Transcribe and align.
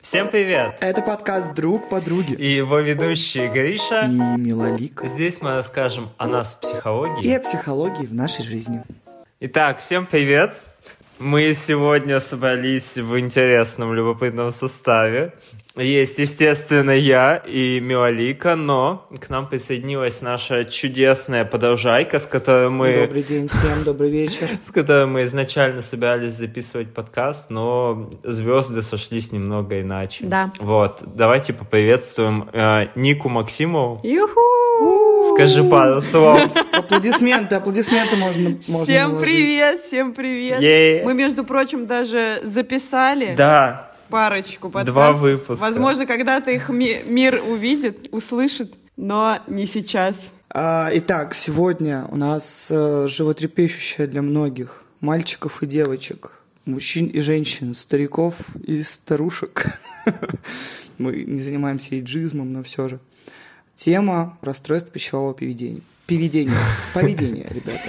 Всем 0.00 0.30
привет! 0.30 0.78
Это 0.80 1.02
подкаст 1.02 1.52
«Друг 1.54 1.90
подруги». 1.90 2.32
И 2.32 2.46
его 2.46 2.78
ведущие 2.78 3.48
Гриша 3.48 4.06
и 4.06 4.40
Милолик. 4.40 5.02
Здесь 5.04 5.42
мы 5.42 5.50
расскажем 5.50 6.08
о 6.16 6.26
нас 6.26 6.54
в 6.54 6.60
психологии. 6.60 7.22
И 7.22 7.34
о 7.34 7.38
психологии 7.38 8.06
в 8.06 8.14
нашей 8.14 8.42
жизни. 8.42 8.82
Итак, 9.40 9.80
всем 9.80 10.06
привет! 10.06 10.58
Мы 11.18 11.52
сегодня 11.52 12.18
собрались 12.20 12.96
в 12.96 13.18
интересном, 13.18 13.92
любопытном 13.92 14.52
составе. 14.52 15.34
Есть, 15.80 16.18
естественно, 16.18 16.90
я 16.90 17.36
и 17.36 17.80
Милолика, 17.80 18.54
но 18.54 19.08
к 19.18 19.30
нам 19.30 19.48
присоединилась 19.48 20.20
наша 20.20 20.66
чудесная 20.66 21.46
подолжайка, 21.46 22.18
с 22.18 22.26
которой 22.26 22.68
мы... 22.68 23.06
Добрый 23.06 23.22
день 23.22 23.48
всем, 23.48 23.82
добрый 23.84 24.10
вечер. 24.10 24.46
С 24.62 24.70
которой 24.70 25.06
мы 25.06 25.24
изначально 25.24 25.80
собирались 25.80 26.34
записывать 26.34 26.92
подкаст, 26.92 27.48
но 27.48 28.10
звезды 28.22 28.82
сошлись 28.82 29.32
немного 29.32 29.80
иначе. 29.80 30.26
Да. 30.26 30.52
Вот, 30.58 31.02
давайте 31.06 31.54
поприветствуем 31.54 32.50
э, 32.52 32.88
Нику 32.94 33.30
Максимову. 33.30 34.00
Юху! 34.02 35.34
Скажи 35.34 35.64
пару 35.64 36.02
слов. 36.02 36.40
Аплодисменты, 36.72 37.54
аплодисменты 37.54 38.16
можно 38.16 38.50
можно 38.50 38.84
Всем 38.84 39.18
привет, 39.18 39.80
всем 39.80 40.12
привет. 40.12 40.60
Мы, 41.04 41.14
между 41.14 41.44
прочим, 41.44 41.86
даже 41.86 42.40
записали 42.42 43.34
Да, 43.34 43.89
парочку 44.10 44.68
подкастов. 44.70 44.94
Два 44.94 45.12
выпуска. 45.12 45.62
Возможно, 45.62 46.06
когда-то 46.06 46.50
их 46.50 46.68
ми- 46.68 47.02
мир 47.06 47.42
увидит, 47.46 48.08
услышит, 48.12 48.74
но 48.96 49.38
не 49.46 49.66
сейчас. 49.66 50.30
А, 50.52 50.90
итак, 50.92 51.34
сегодня 51.34 52.06
у 52.10 52.16
нас 52.16 52.68
э, 52.70 53.06
животрепещущая 53.08 54.06
для 54.06 54.20
многих 54.22 54.82
мальчиков 55.00 55.62
и 55.62 55.66
девочек, 55.66 56.32
мужчин 56.64 57.06
и 57.06 57.20
женщин, 57.20 57.74
стариков 57.74 58.34
и 58.66 58.82
старушек. 58.82 59.78
Мы 60.98 61.22
не 61.22 61.40
занимаемся 61.40 61.94
эйджизмом, 61.94 62.52
но 62.52 62.62
все 62.62 62.88
же. 62.88 62.98
Тема 63.74 64.38
расстройств 64.42 64.90
пищевого 64.90 65.32
поведения. 65.32 65.80
Поведения. 66.06 66.58
Поведения, 66.92 67.46
ребята. 67.48 67.88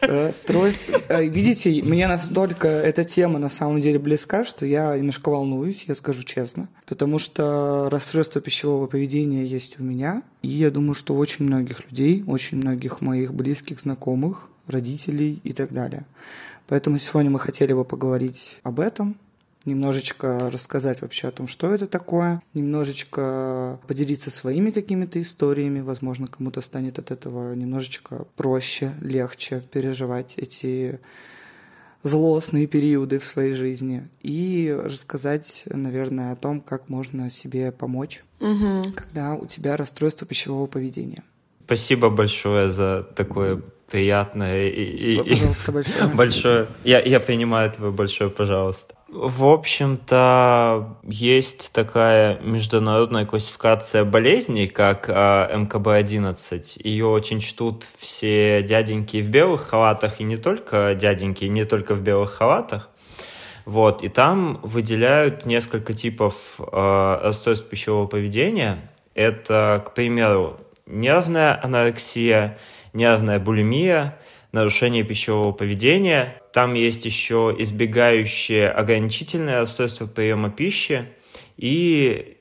Расстройство. 0.00 1.00
э, 1.08 1.26
Видите, 1.26 1.82
мне 1.82 2.06
настолько 2.08 2.68
эта 2.68 3.04
тема 3.04 3.38
на 3.38 3.48
самом 3.48 3.80
деле 3.80 3.98
близка, 3.98 4.44
что 4.44 4.66
я 4.66 4.96
немножко 4.96 5.30
волнуюсь, 5.30 5.84
я 5.88 5.94
скажу 5.94 6.22
честно. 6.22 6.68
Потому 6.86 7.18
что 7.18 7.88
расстройство 7.90 8.40
пищевого 8.40 8.86
поведения 8.86 9.44
есть 9.44 9.78
у 9.78 9.82
меня. 9.82 10.22
И 10.42 10.48
я 10.48 10.70
думаю, 10.70 10.94
что 10.94 11.14
у 11.14 11.18
очень 11.18 11.44
многих 11.44 11.90
людей, 11.90 12.24
очень 12.26 12.58
многих 12.58 13.00
моих 13.00 13.34
близких, 13.34 13.80
знакомых, 13.80 14.48
родителей 14.66 15.40
и 15.44 15.52
так 15.52 15.72
далее. 15.72 16.06
Поэтому 16.68 16.98
сегодня 16.98 17.30
мы 17.30 17.38
хотели 17.38 17.72
бы 17.72 17.84
поговорить 17.84 18.58
об 18.62 18.80
этом, 18.80 19.16
немножечко 19.64 20.50
рассказать 20.50 21.02
вообще 21.02 21.28
о 21.28 21.32
том, 21.32 21.46
что 21.46 21.72
это 21.72 21.86
такое, 21.86 22.42
немножечко 22.54 23.78
поделиться 23.86 24.30
своими 24.30 24.70
какими-то 24.70 25.20
историями, 25.20 25.80
возможно, 25.80 26.26
кому-то 26.26 26.60
станет 26.60 26.98
от 26.98 27.10
этого 27.10 27.54
немножечко 27.54 28.26
проще, 28.36 28.94
легче 29.00 29.62
переживать 29.72 30.34
эти 30.36 31.00
злостные 32.02 32.66
периоды 32.66 33.18
в 33.18 33.24
своей 33.24 33.52
жизни 33.52 34.08
и 34.22 34.74
рассказать, 34.82 35.64
наверное, 35.66 36.32
о 36.32 36.36
том, 36.36 36.60
как 36.60 36.88
можно 36.88 37.28
себе 37.28 37.72
помочь, 37.72 38.24
когда 38.94 39.34
у 39.34 39.46
тебя 39.46 39.76
расстройство 39.76 40.26
пищевого 40.26 40.66
поведения. 40.66 41.22
спасибо 41.66 42.08
большое 42.08 42.70
за 42.70 43.06
такое 43.14 43.62
приятное 43.90 44.68
и, 44.68 45.14
и- 45.14 45.22
Пожалуйста, 45.22 45.72
большое. 45.72 46.08
большое. 46.14 46.66
Я, 46.84 47.00
я 47.00 47.20
принимаю 47.20 47.70
твое 47.70 47.92
большое, 47.92 48.30
пожалуйста. 48.30 48.94
В 49.08 49.44
общем-то, 49.46 50.96
есть 51.02 51.70
такая 51.72 52.38
международная 52.40 53.26
классификация 53.26 54.04
болезней, 54.04 54.68
как 54.68 55.06
а, 55.08 55.50
МКБ-11. 55.52 56.80
Ее 56.84 57.06
очень 57.06 57.40
чтут 57.40 57.84
все 57.98 58.62
дяденьки 58.62 59.20
в 59.20 59.28
белых 59.28 59.62
халатах, 59.62 60.20
и 60.20 60.24
не 60.24 60.36
только 60.36 60.94
дяденьки, 60.94 61.44
и 61.44 61.48
не 61.48 61.64
только 61.64 61.94
в 61.96 62.02
белых 62.02 62.30
халатах. 62.32 62.88
Вот, 63.64 64.02
и 64.02 64.08
там 64.08 64.60
выделяют 64.62 65.44
несколько 65.44 65.92
типов 65.92 66.58
э, 66.58 67.20
расстройств 67.22 67.66
пищевого 67.68 68.06
поведения. 68.06 68.90
Это, 69.14 69.82
к 69.86 69.94
примеру, 69.94 70.58
нервная 70.86 71.62
анорексия, 71.62 72.58
нервная 72.92 73.38
булимия, 73.38 74.18
нарушение 74.52 75.04
пищевого 75.04 75.52
поведения. 75.52 76.40
Там 76.52 76.74
есть 76.74 77.04
еще 77.04 77.54
избегающее 77.58 78.68
ограничительное 78.68 79.60
расстройство 79.60 80.06
приема 80.06 80.50
пищи 80.50 81.08
и 81.56 82.36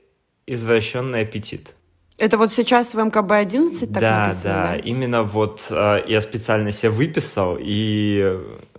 извращенный 0.48 1.22
аппетит. 1.22 1.76
Это 2.18 2.38
вот 2.38 2.52
сейчас 2.52 2.94
в 2.94 3.00
МКБ-11 3.00 3.80
так 3.80 4.02
да, 4.02 4.28
написано, 4.28 4.54
да, 4.54 4.76
именно 4.76 5.24
вот 5.24 5.68
э, 5.70 6.04
я 6.08 6.20
специально 6.20 6.72
себе 6.72 6.90
выписал 6.90 7.58
и 7.58 8.38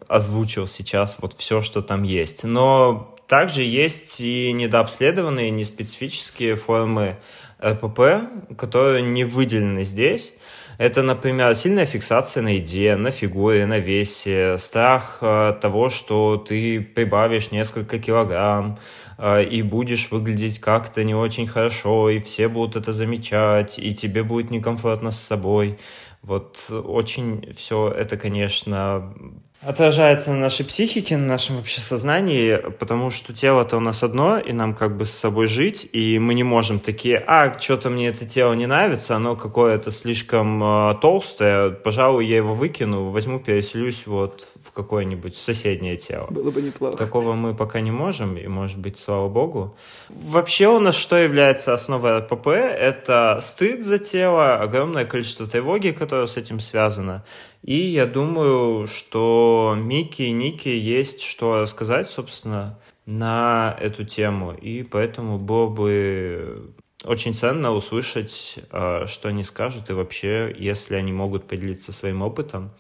озвучил 0.08 0.66
сейчас 0.66 1.16
вот 1.20 1.34
все, 1.34 1.62
что 1.62 1.80
там 1.80 2.02
есть. 2.02 2.44
Но 2.44 3.16
также 3.26 3.62
есть 3.62 4.20
и 4.20 4.52
недообследованные, 4.52 5.50
неспецифические 5.50 6.56
формы 6.56 7.18
РПП, 7.64 8.56
которые 8.58 9.02
не 9.02 9.24
выделены 9.24 9.84
здесь. 9.84 10.34
Это, 10.80 11.02
например, 11.02 11.54
сильная 11.56 11.84
фиксация 11.84 12.42
на 12.42 12.54
еде, 12.54 12.96
на 12.96 13.10
фигуре, 13.10 13.66
на 13.66 13.78
весе, 13.78 14.56
страх 14.56 15.18
э, 15.20 15.52
того, 15.60 15.90
что 15.90 16.38
ты 16.38 16.80
прибавишь 16.80 17.50
несколько 17.50 17.98
килограмм 17.98 18.78
э, 19.18 19.44
и 19.44 19.60
будешь 19.60 20.10
выглядеть 20.10 20.58
как-то 20.58 21.04
не 21.04 21.14
очень 21.14 21.46
хорошо, 21.46 22.08
и 22.08 22.18
все 22.18 22.48
будут 22.48 22.76
это 22.76 22.94
замечать, 22.94 23.78
и 23.78 23.94
тебе 23.94 24.22
будет 24.22 24.50
некомфортно 24.50 25.10
с 25.10 25.20
собой. 25.20 25.78
Вот 26.22 26.70
очень 26.70 27.52
все 27.52 27.90
это, 27.90 28.16
конечно, 28.16 29.14
отражается 29.62 30.32
на 30.32 30.38
нашей 30.38 30.64
психике, 30.64 31.16
на 31.16 31.26
нашем 31.26 31.56
вообще 31.56 31.80
сознании, 31.80 32.56
потому 32.78 33.10
что 33.10 33.34
тело-то 33.34 33.76
у 33.76 33.80
нас 33.80 34.02
одно, 34.02 34.38
и 34.38 34.52
нам 34.52 34.74
как 34.74 34.96
бы 34.96 35.04
с 35.04 35.10
собой 35.10 35.48
жить, 35.48 35.88
и 35.92 36.18
мы 36.18 36.34
не 36.34 36.42
можем 36.42 36.80
такие, 36.80 37.22
а, 37.26 37.58
что-то 37.58 37.90
мне 37.90 38.08
это 38.08 38.24
тело 38.24 38.54
не 38.54 38.66
нравится, 38.66 39.16
оно 39.16 39.36
какое-то 39.36 39.90
слишком 39.90 40.62
э, 40.62 40.94
толстое, 41.02 41.70
пожалуй, 41.70 42.26
я 42.26 42.36
его 42.36 42.54
выкину, 42.54 43.10
возьму, 43.10 43.38
переселюсь 43.38 44.06
вот 44.06 44.46
в 44.64 44.72
какое-нибудь 44.72 45.36
соседнее 45.36 45.96
тело. 45.98 46.26
Было 46.30 46.50
бы 46.50 46.62
неплохо. 46.62 46.96
Такого 46.96 47.34
мы 47.34 47.54
пока 47.54 47.80
не 47.80 47.90
можем, 47.90 48.38
и, 48.38 48.46
может 48.46 48.78
быть, 48.78 48.98
слава 48.98 49.28
богу. 49.28 49.76
Вообще 50.08 50.68
у 50.68 50.80
нас 50.80 50.94
что 50.94 51.16
является 51.16 51.74
основой 51.74 52.18
РПП? 52.20 52.46
Это 52.46 53.38
стыд 53.42 53.84
за 53.84 53.98
тело, 53.98 54.56
огромное 54.56 55.04
количество 55.04 55.46
тревоги, 55.46 55.90
которое 55.90 56.26
с 56.26 56.38
этим 56.38 56.60
связано. 56.60 57.24
И 57.62 57.76
я 57.76 58.06
думаю, 58.06 58.86
что 58.86 59.76
Микки 59.78 60.22
и 60.22 60.32
Ники 60.32 60.68
есть 60.68 61.20
что 61.22 61.60
рассказать, 61.60 62.10
собственно, 62.10 62.78
на 63.06 63.76
эту 63.80 64.04
тему. 64.04 64.52
И 64.52 64.82
поэтому 64.82 65.38
было 65.38 65.68
бы 65.68 66.72
очень 67.04 67.34
ценно 67.34 67.72
услышать, 67.72 68.58
э, 68.70 69.06
что 69.06 69.28
они 69.28 69.44
скажут, 69.44 69.90
и 69.90 69.92
вообще, 69.92 70.54
если 70.58 70.94
они 70.94 71.12
могут 71.12 71.46
поделиться 71.46 71.92
своим 71.92 72.22
опытом, 72.22 72.70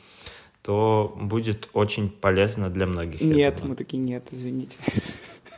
то 0.62 1.16
будет 1.18 1.68
очень 1.72 2.10
полезно 2.10 2.68
для 2.68 2.86
многих. 2.86 3.20
Нет, 3.20 3.60
мы 3.62 3.74
такие, 3.76 3.98
нет, 3.98 4.28
извините. 4.30 4.76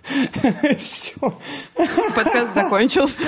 Все. 0.78 1.14
Подкаст 2.14 2.54
закончился. 2.54 3.24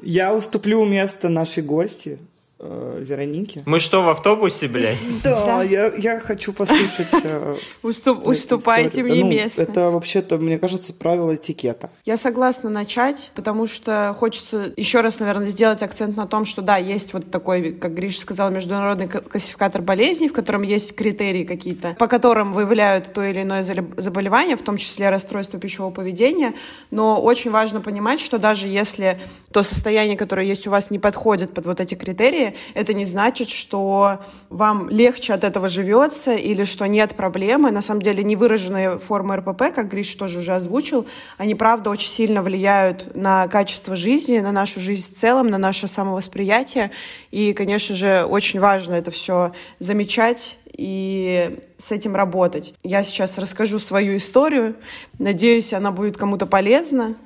Я 0.00 0.34
уступлю 0.34 0.84
место 0.84 1.28
нашей 1.28 1.62
гости, 1.62 2.18
э, 2.58 3.02
Веронике. 3.04 3.62
Мы 3.66 3.80
что, 3.80 4.02
в 4.02 4.08
автобусе, 4.08 4.68
блядь? 4.68 4.98
Да, 5.22 5.62
я, 5.62 5.92
я 5.96 6.20
хочу 6.20 6.52
послушать 6.52 7.08
э, 7.22 7.56
уступайте 7.82 9.02
мне 9.02 9.22
Ну, 9.22 9.30
место. 9.30 9.62
Это 9.62 9.90
вообще-то, 9.90 10.38
мне 10.38 10.58
кажется, 10.58 10.92
правило 10.92 11.34
этикета. 11.34 11.90
Я 12.04 12.16
согласна 12.16 12.70
начать, 12.70 13.30
потому 13.34 13.66
что 13.66 14.14
хочется 14.18 14.72
еще 14.76 15.00
раз, 15.00 15.18
наверное, 15.18 15.48
сделать 15.48 15.82
акцент 15.82 16.16
на 16.16 16.26
том, 16.26 16.44
что 16.44 16.62
да, 16.62 16.76
есть 16.76 17.12
вот 17.12 17.30
такой, 17.30 17.72
как 17.72 17.94
Гриша 17.94 18.20
сказал, 18.20 18.50
международный 18.50 19.08
классификатор 19.08 19.82
болезней, 19.82 20.28
в 20.28 20.32
котором 20.32 20.62
есть 20.62 20.94
критерии 20.94 21.44
какие-то, 21.44 21.94
по 21.98 22.06
которым 22.06 22.52
выявляют 22.52 23.12
то 23.12 23.22
или 23.22 23.42
иное 23.42 23.62
заболевание, 23.62 24.56
в 24.56 24.62
том 24.62 24.76
числе 24.76 25.10
расстройство 25.10 25.58
пищевого 25.58 25.92
поведения. 25.92 26.54
Но 26.90 27.20
очень 27.20 27.50
важно 27.50 27.80
понимать, 27.80 28.20
что 28.20 28.38
даже 28.38 28.66
если 28.68 29.20
то 29.52 29.62
состояние, 29.62 30.16
которое 30.16 30.46
есть 30.46 30.66
у 30.66 30.70
вас, 30.70 30.90
не 30.90 30.98
подходит 30.98 31.52
под 31.52 31.66
вот 31.66 31.80
эти 31.80 31.94
критерии, 31.94 32.47
это 32.74 32.94
не 32.94 33.04
значит, 33.04 33.48
что 33.48 34.20
вам 34.48 34.88
легче 34.88 35.34
от 35.34 35.44
этого 35.44 35.68
живется 35.68 36.34
или 36.34 36.64
что 36.64 36.86
нет 36.86 37.14
проблемы. 37.14 37.70
На 37.70 37.82
самом 37.82 38.02
деле 38.02 38.24
невыраженные 38.24 38.98
формы 38.98 39.36
РПП, 39.36 39.74
как 39.74 39.88
Гриш 39.88 40.14
тоже 40.14 40.40
уже 40.40 40.54
озвучил, 40.54 41.06
они, 41.36 41.54
правда, 41.54 41.90
очень 41.90 42.10
сильно 42.10 42.42
влияют 42.42 43.14
на 43.14 43.48
качество 43.48 43.96
жизни, 43.96 44.38
на 44.38 44.52
нашу 44.52 44.80
жизнь 44.80 45.12
в 45.12 45.16
целом, 45.16 45.48
на 45.48 45.58
наше 45.58 45.88
самовосприятие. 45.88 46.90
И, 47.30 47.52
конечно 47.52 47.94
же, 47.94 48.24
очень 48.24 48.60
важно 48.60 48.94
это 48.94 49.10
все 49.10 49.52
замечать 49.78 50.56
и 50.78 51.58
с 51.76 51.92
этим 51.92 52.14
работать. 52.14 52.74
Я 52.82 53.02
сейчас 53.04 53.36
расскажу 53.36 53.78
свою 53.78 54.16
историю. 54.16 54.76
Надеюсь, 55.18 55.72
она 55.72 55.90
будет 55.90 56.16
кому-то 56.16 56.46
полезна. 56.46 57.16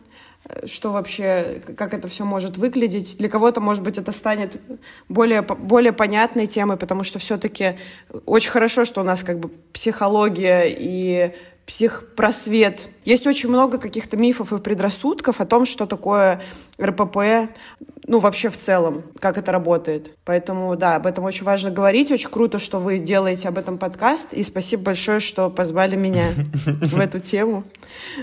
Что 0.66 0.92
вообще, 0.92 1.62
как 1.76 1.94
это 1.94 2.08
все 2.08 2.24
может 2.24 2.56
выглядеть. 2.56 3.16
Для 3.18 3.28
кого-то, 3.28 3.60
может 3.60 3.82
быть, 3.82 3.98
это 3.98 4.12
станет 4.12 4.60
более, 5.08 5.42
более 5.42 5.92
понятной 5.92 6.46
темой, 6.46 6.76
потому 6.76 7.04
что 7.04 7.18
все-таки 7.18 7.78
очень 8.26 8.50
хорошо, 8.50 8.84
что 8.84 9.00
у 9.00 9.04
нас 9.04 9.22
как 9.22 9.38
бы 9.38 9.50
психология 9.72 10.64
и 10.66 11.34
психпросвет. 11.66 12.90
Есть 13.04 13.26
очень 13.26 13.48
много 13.48 13.78
каких-то 13.78 14.16
мифов 14.16 14.52
и 14.52 14.58
предрассудков 14.58 15.40
о 15.40 15.46
том, 15.46 15.66
что 15.66 15.86
такое 15.86 16.40
РПП, 16.80 17.50
ну, 18.06 18.18
вообще 18.18 18.50
в 18.50 18.56
целом, 18.56 19.02
как 19.20 19.38
это 19.38 19.52
работает. 19.52 20.16
Поэтому, 20.24 20.76
да, 20.76 20.96
об 20.96 21.06
этом 21.06 21.24
очень 21.24 21.44
важно 21.44 21.70
говорить. 21.70 22.10
Очень 22.10 22.30
круто, 22.30 22.58
что 22.58 22.78
вы 22.78 22.98
делаете 22.98 23.48
об 23.48 23.58
этом 23.58 23.78
подкаст. 23.78 24.32
И 24.32 24.42
спасибо 24.42 24.84
большое, 24.84 25.20
что 25.20 25.50
позвали 25.50 25.94
меня 25.94 26.26
в 26.66 26.98
эту 26.98 27.20
тему. 27.20 27.64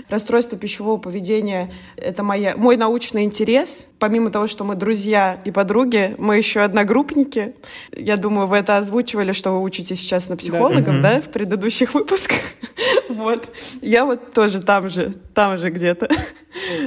Расстройство 0.08 0.58
пищевого 0.58 0.98
поведения— 0.98 1.72
это 1.96 2.22
моя, 2.22 2.56
мой 2.56 2.76
научный 2.76 3.24
интерес. 3.24 3.86
Помимо 3.98 4.30
того, 4.30 4.46
что 4.46 4.64
мы 4.64 4.74
друзья 4.74 5.40
и 5.44 5.50
подруги, 5.50 6.14
мы 6.18 6.36
еще 6.36 6.60
одногруппники. 6.60 7.54
Я 7.92 8.16
думаю, 8.16 8.46
вы 8.46 8.58
это 8.58 8.76
озвучивали, 8.76 9.32
что 9.32 9.52
вы 9.52 9.62
учитесь 9.62 10.00
сейчас 10.00 10.28
на 10.28 10.36
психологов, 10.36 11.00
да, 11.00 11.14
да 11.14 11.20
в 11.22 11.30
предыдущих 11.30 11.94
выпусках. 11.94 12.38
Вот. 13.08 13.39
Я 13.82 14.04
вот 14.04 14.32
тоже 14.32 14.60
там 14.60 14.90
же, 14.90 15.14
там 15.34 15.58
же 15.58 15.70
где-то. 15.70 16.08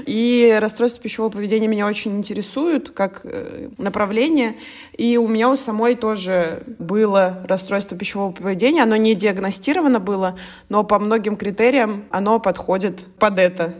И 0.06 0.58
расстройство 0.60 1.02
пищевого 1.02 1.32
поведения 1.32 1.68
меня 1.68 1.88
очень 1.88 2.18
интересуют 2.18 2.92
как 2.92 3.22
э, 3.24 3.70
направление. 3.78 4.56
И 4.98 5.18
у 5.18 5.28
меня 5.28 5.50
у 5.50 5.58
самой 5.58 5.96
тоже 5.96 6.64
было 6.80 7.46
расстройство 7.48 7.98
пищевого 7.98 8.32
поведения. 8.32 8.84
Оно 8.84 8.96
не 8.96 9.16
диагностировано 9.16 10.00
было, 10.00 10.38
но 10.70 10.84
по 10.84 11.00
многим 11.00 11.38
критериям 11.38 12.06
оно 12.12 12.40
подходит 12.40 13.00
под 13.18 13.40
это. 13.40 13.74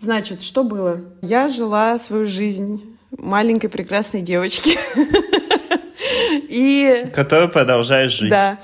Значит, 0.00 0.42
что 0.42 0.64
было? 0.64 1.00
Я 1.20 1.48
жила 1.48 1.98
свою 1.98 2.26
жизнь 2.26 2.96
маленькой 3.16 3.68
прекрасной 3.68 4.20
девочки. 4.20 4.78
И... 6.48 7.10
Которую 7.14 7.50
продолжаешь 7.50 8.12
жить. 8.12 8.30
Да. 8.30 8.58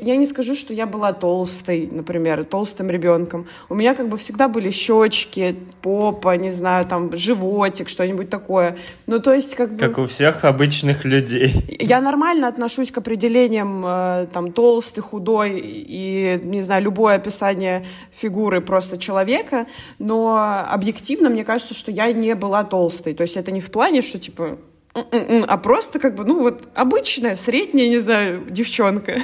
Я 0.00 0.16
не 0.16 0.26
скажу, 0.26 0.54
что 0.54 0.74
я 0.74 0.86
была 0.86 1.12
толстой, 1.12 1.88
например, 1.90 2.44
толстым 2.44 2.90
ребенком. 2.90 3.46
У 3.68 3.74
меня 3.74 3.94
как 3.94 4.08
бы 4.08 4.16
всегда 4.16 4.48
были 4.48 4.70
щечки, 4.70 5.56
попа, 5.82 6.36
не 6.36 6.50
знаю, 6.50 6.86
там, 6.86 7.16
животик, 7.16 7.88
что-нибудь 7.88 8.30
такое. 8.30 8.76
Ну, 9.06 9.20
то 9.20 9.32
есть 9.32 9.54
как 9.54 9.72
бы... 9.72 9.78
Как 9.78 9.98
у 9.98 10.06
всех 10.06 10.44
обычных 10.44 11.04
людей. 11.04 11.52
Я 11.80 12.00
нормально 12.00 12.48
отношусь 12.48 12.90
к 12.90 12.98
определениям, 12.98 13.84
э, 13.86 14.26
там, 14.32 14.52
толстый, 14.52 15.00
худой 15.00 15.60
и, 15.64 16.40
не 16.42 16.62
знаю, 16.62 16.82
любое 16.84 17.16
описание 17.16 17.84
фигуры 18.12 18.60
просто 18.60 18.98
человека, 18.98 19.66
но 19.98 20.64
объективно 20.70 21.30
мне 21.30 21.44
кажется, 21.44 21.74
что 21.74 21.90
я 21.90 22.12
не 22.12 22.34
была 22.34 22.64
толстой. 22.64 23.14
То 23.14 23.22
есть 23.22 23.36
это 23.36 23.50
не 23.50 23.60
в 23.60 23.70
плане, 23.70 24.02
что, 24.02 24.18
типа, 24.18 24.58
а 24.94 25.56
просто 25.58 25.98
как 25.98 26.14
бы, 26.14 26.24
ну 26.24 26.40
вот, 26.40 26.68
обычная, 26.74 27.36
средняя, 27.36 27.88
не 27.88 27.98
знаю, 27.98 28.44
девчонка. 28.48 29.22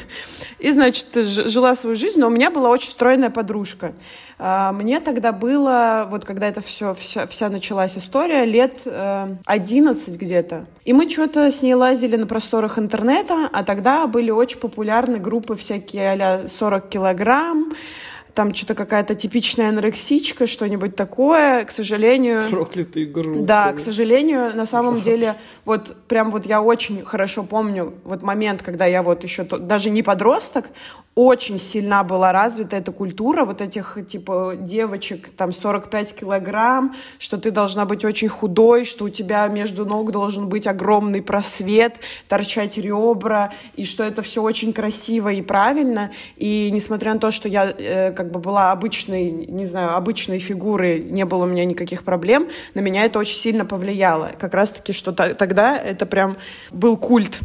И, 0.58 0.72
значит, 0.72 1.06
жила 1.14 1.74
свою 1.76 1.94
жизнь, 1.94 2.18
но 2.18 2.26
у 2.26 2.30
меня 2.30 2.50
была 2.50 2.70
очень 2.70 2.90
стройная 2.90 3.30
подружка. 3.30 3.92
А, 4.38 4.72
мне 4.72 5.00
тогда 5.00 5.32
было, 5.32 6.08
вот 6.10 6.24
когда 6.24 6.48
это 6.48 6.60
все, 6.60 6.94
вся, 6.94 7.26
вся 7.26 7.48
началась 7.50 7.96
история, 7.96 8.44
лет 8.44 8.86
11 9.44 10.08
э, 10.08 10.18
где-то. 10.18 10.66
И 10.84 10.92
мы 10.92 11.08
что-то 11.08 11.52
с 11.52 11.62
ней 11.62 11.74
лазили 11.74 12.16
на 12.16 12.26
просторах 12.26 12.78
интернета, 12.78 13.48
а 13.52 13.62
тогда 13.62 14.06
были 14.06 14.30
очень 14.30 14.58
популярны 14.58 15.18
группы 15.18 15.54
всякие 15.54 16.12
а 16.20 16.48
40 16.48 16.88
килограмм, 16.88 17.74
там 18.40 18.54
что-то 18.54 18.74
какая-то 18.74 19.14
типичная 19.14 19.68
анорексичка, 19.68 20.46
что-нибудь 20.46 20.96
такое, 20.96 21.62
к 21.66 21.70
сожалению... 21.70 22.48
Проклятые 22.48 23.04
группы. 23.04 23.40
Да, 23.40 23.70
к 23.74 23.78
сожалению, 23.78 24.56
на 24.56 24.64
самом 24.64 25.02
деле, 25.02 25.34
вот 25.66 25.94
прям 26.08 26.30
вот 26.30 26.46
я 26.46 26.62
очень 26.62 27.04
хорошо 27.04 27.42
помню 27.42 27.92
вот 28.02 28.22
момент, 28.22 28.62
когда 28.62 28.86
я 28.86 29.02
вот 29.02 29.24
еще 29.24 29.44
даже 29.44 29.90
не 29.90 30.02
подросток, 30.02 30.70
очень 31.14 31.58
сильна 31.58 32.04
была 32.04 32.32
развита 32.32 32.76
эта 32.76 32.92
культура 32.92 33.44
вот 33.44 33.60
этих, 33.60 33.98
типа, 34.08 34.54
девочек, 34.58 35.28
там, 35.36 35.52
45 35.52 36.14
килограмм, 36.14 36.94
что 37.18 37.36
ты 37.36 37.50
должна 37.50 37.84
быть 37.84 38.04
очень 38.04 38.28
худой, 38.28 38.84
что 38.84 39.04
у 39.04 39.08
тебя 39.10 39.46
между 39.48 39.84
ног 39.84 40.12
должен 40.12 40.48
быть 40.48 40.66
огромный 40.66 41.20
просвет, 41.20 41.96
торчать 42.28 42.78
ребра, 42.78 43.52
и 43.76 43.84
что 43.84 44.04
это 44.04 44.22
все 44.22 44.40
очень 44.40 44.72
красиво 44.72 45.30
и 45.30 45.42
правильно. 45.42 46.10
И 46.36 46.70
несмотря 46.72 47.12
на 47.12 47.20
то, 47.20 47.30
что 47.30 47.48
я 47.48 47.74
э, 47.76 48.12
как 48.12 48.29
бы 48.30 48.40
была 48.40 48.72
обычной, 48.72 49.30
не 49.30 49.66
знаю, 49.66 49.96
обычной 49.96 50.38
фигурой, 50.38 51.00
не 51.00 51.24
было 51.24 51.44
у 51.44 51.46
меня 51.46 51.64
никаких 51.64 52.04
проблем, 52.04 52.48
на 52.74 52.80
меня 52.80 53.04
это 53.04 53.18
очень 53.18 53.38
сильно 53.38 53.64
повлияло. 53.64 54.32
Как 54.38 54.54
раз-таки, 54.54 54.92
что 54.92 55.12
тогда 55.12 55.76
это 55.76 56.06
прям 56.06 56.36
был 56.70 56.96
культ 56.96 57.40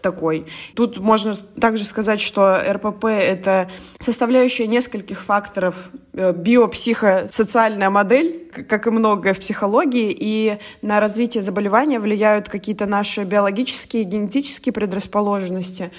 такой. 0.00 0.46
Тут 0.74 0.98
можно 0.98 1.34
также 1.60 1.84
сказать, 1.84 2.20
что 2.20 2.58
РПП— 2.66 3.04
это 3.06 3.68
составляющая 3.98 4.66
нескольких 4.66 5.22
факторов 5.22 5.90
Э, 6.18 6.32
биопсихосоциальная 6.32 7.90
модель, 7.90 8.50
как 8.66 8.86
и 8.86 8.90
многое 8.90 9.34
в 9.34 9.38
психологии, 9.38 10.16
и 10.18 10.58
на 10.80 10.98
развитие 10.98 11.42
заболевания 11.42 12.00
влияют 12.00 12.48
какие-то 12.48 12.86
наши 12.86 13.24
биологические, 13.24 14.04
генетические 14.04 14.72
предрасположенности, 14.72 15.92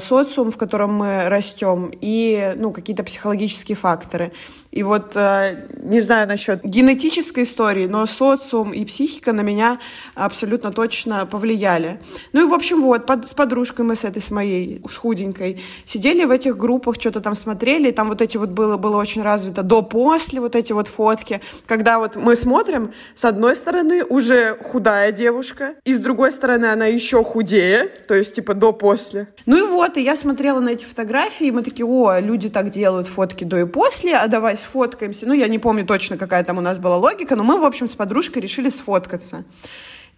социум, 0.00 0.50
в 0.50 0.56
котором 0.56 0.94
мы 0.94 1.28
растем, 1.28 1.90
и 2.00 2.52
ну, 2.56 2.72
какие-то 2.72 3.04
психологические 3.04 3.76
факторы. 3.76 4.32
И 4.72 4.82
вот, 4.82 5.12
э, 5.14 5.66
не 5.82 6.00
знаю 6.00 6.26
насчет 6.26 6.64
генетической 6.64 7.44
истории, 7.44 7.86
но 7.86 8.06
социум 8.06 8.72
и 8.72 8.84
психика 8.86 9.32
на 9.32 9.42
меня 9.42 9.78
абсолютно 10.14 10.72
точно 10.72 11.26
повлияли. 11.26 12.00
Ну 12.32 12.46
и, 12.46 12.50
в 12.50 12.54
общем, 12.54 12.82
вот, 12.82 13.04
под, 13.04 13.28
с 13.28 13.34
подружкой 13.34 13.84
мы 13.84 13.96
с 13.96 14.04
этой, 14.04 14.22
с 14.22 14.30
моей, 14.30 14.82
с 14.90 14.96
худенькой, 14.96 15.60
сидели 15.84 16.24
в 16.24 16.30
этих 16.30 16.56
группах, 16.56 16.96
что-то 16.98 17.20
там 17.20 17.34
смотрели, 17.34 17.90
и 17.90 17.92
там 17.92 18.08
вот 18.08 18.22
эти 18.22 18.38
вот 18.38 18.48
было, 18.48 18.78
было 18.78 18.96
очень 18.96 19.22
развито 19.22 19.62
до-после, 19.62 20.40
вот 20.40 20.56
эти 20.56 20.72
вот 20.72 20.88
фотки, 20.88 21.42
когда 21.66 21.98
вот 21.98 22.16
мы 22.16 22.34
смотрим, 22.34 22.92
с 23.14 23.26
одной 23.26 23.56
стороны 23.56 24.04
уже 24.04 24.56
худая 24.62 25.12
девушка, 25.12 25.74
и 25.84 25.92
с 25.92 25.98
другой 25.98 26.32
стороны 26.32 26.66
она 26.66 26.86
еще 26.86 27.22
худее, 27.22 27.90
то 28.08 28.14
есть 28.14 28.34
типа 28.36 28.54
до-после. 28.54 29.28
Ну 29.44 29.61
и 29.62 29.70
вот, 29.70 29.96
и 29.96 30.02
я 30.02 30.16
смотрела 30.16 30.60
на 30.60 30.70
эти 30.70 30.84
фотографии, 30.84 31.46
и 31.46 31.50
мы 31.50 31.62
такие, 31.62 31.86
о, 31.86 32.18
люди 32.18 32.48
так 32.48 32.70
делают 32.70 33.08
фотки 33.08 33.44
до 33.44 33.58
и 33.58 33.64
после, 33.64 34.16
а 34.16 34.28
давай 34.28 34.56
сфоткаемся. 34.56 35.26
Ну, 35.26 35.32
я 35.32 35.48
не 35.48 35.58
помню 35.58 35.86
точно, 35.86 36.16
какая 36.16 36.44
там 36.44 36.58
у 36.58 36.60
нас 36.60 36.78
была 36.78 36.96
логика, 36.96 37.36
но 37.36 37.44
мы, 37.44 37.58
в 37.58 37.64
общем, 37.64 37.88
с 37.88 37.94
подружкой 37.94 38.42
решили 38.42 38.68
сфоткаться. 38.68 39.44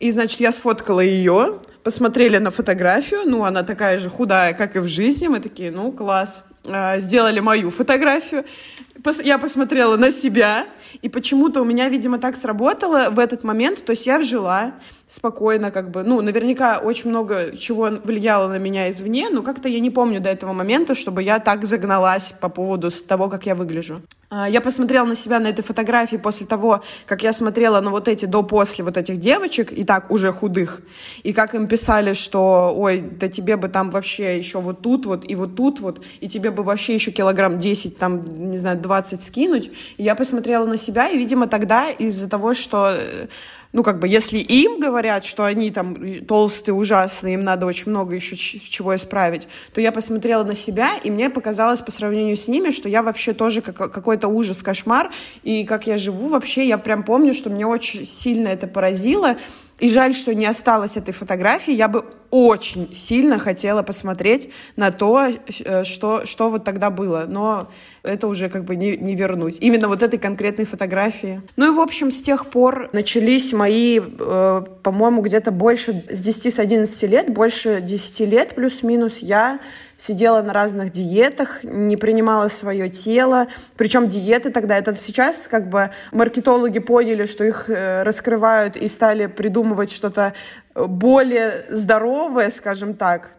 И, 0.01 0.11
значит, 0.11 0.41
я 0.41 0.53
сфоткала 0.53 1.01
ее, 1.01 1.61
посмотрели 1.83 2.39
на 2.39 2.51
фотографию, 2.51 3.23
ну, 3.27 3.45
она 3.45 3.63
такая 3.63 3.99
же 3.99 4.09
худая, 4.09 4.53
как 4.53 4.77
и 4.77 4.81
в 4.81 4.89
жизни, 4.89 5.29
мы 5.29 5.41
такие, 5.41 5.71
ну, 5.71 5.93
класс. 5.93 6.43
А, 6.67 6.99
сделали 6.99 7.41
мою 7.41 7.71
фотографию, 7.71 8.45
я 9.23 9.39
посмотрела 9.39 9.97
на 9.97 10.11
себя, 10.11 10.67
и 11.03 11.09
почему-то 11.09 11.63
у 11.63 11.65
меня, 11.65 11.89
видимо, 11.89 12.19
так 12.19 12.37
сработало 12.37 13.11
в 13.11 13.19
этот 13.19 13.45
момент, 13.45 13.85
то 13.85 13.93
есть 13.93 14.07
я 14.07 14.19
вжила 14.19 14.75
спокойно, 15.07 15.71
как 15.71 15.91
бы, 15.91 16.03
ну, 16.03 16.21
наверняка 16.21 16.79
очень 16.79 17.11
много 17.11 17.57
чего 17.57 17.91
влияло 18.05 18.49
на 18.49 18.59
меня 18.59 18.91
извне, 18.91 19.29
но 19.31 19.43
как-то 19.43 19.69
я 19.69 19.81
не 19.81 19.91
помню 19.91 20.21
до 20.21 20.31
этого 20.31 20.53
момента, 20.53 20.95
чтобы 20.95 21.23
я 21.23 21.39
так 21.39 21.65
загналась 21.67 22.33
по 22.33 22.49
поводу 22.49 22.91
того, 22.91 23.29
как 23.29 23.47
я 23.47 23.55
выгляжу. 23.55 24.03
А, 24.31 24.49
я 24.49 24.61
посмотрела 24.61 25.05
на 25.05 25.15
себя 25.15 25.39
на 25.39 25.49
этой 25.49 25.63
фотографии 25.63 26.17
после 26.17 26.47
того, 26.47 26.83
как 27.07 27.23
я 27.23 27.33
смотрела 27.33 27.81
на 27.81 27.91
вот 27.91 28.09
эти 28.09 28.25
до-после 28.25 28.83
вот 28.83 28.97
этих 28.97 29.19
девочек, 29.19 29.73
и 29.73 29.85
так 29.85 30.11
уже 30.11 30.33
худых, 30.33 30.81
и 31.23 31.33
как 31.33 31.55
им 31.55 31.69
писали, 31.69 32.15
что, 32.15 32.73
ой, 32.75 33.01
да 33.01 33.29
тебе 33.29 33.57
бы 33.57 33.69
там 33.69 33.91
вообще 33.91 34.37
еще 34.39 34.59
вот 34.61 34.81
тут 34.81 35.07
вот, 35.07 35.31
и 35.31 35.37
вот 35.37 35.55
тут 35.55 35.81
вот, 35.81 36.03
и 36.21 36.29
тебе 36.29 36.51
бы 36.51 36.63
вообще 36.63 36.95
еще 36.95 37.11
килограмм 37.13 37.59
10, 37.59 37.99
там, 37.99 38.25
не 38.51 38.59
знаю, 38.59 38.79
20 38.79 38.94
скинуть. 39.23 39.71
И 39.97 40.03
я 40.03 40.15
посмотрела 40.15 40.67
на 40.67 40.77
себя, 40.77 41.09
и, 41.09 41.19
видимо, 41.19 41.47
тогда 41.47 41.91
из-за 41.91 42.29
того, 42.29 42.55
что 42.55 42.97
э, 42.99 43.27
ну, 43.75 43.83
как 43.83 43.99
бы, 43.99 44.07
если 44.07 44.39
им 44.39 44.79
говорят, 44.79 45.25
что 45.25 45.45
они 45.45 45.73
там 45.73 46.25
толстые, 46.27 46.77
ужасные, 46.77 47.35
им 47.35 47.43
надо 47.43 47.67
очень 47.67 47.91
много 47.91 48.15
еще 48.15 48.37
чего 48.37 48.95
исправить, 48.95 49.49
то 49.75 49.81
я 49.81 49.91
посмотрела 49.91 50.45
на 50.45 50.55
себя, 50.55 50.91
и 51.03 51.11
мне 51.11 51.29
показалось 51.29 51.81
по 51.81 51.91
сравнению 51.91 52.37
с 52.37 52.47
ними, 52.47 52.71
что 52.71 52.89
я 52.89 53.03
вообще 53.03 53.33
тоже 53.33 53.63
какой-то 53.63 54.29
ужас, 54.29 54.63
кошмар, 54.63 55.11
и 55.43 55.65
как 55.65 55.89
я 55.89 55.99
живу 55.99 56.29
вообще, 56.29 56.69
я 56.69 56.79
прям 56.79 57.03
помню, 57.03 57.35
что 57.35 57.51
мне 57.51 57.67
очень 57.67 58.07
сильно 58.07 58.47
это 58.47 58.69
поразило, 58.69 59.37
и 59.81 59.89
жаль, 59.89 60.15
что 60.15 60.33
не 60.37 60.47
осталось 60.47 60.97
этой 60.97 61.13
фотографии. 61.13 61.73
Я 61.73 61.89
бы 61.89 62.05
очень 62.35 62.93
сильно 62.93 63.39
хотела 63.39 63.85
посмотреть 63.85 64.51
на 64.75 64.91
то, 64.91 65.29
э, 65.29 65.85
что, 65.85 66.27
что 66.27 66.51
вот 66.51 66.65
тогда 66.65 66.91
было. 66.91 67.27
Но 67.29 67.71
это 68.03 68.27
уже 68.27 68.49
как 68.49 68.65
бы 68.65 68.75
не, 68.75 68.97
не 68.97 69.15
вернуть. 69.15 69.59
Именно 69.61 69.87
вот 69.87 70.03
этой 70.03 70.19
конкретной 70.19 70.65
фотографии. 70.65 71.43
Ну 71.55 71.73
и, 71.73 71.77
в 71.77 71.79
общем, 71.79 72.11
с 72.11 72.21
тех 72.21 72.51
пор 72.51 72.89
начались 72.93 73.53
мои, 73.53 74.01
э, 74.01 74.63
по-моему, 74.83 75.23
где-то 75.23 75.53
больше 75.53 76.05
с 76.11 76.27
10-11 76.27 77.07
лет, 77.07 77.33
больше 77.33 77.81
10 77.81 78.21
лет 78.27 78.57
плюс-минус 78.57 79.19
я 79.19 79.61
сидела 79.97 80.43
на 80.43 80.53
разных 80.53 80.93
диетах, 80.93 81.63
не 81.63 81.97
принимала 81.97 82.49
свое 82.49 82.91
тело. 82.91 83.47
Причем 83.77 84.09
диеты 84.09 84.51
тогда, 84.51 84.77
это 84.77 84.95
сейчас 84.97 85.47
как 85.47 85.69
бы 85.69 85.91
маркетологи 86.13 86.79
поняли, 86.79 87.27
что 87.27 87.45
их 87.45 87.67
э, 87.69 88.03
раскрывают 88.03 88.77
и 88.77 88.89
стали 88.89 89.27
придумывать 89.27 89.93
что-то 89.93 90.35
более 90.75 91.67
здоровое, 91.71 92.51
скажем 92.51 92.95
так, 92.95 93.31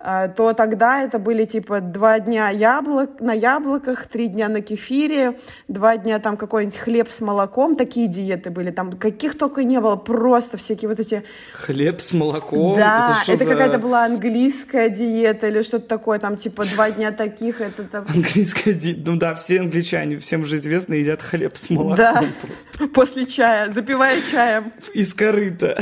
то 0.00 0.52
тогда 0.56 1.02
это 1.02 1.18
были 1.18 1.44
типа 1.44 1.80
два 1.80 2.20
дня 2.20 2.50
яблок, 2.50 3.20
на 3.20 3.32
яблоках, 3.32 4.06
три 4.06 4.28
дня 4.28 4.48
на 4.48 4.60
кефире, 4.60 5.38
два 5.66 5.96
дня 5.96 6.20
там 6.20 6.36
какой-нибудь 6.36 6.78
хлеб 6.78 7.10
с 7.10 7.20
молоком. 7.20 7.74
Такие 7.74 8.06
диеты 8.06 8.50
были. 8.50 8.70
Там 8.70 8.92
каких 8.92 9.36
только 9.36 9.64
не 9.64 9.80
было. 9.80 9.96
Просто 9.96 10.56
всякие 10.56 10.88
вот 10.88 11.00
эти... 11.00 11.24
Хлеб 11.52 12.00
с 12.00 12.12
молоком? 12.12 12.76
Да, 12.76 13.18
это, 13.22 13.32
это 13.32 13.44
за... 13.44 13.50
какая-то 13.50 13.78
была 13.78 14.04
английская 14.04 14.88
диета 14.88 15.48
или 15.48 15.62
что-то 15.62 15.88
такое. 15.88 16.20
Там 16.20 16.36
типа 16.36 16.64
два 16.74 16.90
дня 16.92 17.10
таких. 17.10 17.60
Это 17.60 17.82
там... 17.82 18.06
Английская 18.08 18.74
диета. 18.74 19.10
Ну 19.10 19.18
да, 19.18 19.34
все 19.34 19.60
англичане, 19.60 20.18
всем 20.18 20.44
же 20.44 20.56
известно, 20.56 20.94
едят 20.94 21.22
хлеб 21.22 21.56
с 21.56 21.70
молоком. 21.70 21.96
Да, 21.96 22.24
просто. 22.40 22.88
после 22.94 23.26
чая, 23.26 23.70
запивая 23.70 24.20
чаем. 24.30 24.72
Из 24.94 25.12
корыта. 25.12 25.76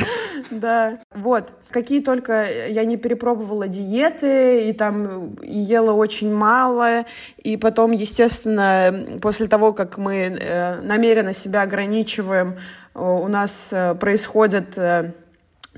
Да, 0.50 1.00
вот. 1.14 1.52
Какие 1.70 2.00
только 2.00 2.48
я 2.68 2.84
не 2.84 2.96
перепробовала 2.96 3.68
диеты, 3.68 4.05
и 4.22 4.72
там 4.72 5.36
ела 5.42 5.92
очень 5.92 6.34
мало, 6.34 7.04
и 7.42 7.56
потом, 7.56 7.92
естественно, 7.92 9.18
после 9.20 9.46
того, 9.46 9.72
как 9.72 9.98
мы 9.98 10.16
э, 10.16 10.80
намеренно 10.80 11.32
себя 11.32 11.62
ограничиваем, 11.62 12.56
у 12.94 13.28
нас 13.28 13.68
э, 13.70 13.94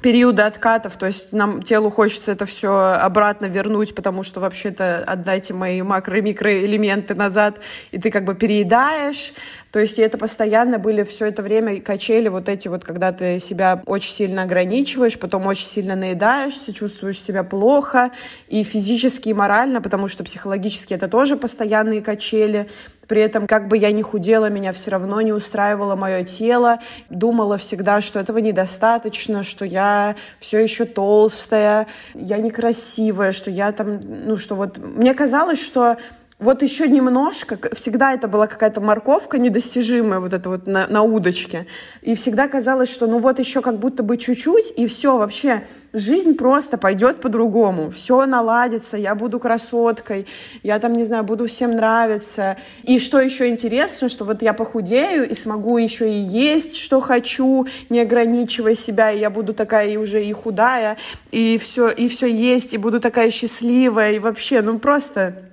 периоды 0.02 0.42
откатов, 0.42 0.96
то 0.96 1.06
есть 1.06 1.32
нам 1.32 1.62
телу 1.62 1.90
хочется 1.90 2.32
это 2.32 2.46
все 2.46 2.96
обратно 3.00 3.46
вернуть, 3.46 3.94
потому 3.94 4.22
что 4.22 4.40
вообще-то 4.40 5.04
отдайте 5.06 5.54
мои 5.54 5.80
макро- 5.80 6.18
и 6.18 6.22
микроэлементы 6.22 7.14
назад, 7.14 7.58
и 7.90 7.98
ты 7.98 8.10
как 8.10 8.24
бы 8.24 8.34
переедаешь. 8.34 9.32
То 9.70 9.80
есть 9.80 9.98
это 9.98 10.16
постоянно 10.16 10.78
были 10.78 11.02
все 11.02 11.26
это 11.26 11.42
время 11.42 11.80
качели 11.80 12.28
вот 12.28 12.48
эти 12.48 12.68
вот, 12.68 12.84
когда 12.84 13.12
ты 13.12 13.38
себя 13.38 13.82
очень 13.84 14.12
сильно 14.12 14.42
ограничиваешь, 14.44 15.18
потом 15.18 15.46
очень 15.46 15.66
сильно 15.66 15.94
наедаешься, 15.94 16.72
чувствуешь 16.72 17.20
себя 17.20 17.44
плохо 17.44 18.10
и 18.48 18.62
физически, 18.62 19.28
и 19.28 19.34
морально, 19.34 19.82
потому 19.82 20.08
что 20.08 20.24
психологически 20.24 20.94
это 20.94 21.08
тоже 21.08 21.36
постоянные 21.36 22.00
качели. 22.00 22.68
При 23.08 23.22
этом, 23.22 23.46
как 23.46 23.68
бы 23.68 23.76
я 23.78 23.90
ни 23.90 24.02
худела, 24.02 24.50
меня 24.50 24.72
все 24.72 24.90
равно 24.90 25.20
не 25.22 25.32
устраивало 25.32 25.96
мое 25.96 26.24
тело. 26.24 26.78
Думала 27.08 27.56
всегда, 27.56 28.00
что 28.02 28.20
этого 28.20 28.38
недостаточно, 28.38 29.42
что 29.42 29.64
я 29.64 30.14
все 30.38 30.58
еще 30.58 30.84
толстая, 30.84 31.86
я 32.14 32.36
некрасивая, 32.36 33.32
что 33.32 33.50
я 33.50 33.72
там, 33.72 34.00
ну, 34.02 34.36
что 34.36 34.54
вот... 34.54 34.76
Мне 34.76 35.14
казалось, 35.14 35.60
что 35.60 35.96
вот 36.38 36.62
еще 36.62 36.88
немножко, 36.88 37.58
всегда 37.74 38.12
это 38.12 38.28
была 38.28 38.46
какая-то 38.46 38.80
морковка 38.80 39.38
недостижимая, 39.38 40.20
вот 40.20 40.32
это 40.32 40.48
вот 40.48 40.68
на, 40.68 40.86
на 40.86 41.02
удочке. 41.02 41.66
И 42.00 42.14
всегда 42.14 42.46
казалось, 42.46 42.88
что 42.88 43.08
ну 43.08 43.18
вот 43.18 43.40
еще 43.40 43.60
как 43.60 43.78
будто 43.78 44.04
бы 44.04 44.16
чуть-чуть, 44.16 44.72
и 44.76 44.86
все, 44.86 45.18
вообще 45.18 45.66
жизнь 45.92 46.36
просто 46.36 46.78
пойдет 46.78 47.20
по-другому. 47.20 47.90
Все 47.90 48.24
наладится, 48.24 48.96
я 48.96 49.16
буду 49.16 49.40
красоткой, 49.40 50.28
я 50.62 50.78
там, 50.78 50.92
не 50.92 51.04
знаю, 51.04 51.24
буду 51.24 51.48
всем 51.48 51.72
нравиться. 51.72 52.56
И 52.84 53.00
что 53.00 53.20
еще 53.20 53.48
интересно, 53.48 54.08
что 54.08 54.24
вот 54.24 54.40
я 54.40 54.52
похудею 54.52 55.28
и 55.28 55.34
смогу 55.34 55.76
еще 55.76 56.08
и 56.08 56.20
есть, 56.20 56.76
что 56.76 57.00
хочу, 57.00 57.66
не 57.90 58.00
ограничивая 58.00 58.76
себя, 58.76 59.10
и 59.10 59.18
я 59.18 59.30
буду 59.30 59.54
такая 59.54 59.88
и 59.88 59.96
уже 59.96 60.24
и 60.24 60.32
худая, 60.32 60.98
и 61.32 61.58
все, 61.58 61.88
и 61.88 62.08
все 62.08 62.26
есть, 62.26 62.74
и 62.74 62.78
буду 62.78 63.00
такая 63.00 63.32
счастливая, 63.32 64.12
и 64.12 64.18
вообще, 64.20 64.62
ну 64.62 64.78
просто 64.78 65.47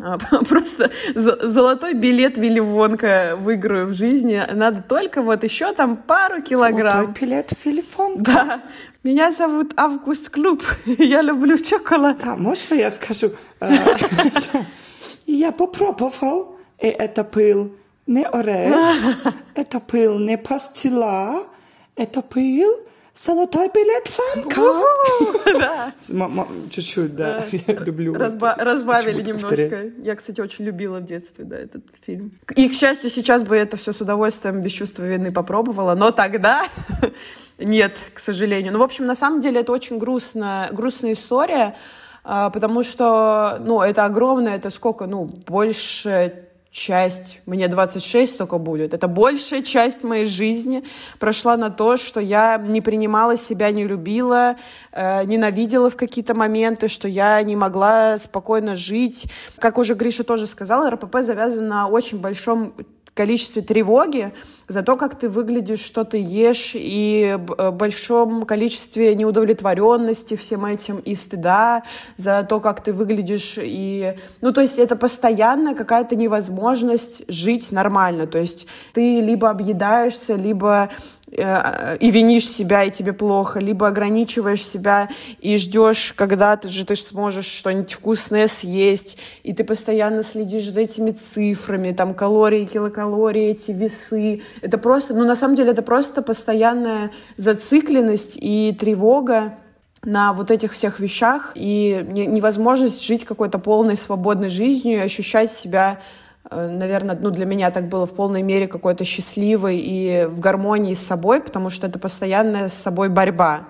просто 0.48 0.90
золотой 1.14 1.94
билет 1.94 2.38
Вилли 2.38 2.60
Вонка 2.60 3.36
выиграю 3.38 3.86
в 3.88 3.92
жизни. 3.92 4.42
Надо 4.52 4.82
только 4.82 5.22
вот 5.22 5.44
еще 5.44 5.72
там 5.72 5.96
пару 5.96 6.42
килограмм. 6.42 7.02
Золотой 7.02 7.20
билет 7.20 7.52
Вилли 7.64 7.84
Вонка. 7.96 8.22
Да. 8.22 8.62
Меня 9.02 9.32
зовут 9.32 9.72
Август 9.76 10.30
Клуб. 10.30 10.62
Я 10.86 11.22
люблю 11.22 11.56
шоколад. 11.58 12.18
Да, 12.24 12.36
можно 12.36 12.74
я 12.74 12.90
скажу? 12.90 13.30
Э, 13.60 13.74
я 15.26 15.52
попробовал, 15.52 16.56
и 16.78 16.86
это 16.86 17.24
был 17.24 17.72
не 18.06 18.24
орех, 18.24 19.34
это 19.54 19.80
был 19.80 20.18
не 20.18 20.36
пастила, 20.36 21.44
это 21.96 22.22
был 22.34 22.89
Золотой 23.22 23.68
билет 23.68 24.08
Фанка. 24.08 24.62
Чуть-чуть, 26.70 27.14
да. 27.14 27.44
Я 27.52 27.74
люблю. 27.74 28.14
Разбавили 28.14 29.22
немножко. 29.22 29.92
Я, 29.98 30.16
кстати, 30.16 30.40
очень 30.40 30.64
любила 30.64 31.00
в 31.00 31.04
детстве, 31.04 31.44
да, 31.44 31.58
этот 31.58 31.82
фильм. 32.06 32.32
И, 32.56 32.66
к 32.66 32.72
счастью, 32.72 33.10
сейчас 33.10 33.42
бы 33.42 33.56
это 33.56 33.76
все 33.76 33.92
с 33.92 34.00
удовольствием, 34.00 34.62
без 34.62 34.72
чувства 34.72 35.02
вины 35.02 35.32
попробовала, 35.32 35.94
но 35.94 36.12
тогда 36.12 36.64
нет, 37.58 37.92
к 38.14 38.20
сожалению. 38.20 38.72
Ну, 38.72 38.78
в 38.78 38.82
общем, 38.82 39.04
на 39.04 39.14
самом 39.14 39.42
деле 39.42 39.60
это 39.60 39.72
очень 39.72 39.98
грустная, 39.98 40.72
грустная 40.72 41.12
история, 41.12 41.76
а, 42.24 42.48
потому 42.48 42.82
что, 42.82 43.58
ну, 43.60 43.82
это 43.82 44.06
огромное, 44.06 44.56
это 44.56 44.70
сколько, 44.70 45.04
ну, 45.04 45.24
больше 45.24 46.49
часть, 46.70 47.40
мне 47.46 47.66
26 47.66 48.38
только 48.38 48.58
будет, 48.58 48.94
это 48.94 49.08
большая 49.08 49.62
часть 49.62 50.04
моей 50.04 50.24
жизни 50.24 50.84
прошла 51.18 51.56
на 51.56 51.70
то, 51.70 51.96
что 51.96 52.20
я 52.20 52.58
не 52.58 52.80
принимала 52.80 53.36
себя, 53.36 53.70
не 53.72 53.84
любила, 53.84 54.56
э, 54.92 55.24
ненавидела 55.24 55.90
в 55.90 55.96
какие-то 55.96 56.34
моменты, 56.34 56.88
что 56.88 57.08
я 57.08 57.42
не 57.42 57.56
могла 57.56 58.18
спокойно 58.18 58.76
жить. 58.76 59.26
Как 59.58 59.78
уже 59.78 59.94
Гриша 59.94 60.22
тоже 60.22 60.46
сказал, 60.46 60.88
РПП 60.88 61.18
завязан 61.22 61.66
на 61.66 61.88
очень 61.88 62.18
большом 62.18 62.74
количестве 63.20 63.60
тревоги, 63.60 64.32
за 64.66 64.82
то, 64.82 64.96
как 64.96 65.14
ты 65.18 65.28
выглядишь, 65.28 65.80
что 65.80 66.04
ты 66.04 66.16
ешь, 66.16 66.72
и 66.74 67.36
э, 67.58 67.70
большом 67.70 68.46
количестве 68.46 69.14
неудовлетворенности 69.14 70.36
всем 70.36 70.64
этим, 70.64 71.00
и 71.00 71.14
стыда 71.14 71.82
за 72.16 72.42
то, 72.48 72.60
как 72.60 72.82
ты 72.82 72.94
выглядишь. 72.94 73.58
И... 73.60 74.14
Ну, 74.40 74.52
то 74.54 74.62
есть 74.62 74.78
это 74.78 74.96
постоянно 74.96 75.74
какая-то 75.74 76.16
невозможность 76.16 77.24
жить 77.28 77.72
нормально. 77.72 78.26
То 78.26 78.38
есть 78.38 78.66
ты 78.94 79.20
либо 79.20 79.50
объедаешься, 79.50 80.36
либо 80.36 80.88
и 81.32 82.10
винишь 82.10 82.48
себя, 82.48 82.84
и 82.84 82.90
тебе 82.90 83.12
плохо, 83.12 83.60
либо 83.60 83.86
ограничиваешь 83.86 84.64
себя 84.64 85.08
и 85.40 85.56
ждешь, 85.56 86.12
когда 86.16 86.56
ты 86.56 86.68
же 86.68 86.84
ты 86.84 86.96
сможешь 86.96 87.46
что-нибудь 87.46 87.92
вкусное 87.92 88.48
съесть, 88.48 89.16
и 89.44 89.52
ты 89.52 89.62
постоянно 89.62 90.24
следишь 90.24 90.68
за 90.68 90.80
этими 90.80 91.12
цифрами, 91.12 91.92
там 91.92 92.14
калории, 92.14 92.64
килокалории, 92.64 93.50
эти 93.50 93.70
весы. 93.70 94.42
Это 94.60 94.76
просто, 94.78 95.14
ну 95.14 95.24
на 95.24 95.36
самом 95.36 95.54
деле 95.54 95.70
это 95.70 95.82
просто 95.82 96.22
постоянная 96.22 97.12
зацикленность 97.36 98.36
и 98.40 98.76
тревога 98.78 99.54
на 100.02 100.32
вот 100.32 100.50
этих 100.50 100.72
всех 100.72 100.98
вещах 100.98 101.52
и 101.54 102.04
невозможность 102.08 103.04
жить 103.04 103.24
какой-то 103.24 103.58
полной 103.58 103.96
свободной 103.96 104.48
жизнью 104.48 104.98
и 104.98 105.02
ощущать 105.02 105.52
себя 105.52 106.00
Э, 106.00 106.19
наверное, 106.50 107.18
ну, 107.20 107.30
для 107.30 107.44
меня 107.44 107.70
так 107.70 107.88
было 107.88 108.06
в 108.06 108.14
полной 108.14 108.42
мере 108.42 108.66
какой-то 108.66 109.04
счастливой 109.04 109.78
и 109.78 110.26
в 110.26 110.40
гармонии 110.40 110.94
с 110.94 111.06
собой, 111.06 111.40
потому 111.40 111.70
что 111.70 111.86
это 111.86 111.98
постоянная 111.98 112.68
с 112.68 112.74
собой 112.74 113.08
борьба. 113.08 113.68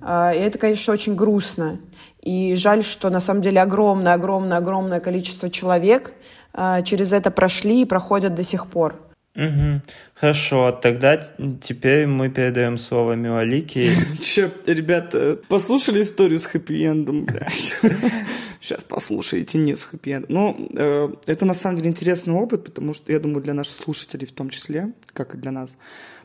Э, 0.00 0.32
и 0.34 0.38
это, 0.38 0.58
конечно, 0.58 0.92
очень 0.92 1.14
грустно. 1.14 1.78
И 2.20 2.54
жаль, 2.56 2.82
что 2.84 3.10
на 3.10 3.20
самом 3.20 3.42
деле 3.42 3.62
огромное-огромное-огромное 3.62 5.00
количество 5.00 5.50
человек 5.50 6.12
э, 6.52 6.82
через 6.84 7.12
это 7.12 7.30
прошли 7.30 7.82
и 7.82 7.86
проходят 7.86 8.34
до 8.34 8.44
сих 8.44 8.66
пор. 8.66 9.09
Угу. 9.36 9.82
Хорошо, 10.14 10.72
тогда 10.72 11.16
теперь 11.60 12.06
мы 12.06 12.30
передаем 12.30 12.78
слово 12.78 13.12
Милалике. 13.12 13.92
Че, 14.20 14.50
ребят, 14.66 15.14
послушали 15.48 16.02
историю 16.02 16.40
с 16.40 16.46
хэппи-эндом, 16.46 17.28
Сейчас 18.60 18.84
послушайте, 18.84 19.56
не 19.58 19.76
с 19.76 19.88
хэппи-эндом. 19.90 20.26
Ну, 20.28 20.68
э, 20.74 21.12
это 21.26 21.46
на 21.46 21.54
самом 21.54 21.78
деле 21.78 21.90
интересный 21.90 22.34
опыт, 22.34 22.64
потому 22.64 22.92
что, 22.92 23.12
я 23.12 23.20
думаю, 23.20 23.42
для 23.42 23.54
наших 23.54 23.76
слушателей 23.76 24.26
в 24.26 24.32
том 24.32 24.50
числе, 24.50 24.92
как 25.12 25.34
и 25.34 25.38
для 25.38 25.52
нас. 25.52 25.76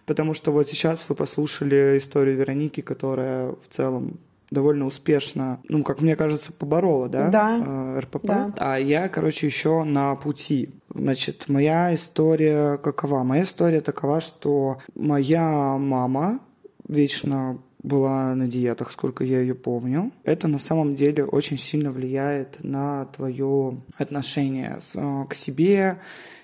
Потому 0.05 0.33
что 0.33 0.51
вот 0.51 0.67
сейчас 0.67 1.07
вы 1.07 1.15
послушали 1.15 1.97
историю 1.97 2.38
Вероники, 2.38 2.81
которая 2.81 3.51
в 3.51 3.67
целом 3.69 4.19
довольно 4.55 4.88
успешно, 4.88 5.59
ну, 5.69 5.83
как 5.83 6.01
мне 6.01 6.15
кажется, 6.15 6.51
поборола, 6.51 7.07
да, 7.07 7.29
да. 7.29 7.63
Э, 7.63 8.00
РПП. 8.00 8.25
Да. 8.25 8.53
А 8.57 8.77
я, 8.77 9.07
короче, 9.09 9.45
еще 9.45 9.83
на 9.83 10.15
пути. 10.15 10.71
Значит, 10.89 11.45
моя 11.47 11.93
история 11.93 12.77
какова? 12.77 13.24
Моя 13.24 13.43
история 13.43 13.81
такова, 13.81 14.19
что 14.21 14.79
моя 14.95 15.77
мама 15.77 16.39
вечно 16.88 17.59
была 17.83 18.33
на 18.33 18.47
диетах, 18.47 18.91
сколько 18.91 19.24
я 19.24 19.41
ее 19.41 19.53
помню. 19.53 20.12
Это 20.24 20.47
на 20.47 20.57
самом 20.57 20.95
деле 20.95 21.24
очень 21.24 21.57
сильно 21.57 21.91
влияет 21.91 22.63
на 22.63 23.05
твое 23.05 23.77
отношение 23.97 24.79
э, 24.95 25.25
к 25.29 25.35
себе, 25.35 26.00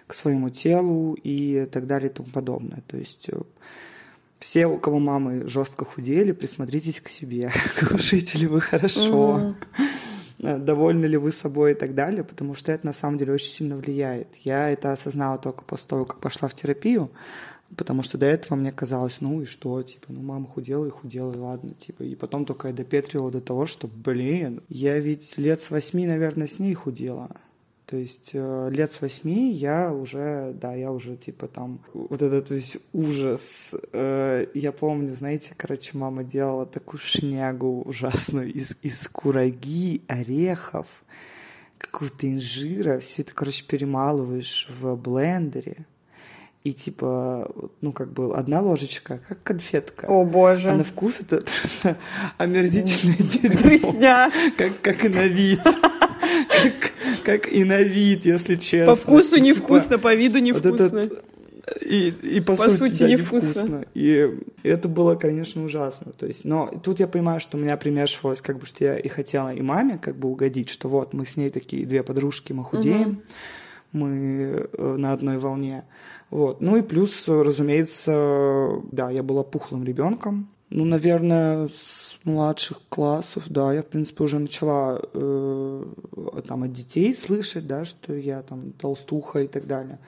к 0.06 0.13
своему 0.13 0.50
телу 0.50 1.13
и 1.13 1.65
так 1.72 1.88
далее 1.88 2.12
и 2.12 2.13
тому 2.13 2.30
подобное. 2.30 2.84
То 2.88 2.98
есть 2.98 3.30
э, 3.30 3.39
все, 4.42 4.66
у 4.66 4.80
кого 4.80 4.98
мамы 4.98 5.48
жестко 5.48 5.86
худели, 5.86 6.32
присмотритесь 6.32 7.00
к 7.00 7.08
себе. 7.10 7.52
Кушаете 7.90 8.40
ли 8.40 8.48
вы 8.48 8.60
хорошо? 8.60 9.56
э, 10.40 10.58
довольны 10.58 11.06
ли 11.06 11.16
вы 11.16 11.32
собой 11.32 11.74
и 11.74 11.76
так 11.76 11.94
далее, 11.94 12.24
потому 12.24 12.56
что 12.56 12.72
это 12.72 12.88
на 12.88 12.94
самом 12.94 13.20
деле 13.20 13.34
очень 13.34 13.52
сильно 13.52 13.78
влияет. 13.78 14.36
Я 14.38 14.72
это 14.72 14.94
осознала 14.94 15.38
только 15.38 15.64
после 15.64 15.90
того, 15.90 16.06
как 16.06 16.20
пошла 16.22 16.48
в 16.48 16.56
терапию, 16.56 17.12
потому 17.78 18.02
что 18.02 18.18
до 18.18 18.26
этого 18.26 18.58
мне 18.58 18.72
казалось, 18.72 19.22
ну 19.22 19.44
и 19.44 19.46
что, 19.46 19.84
типа, 19.84 20.08
ну 20.10 20.22
мама 20.24 20.48
худела 20.48 20.88
и 20.88 20.90
худела, 20.90 21.32
и 21.34 21.38
ладно, 21.38 21.76
типа. 21.76 22.02
И 22.02 22.16
потом 22.16 22.46
только 22.46 22.70
я 22.70 22.74
допетривала 22.74 23.30
до 23.30 23.42
того, 23.42 23.68
что, 23.68 23.88
блин, 23.88 24.64
я 24.70 24.98
ведь 24.98 25.38
лет 25.38 25.62
с 25.62 25.70
восьми, 25.70 26.08
наверное, 26.08 26.48
с 26.48 26.58
ней 26.58 26.74
худела. 26.74 27.30
То 27.92 27.98
есть 27.98 28.32
э, 28.32 28.70
лет 28.72 28.90
с 28.90 29.02
восьми 29.02 29.52
я 29.52 29.92
уже, 29.92 30.56
да, 30.62 30.74
я 30.74 30.94
уже 30.94 31.18
типа 31.18 31.50
там 31.50 31.82
вот 31.94 32.22
этот 32.22 32.50
весь 32.50 32.78
ужас. 32.94 33.76
Э, 33.92 34.46
я 34.54 34.72
помню, 34.72 35.14
знаете, 35.14 35.54
короче, 35.58 35.98
мама 35.98 36.24
делала 36.24 36.66
такую 36.66 37.02
шнягу 37.02 37.82
ужасную 37.82 38.54
из, 38.54 38.78
из 38.82 39.10
кураги, 39.10 40.04
орехов, 40.08 40.88
какого-то 41.78 42.32
инжира. 42.32 43.00
Все 43.00 43.24
это, 43.24 43.34
короче, 43.34 43.66
перемалываешь 43.66 44.70
в 44.80 44.96
блендере. 44.96 45.86
И 46.64 46.74
типа, 46.74 47.52
ну, 47.82 47.92
как 47.92 48.14
бы 48.14 48.34
одна 48.38 48.62
ложечка, 48.62 49.20
как 49.28 49.44
конфетка. 49.44 50.06
О, 50.06 50.24
боже. 50.24 50.72
А 50.72 50.76
на 50.76 50.86
вкус 50.86 51.20
это 51.20 51.42
просто 51.42 51.98
омерзительное 52.38 53.18
дерьмо. 53.18 54.32
Как, 54.56 54.80
как 54.82 55.04
и 55.04 55.10
на 55.10 55.26
вид. 55.26 55.60
Как, 56.22 56.91
как 57.32 57.52
и 57.52 57.64
на 57.64 57.82
вид, 57.82 58.26
если 58.26 58.56
честно. 58.56 58.88
По 58.88 58.96
вкусу 58.96 59.38
И, 59.38 59.42
невкусно, 59.42 59.98
по 59.98 60.14
виду 60.14 60.40
вот 60.40 60.44
невкусно. 60.44 60.98
этот- 61.00 61.24
и, 61.82 62.10
и 62.10 62.42
по, 62.42 62.56
По 62.56 62.70
сути, 62.70 62.90
сути, 62.90 63.04
да, 63.04 63.10
невкусно. 63.10 63.48
невкусно. 63.48 63.86
И 63.94 64.38
это 64.64 64.88
было, 64.90 65.16
конечно, 65.16 65.64
ужасно. 65.64 66.12
То 66.12 66.26
есть, 66.26 66.44
но 66.44 66.68
тут 66.84 67.00
я 67.00 67.08
понимаю, 67.08 67.40
что 67.40 67.58
у 67.58 67.60
меня 67.62 67.78
примешивалось, 67.78 68.42
как 68.42 68.58
бы, 68.60 68.66
что 68.66 68.84
я 68.84 68.98
и 68.98 69.08
хотела 69.08 69.54
и 69.54 69.62
маме 69.62 69.98
как 70.02 70.16
бы 70.18 70.28
угодить, 70.30 70.70
что 70.70 70.90
вот 70.90 71.14
мы 71.14 71.26
с 71.26 71.38
ней 71.38 71.50
такие 71.50 71.86
две 71.86 72.04
подружки, 72.04 72.52
мы 72.52 72.64
худеем, 72.64 73.22
мы 73.94 74.68
э, 74.74 74.96
на 74.98 75.14
одной 75.14 75.38
волне. 75.38 75.84
Вот. 76.30 76.62
Ну 76.62 76.78
и 76.78 76.82
плюс, 76.82 77.28
разумеется, 77.28 78.70
да, 78.92 79.10
я 79.12 79.24
была 79.24 79.44
пухлым 79.44 79.84
ребенком. 79.84 80.50
Ну, 80.74 80.86
наверное, 80.86 81.68
с 81.68 82.18
младших 82.24 82.80
классов, 82.88 83.44
да, 83.50 83.74
я, 83.74 83.82
в 83.82 83.88
принципе, 83.88 84.24
уже 84.24 84.40
начала 84.40 85.01
э, 85.13 85.84
там 86.48 86.63
от 86.63 86.72
детей 86.72 87.13
слышать, 87.13 87.68
да, 87.68 87.84
что 87.84 88.13
я 88.13 88.42
там 88.42 88.72
толстуха 88.72 89.42
и 89.44 89.48
так 89.48 89.68
далее. 89.68 90.00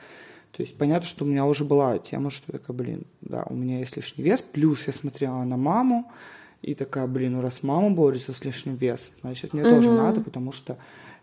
То 0.53 0.63
есть 0.63 0.77
понятно, 0.77 1.05
что 1.05 1.25
у 1.25 1.27
меня 1.27 1.45
уже 1.45 1.65
была 1.65 1.99
тема, 1.99 2.29
что 2.31 2.49
такая, 2.49 2.77
блин, 2.77 3.05
да, 3.19 3.45
у 3.49 3.55
меня 3.55 3.79
есть 3.79 3.97
лишний 3.97 4.23
вес, 4.23 4.41
плюс 4.41 4.87
я 4.87 4.93
смотрела 4.93 5.43
на 5.43 5.57
маму, 5.57 6.09
и 6.61 6.75
такая, 6.75 7.07
блин, 7.07 7.33
ну 7.33 7.41
раз 7.41 7.61
мама 7.61 7.89
борется 7.89 8.31
с 8.31 8.45
лишним 8.45 8.75
весом, 8.75 9.13
значит, 9.21 9.51
мне 9.51 9.63
тоже 9.63 9.91
надо, 9.91 10.21
потому 10.21 10.53
что 10.53 10.77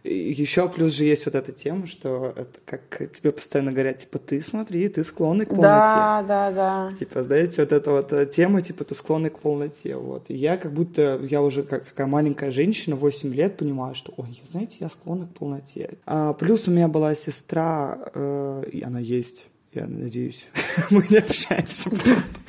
еще 0.05 0.69
плюс 0.69 0.95
же 0.95 1.05
есть 1.05 1.27
вот 1.27 1.35
эта 1.35 1.53
тема, 1.53 1.87
что 1.87 2.33
это 2.37 2.59
как 2.65 3.13
тебе 3.13 3.33
постоянно 3.33 3.73
говорят, 3.73 3.99
типа, 3.99 4.19
ты 4.19 4.41
смотри, 4.41 4.89
ты 4.89 5.05
склонный 5.05 5.45
к 5.45 5.51
полноте. 5.51 5.67
Да, 5.67 6.25
да, 6.27 6.51
да. 6.51 6.97
Типа, 6.97 7.23
знаете, 7.23 7.63
вот 7.63 7.73
эта 7.73 7.91
вот 7.91 8.13
э, 8.13 8.27
тема, 8.27 8.63
типа, 8.63 8.85
ты 8.85 8.95
склонный 8.95 9.31
к 9.31 9.39
полноте, 9.39 9.97
вот. 9.97 10.27
И 10.29 10.35
я 10.35 10.57
как 10.57 10.73
будто, 10.73 11.21
я 11.23 11.43
уже 11.43 11.63
как 11.63 11.85
такая 11.85 12.07
маленькая 12.07 12.51
женщина, 12.51 12.97
8 12.97 13.35
лет, 13.35 13.57
понимаю, 13.57 13.95
что, 13.95 14.15
ой, 14.17 14.41
знаете, 14.51 14.77
я 14.81 14.89
склонна 14.89 15.27
к 15.27 15.35
полноте. 15.35 15.99
А, 16.07 16.33
плюс 16.33 16.67
у 16.69 16.71
меня 16.71 16.89
была 16.89 17.15
сестра, 17.15 17.99
э, 18.15 18.65
и 18.73 18.83
она 18.83 19.01
есть, 19.01 19.49
я 19.73 19.87
надеюсь, 19.87 20.47
мы 20.91 21.05
не 21.11 21.19
общаемся 21.19 21.91
просто. 21.91 22.41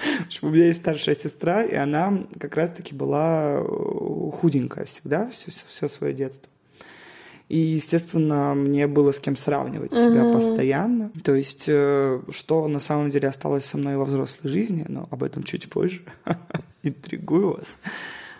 У 0.41 0.49
меня 0.49 0.67
есть 0.67 0.79
старшая 0.79 1.15
сестра, 1.15 1.63
и 1.63 1.75
она 1.75 2.23
как 2.39 2.55
раз-таки 2.55 2.95
была 2.95 3.59
э, 3.59 4.31
худенькая 4.31 4.85
всегда, 4.85 5.29
все, 5.29 5.51
все 5.51 5.87
свое 5.87 6.13
детство. 6.13 6.50
И, 7.51 7.57
естественно, 7.57 8.53
мне 8.55 8.87
было 8.87 9.11
с 9.11 9.19
кем 9.19 9.35
сравнивать 9.35 9.91
себя 9.91 10.31
постоянно. 10.31 11.11
То 11.21 11.35
есть, 11.35 11.65
э, 11.67 12.21
что 12.29 12.65
на 12.69 12.79
самом 12.79 13.11
деле 13.11 13.27
осталось 13.27 13.65
со 13.65 13.77
мной 13.77 13.97
во 13.97 14.05
взрослой 14.05 14.49
жизни, 14.49 14.85
но 14.87 15.09
об 15.11 15.21
этом 15.21 15.43
чуть 15.43 15.69
позже. 15.69 16.01
Интригую 16.83 17.57
вас. 17.57 17.77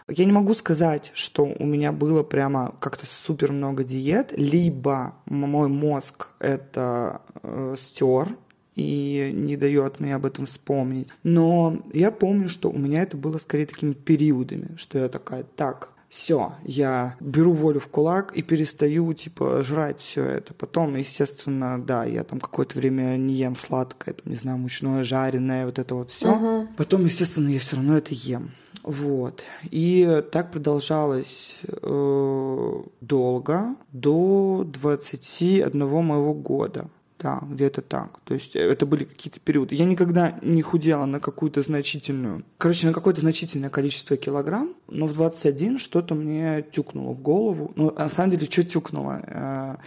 Я 0.08 0.24
не 0.24 0.32
могу 0.32 0.54
сказать, 0.54 1.12
что 1.14 1.44
у 1.44 1.66
меня 1.66 1.92
было 1.92 2.24
прямо 2.24 2.74
как-то 2.80 3.06
супер 3.06 3.52
много 3.52 3.84
диет, 3.84 4.32
либо 4.38 5.16
мой 5.26 5.68
мозг 5.68 6.30
это 6.40 7.22
э, 7.44 7.76
стер 7.78 8.30
и 8.76 9.32
не 9.34 9.58
дает 9.58 10.00
мне 10.00 10.16
об 10.16 10.26
этом 10.26 10.46
вспомнить. 10.46 11.10
Но 11.24 11.84
я 11.92 12.12
помню, 12.12 12.48
что 12.48 12.70
у 12.70 12.78
меня 12.78 13.02
это 13.02 13.18
было 13.18 13.40
скорее 13.40 13.66
такими 13.66 13.92
периодами, 13.92 14.78
что 14.78 15.00
я 15.00 15.10
такая, 15.10 15.44
так, 15.44 15.91
все, 16.12 16.56
я 16.66 17.16
беру 17.22 17.54
волю 17.54 17.80
в 17.80 17.88
кулак 17.88 18.34
и 18.34 18.42
перестаю, 18.42 19.14
типа, 19.14 19.64
жрать 19.64 20.02
все 20.02 20.26
это. 20.26 20.54
Потом, 20.54 20.98
естественно, 20.98 21.82
да, 21.82 22.04
я 22.04 22.26
там 22.26 22.42
какое-то 22.42 22.78
время 22.78 23.16
не 23.16 23.34
ем 23.34 23.56
сладкое, 23.56 24.14
там, 24.16 24.30
не 24.30 24.38
знаю, 24.38 24.58
мучное, 24.58 25.06
жареное, 25.06 25.66
вот 25.66 25.80
это 25.80 25.96
вот 25.96 26.12
все. 26.12 26.68
Потом, 26.76 27.06
естественно, 27.06 27.48
я 27.48 27.60
все 27.60 27.78
равно 27.78 27.96
это 27.96 28.14
ем. 28.14 28.52
Вот. 28.84 29.42
И 29.64 30.22
так 30.34 30.52
продолжалось 30.52 31.62
э, 31.64 32.74
долго, 33.00 33.76
до 33.94 34.66
21 34.68 35.88
моего 35.88 36.34
года. 36.34 36.90
Да, 37.22 37.40
где-то 37.44 37.82
так. 37.84 38.20
То 38.24 38.34
есть 38.34 38.56
это 38.56 38.88
были 38.88 39.04
какие-то 39.04 39.40
периоды. 39.40 39.76
Я 39.76 39.86
никогда 39.86 40.40
не 40.42 40.64
худела 40.64 41.06
на 41.06 41.20
какую-то 41.20 41.62
значительную, 41.62 42.44
короче, 42.58 42.88
на 42.88 42.94
какое-то 42.94 43.22
значительное 43.22 43.70
количество 43.70 44.18
килограмм, 44.18 44.74
но 44.88 45.06
в 45.06 45.14
21 45.14 45.78
что-то 45.78 46.16
мне 46.16 46.64
тюкнуло 46.72 47.14
в 47.14 47.22
голову. 47.22 47.74
Ну, 47.76 47.92
на 47.92 48.10
самом 48.10 48.32
деле, 48.32 48.48
что 48.50 48.64
тюкнуло? 48.64 49.78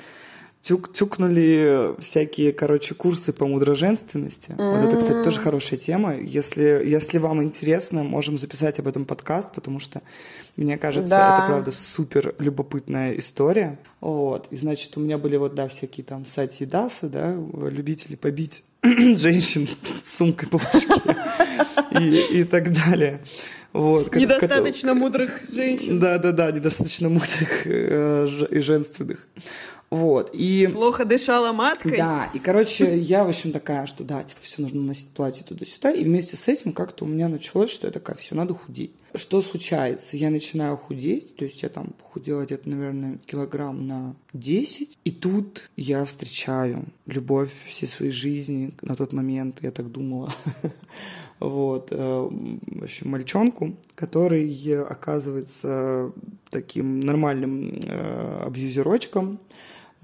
Тюк, 0.64 0.94
тюкнули 0.94 1.94
всякие, 2.00 2.50
короче, 2.55 2.94
курсы 2.94 3.35
по 3.35 3.46
мудроженственности. 3.46 4.55
Вот 4.57 4.83
это, 4.88 4.96
кстати, 4.96 5.22
тоже 5.22 5.38
хорошая 5.38 5.79
тема. 5.79 6.14
Если, 6.16 6.62
если 6.87 7.18
вам 7.18 7.42
интересно, 7.42 8.03
можем 8.03 8.38
записать 8.38 8.79
об 8.79 8.88
этом 8.88 9.05
подкаст, 9.05 9.53
потому 9.55 9.79
что, 9.79 10.00
мне 10.57 10.79
кажется, 10.79 11.11
Да. 11.16 11.35
это, 11.37 11.46
правда, 11.46 11.70
супер 11.70 12.35
любопытная 12.38 13.12
история. 13.18 13.79
Вот. 14.00 14.46
И, 14.50 14.57
значит, 14.57 14.96
у 14.96 15.00
меня 15.00 15.18
были 15.18 15.37
вот, 15.37 15.55
да, 15.55 15.68
всякие 15.68 16.03
там 16.03 16.24
сати 16.24 16.64
дасы, 16.64 17.11
да, 17.11 17.37
любители 17.70 18.16
побить 18.16 18.64
женщин 18.83 19.68
с 20.03 20.16
сумкой 20.16 20.48
по 20.48 20.57
башке 20.57 21.14
и, 22.00 22.40
и 22.40 22.44
так 22.44 22.72
далее. 22.72 23.20
Вот. 23.74 24.09
как- 24.09 24.18
Недостаточно 24.22 24.94
мудрых 24.94 25.42
женщин. 25.53 26.00
Да, 26.00 26.16
да, 26.16 26.33
да, 26.33 26.50
недостаточно 26.53 27.11
мудрых 27.11 27.66
э, 27.66 28.29
и 28.50 28.61
женственных. 28.61 29.27
Вот. 29.94 30.30
И 30.33 30.68
Плохо 30.72 31.04
дышала 31.04 31.52
маткой. 31.52 31.98
да, 31.98 32.28
и, 32.35 32.40
короче, 32.40 32.98
я, 32.98 33.24
в 33.24 33.28
общем, 33.28 33.52
такая, 33.52 33.87
что 33.87 34.02
да, 34.02 34.24
типа, 34.24 34.40
все 34.42 34.61
нужно 34.62 34.83
носить 34.83 35.11
платье 35.11 35.44
туда-сюда, 35.44 35.92
и 35.92 36.02
вместе 36.02 36.37
с 36.37 36.48
этим 36.48 36.72
как-то 36.72 37.04
у 37.04 37.07
меня 37.07 37.28
началось, 37.28 37.70
что 37.70 37.87
я 37.87 37.92
такая, 37.92 38.16
все, 38.16 38.35
надо 38.35 38.54
худеть. 38.54 38.90
Что 39.14 39.40
случается? 39.40 40.16
Я 40.16 40.30
начинаю 40.30 40.76
худеть, 40.76 41.37
то 41.37 41.44
есть 41.44 41.62
я 41.62 41.68
там 41.68 41.94
похудела 42.02 42.42
где-то, 42.42 42.68
наверное, 42.68 43.18
килограмм 43.24 43.87
на 43.87 44.16
10, 44.33 44.98
и 45.04 45.11
тут 45.12 45.70
я 45.76 46.04
встречаю 46.04 46.87
любовь 47.07 47.52
всей 47.66 47.87
своей 47.87 48.11
жизни 48.11 48.72
на 48.83 48.96
тот 48.96 49.12
момент, 49.12 49.59
я 49.62 49.70
так 49.70 49.92
думала, 49.92 50.35
вот, 51.38 51.92
э, 51.92 51.96
в 51.96 52.83
общем, 52.83 53.11
мальчонку, 53.11 53.76
который 53.94 54.52
э, 54.66 54.83
оказывается 54.83 56.11
таким 56.50 56.98
нормальным 56.98 57.64
э, 57.64 58.42
абьюзерочком, 58.44 59.38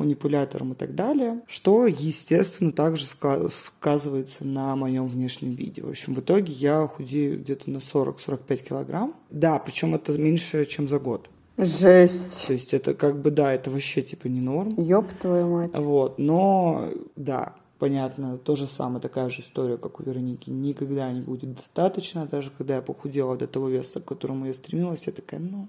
манипулятором 0.00 0.72
и 0.72 0.74
так 0.74 0.94
далее, 0.94 1.42
что, 1.46 1.86
естественно, 1.86 2.72
также 2.72 3.04
ска- 3.04 3.48
сказывается 3.48 4.46
на 4.46 4.74
моем 4.74 5.06
внешнем 5.06 5.52
виде. 5.52 5.82
В 5.82 5.88
общем, 5.88 6.14
в 6.14 6.20
итоге 6.20 6.52
я 6.52 6.86
худею 6.86 7.38
где-то 7.38 7.70
на 7.70 7.78
40-45 7.78 8.68
килограмм. 8.68 9.14
Да, 9.30 9.58
причем 9.58 9.94
это 9.94 10.16
меньше, 10.18 10.64
чем 10.64 10.88
за 10.88 10.98
год. 10.98 11.28
Жесть. 11.58 12.46
То 12.46 12.54
есть 12.54 12.72
это 12.72 12.94
как 12.94 13.20
бы, 13.20 13.30
да, 13.30 13.52
это 13.52 13.70
вообще 13.70 14.02
типа 14.02 14.28
не 14.28 14.40
норм. 14.40 14.74
Ёб 14.78 15.06
твою 15.20 15.48
мать. 15.48 15.70
Вот, 15.74 16.18
но, 16.18 16.88
да, 17.16 17.54
понятно, 17.78 18.38
то 18.38 18.56
же 18.56 18.66
самое, 18.66 19.00
такая 19.00 19.28
же 19.28 19.42
история, 19.42 19.76
как 19.76 20.00
у 20.00 20.02
Вероники. 20.02 20.48
Никогда 20.48 21.12
не 21.12 21.20
будет 21.20 21.54
достаточно, 21.54 22.26
даже 22.26 22.50
когда 22.56 22.76
я 22.76 22.82
похудела 22.82 23.36
до 23.36 23.46
того 23.46 23.68
веса, 23.68 24.00
к 24.00 24.06
которому 24.06 24.46
я 24.46 24.54
стремилась, 24.54 25.02
я 25.06 25.12
такая, 25.12 25.40
ну, 25.40 25.68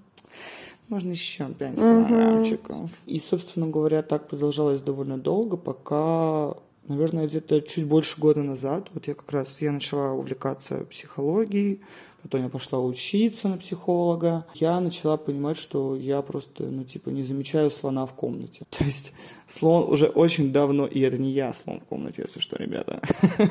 можно 0.92 1.10
еще 1.10 1.46
5 1.46 1.76
килограммчиков. 1.76 2.90
И, 3.06 3.18
собственно 3.18 3.66
говоря, 3.66 4.02
так 4.02 4.28
продолжалось 4.28 4.80
довольно 4.80 5.18
долго, 5.18 5.56
пока 5.56 6.54
наверное, 6.88 7.26
где-то 7.26 7.60
чуть 7.62 7.86
больше 7.86 8.20
года 8.20 8.42
назад, 8.42 8.88
вот 8.92 9.06
я 9.06 9.14
как 9.14 9.30
раз, 9.32 9.60
я 9.60 9.72
начала 9.72 10.12
увлекаться 10.12 10.84
психологией, 10.90 11.80
потом 12.22 12.42
я 12.42 12.48
пошла 12.48 12.78
учиться 12.78 13.48
на 13.48 13.58
психолога, 13.58 14.46
я 14.54 14.80
начала 14.80 15.16
понимать, 15.16 15.56
что 15.56 15.96
я 15.96 16.22
просто, 16.22 16.64
ну, 16.64 16.84
типа, 16.84 17.10
не 17.10 17.22
замечаю 17.22 17.70
слона 17.70 18.06
в 18.06 18.14
комнате. 18.14 18.64
То 18.70 18.84
есть 18.84 19.12
слон 19.46 19.90
уже 19.90 20.06
очень 20.06 20.52
давно, 20.52 20.86
и 20.86 21.00
это 21.00 21.18
не 21.18 21.30
я 21.30 21.52
слон 21.52 21.80
в 21.80 21.84
комнате, 21.84 22.22
если 22.22 22.40
что, 22.40 22.56
ребята. 22.56 23.00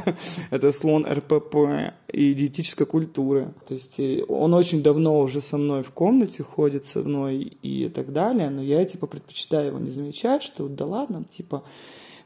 это 0.51 0.71
слон 0.71 1.05
РПП 1.05 1.93
и 2.11 2.33
диетической 2.33 2.85
культуры. 2.85 3.53
То 3.67 3.73
есть 3.73 3.99
э, 3.99 4.23
он 4.27 4.53
очень 4.53 4.81
давно 4.81 5.19
уже 5.19 5.41
со 5.41 5.57
мной 5.57 5.83
в 5.83 5.91
комнате 5.91 6.43
ходит 6.43 6.85
со 6.85 6.99
мной 6.99 7.57
и 7.61 7.89
так 7.89 8.13
далее, 8.13 8.49
но 8.49 8.61
я, 8.61 8.85
типа, 8.85 9.07
предпочитаю 9.07 9.67
его 9.67 9.79
не 9.79 9.91
замечать, 9.91 10.43
что 10.43 10.67
да 10.67 10.85
ладно, 10.85 11.23
типа, 11.23 11.63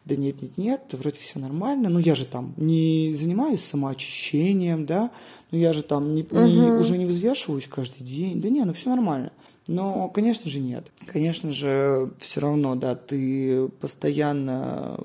да 0.05 0.15
нет, 0.15 0.41
нет, 0.41 0.57
нет, 0.57 0.81
вроде 0.93 1.19
все 1.19 1.39
нормально, 1.39 1.89
ну 1.89 1.99
я 1.99 2.15
же 2.15 2.25
там 2.25 2.53
не 2.57 3.13
занимаюсь 3.15 3.63
самоочищением, 3.63 4.85
да, 4.85 5.11
ну 5.51 5.57
я 5.57 5.73
же 5.73 5.83
там 5.83 6.13
не, 6.13 6.23
угу. 6.23 6.39
не, 6.39 6.71
уже 6.71 6.97
не 6.97 7.05
взвешиваюсь 7.05 7.67
каждый 7.67 8.03
день, 8.03 8.39
да 8.39 8.49
не, 8.49 8.63
ну 8.63 8.73
все 8.73 8.89
нормально. 8.89 9.31
Но, 9.67 10.09
конечно 10.09 10.47
же, 10.47 10.59
нет. 10.59 10.91
Конечно 11.07 11.51
же, 11.51 12.11
все 12.19 12.39
равно, 12.39 12.75
да, 12.75 12.95
ты 12.95 13.67
постоянно 13.79 14.99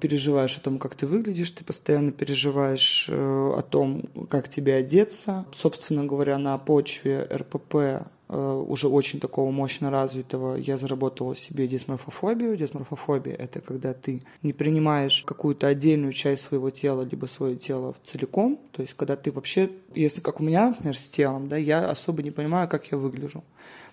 переживаешь 0.00 0.56
о 0.56 0.60
том, 0.60 0.78
как 0.78 0.94
ты 0.94 1.06
выглядишь, 1.06 1.50
ты 1.50 1.64
постоянно 1.64 2.12
переживаешь 2.12 3.08
э, 3.10 3.14
о 3.14 3.60
том, 3.60 4.04
как 4.30 4.48
тебе 4.48 4.76
одеться. 4.76 5.44
Собственно 5.54 6.04
говоря, 6.06 6.38
на 6.38 6.56
почве 6.56 7.28
РПП 7.30 8.08
уже 8.28 8.88
очень 8.88 9.20
такого 9.20 9.50
мощно 9.50 9.90
развитого, 9.90 10.56
я 10.56 10.78
заработала 10.78 11.36
себе 11.36 11.68
дисморфофобию. 11.68 12.56
Дисморфофобия— 12.56 13.34
это 13.38 13.60
когда 13.60 13.94
ты 13.94 14.20
не 14.42 14.52
принимаешь 14.52 15.22
какую-то 15.24 15.68
отдельную 15.68 16.12
часть 16.12 16.42
своего 16.42 16.70
тела, 16.70 17.02
либо 17.02 17.26
свое 17.26 17.56
тело 17.56 17.94
целиком. 18.02 18.58
То 18.72 18.82
есть, 18.82 18.94
когда 18.94 19.16
ты 19.16 19.30
вообще, 19.30 19.70
если 19.94 20.20
как 20.20 20.40
у 20.40 20.42
меня, 20.42 20.70
например, 20.70 20.96
с 20.96 21.08
телом, 21.08 21.48
да, 21.48 21.56
я 21.56 21.88
особо 21.88 22.22
не 22.22 22.30
понимаю, 22.30 22.68
как 22.68 22.86
я 22.90 22.98
выгляжу. 22.98 23.44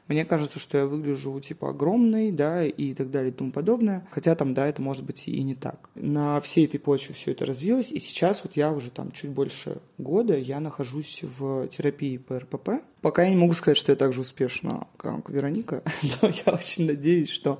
Мне 0.07 0.25
кажется, 0.25 0.59
что 0.59 0.77
я 0.77 0.85
выгляжу 0.85 1.39
типа 1.39 1.69
огромный, 1.69 2.31
да, 2.31 2.65
и 2.65 2.93
так 2.93 3.09
далее 3.09 3.31
и 3.31 3.33
тому 3.33 3.51
подобное. 3.51 4.05
Хотя 4.11 4.35
там, 4.35 4.53
да, 4.53 4.67
это 4.67 4.81
может 4.81 5.03
быть 5.03 5.27
и 5.27 5.41
не 5.43 5.55
так. 5.55 5.89
На 5.95 6.39
всей 6.41 6.65
этой 6.65 6.79
почве 6.79 7.15
все 7.15 7.31
это 7.31 7.45
развилось, 7.45 7.91
и 7.91 7.99
сейчас 7.99 8.43
вот 8.43 8.55
я 8.57 8.71
уже 8.71 8.91
там 8.91 9.11
чуть 9.11 9.29
больше 9.29 9.77
года 9.97 10.37
я 10.37 10.59
нахожусь 10.59 11.21
в 11.23 11.67
терапии 11.67 12.17
по 12.17 12.39
РПП. 12.39 12.69
Пока 13.01 13.23
я 13.23 13.29
не 13.29 13.35
могу 13.35 13.53
сказать, 13.53 13.77
что 13.77 13.91
я 13.91 13.95
так 13.95 14.13
же 14.13 14.21
успешна, 14.21 14.87
как 14.97 15.29
Вероника, 15.29 15.83
но 16.21 16.29
я 16.45 16.53
очень 16.53 16.85
надеюсь, 16.85 17.29
что 17.29 17.59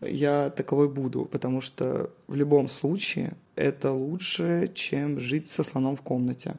я 0.00 0.50
таковой 0.50 0.88
буду, 0.88 1.24
потому 1.24 1.60
что 1.60 2.10
в 2.26 2.34
любом 2.34 2.68
случае 2.68 3.34
это 3.54 3.92
лучше, 3.92 4.70
чем 4.74 5.20
жить 5.20 5.48
со 5.48 5.62
слоном 5.62 5.96
в 5.96 6.02
комнате 6.02 6.56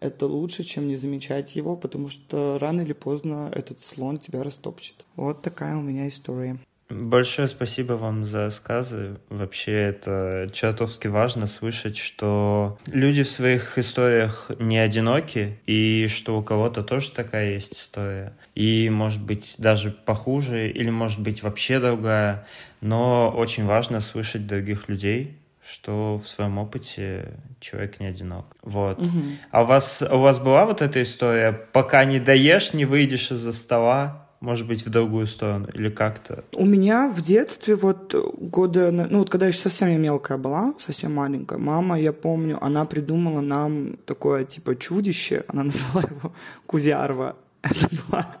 это 0.00 0.26
лучше, 0.26 0.62
чем 0.62 0.88
не 0.88 0.96
замечать 0.96 1.56
его, 1.56 1.76
потому 1.76 2.08
что 2.08 2.58
рано 2.60 2.82
или 2.82 2.92
поздно 2.92 3.50
этот 3.54 3.80
слон 3.80 4.18
тебя 4.18 4.42
растопчет. 4.42 5.04
Вот 5.16 5.42
такая 5.42 5.76
у 5.76 5.82
меня 5.82 6.08
история. 6.08 6.58
Большое 6.88 7.48
спасибо 7.48 7.94
вам 7.94 8.24
за 8.24 8.48
сказы. 8.50 9.18
Вообще 9.28 9.72
это 9.72 10.48
чертовски 10.52 11.08
важно 11.08 11.48
слышать, 11.48 11.96
что 11.96 12.78
люди 12.86 13.24
в 13.24 13.30
своих 13.30 13.76
историях 13.76 14.52
не 14.60 14.78
одиноки, 14.78 15.58
и 15.66 16.06
что 16.06 16.38
у 16.38 16.44
кого-то 16.44 16.84
тоже 16.84 17.10
такая 17.10 17.54
есть 17.54 17.72
история. 17.72 18.36
И 18.54 18.88
может 18.88 19.20
быть 19.20 19.56
даже 19.58 19.90
похуже, 19.90 20.70
или 20.70 20.90
может 20.90 21.18
быть 21.18 21.42
вообще 21.42 21.80
другая. 21.80 22.46
Но 22.80 23.34
очень 23.36 23.64
важно 23.64 23.98
слышать 24.00 24.46
других 24.46 24.88
людей, 24.88 25.36
что 25.68 26.16
в 26.16 26.28
своем 26.28 26.58
опыте 26.58 27.34
человек 27.60 27.98
не 28.00 28.06
одинок. 28.06 28.56
Вот. 28.62 28.98
Угу. 29.00 29.22
А 29.50 29.62
у 29.62 29.66
вас, 29.66 30.02
у 30.02 30.18
вас 30.18 30.38
была 30.38 30.64
вот 30.64 30.82
эта 30.82 31.02
история, 31.02 31.52
пока 31.52 32.04
не 32.04 32.20
доешь, 32.20 32.72
не 32.72 32.84
выйдешь 32.84 33.32
из-за 33.32 33.52
стола, 33.52 34.26
может 34.40 34.68
быть, 34.68 34.84
в 34.84 34.90
другую 34.90 35.26
сторону 35.26 35.68
или 35.72 35.88
как-то? 35.88 36.44
У 36.54 36.66
меня 36.66 37.08
в 37.08 37.20
детстве 37.22 37.74
вот 37.74 38.14
года, 38.38 38.90
ну 38.92 39.18
вот 39.18 39.30
когда 39.30 39.46
я 39.46 39.48
еще 39.48 39.60
совсем 39.60 40.00
мелкая 40.00 40.38
была, 40.38 40.74
совсем 40.78 41.14
маленькая, 41.14 41.58
мама, 41.58 41.98
я 41.98 42.12
помню, 42.12 42.58
она 42.60 42.84
придумала 42.84 43.40
нам 43.40 43.96
такое 44.04 44.44
типа 44.44 44.76
чудище, 44.76 45.44
она 45.48 45.62
назвала 45.64 46.02
его 46.08 46.32
Кузярва. 46.66 47.36
Это 47.70 47.88
была 48.08 48.36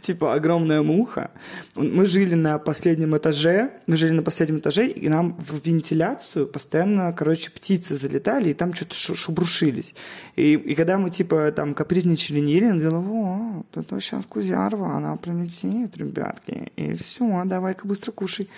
типа 0.00 0.34
огромная 0.34 0.82
муха. 0.82 1.30
Мы 1.74 2.06
жили 2.06 2.34
на 2.34 2.58
последнем 2.58 3.16
этаже, 3.16 3.70
мы 3.86 3.96
жили 3.96 4.12
на 4.12 4.22
последнем 4.22 4.58
этаже, 4.58 4.86
и 4.86 5.08
нам 5.08 5.36
в 5.38 5.66
вентиляцию 5.66 6.46
постоянно, 6.46 7.12
короче, 7.12 7.50
птицы 7.50 7.96
залетали, 7.96 8.50
и 8.50 8.54
там 8.54 8.74
что-то 8.74 8.94
шубрушились. 8.94 9.94
И, 10.36 10.54
и 10.54 10.74
когда 10.74 10.98
мы, 10.98 11.10
типа, 11.10 11.52
там 11.52 11.74
капризничали, 11.74 12.40
не 12.40 12.54
ели, 12.54 12.66
она 12.66 12.78
говорила, 12.78 13.00
вот, 13.00 13.66
это 13.74 14.00
сейчас 14.00 14.26
Кузярва, 14.26 14.96
она 14.96 15.16
прилетит, 15.16 15.96
ребятки, 15.96 16.72
и 16.76 16.94
все, 16.94 17.42
давай-ка 17.44 17.86
быстро 17.86 18.12
кушай. 18.12 18.48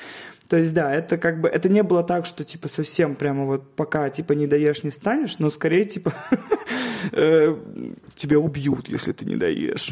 То 0.48 0.56
есть, 0.56 0.72
да, 0.72 0.94
это 0.94 1.18
как 1.18 1.40
бы, 1.42 1.48
это 1.48 1.68
не 1.68 1.82
было 1.82 2.02
так, 2.02 2.24
что, 2.24 2.42
типа, 2.42 2.68
совсем 2.68 3.16
прямо 3.16 3.44
вот 3.44 3.74
пока, 3.74 4.08
типа, 4.08 4.32
не 4.32 4.46
доешь, 4.46 4.82
не 4.82 4.90
станешь, 4.90 5.38
но 5.38 5.50
скорее, 5.50 5.84
типа, 5.84 6.14
тебя 8.14 8.38
убьют, 8.38 8.88
если 8.88 9.12
ты 9.12 9.24
не 9.24 9.36
доешь. 9.36 9.90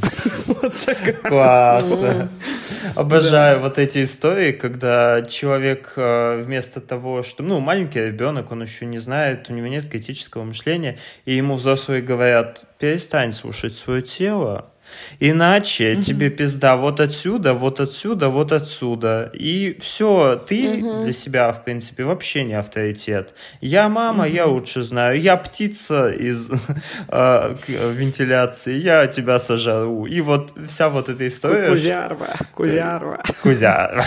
Классно. 1.22 2.28
Обожаю 2.94 3.60
вот 3.60 3.78
эти 3.78 4.04
истории, 4.04 4.52
когда 4.52 5.22
человек 5.22 5.92
э, 5.96 6.40
вместо 6.42 6.80
того, 6.80 7.22
что, 7.22 7.42
ну, 7.42 7.60
маленький 7.60 8.00
ребенок, 8.00 8.50
он 8.50 8.62
еще 8.62 8.86
не 8.86 8.98
знает, 8.98 9.48
у 9.48 9.52
него 9.52 9.68
нет 9.68 9.88
критического 9.88 10.44
мышления, 10.44 10.98
и 11.24 11.34
ему 11.34 11.54
взрослые 11.54 12.02
говорят, 12.02 12.64
перестань 12.78 13.32
слушать 13.32 13.76
свое 13.76 14.02
тело, 14.02 14.70
Иначе 15.20 15.94
угу. 15.94 16.02
тебе 16.02 16.30
пизда 16.30 16.76
вот 16.76 17.00
отсюда, 17.00 17.54
вот 17.54 17.80
отсюда, 17.80 18.28
вот 18.28 18.52
отсюда. 18.52 19.30
И 19.34 19.78
все, 19.80 20.36
ты 20.36 20.82
угу. 20.82 21.04
для 21.04 21.12
себя, 21.12 21.52
в 21.52 21.64
принципе, 21.64 22.04
вообще 22.04 22.44
не 22.44 22.54
авторитет. 22.54 23.34
Я 23.60 23.88
мама, 23.88 24.24
угу. 24.24 24.32
я 24.32 24.46
лучше 24.46 24.82
знаю. 24.82 25.20
Я 25.20 25.36
птица 25.36 26.08
из 26.10 26.50
э, 27.08 27.54
вентиляции, 27.68 28.74
я 28.74 29.06
тебя 29.06 29.38
сожру. 29.38 30.06
И 30.06 30.20
вот 30.20 30.54
вся 30.66 30.88
вот 30.88 31.08
эта 31.08 31.26
история. 31.26 31.68
Кузярва, 31.68 32.28
кузярва. 32.54 33.22
Кузярва. 33.42 34.04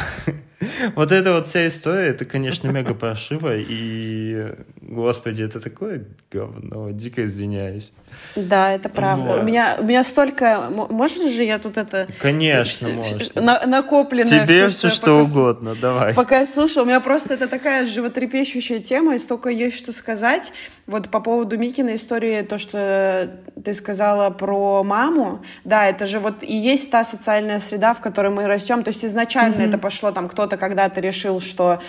Вот 0.95 1.11
эта 1.11 1.33
вот 1.33 1.47
вся 1.47 1.67
история, 1.67 2.09
это, 2.09 2.25
конечно, 2.25 2.67
мега 2.69 2.93
прошиво, 2.93 3.55
и, 3.55 4.53
господи, 4.81 5.43
это 5.43 5.59
такое 5.59 6.05
говно, 6.31 6.89
дико 6.91 7.25
извиняюсь. 7.25 7.91
Да, 8.35 8.71
это 8.73 8.89
правда. 8.89 9.23
Вот. 9.23 9.39
У, 9.41 9.43
меня, 9.43 9.77
у 9.79 9.83
меня 9.83 10.03
столько... 10.03 10.69
Можно 10.69 11.29
же 11.29 11.43
я 11.43 11.59
тут 11.59 11.77
это... 11.77 12.07
Конечно, 12.19 12.89
можно. 12.89 13.19
На, 13.41 13.65
накопленное 13.65 14.45
Тебе 14.45 14.69
все, 14.69 14.87
все 14.87 14.89
что 14.89 15.19
пока, 15.19 15.29
угодно, 15.29 15.75
давай. 15.75 16.13
Пока 16.13 16.39
я 16.39 16.47
слушала, 16.47 16.83
у 16.83 16.85
меня 16.85 16.99
просто 16.99 17.33
это 17.33 17.47
такая 17.47 17.85
животрепещущая 17.85 18.79
тема, 18.79 19.15
и 19.15 19.19
столько 19.19 19.49
есть 19.49 19.77
что 19.77 19.91
сказать. 19.91 20.51
Вот 20.87 21.09
по 21.09 21.19
поводу 21.19 21.57
Микиной 21.57 21.95
истории, 21.95 22.41
то, 22.41 22.57
что 22.57 23.29
ты 23.63 23.73
сказала 23.73 24.29
про 24.29 24.83
маму, 24.83 25.43
да, 25.63 25.87
это 25.87 26.05
же 26.05 26.19
вот 26.19 26.41
и 26.41 26.55
есть 26.55 26.89
та 26.89 27.03
социальная 27.03 27.59
среда, 27.59 27.93
в 27.93 28.01
которой 28.01 28.31
мы 28.31 28.47
растем. 28.47 28.83
То 28.83 28.89
есть 28.89 29.03
изначально 29.05 29.61
mm-hmm. 29.61 29.69
это 29.69 29.77
пошло 29.77 30.11
там 30.11 30.29
кто-то 30.29 30.57
когда-то 30.57 31.01
решил, 31.01 31.41
что 31.41 31.79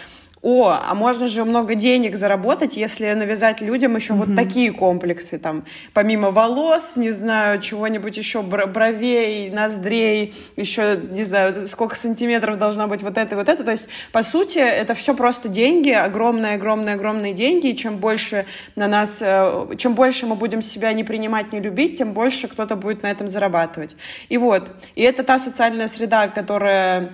о, 0.42 0.70
а 0.70 0.94
можно 0.94 1.28
же 1.28 1.44
много 1.44 1.74
денег 1.74 2.16
заработать, 2.16 2.74
если 2.74 3.12
навязать 3.12 3.60
людям 3.60 3.94
еще 3.96 4.14
mm-hmm. 4.14 4.16
вот 4.16 4.36
такие 4.36 4.72
комплексы, 4.72 5.38
там, 5.38 5.64
помимо 5.92 6.30
волос, 6.30 6.96
не 6.96 7.10
знаю, 7.10 7.60
чего-нибудь 7.60 8.16
еще, 8.16 8.40
бровей, 8.40 9.50
ноздрей, 9.50 10.34
еще, 10.56 10.98
не 11.10 11.24
знаю, 11.24 11.68
сколько 11.68 11.94
сантиметров 11.94 12.58
должна 12.58 12.86
быть 12.86 13.02
вот 13.02 13.18
это 13.18 13.34
и 13.34 13.38
вот 13.38 13.50
это. 13.50 13.64
То 13.64 13.70
есть, 13.70 13.88
по 14.12 14.22
сути, 14.22 14.58
это 14.58 14.94
все 14.94 15.14
просто 15.14 15.48
деньги, 15.48 15.90
огромные-огромные-огромные 15.90 17.34
деньги, 17.34 17.68
и 17.68 17.76
чем 17.76 17.98
больше 17.98 18.46
на 18.76 18.88
нас, 18.88 19.18
э, 19.20 19.74
чем 19.76 19.94
больше 19.94 20.24
мы 20.24 20.36
будем 20.36 20.62
себя 20.62 20.94
не 20.94 21.04
принимать, 21.04 21.52
не 21.52 21.60
любить, 21.60 21.98
тем 21.98 22.14
больше 22.14 22.48
кто-то 22.48 22.76
будет 22.76 23.02
на 23.02 23.10
этом 23.10 23.28
зарабатывать. 23.28 23.94
И 24.30 24.38
вот, 24.38 24.70
и 24.94 25.02
это 25.02 25.22
та 25.22 25.38
социальная 25.38 25.88
среда, 25.88 26.28
которая 26.28 27.10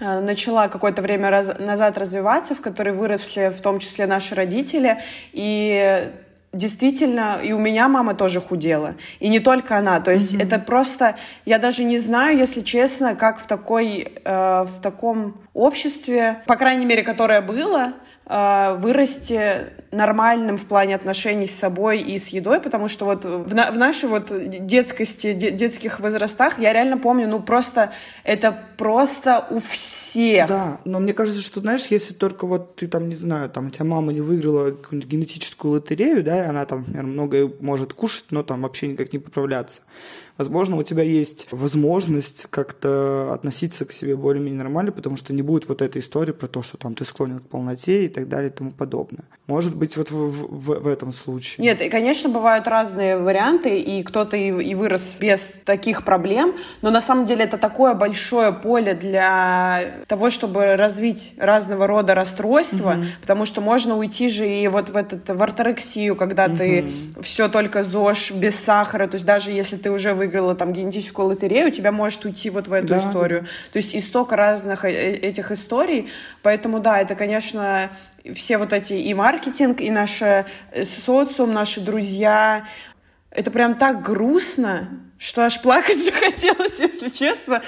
начала 0.00 0.68
какое-то 0.68 1.02
время 1.02 1.30
раз, 1.30 1.58
назад 1.58 1.98
развиваться, 1.98 2.54
в 2.54 2.60
которой 2.60 2.94
выросли 2.94 3.52
в 3.56 3.60
том 3.60 3.78
числе 3.78 4.06
наши 4.06 4.34
родители. 4.34 4.98
И 5.32 6.10
действительно, 6.52 7.38
и 7.42 7.52
у 7.52 7.58
меня 7.58 7.88
мама 7.88 8.14
тоже 8.14 8.40
худела. 8.40 8.94
И 9.20 9.28
не 9.28 9.40
только 9.40 9.76
она. 9.76 10.00
То 10.00 10.10
есть 10.10 10.34
mm-hmm. 10.34 10.42
это 10.42 10.58
просто... 10.58 11.16
Я 11.44 11.58
даже 11.58 11.84
не 11.84 11.98
знаю, 11.98 12.38
если 12.38 12.62
честно, 12.62 13.14
как 13.14 13.40
в, 13.40 13.46
такой, 13.46 14.12
э, 14.24 14.62
в 14.64 14.80
таком 14.80 15.40
обществе, 15.54 16.42
по 16.46 16.56
крайней 16.56 16.86
мере, 16.86 17.02
которое 17.02 17.40
было, 17.40 17.92
э, 18.26 18.76
вырасти 18.78 19.70
нормальным 19.92 20.56
в 20.56 20.64
плане 20.66 20.94
отношений 20.94 21.46
с 21.46 21.54
собой 21.54 22.00
и 22.00 22.18
с 22.18 22.28
едой, 22.28 22.60
потому 22.60 22.88
что 22.88 23.04
вот 23.04 23.24
в, 23.24 23.54
на, 23.54 23.70
в 23.72 23.78
нашей 23.78 24.08
вот 24.08 24.30
детскости, 24.66 25.32
де, 25.32 25.50
детских 25.50 26.00
возрастах 26.00 26.58
я 26.58 26.72
реально 26.72 26.98
помню, 26.98 27.28
ну 27.28 27.40
просто 27.40 27.90
это 28.22 28.56
просто 28.76 29.46
у 29.50 29.58
всех. 29.58 30.48
Да, 30.48 30.80
но 30.84 31.00
мне 31.00 31.12
кажется, 31.12 31.42
что, 31.42 31.60
знаешь, 31.60 31.86
если 31.86 32.14
только 32.14 32.46
вот 32.46 32.76
ты 32.76 32.86
там, 32.86 33.08
не 33.08 33.16
знаю, 33.16 33.50
там 33.50 33.68
у 33.68 33.70
тебя 33.70 33.84
мама 33.84 34.12
не 34.12 34.20
выиграла 34.20 34.70
какую-нибудь 34.70 35.10
генетическую 35.10 35.72
лотерею, 35.72 36.22
да, 36.22 36.44
и 36.44 36.48
она 36.48 36.64
там, 36.66 36.84
наверное, 36.86 37.12
многое 37.12 37.52
может 37.60 37.92
кушать, 37.92 38.26
но 38.30 38.42
там 38.42 38.62
вообще 38.62 38.88
никак 38.88 39.12
не 39.12 39.18
поправляться. 39.18 39.82
Возможно, 40.40 40.76
у 40.76 40.82
тебя 40.82 41.02
есть 41.02 41.48
возможность 41.50 42.46
как-то 42.48 43.34
относиться 43.34 43.84
к 43.84 43.92
себе 43.92 44.16
более-менее 44.16 44.62
нормально, 44.62 44.90
потому 44.90 45.18
что 45.18 45.34
не 45.34 45.42
будет 45.42 45.68
вот 45.68 45.82
этой 45.82 46.00
истории 46.00 46.32
про 46.32 46.46
то, 46.46 46.62
что 46.62 46.78
там 46.78 46.94
ты 46.94 47.04
склонен 47.04 47.40
к 47.40 47.42
полноте 47.42 48.06
и 48.06 48.08
так 48.08 48.26
далее 48.26 48.48
и 48.48 48.52
тому 48.54 48.70
подобное. 48.70 49.24
Может 49.46 49.76
быть, 49.80 49.96
вот 49.96 50.10
в, 50.10 50.30
в, 50.30 50.80
в 50.80 50.86
этом 50.86 51.12
случае. 51.12 51.64
Нет, 51.64 51.80
и, 51.82 51.88
конечно, 51.88 52.28
бывают 52.28 52.66
разные 52.66 53.18
варианты, 53.18 53.80
и 53.80 54.02
кто-то 54.02 54.36
и, 54.36 54.48
и 54.48 54.74
вырос 54.74 55.16
без 55.20 55.54
таких 55.64 56.04
проблем, 56.04 56.54
но 56.82 56.90
на 56.90 57.00
самом 57.00 57.26
деле 57.26 57.44
это 57.44 57.58
такое 57.58 57.94
большое 57.94 58.52
поле 58.52 58.94
для 58.94 59.80
того, 60.06 60.30
чтобы 60.30 60.76
развить 60.76 61.32
разного 61.36 61.86
рода 61.86 62.14
расстройства, 62.14 62.92
угу. 62.92 63.04
потому 63.20 63.44
что 63.44 63.60
можно 63.60 63.96
уйти 63.96 64.28
же 64.28 64.48
и 64.48 64.68
вот 64.68 64.90
в 64.90 64.96
этот 64.96 65.28
в 65.28 65.42
орторексию, 65.42 66.16
когда 66.16 66.46
угу. 66.46 66.56
ты 66.56 66.84
все 67.22 67.48
только 67.48 67.82
ЗОЖ 67.82 68.32
без 68.32 68.54
сахара, 68.56 69.06
то 69.06 69.16
есть 69.16 69.26
даже 69.26 69.50
если 69.50 69.76
ты 69.76 69.90
уже 69.90 70.14
выиграл 70.14 70.30
выиграла 70.30 70.54
там 70.54 70.72
генетическую 70.72 71.28
лотерею, 71.28 71.68
у 71.68 71.70
тебя 71.70 71.92
может 71.92 72.24
уйти 72.24 72.50
вот 72.50 72.68
в 72.68 72.72
эту 72.72 72.88
да, 72.88 72.98
историю. 72.98 73.46
То 73.72 73.76
есть 73.76 73.94
и 73.94 74.00
столько 74.00 74.36
разных 74.36 74.84
э, 74.84 74.90
э, 74.90 75.14
этих 75.16 75.50
историй. 75.50 76.08
Поэтому 76.42 76.80
да, 76.80 77.00
это, 77.00 77.14
конечно, 77.14 77.90
все 78.34 78.58
вот 78.58 78.72
эти 78.72 78.94
и 78.94 79.14
маркетинг, 79.14 79.80
и 79.80 79.90
наш 79.90 80.22
э, 80.22 80.44
социум, 81.04 81.52
наши 81.52 81.80
друзья. 81.80 82.66
Это 83.30 83.50
прям 83.50 83.76
так 83.76 84.02
грустно, 84.02 84.88
что 85.18 85.42
аж 85.42 85.60
плакать 85.60 85.98
захотелось, 86.04 86.78
если 86.78 87.08
честно. 87.08 87.62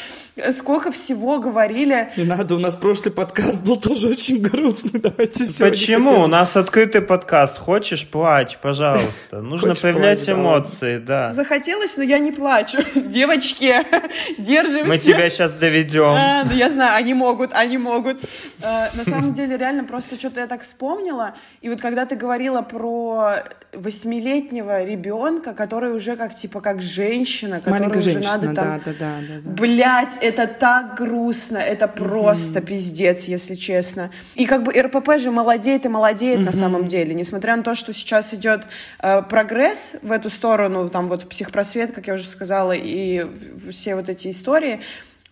Сколько 0.52 0.90
всего 0.90 1.38
говорили. 1.38 2.10
Не 2.16 2.24
надо, 2.24 2.54
у 2.54 2.58
нас 2.58 2.74
прошлый 2.74 3.12
подкаст 3.12 3.66
был 3.66 3.76
тоже 3.76 4.08
очень 4.08 4.40
грустный. 4.40 4.98
Давайте 4.98 5.44
Почему? 5.44 6.10
Хотим... 6.10 6.24
У 6.24 6.26
нас 6.26 6.56
открытый 6.56 7.02
подкаст. 7.02 7.58
Хочешь, 7.58 8.08
плачь, 8.08 8.56
пожалуйста. 8.56 9.40
Нужно 9.42 9.70
Хочешь 9.70 9.82
проявлять 9.82 10.24
плачь, 10.24 10.34
эмоции, 10.34 10.98
да. 10.98 11.28
да. 11.28 11.32
Захотелось, 11.34 11.98
но 11.98 12.02
я 12.02 12.18
не 12.18 12.32
плачу. 12.32 12.78
Девочки, 12.94 13.74
держимся. 14.38 14.86
Мы 14.86 14.98
тебя 14.98 15.28
сейчас 15.28 15.52
доведем. 15.52 16.14
А, 16.16 16.44
ну 16.44 16.52
я 16.52 16.70
знаю, 16.70 16.96
они 16.96 17.12
могут, 17.12 17.52
они 17.52 17.76
могут. 17.76 18.18
А, 18.62 18.88
на 18.94 19.04
самом 19.04 19.34
деле, 19.34 19.58
реально, 19.58 19.84
просто 19.84 20.18
что-то 20.18 20.40
я 20.40 20.46
так 20.46 20.62
вспомнила. 20.62 21.34
И 21.60 21.68
вот 21.68 21.82
когда 21.82 22.06
ты 22.06 22.16
говорила 22.16 22.62
про 22.62 23.34
восьмилетнего 23.74 24.82
ребенка, 24.82 25.52
который 25.52 25.92
уже 25.92 26.16
как, 26.16 26.34
типа, 26.34 26.62
как 26.62 26.80
женщина, 26.80 27.60
которую 27.60 27.90
уже 27.98 28.12
женщина, 28.12 28.38
надо 28.38 28.54
там... 28.54 28.54
Да, 28.54 28.80
да, 28.84 28.92
да, 28.98 29.16
да, 29.28 29.34
да. 29.44 29.50
Блять, 29.50 30.21
это 30.22 30.46
так 30.46 30.96
грустно, 30.96 31.58
это 31.58 31.88
просто 31.88 32.60
mm-hmm. 32.60 32.66
пиздец, 32.66 33.24
если 33.24 33.54
честно. 33.54 34.10
И 34.34 34.46
как 34.46 34.62
бы 34.62 34.72
РПП 34.72 35.18
же 35.18 35.30
молодеет 35.30 35.84
и 35.84 35.88
молодеет 35.88 36.40
mm-hmm. 36.40 36.44
на 36.44 36.52
самом 36.52 36.86
деле, 36.86 37.14
несмотря 37.14 37.56
на 37.56 37.62
то, 37.62 37.74
что 37.74 37.92
сейчас 37.92 38.32
идет 38.32 38.62
э, 39.00 39.22
прогресс 39.22 39.96
в 40.02 40.12
эту 40.12 40.30
сторону, 40.30 40.88
там 40.88 41.08
вот 41.08 41.28
психпросвет, 41.28 41.92
как 41.92 42.06
я 42.06 42.14
уже 42.14 42.26
сказала, 42.26 42.72
и 42.72 43.26
все 43.70 43.96
вот 43.96 44.08
эти 44.08 44.30
истории, 44.30 44.80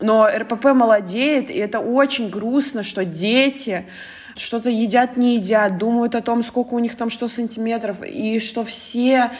но 0.00 0.28
РПП 0.28 0.66
молодеет, 0.66 1.50
и 1.50 1.58
это 1.58 1.78
очень 1.80 2.28
грустно, 2.28 2.82
что 2.82 3.04
дети 3.04 3.84
что-то 4.36 4.70
едят, 4.70 5.16
не 5.16 5.36
едят, 5.36 5.78
думают 5.78 6.14
о 6.14 6.22
том, 6.22 6.42
сколько 6.42 6.74
у 6.74 6.78
них 6.78 6.96
там 6.96 7.10
что 7.10 7.28
сантиметров, 7.28 7.96
и 8.04 8.40
что 8.40 8.64
все 8.64 9.30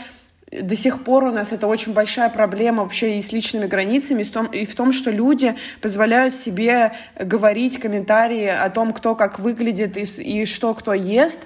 до 0.50 0.76
сих 0.76 1.04
пор 1.04 1.24
у 1.24 1.32
нас 1.32 1.52
это 1.52 1.66
очень 1.66 1.92
большая 1.92 2.28
проблема 2.28 2.82
вообще 2.82 3.18
и 3.18 3.22
с 3.22 3.32
личными 3.32 3.66
границами, 3.66 4.22
и 4.22 4.24
в 4.24 4.30
том, 4.30 4.46
и 4.46 4.66
в 4.66 4.74
том 4.74 4.92
что 4.92 5.10
люди 5.10 5.54
позволяют 5.80 6.34
себе 6.34 6.92
говорить 7.18 7.78
комментарии 7.78 8.46
о 8.46 8.68
том, 8.70 8.92
кто 8.92 9.14
как 9.14 9.38
выглядит 9.38 9.96
и, 9.96 10.02
и 10.22 10.44
что 10.46 10.74
кто 10.74 10.92
ест. 10.92 11.40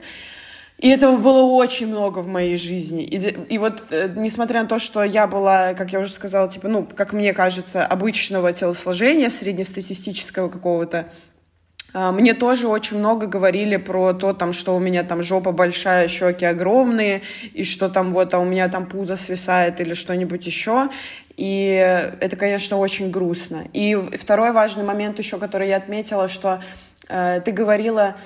И 0.79 0.89
этого 0.89 1.17
было 1.17 1.43
очень 1.43 1.87
много 1.87 2.19
в 2.19 2.27
моей 2.27 2.57
жизни. 2.57 3.05
И, 3.05 3.55
и 3.55 3.59
вот, 3.59 3.85
э, 3.91 4.13
несмотря 4.17 4.63
на 4.63 4.69
то, 4.69 4.79
что 4.79 5.05
я 5.05 5.27
была, 5.27 5.75
как 5.75 5.93
я 5.93 6.01
уже 6.01 6.11
сказала, 6.11 6.49
типа, 6.49 6.69
ну, 6.69 6.85
как 6.85 7.13
мне 7.13 7.33
кажется, 7.33 7.87
обычного 7.87 8.53
телосложения, 8.53 9.31
среднестатистического 9.31 10.49
какого-то, 10.49 11.07
мне 11.95 12.35
тоже 12.35 12.67
очень 12.67 12.99
много 12.99 13.27
говорили 13.27 13.77
про 13.77 14.13
то, 14.15 14.33
там, 14.33 14.53
что 14.53 14.75
у 14.75 14.81
меня 14.81 15.05
там 15.05 15.23
жопа 15.23 15.53
большая, 15.53 16.09
щеки 16.09 16.45
огромные, 16.45 17.23
и 17.53 17.63
что 17.63 17.89
там 17.89 18.11
вот, 18.11 18.35
а 18.35 18.41
у 18.41 18.45
меня 18.45 18.69
там 18.69 18.87
пузо 18.87 19.17
свисает 19.17 19.81
или 19.81 19.95
что-нибудь 19.95 20.45
еще. 20.45 20.89
И 21.37 22.11
это, 22.21 22.37
конечно, 22.37 22.79
очень 22.79 23.11
грустно. 23.11 23.65
И 23.73 23.97
второй 24.19 24.53
важный 24.53 24.85
момент 24.85 25.19
еще, 25.19 25.39
который 25.39 25.69
я 25.69 25.77
отметила, 25.77 26.29
что 26.29 26.61
э, 27.09 27.41
ты 27.45 27.51
говорила, 27.51 28.17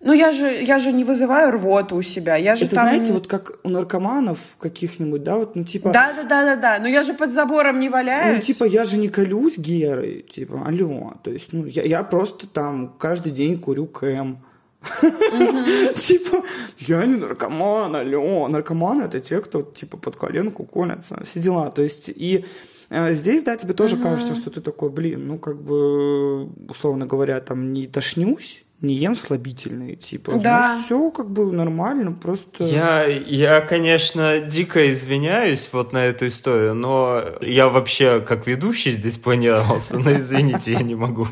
ну, 0.00 0.12
я 0.12 0.30
же, 0.30 0.62
я 0.62 0.78
же 0.78 0.92
не 0.92 1.02
вызываю 1.02 1.50
рвоту 1.50 1.96
у 1.96 2.02
себя. 2.02 2.36
Я 2.36 2.54
же 2.54 2.66
Это 2.66 2.76
там... 2.76 2.88
знаете, 2.88 3.12
вот 3.12 3.26
как 3.26 3.58
у 3.64 3.68
наркоманов 3.68 4.56
каких-нибудь, 4.60 5.24
да, 5.24 5.38
вот, 5.38 5.56
ну, 5.56 5.64
типа... 5.64 5.90
Да-да-да-да-да, 5.90 6.78
но 6.78 6.86
я 6.86 7.02
же 7.02 7.14
под 7.14 7.32
забором 7.32 7.80
не 7.80 7.88
валяюсь. 7.88 8.36
Ну, 8.36 8.42
типа, 8.42 8.64
я 8.64 8.84
же 8.84 8.96
не 8.96 9.08
колюсь 9.08 9.58
герой, 9.58 10.24
типа, 10.30 10.62
алло. 10.64 11.14
То 11.24 11.32
есть, 11.32 11.52
ну, 11.52 11.66
я, 11.66 11.82
я 11.82 12.04
просто 12.04 12.46
там 12.46 12.94
каждый 12.96 13.32
день 13.32 13.58
курю 13.58 13.86
кэм. 13.86 14.38
Типа, 15.96 16.44
я 16.78 17.04
не 17.04 17.16
наркоман, 17.16 17.96
алло. 17.96 18.46
Наркоманы— 18.46 19.02
это 19.04 19.18
те, 19.18 19.40
кто, 19.40 19.62
типа, 19.62 19.96
под 19.96 20.14
коленку 20.14 20.64
колятся. 20.64 21.20
Все 21.24 21.40
дела. 21.40 21.68
То 21.72 21.82
есть, 21.82 22.08
и 22.08 22.44
э, 22.88 23.12
Здесь, 23.12 23.42
да, 23.42 23.56
тебе 23.56 23.74
тоже 23.74 23.96
кажется, 23.96 24.36
что 24.36 24.50
ты 24.50 24.60
такой, 24.60 24.90
блин, 24.90 25.26
ну, 25.26 25.38
как 25.38 25.60
бы, 25.60 26.44
условно 26.70 27.06
говоря, 27.06 27.40
там, 27.40 27.72
не 27.72 27.88
тошнюсь, 27.88 28.64
не 28.80 28.94
ем 28.94 29.16
слабительные, 29.16 29.96
типа, 29.96 30.32
да. 30.32 30.38
знаешь, 30.38 30.84
все 30.84 31.10
как 31.10 31.30
бы 31.30 31.52
нормально, 31.52 32.12
просто... 32.12 32.62
Я, 32.64 33.04
я, 33.06 33.60
конечно, 33.60 34.38
дико 34.38 34.90
извиняюсь 34.90 35.68
вот 35.72 35.92
на 35.92 36.06
эту 36.06 36.28
историю, 36.28 36.74
но 36.74 37.22
я 37.40 37.68
вообще 37.68 38.20
как 38.20 38.46
ведущий 38.46 38.92
здесь 38.92 39.18
планировался, 39.18 39.98
но 39.98 40.12
извините, 40.12 40.72
я 40.72 40.82
не 40.82 40.94
могу. 40.94 41.26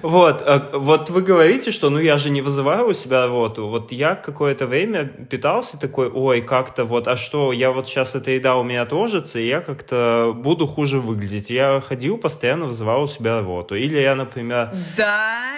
Вот, 0.00 0.42
а, 0.42 0.70
вот 0.72 1.10
вы 1.10 1.20
говорите, 1.20 1.72
что, 1.72 1.90
ну, 1.90 1.98
я 1.98 2.16
же 2.16 2.30
не 2.30 2.40
вызываю 2.40 2.88
у 2.88 2.94
себя 2.94 3.26
рвоту, 3.26 3.68
вот 3.68 3.92
я 3.92 4.14
какое-то 4.14 4.66
время 4.66 5.04
питался 5.04 5.76
такой, 5.76 6.08
ой, 6.08 6.40
как-то 6.40 6.86
вот, 6.86 7.06
а 7.06 7.16
что, 7.16 7.52
я 7.52 7.70
вот 7.70 7.86
сейчас 7.86 8.14
эта 8.14 8.30
еда 8.30 8.56
у 8.56 8.64
меня 8.64 8.82
отложится, 8.82 9.38
и 9.38 9.46
я 9.46 9.60
как-то 9.60 10.32
буду 10.34 10.66
хуже 10.66 11.00
выглядеть. 11.00 11.50
Я 11.50 11.80
ходил, 11.80 12.16
постоянно 12.16 12.66
вызывал 12.66 13.02
у 13.02 13.06
себя 13.06 13.40
рвоту. 13.40 13.74
Или 13.74 14.00
я, 14.00 14.14
например... 14.14 14.70
Да? 14.96 15.51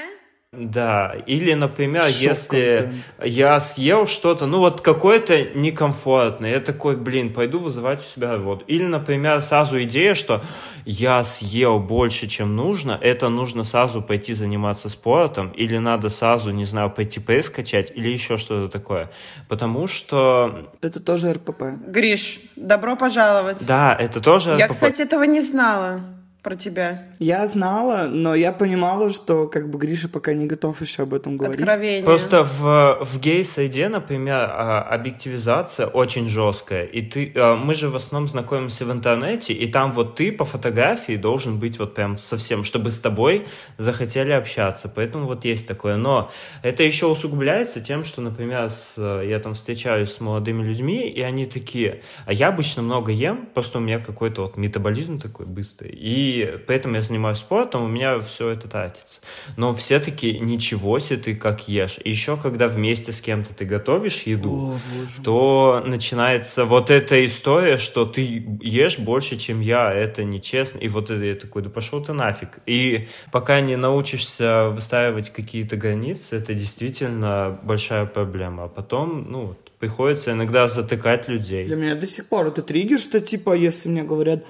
Да, 0.57 1.15
или, 1.27 1.55
например, 1.55 2.03
Шок 2.03 2.15
если 2.15 2.77
контент. 2.77 3.05
я 3.25 3.61
съел 3.61 4.07
что-то, 4.07 4.47
ну 4.47 4.61
вот 4.61 4.81
какое-то 4.81 5.45
некомфортное, 5.55 6.53
я 6.53 6.61
такой, 6.61 6.97
блин, 6.97 7.33
пойду 7.33 7.59
вызывать 7.59 8.01
у 8.01 8.03
себя 8.03 8.37
вот. 8.39 8.65
Или, 8.67 8.85
например, 8.85 9.43
сразу 9.43 9.83
идея, 9.83 10.15
что 10.15 10.43
я 10.85 11.25
съел 11.25 11.79
больше, 11.79 12.27
чем 12.27 12.57
нужно, 12.57 12.99
это 13.01 13.29
нужно 13.29 13.65
сразу 13.65 14.03
пойти 14.03 14.35
заниматься 14.35 14.89
спортом, 14.89 15.51
или 15.51 15.79
надо 15.79 16.09
сразу, 16.09 16.51
не 16.51 16.65
знаю, 16.65 16.91
пойти 16.91 17.21
пресс 17.21 17.51
качать, 17.51 17.93
или 17.95 18.11
еще 18.11 18.39
что-то 18.39 18.71
такое. 18.71 19.11
Потому 19.49 19.89
что... 19.89 20.71
Это 20.83 21.01
тоже 21.01 21.33
РПП. 21.33 21.63
Гриш, 21.87 22.41
добро 22.57 22.97
пожаловать. 22.97 23.67
Да, 23.67 23.97
это 23.99 24.21
тоже 24.21 24.53
РПП. 24.53 24.61
Я, 24.61 24.69
кстати, 24.69 25.03
этого 25.03 25.25
не 25.25 25.41
знала 25.41 26.01
про 26.45 26.57
тебя? 26.57 27.05
Я 27.19 27.47
знала, 27.47 28.07
но 28.09 28.35
я 28.35 28.53
понимала, 28.53 29.11
что 29.11 29.49
как 29.49 29.71
бы 29.71 29.79
Гриша 29.79 30.09
пока 30.09 30.35
не 30.35 30.47
готов 30.47 30.81
еще 30.83 31.05
об 31.05 31.15
этом 31.15 31.39
говорить. 31.39 31.59
Откровение. 31.59 32.05
Просто 32.05 32.45
в, 32.45 32.99
в 33.01 33.19
гей-сайде, 33.19 33.89
например, 33.89 34.51
а, 34.51 34.83
объективизация 34.83 35.87
очень 35.87 36.29
жесткая. 36.29 36.85
И 36.85 37.01
ты, 37.01 37.33
а, 37.35 37.57
мы 37.57 37.75
же 37.75 37.89
в 37.89 37.97
основном 37.97 38.29
знакомимся 38.29 38.85
в 38.85 38.93
интернете, 38.93 39.55
и 39.55 39.67
там 39.67 39.93
вот 39.93 40.17
ты 40.17 40.31
по 40.33 40.45
фотографии 40.45 41.17
должен 41.17 41.59
быть 41.59 41.79
вот 41.79 41.95
прям 41.95 42.19
совсем, 42.19 42.63
чтобы 42.63 42.91
с 42.91 43.01
тобой 43.01 43.47
захотели 43.79 44.33
общаться. 44.33 44.93
Поэтому 44.95 45.27
вот 45.27 45.47
есть 45.47 45.67
такое. 45.67 45.97
Но 45.97 46.31
это 46.63 46.83
еще 46.83 47.07
усугубляется 47.07 47.81
тем, 47.81 48.05
что, 48.05 48.21
например, 48.21 48.69
с, 48.69 48.97
я 48.99 49.41
там 49.41 49.55
встречаюсь 49.55 50.13
с 50.13 50.21
молодыми 50.21 50.63
людьми, 50.63 51.09
и 51.09 51.23
они 51.23 51.47
такие, 51.47 52.03
а 52.27 52.35
я 52.35 52.49
обычно 52.49 52.83
много 52.83 53.13
ем, 53.13 53.49
просто 53.55 53.79
у 53.79 53.81
меня 53.81 53.99
какой-то 53.99 54.43
вот 54.43 54.59
метаболизм 54.59 55.19
такой 55.19 55.47
быстрый. 55.47 55.91
И 55.91 56.34
поэтому 56.67 56.97
я 56.97 57.03
занимаюсь 57.03 57.39
спортом, 57.39 57.85
у 57.85 57.89
меня 57.89 58.19
все 58.21 58.49
это 58.49 58.69
тратится. 58.69 59.21
Но 59.57 59.75
все 59.75 60.01
таки 60.01 60.39
ничего 60.39 60.99
себе 60.99 61.19
ты 61.19 61.35
как 61.35 61.69
ешь. 61.69 61.99
И 62.03 62.11
еще 62.11 62.37
когда 62.37 62.69
вместе 62.69 63.13
с 63.13 63.21
кем-то 63.21 63.55
ты 63.55 63.65
готовишь 63.65 64.23
еду, 64.23 64.75
О, 64.75 65.23
то 65.23 65.83
начинается 65.87 66.65
вот 66.65 66.91
эта 66.91 67.25
история, 67.27 67.79
что 67.79 68.05
ты 68.07 68.45
ешь 68.61 68.99
больше, 68.99 69.37
чем 69.37 69.61
я, 69.61 69.93
это 69.93 70.25
нечестно. 70.25 70.79
И 70.79 70.89
вот 70.89 71.11
это 71.11 71.25
я 71.25 71.35
такой, 71.35 71.63
да 71.63 71.71
пошел 71.71 72.03
ты 72.03 72.13
нафиг. 72.13 72.59
И 72.67 73.09
пока 73.33 73.61
не 73.61 73.77
научишься 73.77 74.71
выстраивать 74.71 75.31
какие-то 75.31 75.77
границы, 75.77 76.37
это 76.37 76.55
действительно 76.55 77.59
большая 77.63 78.07
проблема. 78.07 78.65
А 78.65 78.69
потом, 78.69 79.31
ну, 79.31 79.57
приходится 79.79 80.33
иногда 80.33 80.69
затыкать 80.69 81.29
людей. 81.29 81.65
Для 81.65 81.77
меня 81.77 81.95
до 81.95 82.07
сих 82.07 82.29
пор 82.29 82.47
это 82.47 82.63
триггер, 82.63 82.99
что 82.99 83.21
типа, 83.21 83.55
если 83.55 83.89
мне 83.89 84.03
говорят, 84.03 84.45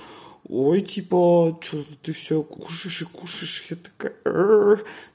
ой, 0.48 0.80
типа, 0.80 1.59
что 1.61 1.85
ты 2.02 2.12
все 2.12 2.42
кушаешь 2.42 3.02
и 3.02 3.04
кушаешь, 3.04 3.64
я 3.70 3.76
такая... 3.76 4.14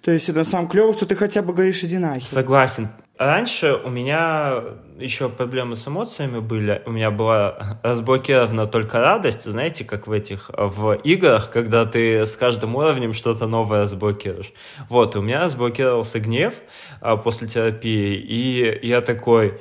То 0.01 0.11
есть 0.11 0.29
это 0.29 0.43
самом 0.43 0.67
клево, 0.67 0.93
что 0.93 1.05
ты 1.05 1.15
хотя 1.15 1.41
бы 1.41 1.53
говоришь, 1.53 1.83
иди 1.83 1.97
нахер. 1.97 2.27
Согласен. 2.27 2.89
Раньше 3.19 3.73
у 3.73 3.89
меня 3.89 4.63
еще 4.97 5.27
проблемы 5.27 5.75
с 5.75 5.85
эмоциями 5.85 6.39
были. 6.39 6.81
У 6.85 6.91
меня 6.91 7.11
была 7.11 7.79
разблокирована 7.83 8.65
только 8.65 9.01
радость, 9.01 9.43
знаете, 9.43 9.83
как 9.83 10.07
в 10.07 10.11
этих, 10.13 10.49
в 10.55 10.93
играх, 10.93 11.51
когда 11.51 11.85
ты 11.85 12.25
с 12.25 12.37
каждым 12.37 12.77
уровнем 12.77 13.11
что-то 13.11 13.45
новое 13.45 13.81
разблокируешь. 13.81 14.53
Вот, 14.87 15.17
у 15.17 15.21
меня 15.21 15.43
разблокировался 15.43 16.21
гнев 16.21 16.53
а, 17.01 17.17
после 17.17 17.49
терапии, 17.49 18.15
и 18.15 18.87
я 18.87 19.01
такой, 19.01 19.59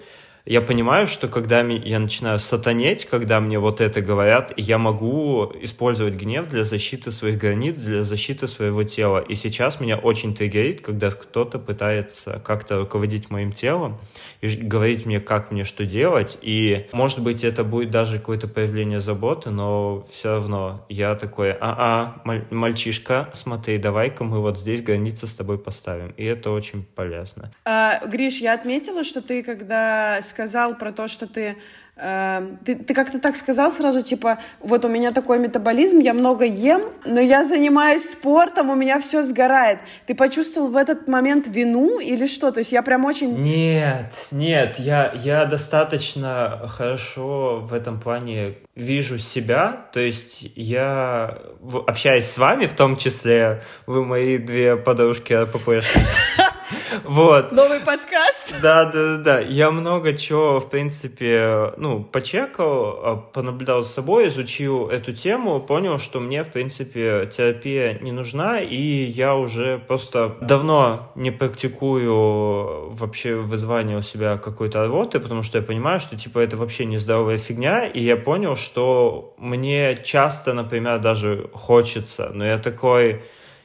я 0.48 0.62
понимаю, 0.62 1.06
что 1.06 1.28
когда 1.28 1.60
я 1.60 1.98
начинаю 1.98 2.38
сатанеть, 2.38 3.04
когда 3.04 3.38
мне 3.38 3.58
вот 3.58 3.82
это 3.82 4.00
говорят, 4.00 4.50
я 4.56 4.78
могу 4.78 5.52
использовать 5.60 6.14
гнев 6.14 6.48
для 6.48 6.64
защиты 6.64 7.10
своих 7.10 7.36
границ, 7.36 7.76
для 7.76 8.02
защиты 8.02 8.48
своего 8.48 8.82
тела. 8.82 9.18
И 9.18 9.34
сейчас 9.34 9.78
меня 9.78 9.98
очень 9.98 10.34
триггерит, 10.34 10.80
когда 10.80 11.10
кто-то 11.10 11.58
пытается 11.58 12.40
как-то 12.42 12.78
руководить 12.78 13.28
моим 13.28 13.52
телом 13.52 13.98
и 14.40 14.48
говорить 14.48 15.04
мне, 15.04 15.20
как 15.20 15.50
мне 15.50 15.64
что 15.64 15.84
делать. 15.84 16.38
И, 16.40 16.86
может 16.92 17.20
быть, 17.22 17.44
это 17.44 17.62
будет 17.62 17.90
даже 17.90 18.18
какое-то 18.18 18.48
проявление 18.48 19.00
заботы, 19.00 19.50
но 19.50 20.06
все 20.10 20.30
равно 20.30 20.86
я 20.88 21.14
такой, 21.14 21.52
а-а, 21.52 22.22
мальчишка, 22.50 23.28
смотри, 23.34 23.76
давай-ка 23.76 24.24
мы 24.24 24.40
вот 24.40 24.58
здесь 24.58 24.80
границы 24.80 25.26
с 25.26 25.34
тобой 25.34 25.58
поставим. 25.58 26.14
И 26.16 26.24
это 26.24 26.50
очень 26.52 26.84
полезно. 26.84 27.52
А, 27.66 28.00
Гриш, 28.06 28.38
я 28.38 28.54
отметила, 28.54 29.04
что 29.04 29.20
ты, 29.20 29.42
когда 29.42 30.20
сказал 30.38 30.76
про 30.76 30.92
то, 30.92 31.08
что 31.08 31.26
ты 31.26 31.56
Эм, 32.00 32.58
ты, 32.64 32.76
ты 32.76 32.94
как-то 32.94 33.18
так 33.18 33.34
сказал 33.34 33.72
сразу, 33.72 34.02
типа, 34.02 34.38
вот 34.60 34.84
у 34.84 34.88
меня 34.88 35.10
такой 35.10 35.40
метаболизм, 35.40 35.98
я 35.98 36.14
много 36.14 36.44
ем, 36.44 36.82
но 37.04 37.20
я 37.20 37.44
занимаюсь 37.44 38.08
спортом, 38.08 38.70
у 38.70 38.76
меня 38.76 39.00
все 39.00 39.24
сгорает. 39.24 39.80
Ты 40.06 40.14
почувствовал 40.14 40.68
в 40.68 40.76
этот 40.76 41.08
момент 41.08 41.48
вину 41.48 41.98
или 41.98 42.28
что? 42.28 42.52
То 42.52 42.60
есть 42.60 42.70
я 42.70 42.82
прям 42.82 43.04
очень... 43.04 43.36
Нет, 43.42 44.12
нет, 44.30 44.78
я, 44.78 45.12
я 45.12 45.44
достаточно 45.44 46.68
хорошо 46.68 47.62
в 47.62 47.74
этом 47.74 47.98
плане 47.98 48.58
вижу 48.76 49.18
себя, 49.18 49.86
то 49.92 49.98
есть 49.98 50.52
я 50.54 51.36
общаюсь 51.88 52.26
с 52.26 52.38
вами, 52.38 52.66
в 52.66 52.74
том 52.74 52.96
числе, 52.96 53.64
вы 53.86 54.04
мои 54.04 54.38
две 54.38 54.76
подружки 54.76 55.32
АППшницы. 55.32 56.22
Вот. 57.04 57.52
Новый 57.52 57.80
подкаст. 57.80 58.54
Да, 58.62 58.84
да, 58.86 59.16
да. 59.18 59.40
Я 59.40 59.70
много 59.70 60.14
чего, 60.14 60.60
в 60.60 60.70
принципе, 60.70 61.72
ну, 61.76 62.02
почекал, 62.02 63.00
а, 63.02 63.16
понаблюдал 63.16 63.84
с 63.84 63.92
собой, 63.92 64.28
изучил 64.28 64.88
эту 64.88 65.12
тему, 65.12 65.60
понял, 65.60 65.98
что 65.98 66.20
мне, 66.20 66.44
в 66.44 66.48
принципе, 66.48 67.30
терапия 67.34 67.98
не 68.00 68.12
нужна, 68.12 68.60
и 68.60 68.76
я 68.76 69.34
уже 69.34 69.78
просто 69.78 70.36
давно 70.40 71.12
не 71.14 71.30
практикую 71.30 72.90
вообще 72.90 73.34
вызвание 73.34 73.98
у 73.98 74.02
себя 74.02 74.38
какой-то 74.38 74.80
работы, 74.80 75.20
потому 75.20 75.42
что 75.42 75.58
я 75.58 75.64
понимаю, 75.64 76.00
что, 76.00 76.16
типа, 76.16 76.38
это 76.38 76.56
вообще 76.56 76.84
нездоровая 76.84 77.38
фигня, 77.38 77.86
и 77.86 78.02
я 78.02 78.16
понял, 78.16 78.56
что 78.56 79.34
мне 79.38 79.98
часто, 80.02 80.54
например, 80.54 80.98
даже 80.98 81.50
хочется, 81.52 82.30
но 82.32 82.44
я 82.44 82.58
такой 82.58 83.22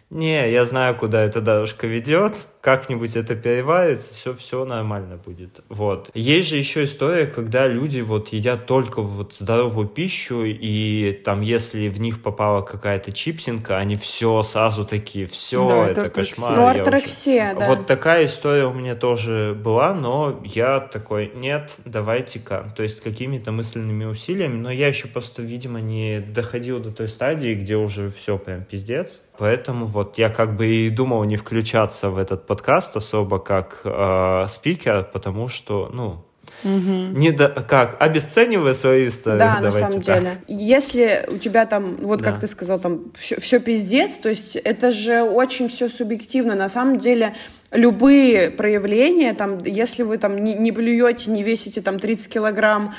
не, 0.10 0.52
я 0.52 0.64
знаю, 0.66 0.96
куда 0.96 1.24
эта 1.24 1.42
дорожка 1.42 1.88
ведет, 1.88 2.48
как-нибудь 2.64 3.18
это 3.18 3.36
переварится, 3.36 4.14
все, 4.14 4.34
все 4.34 4.64
нормально 4.64 5.18
будет. 5.18 5.60
Вот. 5.68 6.10
Есть 6.14 6.48
же 6.48 6.56
еще 6.56 6.86
история, 6.86 7.28
когда 7.28 7.68
люди 7.68 8.00
вот 8.00 8.30
едят 8.30 8.68
только 8.68 9.02
вот 9.02 9.36
здоровую 9.36 9.90
пищу, 9.90 10.46
и 10.46 11.12
там, 11.26 11.42
если 11.42 11.90
в 11.90 12.00
них 12.00 12.24
попала 12.24 12.62
какая-то 12.62 13.12
чипсинка, 13.12 13.80
они 13.80 13.96
все 13.96 14.42
сразу 14.44 14.86
такие, 14.86 15.26
все, 15.26 15.68
да, 15.68 15.88
это, 15.90 16.02
это 16.04 16.10
кошмар. 16.12 16.56
Ну, 16.56 16.68
орторексия, 16.68 17.50
очень... 17.50 17.60
да. 17.60 17.68
Вот 17.68 17.86
такая 17.86 18.24
история 18.24 18.66
у 18.66 18.74
меня 18.74 18.96
тоже 18.96 19.60
была, 19.62 19.94
но 19.94 20.42
я 20.46 20.80
такой, 20.80 21.34
нет, 21.36 21.74
давайте-ка. 21.84 22.72
То 22.78 22.84
есть 22.84 23.02
какими-то 23.02 23.52
мысленными 23.52 24.06
усилиями, 24.06 24.56
но 24.56 24.72
я 24.72 24.88
еще 24.88 25.10
просто, 25.10 25.42
видимо, 25.42 25.82
не 25.82 26.22
доходил 26.22 26.80
до 26.80 26.92
той 26.92 27.10
стадии, 27.10 27.56
где 27.56 27.76
уже 27.76 28.10
все 28.10 28.38
прям 28.38 28.64
пиздец. 28.64 29.20
Поэтому 29.38 29.86
вот 29.86 30.18
я 30.20 30.30
как 30.30 30.56
бы 30.56 30.68
и 30.68 30.90
думал 30.90 31.24
не 31.24 31.38
включаться 31.38 32.10
в 32.10 32.18
этот 32.18 32.46
подкаст 32.54 32.96
особо 32.96 33.40
как 33.40 33.82
э, 33.84 34.46
спикер, 34.48 35.10
потому 35.12 35.48
что, 35.48 35.90
ну, 35.92 36.18
Угу. 36.64 37.18
Не 37.18 37.32
до, 37.32 37.50
как 37.50 37.98
обесценивая 38.00 38.74
свои 38.74 39.08
истории. 39.08 39.40
Да, 39.40 39.60
на 39.60 39.72
самом 39.72 40.02
так. 40.02 40.20
деле. 40.20 40.38
Если 40.48 41.26
у 41.28 41.38
тебя 41.38 41.66
там, 41.66 41.96
вот 42.00 42.22
да. 42.22 42.32
как 42.32 42.40
ты 42.40 42.48
сказал, 42.48 42.80
там 42.80 43.12
все, 43.16 43.40
все 43.40 43.60
пиздец, 43.60 44.18
то 44.18 44.30
есть 44.30 44.56
это 44.56 44.92
же 44.92 45.24
очень 45.24 45.68
все 45.68 45.90
субъективно. 45.90 46.56
На 46.56 46.70
самом 46.70 47.00
деле 47.00 47.34
любые 47.72 48.50
проявления, 48.52 49.34
там, 49.34 49.64
если 49.64 50.04
вы 50.04 50.18
там 50.18 50.38
не, 50.38 50.54
не 50.54 50.72
блюете, 50.72 51.32
не 51.32 51.44
весите 51.44 51.82
там 51.82 52.00
30 52.00 52.32
килограмм, 52.32 52.94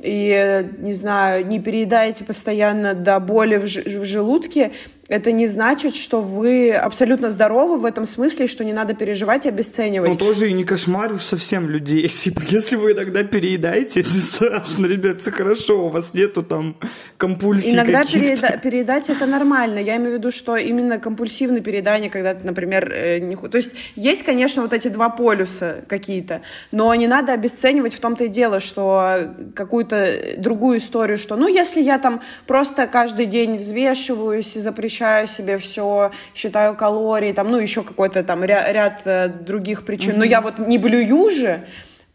и, 0.00 0.70
не 0.78 0.92
знаю, 0.92 1.46
не 1.46 1.58
переедаете 1.58 2.24
постоянно 2.24 2.94
до 2.94 3.18
боли 3.18 3.56
в, 3.56 3.64
в 3.64 4.04
желудке, 4.04 4.72
это 5.10 5.32
не 5.32 5.48
значит, 5.48 5.96
что 5.96 6.22
вы 6.22 6.70
абсолютно 6.70 7.30
здоровы 7.30 7.78
в 7.78 7.84
этом 7.84 8.06
смысле, 8.06 8.46
что 8.46 8.64
не 8.64 8.72
надо 8.72 8.94
переживать 8.94 9.44
и 9.44 9.48
обесценивать. 9.48 10.08
Ну, 10.08 10.16
тоже 10.16 10.48
и 10.48 10.52
не 10.52 10.62
кошмаришь 10.62 11.22
совсем 11.22 11.68
людей. 11.68 12.02
Если, 12.02 12.32
если 12.48 12.76
вы 12.76 12.92
иногда 12.92 13.24
переедаете, 13.24 14.00
это 14.00 14.08
страшно, 14.32 14.86
ребят, 14.86 15.20
все 15.20 15.32
хорошо, 15.32 15.86
у 15.86 15.88
вас 15.88 16.14
нету 16.14 16.44
там 16.44 16.76
компульсий 17.16 17.74
Иногда 17.74 18.02
перееда- 18.02 18.60
переедать 18.60 19.10
это 19.10 19.26
нормально. 19.26 19.80
Я 19.80 19.96
имею 19.96 20.12
в 20.12 20.18
виду, 20.18 20.30
что 20.30 20.56
именно 20.56 21.00
компульсивное 21.00 21.60
переедание, 21.60 22.08
когда 22.08 22.34
ты, 22.34 22.46
например, 22.46 22.92
э, 22.92 23.18
не... 23.18 23.34
То 23.34 23.56
есть 23.56 23.72
есть, 23.96 24.22
конечно, 24.22 24.62
вот 24.62 24.72
эти 24.72 24.86
два 24.86 25.08
полюса 25.08 25.84
какие-то, 25.88 26.42
но 26.70 26.94
не 26.94 27.08
надо 27.08 27.32
обесценивать 27.32 27.94
в 27.94 28.00
том-то 28.00 28.24
и 28.24 28.28
дело, 28.28 28.60
что 28.60 29.34
какую-то 29.56 30.36
другую 30.36 30.78
историю, 30.78 31.18
что, 31.18 31.34
ну, 31.34 31.48
если 31.48 31.82
я 31.82 31.98
там 31.98 32.20
просто 32.46 32.86
каждый 32.86 33.26
день 33.26 33.56
взвешиваюсь 33.56 34.54
и 34.54 34.60
запрещаю 34.60 34.99
запрещаю 35.00 35.28
себе 35.28 35.58
все, 35.58 36.10
считаю 36.34 36.76
калории, 36.76 37.32
там, 37.32 37.50
ну, 37.50 37.58
еще 37.58 37.82
какой-то 37.82 38.22
там 38.22 38.44
ряд, 38.44 38.70
ряд 38.70 39.02
э, 39.06 39.28
других 39.28 39.84
причин. 39.84 40.12
Mm-hmm. 40.12 40.18
Но 40.18 40.24
я 40.24 40.40
вот 40.40 40.58
не 40.58 40.78
блюю 40.78 41.30
же, 41.30 41.64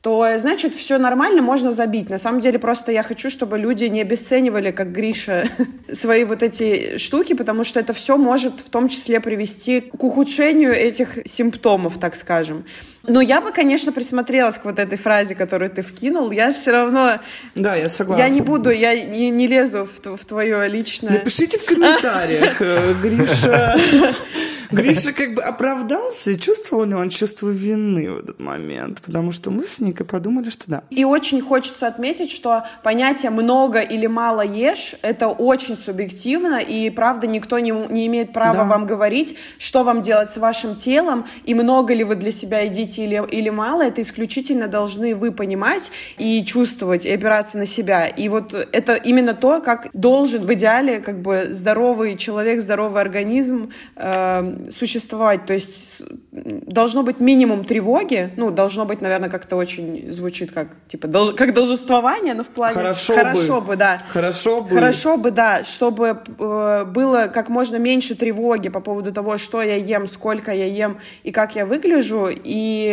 то, 0.02 0.28
значит, 0.38 0.76
все 0.76 1.00
нормально, 1.00 1.42
можно 1.42 1.72
забить. 1.72 2.10
На 2.10 2.20
самом 2.20 2.42
деле, 2.42 2.60
просто 2.60 2.92
я 2.92 3.02
хочу, 3.02 3.32
чтобы 3.32 3.58
люди 3.58 3.86
не 3.86 4.02
обесценивали, 4.02 4.70
как 4.72 4.92
Гриша, 4.92 5.50
свои 5.92 6.26
вот 6.26 6.44
эти 6.44 7.00
штуки, 7.00 7.34
потому 7.34 7.64
что 7.64 7.80
это 7.80 7.94
все 7.94 8.18
может 8.18 8.60
в 8.60 8.70
том 8.70 8.88
числе 8.88 9.20
привести 9.20 9.82
к 9.82 10.04
ухудшению 10.04 10.74
этих 10.74 11.18
симптомов, 11.26 11.98
так 12.00 12.16
скажем. 12.16 12.66
Но 13.08 13.22
я 13.22 13.42
бы, 13.42 13.52
конечно, 13.52 13.92
присмотрелась 13.92 14.58
к 14.58 14.66
вот 14.66 14.80
этой 14.80 14.98
фразе, 14.98 15.36
которую 15.36 15.70
ты 15.70 15.82
вкинул. 15.82 16.32
Я 16.32 16.54
все 16.54 16.72
равно... 16.72 17.20
Да, 17.56 17.76
я 17.76 17.90
согласна. 17.90 18.24
Я 18.24 18.30
не 18.30 18.42
буду, 18.42 18.70
я 18.70 19.00
не, 19.06 19.30
не 19.30 19.48
лезу 19.48 19.86
в, 19.86 20.18
в 20.18 20.26
твое 20.26 20.68
личное... 20.68 21.14
Напишите 21.14 21.58
в 21.58 21.66
комментариях, 21.66 22.62
э, 22.62 22.94
Гриша. 23.02 23.76
Гриша 24.72 25.14
как 25.14 25.34
бы 25.36 25.42
оправдался, 25.42 26.32
и 26.32 26.40
чувствовал 26.40 26.86
ли 26.86 26.96
он 26.96 27.10
чувство 27.10 27.50
вины 27.50 28.12
в 28.12 28.18
этот 28.20 28.40
момент, 28.40 29.02
потому 29.02 29.32
что 29.32 29.52
мы 29.52 29.64
с 29.64 29.80
Никой 29.80 30.06
подумали, 30.06 30.50
что 30.50 30.64
да. 30.68 30.84
И 30.90 31.04
очень 31.04 31.42
хочется 31.42 31.88
отметить, 31.88 32.32
что 32.32 32.66
понятие 32.84 33.32
«много» 33.32 33.80
или 33.80 34.08
«мало 34.08 34.42
ешь»— 34.42 34.96
это 35.02 35.28
очень 35.28 35.76
субъективно, 35.76 36.60
и, 36.60 36.90
правда, 36.90 37.28
никто 37.28 37.60
не, 37.60 37.72
не 37.72 38.08
имеет 38.08 38.34
права 38.34 38.54
да. 38.54 38.66
вам 38.66 38.86
говорить, 38.86 39.38
что 39.60 39.84
вам 39.84 40.02
делать 40.02 40.32
с 40.32 40.38
вашим 40.38 40.76
телом, 40.76 41.26
и 41.46 41.54
много 41.54 41.94
ли 41.94 42.04
вы 42.04 42.16
для 42.16 42.32
себя 42.32 42.62
едите 42.62 42.95
или, 43.00 43.24
или 43.32 43.50
мало, 43.50 43.84
это 43.84 44.02
исключительно 44.02 44.68
должны 44.68 45.16
вы 45.16 45.32
понимать 45.32 45.92
и 46.18 46.44
чувствовать, 46.44 47.06
и 47.06 47.12
опираться 47.12 47.58
на 47.58 47.66
себя. 47.66 48.06
И 48.08 48.30
вот 48.30 48.54
это 48.54 48.96
именно 48.96 49.34
то, 49.34 49.62
как 49.62 49.88
должен 49.94 50.44
в 50.44 50.54
идеале 50.54 51.00
как 51.00 51.22
бы 51.22 51.48
здоровый 51.50 52.18
человек, 52.18 52.62
здоровый 52.62 53.02
организм 53.02 53.72
э, 53.96 54.70
существовать. 54.76 55.46
То 55.46 55.54
есть 55.54 56.02
должно 56.32 57.04
быть 57.04 57.20
минимум 57.20 57.66
тревоги, 57.66 58.32
ну, 58.38 58.52
должно 58.52 58.86
быть, 58.86 59.02
наверное, 59.02 59.30
как-то 59.30 59.56
очень 59.56 60.12
звучит 60.12 60.52
как, 60.52 60.68
типа, 60.88 61.08
долж, 61.08 61.36
как 61.36 61.54
должествование, 61.54 62.34
но 62.34 62.44
в 62.44 62.48
плане... 62.48 62.76
Хорошо, 62.76 63.14
хорошо 63.16 63.62
бы. 63.62 63.68
бы, 63.68 63.76
да. 63.76 64.02
Хорошо 64.08 64.62
бы. 64.62 64.70
Хорошо 64.70 65.18
бы, 65.18 65.32
да, 65.32 65.64
чтобы 65.64 66.20
э, 66.40 66.86
было 66.86 67.32
как 67.34 67.50
можно 67.50 67.78
меньше 67.78 68.16
тревоги 68.16 68.70
по 68.70 68.80
поводу 68.80 69.12
того, 69.12 69.38
что 69.38 69.62
я 69.62 69.76
ем, 69.76 70.08
сколько 70.08 70.52
я 70.52 70.66
ем 70.66 71.00
и 71.24 71.32
как 71.32 71.56
я 71.56 71.66
выгляжу, 71.66 72.30
и 72.32 72.85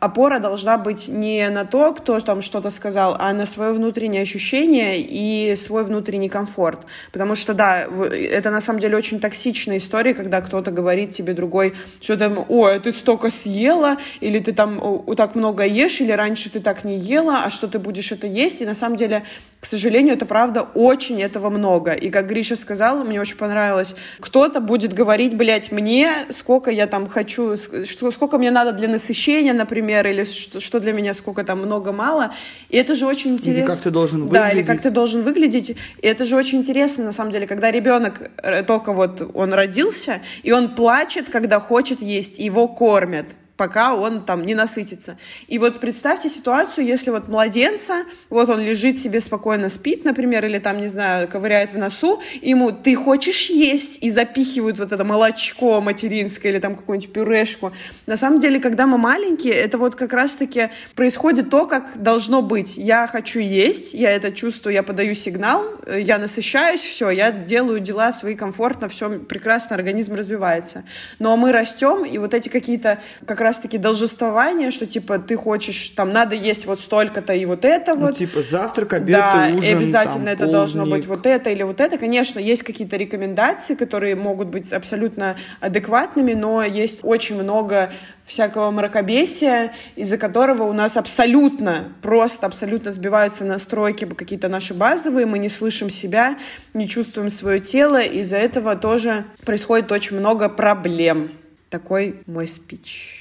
опора 0.00 0.38
должна 0.38 0.78
быть 0.78 1.08
не 1.08 1.48
на 1.48 1.64
то, 1.64 1.92
кто 1.94 2.18
там 2.20 2.42
что-то 2.42 2.70
сказал, 2.70 3.16
а 3.18 3.32
на 3.32 3.46
свое 3.46 3.72
внутреннее 3.72 4.22
ощущение 4.22 5.00
и 5.00 5.56
свой 5.56 5.84
внутренний 5.84 6.28
комфорт. 6.28 6.86
Потому 7.12 7.34
что, 7.34 7.54
да, 7.54 7.86
это 8.12 8.50
на 8.50 8.60
самом 8.60 8.80
деле 8.80 8.96
очень 8.96 9.20
токсичная 9.20 9.78
история, 9.78 10.14
когда 10.14 10.40
кто-то 10.40 10.70
говорит 10.70 11.12
тебе 11.12 11.32
другой, 11.32 11.74
что 12.00 12.16
там, 12.16 12.44
о, 12.48 12.68
ты 12.78 12.92
столько 12.92 13.30
съела, 13.30 13.96
или 14.20 14.38
ты 14.38 14.52
там 14.52 15.04
так 15.16 15.34
много 15.34 15.64
ешь, 15.64 16.00
или 16.00 16.12
раньше 16.12 16.50
ты 16.50 16.60
так 16.60 16.84
не 16.84 16.96
ела, 16.96 17.42
а 17.44 17.50
что 17.50 17.68
ты 17.68 17.78
будешь 17.78 18.12
это 18.12 18.26
есть. 18.26 18.60
И 18.60 18.66
на 18.66 18.74
самом 18.74 18.96
деле, 18.96 19.22
к 19.60 19.66
сожалению, 19.66 20.14
это 20.14 20.26
правда 20.26 20.62
очень 20.74 21.22
этого 21.22 21.50
много. 21.50 21.92
И 21.92 22.10
как 22.10 22.26
Гриша 22.26 22.56
сказал, 22.56 23.04
мне 23.04 23.20
очень 23.20 23.36
понравилось, 23.36 23.94
кто-то 24.20 24.60
будет 24.60 24.92
говорить, 24.92 25.36
блядь, 25.36 25.72
мне, 25.72 26.26
сколько 26.30 26.70
я 26.70 26.86
там 26.86 27.08
хочу, 27.08 27.56
что, 27.56 28.10
сколько 28.10 28.38
мне 28.38 28.50
надо 28.50 28.72
для 28.72 28.88
насыщения, 28.88 29.37
например, 29.52 30.06
или 30.06 30.24
что, 30.24 30.60
что 30.60 30.80
для 30.80 30.92
меня, 30.92 31.14
сколько 31.14 31.44
там 31.44 31.58
много-мало. 31.58 32.34
И 32.68 32.76
это 32.76 32.94
же 32.94 33.06
очень 33.06 33.32
интересно. 33.32 33.60
Или 33.60 33.66
как 33.66 33.78
ты 33.78 33.90
должен 33.90 34.22
выглядеть. 34.22 34.42
Да, 34.42 34.50
или 34.50 34.62
как 34.62 34.82
ты 34.82 34.90
должен 34.90 35.22
выглядеть. 35.22 35.70
И 35.70 35.76
это 36.02 36.24
же 36.24 36.36
очень 36.36 36.58
интересно, 36.58 37.04
на 37.04 37.12
самом 37.12 37.32
деле, 37.32 37.46
когда 37.46 37.70
ребенок 37.70 38.30
э, 38.36 38.62
только 38.62 38.92
вот 38.92 39.30
он 39.34 39.54
родился, 39.54 40.20
и 40.42 40.52
он 40.52 40.74
плачет, 40.74 41.30
когда 41.30 41.60
хочет 41.60 42.02
есть, 42.02 42.38
его 42.38 42.68
кормят 42.68 43.26
пока 43.58 43.94
он 43.94 44.24
там 44.24 44.46
не 44.46 44.54
насытится. 44.54 45.18
И 45.48 45.58
вот 45.58 45.80
представьте 45.80 46.28
ситуацию, 46.30 46.86
если 46.86 47.10
вот 47.10 47.28
младенца, 47.28 48.04
вот 48.30 48.48
он 48.48 48.60
лежит 48.60 48.98
себе 48.98 49.20
спокойно 49.20 49.68
спит, 49.68 50.04
например, 50.04 50.46
или 50.46 50.58
там, 50.58 50.80
не 50.80 50.86
знаю, 50.86 51.28
ковыряет 51.28 51.72
в 51.72 51.76
носу, 51.76 52.22
ему 52.40 52.70
ты 52.70 52.94
хочешь 52.94 53.50
есть, 53.50 53.98
и 54.00 54.10
запихивают 54.10 54.78
вот 54.78 54.92
это 54.92 55.04
молочко 55.04 55.80
материнское 55.80 56.52
или 56.52 56.60
там 56.60 56.76
какую-нибудь 56.76 57.12
пюрешку. 57.12 57.72
На 58.06 58.16
самом 58.16 58.38
деле, 58.38 58.60
когда 58.60 58.86
мы 58.86 58.96
маленькие, 58.96 59.54
это 59.54 59.76
вот 59.76 59.96
как 59.96 60.12
раз-таки 60.12 60.70
происходит 60.94 61.50
то, 61.50 61.66
как 61.66 62.00
должно 62.00 62.42
быть. 62.42 62.76
Я 62.76 63.08
хочу 63.08 63.40
есть, 63.40 63.92
я 63.92 64.12
это 64.12 64.30
чувствую, 64.30 64.72
я 64.72 64.84
подаю 64.84 65.16
сигнал, 65.16 65.64
я 65.92 66.18
насыщаюсь, 66.18 66.80
все, 66.80 67.10
я 67.10 67.32
делаю 67.32 67.80
дела 67.80 68.12
свои 68.12 68.36
комфортно, 68.36 68.88
все 68.88 69.18
прекрасно, 69.18 69.74
организм 69.74 70.14
развивается. 70.14 70.84
Но 71.18 71.36
мы 71.36 71.50
растем, 71.50 72.04
и 72.04 72.18
вот 72.18 72.34
эти 72.34 72.48
какие-то 72.48 73.00
как 73.26 73.40
раз 73.40 73.47
раз-таки 73.48 73.78
должествование, 73.78 74.70
что, 74.70 74.86
типа, 74.86 75.18
ты 75.18 75.36
хочешь, 75.36 75.90
там, 75.96 76.10
надо 76.10 76.34
есть 76.34 76.66
вот 76.66 76.80
столько-то 76.80 77.32
и 77.32 77.46
вот 77.46 77.64
это 77.64 77.94
ну, 77.94 78.08
вот. 78.08 78.16
типа, 78.16 78.42
завтрак, 78.42 78.92
обед 78.92 79.16
да, 79.16 79.48
и 79.48 79.54
ужин, 79.54 79.70
и 79.70 79.72
обязательно 79.74 80.24
там, 80.24 80.34
это 80.34 80.38
полдник. 80.44 80.52
должно 80.52 80.86
быть 80.86 81.06
вот 81.06 81.26
это 81.26 81.50
или 81.50 81.62
вот 81.62 81.80
это. 81.80 81.96
Конечно, 81.98 82.38
есть 82.38 82.62
какие-то 82.62 82.96
рекомендации, 82.96 83.74
которые 83.74 84.14
могут 84.16 84.48
быть 84.48 84.72
абсолютно 84.72 85.36
адекватными, 85.60 86.34
но 86.34 86.62
есть 86.62 87.00
очень 87.02 87.42
много 87.42 87.90
всякого 88.26 88.70
мракобесия, 88.70 89.72
из-за 89.96 90.18
которого 90.18 90.64
у 90.64 90.72
нас 90.74 90.98
абсолютно, 90.98 91.84
просто 92.02 92.46
абсолютно 92.46 92.92
сбиваются 92.92 93.44
настройки 93.44 94.04
какие-то 94.04 94.48
наши 94.48 94.74
базовые, 94.74 95.24
мы 95.24 95.38
не 95.38 95.48
слышим 95.48 95.88
себя, 95.88 96.36
не 96.74 96.86
чувствуем 96.86 97.30
свое 97.30 97.60
тело, 97.60 98.00
из-за 98.02 98.36
этого 98.36 98.76
тоже 98.76 99.24
происходит 99.46 99.90
очень 99.90 100.18
много 100.18 100.50
проблем. 100.50 101.30
Такой 101.70 102.20
мой 102.26 102.46
спич. 102.46 103.17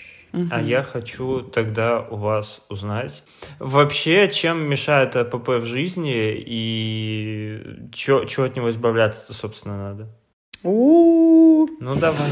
А 0.52 0.62
я 0.62 0.84
хочу 0.84 1.42
тогда 1.42 2.02
у 2.02 2.16
вас 2.16 2.62
узнать, 2.70 3.24
вообще, 3.60 4.30
чем 4.30 4.70
мешает 4.70 5.16
АПП 5.16 5.50
в 5.50 5.66
жизни 5.66 6.36
и 6.38 7.90
что 7.94 8.44
от 8.44 8.56
него 8.56 8.70
избавляться-то, 8.70 9.34
собственно, 9.34 9.78
надо? 9.78 10.08
У 10.64 11.68
Ну, 11.80 11.96
давай. 11.96 12.30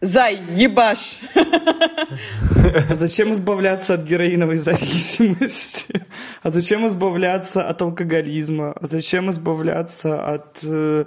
Зай, 0.00 0.38
ебаш! 0.50 1.18
Зачем 2.90 3.32
избавляться 3.32 3.94
от 3.94 4.02
героиновой 4.02 4.56
зависимости? 4.56 6.04
А 6.42 6.50
зачем 6.50 6.86
избавляться 6.86 7.66
от 7.66 7.80
алкоголизма? 7.80 8.72
А 8.72 8.86
зачем 8.86 9.30
избавляться 9.30 10.22
от 10.22 10.58
э, 10.62 11.06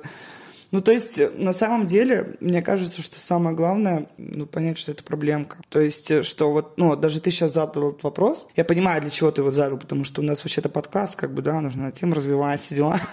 ну, 0.72 0.82
то 0.82 0.92
есть, 0.92 1.18
э, 1.20 1.30
на 1.36 1.54
самом 1.54 1.88
деле, 1.88 2.36
мне 2.42 2.62
кажется, 2.62 3.02
что 3.02 3.20
самое 3.20 3.56
главное, 3.56 4.08
ну, 4.18 4.46
понять, 4.46 4.78
что 4.78 4.92
это 4.92 5.04
проблемка. 5.04 5.58
То 5.70 5.80
есть, 5.80 6.12
э, 6.12 6.24
что 6.24 6.52
вот, 6.52 6.78
ну, 6.78 6.96
даже 6.96 7.22
ты 7.22 7.32
сейчас 7.32 7.54
задал 7.54 7.92
этот 7.92 8.04
вопрос, 8.04 8.48
я 8.56 8.66
понимаю, 8.66 9.02
для 9.02 9.10
чего 9.10 9.32
ты 9.32 9.42
его 9.42 9.52
задал, 9.52 9.78
потому 9.78 10.04
что 10.04 10.22
у 10.22 10.26
нас 10.26 10.44
вообще-то 10.44 10.70
подкаст, 10.70 11.16
как 11.16 11.34
бы, 11.34 11.42
да, 11.42 11.62
нужно 11.62 11.92
тем 11.92 12.14
развивать 12.14 12.60
все 12.60 12.76
дела. 12.76 13.00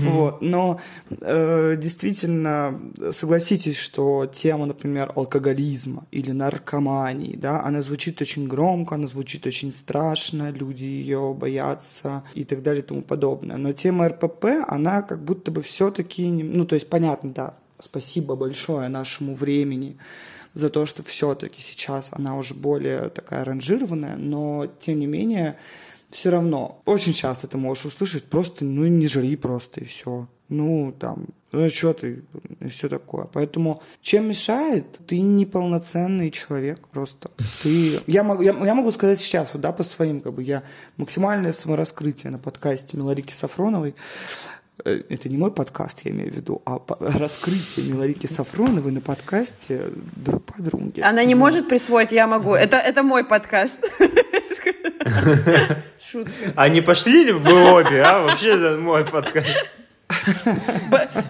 Вот, 0.00 0.42
но 0.42 0.80
э, 1.08 1.74
действительно, 1.76 2.78
согласитесь, 3.12 3.76
что 3.76 4.26
тема, 4.26 4.66
например, 4.66 5.12
алкоголизма 5.14 6.06
или 6.10 6.32
наркомании, 6.32 7.36
да, 7.36 7.62
она 7.62 7.80
звучит 7.80 8.20
очень 8.20 8.46
громко, 8.46 8.96
она 8.96 9.06
звучит 9.06 9.46
очень 9.46 9.72
страшно, 9.72 10.50
люди 10.50 10.84
ее 10.84 11.34
боятся 11.38 12.24
и 12.34 12.44
так 12.44 12.62
далее 12.62 12.82
и 12.82 12.86
тому 12.86 13.02
подобное. 13.02 13.56
Но 13.56 13.72
тема 13.72 14.08
РПП, 14.08 14.46
она 14.66 15.02
как 15.02 15.24
будто 15.24 15.50
бы 15.50 15.62
все-таки, 15.62 16.28
ну, 16.28 16.66
то 16.66 16.74
есть 16.74 16.79
есть 16.80 16.90
понятно, 16.90 17.32
да, 17.32 17.54
спасибо 17.78 18.36
большое 18.36 18.88
нашему 18.88 19.34
времени 19.34 19.96
за 20.54 20.68
то, 20.68 20.86
что 20.86 21.02
все-таки 21.02 21.60
сейчас 21.62 22.10
она 22.12 22.36
уже 22.36 22.54
более 22.54 23.08
такая 23.10 23.44
ранжированная, 23.44 24.16
но 24.16 24.66
тем 24.80 24.98
не 24.98 25.06
менее 25.06 25.56
все 26.10 26.30
равно 26.30 26.82
очень 26.86 27.12
часто 27.12 27.46
ты 27.46 27.56
можешь 27.56 27.86
услышать 27.86 28.24
просто, 28.24 28.64
ну 28.64 28.86
не 28.86 29.06
жри 29.06 29.36
просто 29.36 29.80
и 29.80 29.84
все. 29.84 30.26
Ну, 30.48 30.92
там, 30.98 31.26
ну 31.52 31.70
что 31.70 31.92
ты, 31.92 32.24
и 32.58 32.66
все 32.66 32.88
такое. 32.88 33.28
Поэтому 33.32 33.82
чем 34.00 34.28
мешает? 34.28 34.98
Ты 35.06 35.20
неполноценный 35.20 36.32
человек 36.32 36.88
просто. 36.88 37.30
Ты... 37.62 38.00
Я, 38.08 38.24
могу, 38.24 38.42
я, 38.42 38.52
я 38.52 38.74
могу 38.74 38.90
сказать 38.90 39.20
сейчас, 39.20 39.52
вот, 39.52 39.62
да, 39.62 39.70
по 39.70 39.84
своим, 39.84 40.20
как 40.20 40.34
бы, 40.34 40.42
я 40.42 40.64
максимальное 40.96 41.52
самораскрытие 41.52 42.32
на 42.32 42.40
подкасте 42.40 42.96
Миларики 42.96 43.32
Сафроновой. 43.32 43.94
Э, 44.84 45.02
это 45.08 45.28
не 45.28 45.36
мой 45.36 45.52
подкаст, 45.52 46.02
я 46.04 46.12
имею 46.12 46.30
в 46.30 46.34
виду, 46.34 46.62
а 46.64 46.80
раскрытие 47.00 47.86
Миларики 47.86 48.26
Сафроновой 48.26 48.92
на 48.92 49.00
подкасте 49.00 49.90
друг 50.16 50.44
подруги. 50.44 51.00
Она 51.00 51.24
не 51.24 51.34
может 51.34 51.68
присвоить, 51.68 52.12
я 52.12 52.26
могу. 52.26 52.54
Это, 52.54 52.76
это 52.76 53.02
мой 53.02 53.24
подкаст. 53.24 53.78
Шутка. 56.00 56.32
А 56.56 56.68
не 56.68 56.80
пошли 56.80 57.24
ли 57.24 57.32
вы 57.32 57.72
обе, 57.72 58.02
а? 58.02 58.20
Вообще 58.20 58.48
это 58.48 58.76
мой 58.76 59.04
подкаст. 59.04 59.48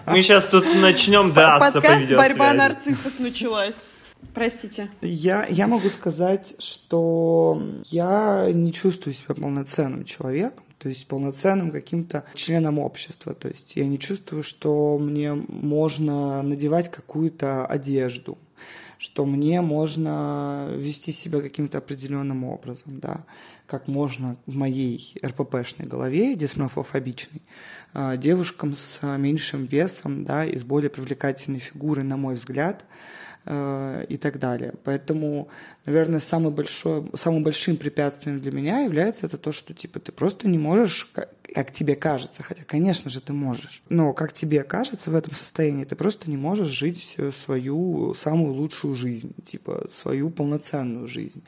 Мы 0.07 0.21
сейчас 0.21 0.45
тут 0.45 0.65
начнем 0.75 1.33
драться 1.33 1.81
по 1.81 1.93
видеосвязи. 1.95 2.15
борьба 2.15 2.53
нарциссов 2.53 3.19
началась. 3.19 3.87
Простите. 4.33 4.89
Я, 5.01 5.45
я 5.49 5.67
могу 5.67 5.89
сказать, 5.89 6.55
что 6.59 7.61
я 7.89 8.49
не 8.51 8.71
чувствую 8.71 9.13
себя 9.13 9.35
полноценным 9.35 10.05
человеком 10.05 10.63
то 10.81 10.89
есть 10.89 11.07
полноценным 11.07 11.69
каким-то 11.69 12.23
членом 12.33 12.79
общества. 12.79 13.35
То 13.35 13.49
есть 13.49 13.75
я 13.75 13.85
не 13.85 13.99
чувствую, 13.99 14.41
что 14.41 14.97
мне 14.97 15.33
можно 15.33 16.41
надевать 16.41 16.89
какую-то 16.89 17.67
одежду, 17.67 18.39
что 18.97 19.25
мне 19.25 19.61
можно 19.61 20.67
вести 20.75 21.11
себя 21.11 21.39
каким-то 21.39 21.77
определенным 21.77 22.45
образом, 22.45 22.99
да, 22.99 23.25
как 23.67 23.87
можно 23.87 24.37
в 24.47 24.55
моей 24.55 25.15
РППшной 25.23 25.87
голове, 25.87 26.35
дисморфофобичной, 26.35 27.43
а, 27.93 28.17
девушкам 28.17 28.75
с 28.75 29.01
меньшим 29.17 29.65
весом, 29.65 30.25
да, 30.25 30.45
и 30.45 30.57
с 30.57 30.63
более 30.63 30.89
привлекательной 30.89 31.59
фигурой, 31.59 32.03
на 32.03 32.17
мой 32.17 32.33
взгляд, 32.33 32.85
Э, 33.43 34.05
и 34.07 34.17
так 34.17 34.37
далее. 34.37 34.75
Поэтому, 34.83 35.47
наверное, 35.87 36.19
самый 36.19 36.51
большой, 36.51 37.09
самым 37.15 37.43
большим 37.43 37.75
препятствием 37.75 38.39
для 38.39 38.51
меня 38.51 38.81
является 38.81 39.25
это 39.25 39.39
то, 39.39 39.51
что 39.51 39.73
типа 39.73 39.99
ты 39.99 40.11
просто 40.11 40.47
не 40.47 40.59
можешь, 40.59 41.05
как, 41.05 41.31
как 41.55 41.73
тебе 41.73 41.95
кажется, 41.95 42.43
хотя, 42.43 42.63
конечно 42.63 43.09
же, 43.09 43.19
ты 43.19 43.33
можешь, 43.33 43.81
но 43.89 44.13
как 44.13 44.31
тебе 44.33 44.61
кажется 44.63 45.09
в 45.09 45.15
этом 45.15 45.33
состоянии, 45.33 45.85
ты 45.85 45.95
просто 45.95 46.29
не 46.29 46.37
можешь 46.37 46.67
жить 46.67 47.17
свою 47.33 48.13
самую 48.13 48.53
лучшую 48.53 48.93
жизнь, 48.93 49.33
типа 49.43 49.87
свою 49.89 50.29
полноценную 50.29 51.07
жизнь. 51.07 51.43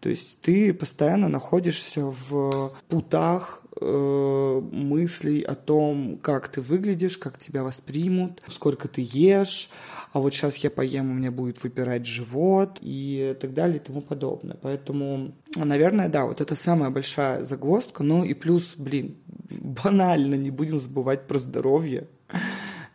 То 0.00 0.08
есть 0.08 0.40
ты 0.40 0.74
постоянно 0.74 1.28
находишься 1.28 2.06
в 2.06 2.72
путах 2.88 3.59
э, 3.80 4.60
мыслей 4.72 5.42
о 5.42 5.54
том, 5.54 6.18
как 6.22 6.48
ты 6.48 6.60
выглядишь, 6.60 7.18
как 7.18 7.38
тебя 7.38 7.62
воспримут, 7.62 8.42
сколько 8.48 8.88
ты 8.88 9.02
ешь, 9.04 9.70
а 10.12 10.18
вот 10.18 10.34
сейчас 10.34 10.56
я 10.56 10.70
поем, 10.70 11.10
у 11.10 11.14
меня 11.14 11.30
будет 11.30 11.62
выпирать 11.62 12.04
живот 12.04 12.78
и 12.80 13.36
так 13.40 13.54
далее 13.54 13.76
и 13.76 13.80
тому 13.80 14.00
подобное. 14.00 14.56
Поэтому, 14.60 15.32
наверное, 15.56 16.08
да, 16.08 16.26
вот 16.26 16.40
это 16.40 16.56
самая 16.56 16.90
большая 16.90 17.44
загвоздка. 17.44 18.02
Ну 18.02 18.24
и 18.24 18.34
плюс, 18.34 18.74
блин, 18.76 19.16
банально 19.50 20.34
не 20.34 20.50
будем 20.50 20.80
забывать 20.80 21.28
про 21.28 21.38
здоровье. 21.38 22.08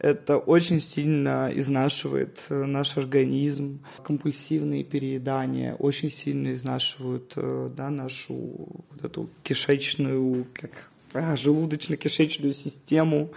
Это 0.06 0.38
очень 0.38 0.82
сильно 0.82 1.52
изнашивает 1.52 2.46
э, 2.50 2.66
наш 2.66 2.96
организм. 2.96 3.80
Компульсивные 4.04 4.84
переедания 4.84 5.74
очень 5.80 6.12
сильно 6.12 6.52
изнашивают 6.52 7.34
э, 7.38 7.72
да, 7.76 7.90
нашу 7.90 8.36
вот 8.92 9.04
эту 9.04 9.28
кишечную, 9.42 10.46
как 10.54 10.92
а, 11.14 11.34
желудочно-кишечную 11.34 12.54
систему 12.54 13.32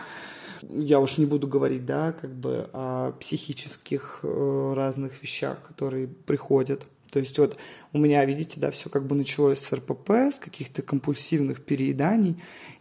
я 0.69 1.01
уж 1.01 1.17
не 1.17 1.25
буду 1.25 1.47
говорить, 1.47 1.87
да, 1.87 2.13
как 2.13 2.35
бы 2.35 2.69
о 2.75 3.13
психических 3.13 4.21
э, 4.23 4.73
разных 4.77 5.23
вещах, 5.23 5.63
которые 5.63 6.07
приходят. 6.07 6.87
То 7.11 7.19
есть 7.19 7.39
вот 7.39 7.57
у 7.95 7.99
меня, 7.99 8.23
видите, 8.27 8.61
да, 8.61 8.71
все 8.71 8.91
как 8.91 9.07
бы 9.07 9.15
началось 9.15 9.61
с 9.61 9.73
РПП, 9.73 10.11
с 10.11 10.39
каких-то 10.39 10.83
компульсивных 10.83 11.65
перееданий, 11.65 12.37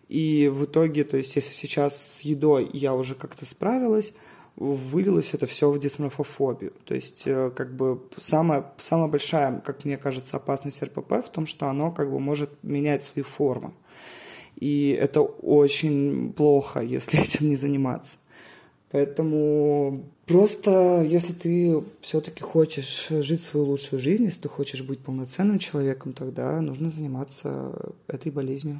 и 0.09 0.47
в 0.47 0.65
итоге, 0.65 1.03
то 1.03 1.17
есть 1.17 1.35
если 1.35 1.53
сейчас 1.53 2.17
с 2.17 2.21
едой 2.21 2.69
я 2.73 2.95
уже 2.95 3.15
как-то 3.15 3.45
справилась, 3.45 4.13
вылилось 4.55 5.33
это 5.33 5.45
все 5.45 5.69
в 5.69 5.79
дисморфофобию. 5.79 6.73
То 6.85 6.95
есть, 6.95 7.23
э, 7.27 7.51
как 7.55 7.75
бы, 7.75 8.01
самая, 8.17 8.65
самая 8.77 9.07
большая, 9.07 9.59
как 9.59 9.85
мне 9.85 9.97
кажется, 9.97 10.37
опасность 10.37 10.81
РПП 10.81 11.23
в 11.23 11.29
том, 11.29 11.45
что 11.45 11.67
оно, 11.67 11.91
как 11.91 12.11
бы, 12.11 12.19
может 12.19 12.49
менять 12.63 13.03
свои 13.03 13.23
формы. 13.23 13.73
И 14.55 14.97
это 14.99 15.21
очень 15.21 16.33
плохо, 16.33 16.79
если 16.79 17.19
этим 17.21 17.49
не 17.49 17.55
заниматься. 17.55 18.17
Поэтому 18.89 20.05
просто, 20.25 21.05
если 21.07 21.33
ты 21.33 21.83
все-таки 22.01 22.41
хочешь 22.41 23.09
жить 23.09 23.41
свою 23.41 23.67
лучшую 23.67 23.99
жизнь, 23.99 24.23
если 24.23 24.41
ты 24.41 24.49
хочешь 24.49 24.81
быть 24.81 24.99
полноценным 24.99 25.59
человеком, 25.59 26.13
тогда 26.13 26.61
нужно 26.61 26.89
заниматься 26.89 27.73
этой 28.07 28.31
болезнью. 28.31 28.79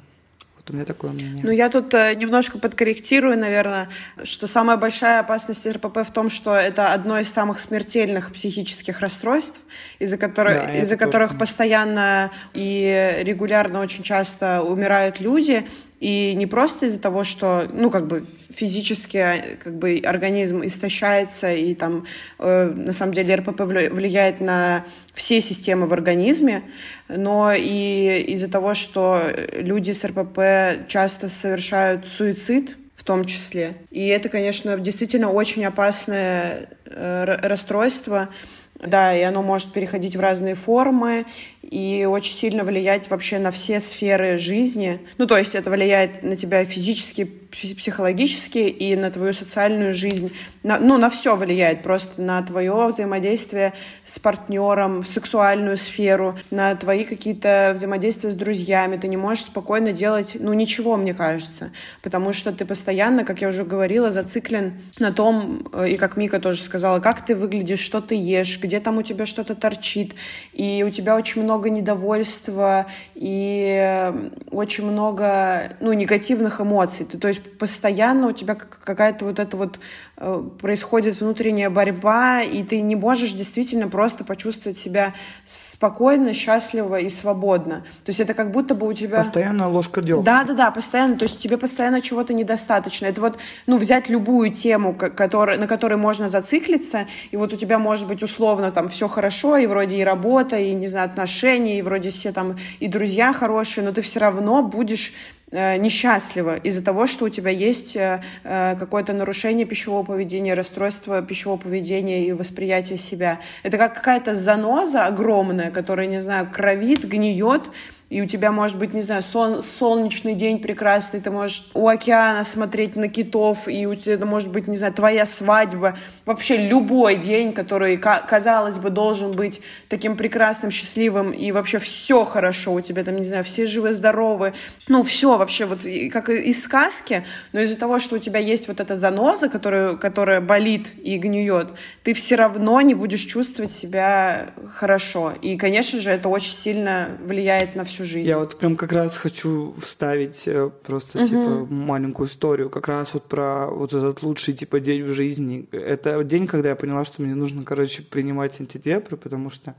Вот 0.68 0.74
у 0.74 0.76
меня 0.76 0.84
такое 0.84 1.12
мнение. 1.12 1.42
Ну, 1.42 1.50
я 1.50 1.70
тут 1.70 1.94
э, 1.94 2.14
немножко 2.14 2.58
подкорректирую, 2.58 3.38
наверное, 3.38 3.88
что 4.24 4.46
самая 4.46 4.76
большая 4.76 5.20
опасность 5.20 5.66
РПП 5.66 5.98
в 6.06 6.12
том, 6.12 6.28
что 6.28 6.54
это 6.54 6.92
одно 6.92 7.18
из 7.18 7.32
самых 7.32 7.58
смертельных 7.58 8.32
психических 8.32 9.00
расстройств, 9.00 9.60
из-за 9.98 10.18
которых, 10.18 10.66
да, 10.66 10.78
из-за 10.78 10.96
которых 10.96 11.30
тоже. 11.30 11.40
постоянно 11.40 12.30
и 12.52 13.18
регулярно 13.20 13.80
очень 13.80 14.02
часто 14.02 14.62
умирают 14.62 15.20
люди. 15.20 15.66
И 16.00 16.34
не 16.34 16.46
просто 16.46 16.86
из-за 16.86 17.00
того, 17.00 17.24
что, 17.24 17.68
ну, 17.72 17.90
как 17.90 18.06
бы 18.06 18.24
физически 18.54 19.58
как 19.62 19.76
бы 19.78 20.00
организм 20.04 20.64
истощается, 20.64 21.52
и 21.52 21.74
там, 21.74 22.06
э, 22.38 22.72
на 22.74 22.92
самом 22.92 23.14
деле, 23.14 23.34
РПП 23.34 23.62
влияет 23.62 24.40
на 24.40 24.84
все 25.14 25.40
системы 25.40 25.86
в 25.86 25.92
организме, 25.92 26.62
но 27.08 27.52
и 27.52 28.24
из-за 28.28 28.48
того, 28.48 28.74
что 28.74 29.20
люди 29.52 29.90
с 29.90 30.04
РПП 30.04 30.88
часто 30.88 31.28
совершают 31.28 32.06
суицид, 32.06 32.76
в 32.94 33.04
том 33.04 33.24
числе. 33.24 33.74
И 33.90 34.06
это, 34.08 34.28
конечно, 34.28 34.76
действительно 34.78 35.30
очень 35.30 35.64
опасное 35.64 36.68
э, 36.84 37.24
расстройство, 37.42 38.28
да, 38.74 39.16
и 39.16 39.22
оно 39.22 39.42
может 39.42 39.72
переходить 39.72 40.16
в 40.16 40.20
разные 40.20 40.54
формы, 40.54 41.24
и 41.70 42.06
очень 42.06 42.34
сильно 42.34 42.64
влиять 42.64 43.10
вообще 43.10 43.38
на 43.38 43.50
все 43.50 43.80
сферы 43.80 44.38
жизни. 44.38 45.00
Ну, 45.18 45.26
то 45.26 45.36
есть 45.36 45.54
это 45.54 45.70
влияет 45.70 46.22
на 46.22 46.36
тебя 46.36 46.64
физически, 46.64 47.30
психологически 47.50 48.58
и 48.58 48.94
на 48.94 49.10
твою 49.10 49.32
социальную 49.32 49.94
жизнь. 49.94 50.32
На, 50.62 50.78
ну, 50.78 50.98
на 50.98 51.08
все 51.10 51.34
влияет, 51.34 51.82
просто 51.82 52.20
на 52.20 52.42
твое 52.42 52.86
взаимодействие 52.88 53.72
с 54.04 54.18
партнером, 54.18 55.02
в 55.02 55.08
сексуальную 55.08 55.76
сферу, 55.76 56.38
на 56.50 56.74
твои 56.74 57.04
какие-то 57.04 57.72
взаимодействия 57.74 58.30
с 58.30 58.34
друзьями. 58.34 58.96
Ты 58.96 59.08
не 59.08 59.16
можешь 59.16 59.44
спокойно 59.44 59.92
делать, 59.92 60.36
ну, 60.38 60.52
ничего, 60.52 60.96
мне 60.96 61.14
кажется, 61.14 61.72
потому 62.02 62.32
что 62.32 62.52
ты 62.52 62.64
постоянно, 62.64 63.24
как 63.24 63.40
я 63.40 63.48
уже 63.48 63.64
говорила, 63.64 64.12
зациклен 64.12 64.80
на 64.98 65.12
том, 65.12 65.68
э, 65.72 65.90
и 65.90 65.96
как 65.96 66.16
Мика 66.16 66.40
тоже 66.40 66.62
сказала, 66.62 67.00
как 67.00 67.24
ты 67.24 67.34
выглядишь, 67.34 67.80
что 67.80 68.00
ты 68.00 68.14
ешь, 68.14 68.60
где 68.60 68.80
там 68.80 68.98
у 68.98 69.02
тебя 69.02 69.26
что-то 69.26 69.54
торчит, 69.54 70.14
и 70.52 70.84
у 70.86 70.90
тебя 70.90 71.16
очень 71.16 71.42
много 71.42 71.57
много 71.58 71.70
недовольства 71.70 72.86
и 73.14 74.12
очень 74.50 74.86
много 74.86 75.72
ну, 75.80 75.92
негативных 75.92 76.60
эмоций. 76.60 77.04
Ты, 77.04 77.18
то 77.18 77.26
есть 77.26 77.58
постоянно 77.58 78.28
у 78.28 78.32
тебя 78.32 78.54
какая-то 78.54 79.24
вот 79.24 79.40
эта 79.40 79.56
вот 79.56 79.80
э, 80.18 80.44
происходит 80.60 81.20
внутренняя 81.20 81.68
борьба, 81.68 82.42
и 82.42 82.62
ты 82.62 82.80
не 82.80 82.94
можешь 82.94 83.32
действительно 83.32 83.88
просто 83.88 84.22
почувствовать 84.22 84.78
себя 84.78 85.14
спокойно, 85.44 86.32
счастливо 86.32 87.00
и 87.00 87.08
свободно. 87.08 87.84
То 88.04 88.10
есть 88.10 88.20
это 88.20 88.34
как 88.34 88.52
будто 88.52 88.76
бы 88.76 88.86
у 88.86 88.92
тебя... 88.92 89.18
Постоянно 89.18 89.68
ложка 89.68 90.00
дегтя. 90.00 90.22
Да, 90.22 90.44
да, 90.44 90.54
да, 90.54 90.70
постоянно. 90.70 91.16
То 91.16 91.24
есть 91.24 91.40
тебе 91.40 91.58
постоянно 91.58 92.00
чего-то 92.00 92.34
недостаточно. 92.34 93.06
Это 93.06 93.20
вот, 93.20 93.38
ну, 93.66 93.78
взять 93.78 94.08
любую 94.08 94.52
тему, 94.52 94.94
который, 94.94 95.58
на 95.58 95.66
которой 95.66 95.96
можно 95.96 96.28
зациклиться, 96.28 97.06
и 97.32 97.36
вот 97.36 97.52
у 97.52 97.56
тебя 97.56 97.80
может 97.80 98.06
быть 98.06 98.22
условно 98.22 98.70
там 98.70 98.88
все 98.88 99.08
хорошо, 99.08 99.56
и 99.56 99.66
вроде 99.66 99.96
и 99.96 100.04
работа, 100.04 100.56
и, 100.56 100.72
не 100.72 100.86
знаю, 100.86 101.08
отношения, 101.08 101.47
и 101.56 101.82
вроде 101.82 102.10
все 102.10 102.32
там 102.32 102.56
и 102.80 102.88
друзья 102.88 103.32
хорошие, 103.32 103.84
но 103.84 103.92
ты 103.92 104.02
все 104.02 104.20
равно 104.20 104.62
будешь 104.62 105.12
э, 105.50 105.76
несчастлива 105.76 106.56
из-за 106.56 106.84
того, 106.84 107.06
что 107.06 107.24
у 107.24 107.28
тебя 107.28 107.50
есть 107.50 107.96
э, 107.96 108.22
э, 108.44 108.76
какое-то 108.78 109.12
нарушение 109.12 109.66
пищевого 109.66 110.04
поведения, 110.04 110.54
расстройство 110.54 111.22
пищевого 111.22 111.58
поведения 111.58 112.26
и 112.26 112.32
восприятия 112.32 112.98
себя. 112.98 113.40
Это 113.62 113.78
как 113.78 113.94
какая-то 113.94 114.34
заноза 114.34 115.06
огромная, 115.06 115.70
которая, 115.70 116.06
не 116.06 116.20
знаю, 116.20 116.50
кровит, 116.52 117.04
гниет, 117.04 117.70
и 118.10 118.22
у 118.22 118.26
тебя 118.26 118.52
может 118.52 118.78
быть, 118.78 118.94
не 118.94 119.02
знаю, 119.02 119.22
сон, 119.22 119.62
солнечный 119.62 120.34
день 120.34 120.60
прекрасный, 120.60 121.20
ты 121.20 121.30
можешь 121.30 121.68
у 121.74 121.88
океана 121.88 122.42
смотреть 122.44 122.96
на 122.96 123.08
китов, 123.08 123.68
и 123.68 123.86
у 123.86 123.94
тебя 123.94 124.14
это 124.14 124.24
может 124.24 124.48
быть, 124.48 124.66
не 124.66 124.78
знаю, 124.78 124.94
твоя 124.94 125.26
свадьба, 125.26 125.98
вообще 126.24 126.56
любой 126.56 127.16
день, 127.16 127.52
который, 127.52 127.98
казалось 127.98 128.78
бы, 128.78 128.88
должен 128.88 129.32
быть 129.32 129.60
таким 129.88 130.16
прекрасным, 130.16 130.70
счастливым, 130.70 131.32
и 131.32 131.52
вообще 131.52 131.78
все 131.78 132.24
хорошо, 132.24 132.74
у 132.74 132.80
тебя 132.80 133.04
там, 133.04 133.16
не 133.16 133.24
знаю, 133.24 133.44
все 133.44 133.66
живы-здоровы, 133.66 134.54
ну, 134.86 135.02
все 135.02 135.36
вообще 135.36 135.66
вот 135.66 135.80
как 136.10 136.30
из 136.30 136.64
сказки, 136.64 137.24
но 137.52 137.60
из-за 137.60 137.78
того, 137.78 137.98
что 137.98 138.16
у 138.16 138.18
тебя 138.18 138.38
есть 138.38 138.68
вот 138.68 138.80
эта 138.80 138.96
заноза, 138.96 139.50
которая, 139.50 139.96
которая 139.96 140.40
болит 140.40 140.90
и 141.02 141.18
гниет, 141.18 141.68
ты 142.04 142.14
все 142.14 142.36
равно 142.36 142.80
не 142.80 142.94
будешь 142.94 143.22
чувствовать 143.22 143.70
себя 143.70 144.50
хорошо. 144.72 145.34
И, 145.42 145.58
конечно 145.58 146.00
же, 146.00 146.10
это 146.10 146.30
очень 146.30 146.56
сильно 146.56 147.08
влияет 147.22 147.76
на 147.76 147.84
всю 147.84 147.97
всю 147.98 148.04
жизнь. 148.04 148.28
Я 148.28 148.38
вот 148.38 148.56
прям 148.56 148.76
как 148.76 148.92
раз 148.92 149.16
хочу 149.16 149.74
вставить 149.78 150.46
э, 150.46 150.70
просто, 150.84 151.18
угу. 151.18 151.28
типа, 151.28 151.66
маленькую 151.70 152.28
историю, 152.28 152.70
как 152.70 152.88
раз 152.88 153.14
вот 153.14 153.24
про 153.24 153.66
вот 153.66 153.92
этот 153.92 154.22
лучший, 154.22 154.54
типа, 154.54 154.80
день 154.80 155.02
в 155.02 155.12
жизни. 155.14 155.68
Это 155.72 156.22
день, 156.24 156.46
когда 156.46 156.70
я 156.70 156.76
поняла, 156.76 157.04
что 157.04 157.22
мне 157.22 157.34
нужно, 157.34 157.62
короче, 157.64 158.02
принимать 158.02 158.60
антидепры, 158.60 159.16
потому 159.16 159.50
что 159.50 159.74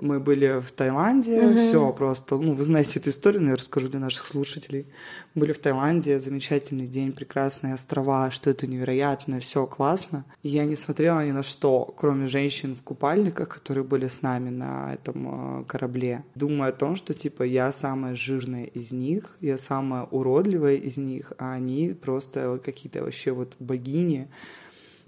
мы 0.00 0.18
были 0.20 0.60
в 0.60 0.72
Таиланде, 0.72 1.40
угу. 1.40 1.56
все 1.56 1.92
просто, 1.92 2.36
ну, 2.36 2.54
вы 2.54 2.64
знаете 2.64 2.98
эту 2.98 3.10
историю, 3.10 3.42
но 3.42 3.50
я 3.50 3.56
расскажу 3.56 3.88
для 3.88 4.00
наших 4.00 4.26
слушателей. 4.26 4.86
Мы 5.34 5.40
были 5.40 5.52
в 5.52 5.58
Таиланде, 5.58 6.18
замечательный 6.18 6.86
день, 6.86 7.12
прекрасные 7.12 7.74
острова, 7.74 8.30
что 8.30 8.50
это 8.50 8.66
невероятно, 8.66 9.40
все 9.40 9.66
классно. 9.66 10.24
И 10.42 10.48
я 10.48 10.64
не 10.64 10.76
смотрела 10.76 11.24
ни 11.24 11.32
на 11.32 11.42
что, 11.42 11.84
кроме 11.96 12.28
женщин 12.28 12.74
в 12.74 12.82
купальниках, 12.82 13.48
которые 13.48 13.84
были 13.84 14.08
с 14.08 14.22
нами 14.22 14.50
на 14.50 14.94
этом 14.94 15.60
э, 15.60 15.64
корабле, 15.64 16.24
думая 16.34 16.70
о 16.70 16.72
том, 16.72 16.96
что, 16.96 17.14
типа, 17.14 17.42
я 17.42 17.70
самая 17.72 18.14
жирная 18.14 18.64
из 18.64 18.92
них, 18.92 19.36
я 19.40 19.58
самая 19.58 20.04
уродливая 20.04 20.76
из 20.76 20.96
них, 20.96 21.32
а 21.38 21.52
они 21.52 21.94
просто 21.94 22.60
какие-то 22.64 23.02
вообще 23.02 23.32
вот 23.32 23.54
богини, 23.58 24.28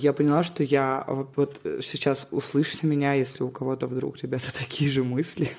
я 0.02 0.12
поняла, 0.12 0.42
что 0.42 0.62
я 0.64 1.04
вот 1.06 1.60
сейчас 1.80 2.26
услышьте 2.30 2.86
меня, 2.86 3.14
если 3.14 3.44
у 3.44 3.50
кого-то 3.50 3.86
вдруг, 3.86 4.18
ребята, 4.22 4.52
такие 4.58 4.90
же 4.90 5.04
мысли. 5.04 5.50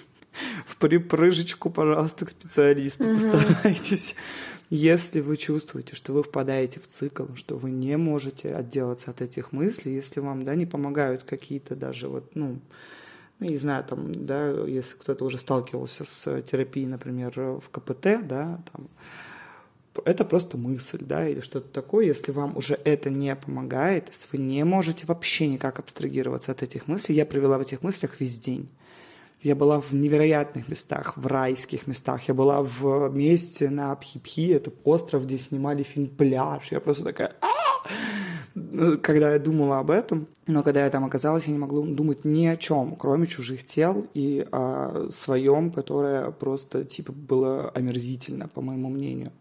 В 0.65 0.77
припрыжечку, 0.77 1.69
пожалуйста, 1.69 2.25
к 2.25 2.29
специалисту 2.29 3.03
угу. 3.03 3.13
постарайтесь. 3.13 4.15
Если 4.69 5.21
вы 5.21 5.37
чувствуете, 5.37 5.95
что 5.95 6.13
вы 6.13 6.23
впадаете 6.23 6.79
в 6.79 6.87
цикл, 6.87 7.25
что 7.35 7.55
вы 7.55 7.69
не 7.69 7.97
можете 7.97 8.55
отделаться 8.55 9.11
от 9.11 9.21
этих 9.21 9.51
мыслей, 9.51 9.93
если 9.93 10.19
вам, 10.19 10.43
да, 10.43 10.55
не 10.55 10.65
помогают 10.65 11.23
какие-то 11.23 11.75
даже 11.75 12.07
вот, 12.07 12.35
ну, 12.35 12.59
ну, 13.39 13.47
не 13.47 13.57
знаю, 13.57 13.83
там, 13.83 14.25
да, 14.25 14.49
если 14.65 14.95
кто-то 14.95 15.25
уже 15.25 15.37
сталкивался 15.37 16.05
с 16.05 16.41
терапией, 16.41 16.87
например, 16.87 17.33
в 17.35 17.69
КПТ, 17.71 18.25
да, 18.27 18.63
там, 18.71 18.89
это 20.05 20.25
просто 20.25 20.57
мысль, 20.57 20.99
да, 21.01 21.27
или 21.27 21.39
что-то 21.39 21.67
такое, 21.69 22.05
если 22.05 22.31
вам 22.31 22.57
уже 22.57 22.79
это 22.83 23.09
не 23.09 23.35
помогает, 23.35 24.09
если 24.09 24.27
вы 24.31 24.43
не 24.43 24.63
можете 24.63 25.05
вообще 25.05 25.47
никак 25.47 25.79
абстрагироваться 25.79 26.51
от 26.51 26.63
этих 26.63 26.87
мыслей, 26.87 27.15
я 27.15 27.25
провела 27.25 27.57
в 27.57 27.61
этих 27.61 27.83
мыслях 27.83 28.19
весь 28.19 28.39
день. 28.39 28.69
Я 29.41 29.55
была 29.55 29.81
в 29.81 29.91
невероятных 29.93 30.69
местах, 30.69 31.17
в 31.17 31.27
райских 31.27 31.85
местах. 31.85 32.29
Я 32.29 32.33
была 32.33 32.63
в 32.63 33.09
месте 33.09 33.69
на 33.69 33.93
Пхипхи, 33.93 34.53
это 34.53 34.71
остров, 34.85 35.25
где 35.25 35.37
снимали 35.37 35.83
фильм 35.83 36.07
«Пляж». 36.07 36.71
Я 36.71 36.79
просто 36.79 37.03
такая... 37.03 37.35
Ну, 38.55 38.97
когда 38.99 39.33
я 39.33 39.39
думала 39.39 39.79
об 39.79 39.89
этом, 39.89 40.27
но 40.47 40.63
когда 40.63 40.85
я 40.85 40.89
там 40.89 41.03
оказалась, 41.03 41.45
я 41.47 41.53
не 41.53 41.59
могла 41.59 41.83
думать 41.85 42.23
ни 42.23 42.45
о 42.45 42.55
чем, 42.55 42.95
кроме 42.95 43.27
чужих 43.27 43.65
тел 43.65 44.07
и 44.13 44.47
о 44.51 45.09
своем, 45.11 45.71
которое 45.71 46.31
просто, 46.31 46.85
типа, 46.85 47.11
было 47.11 47.69
омерзительно, 47.71 48.47
по 48.47 48.61
моему 48.61 48.89
мнению. 48.89 49.31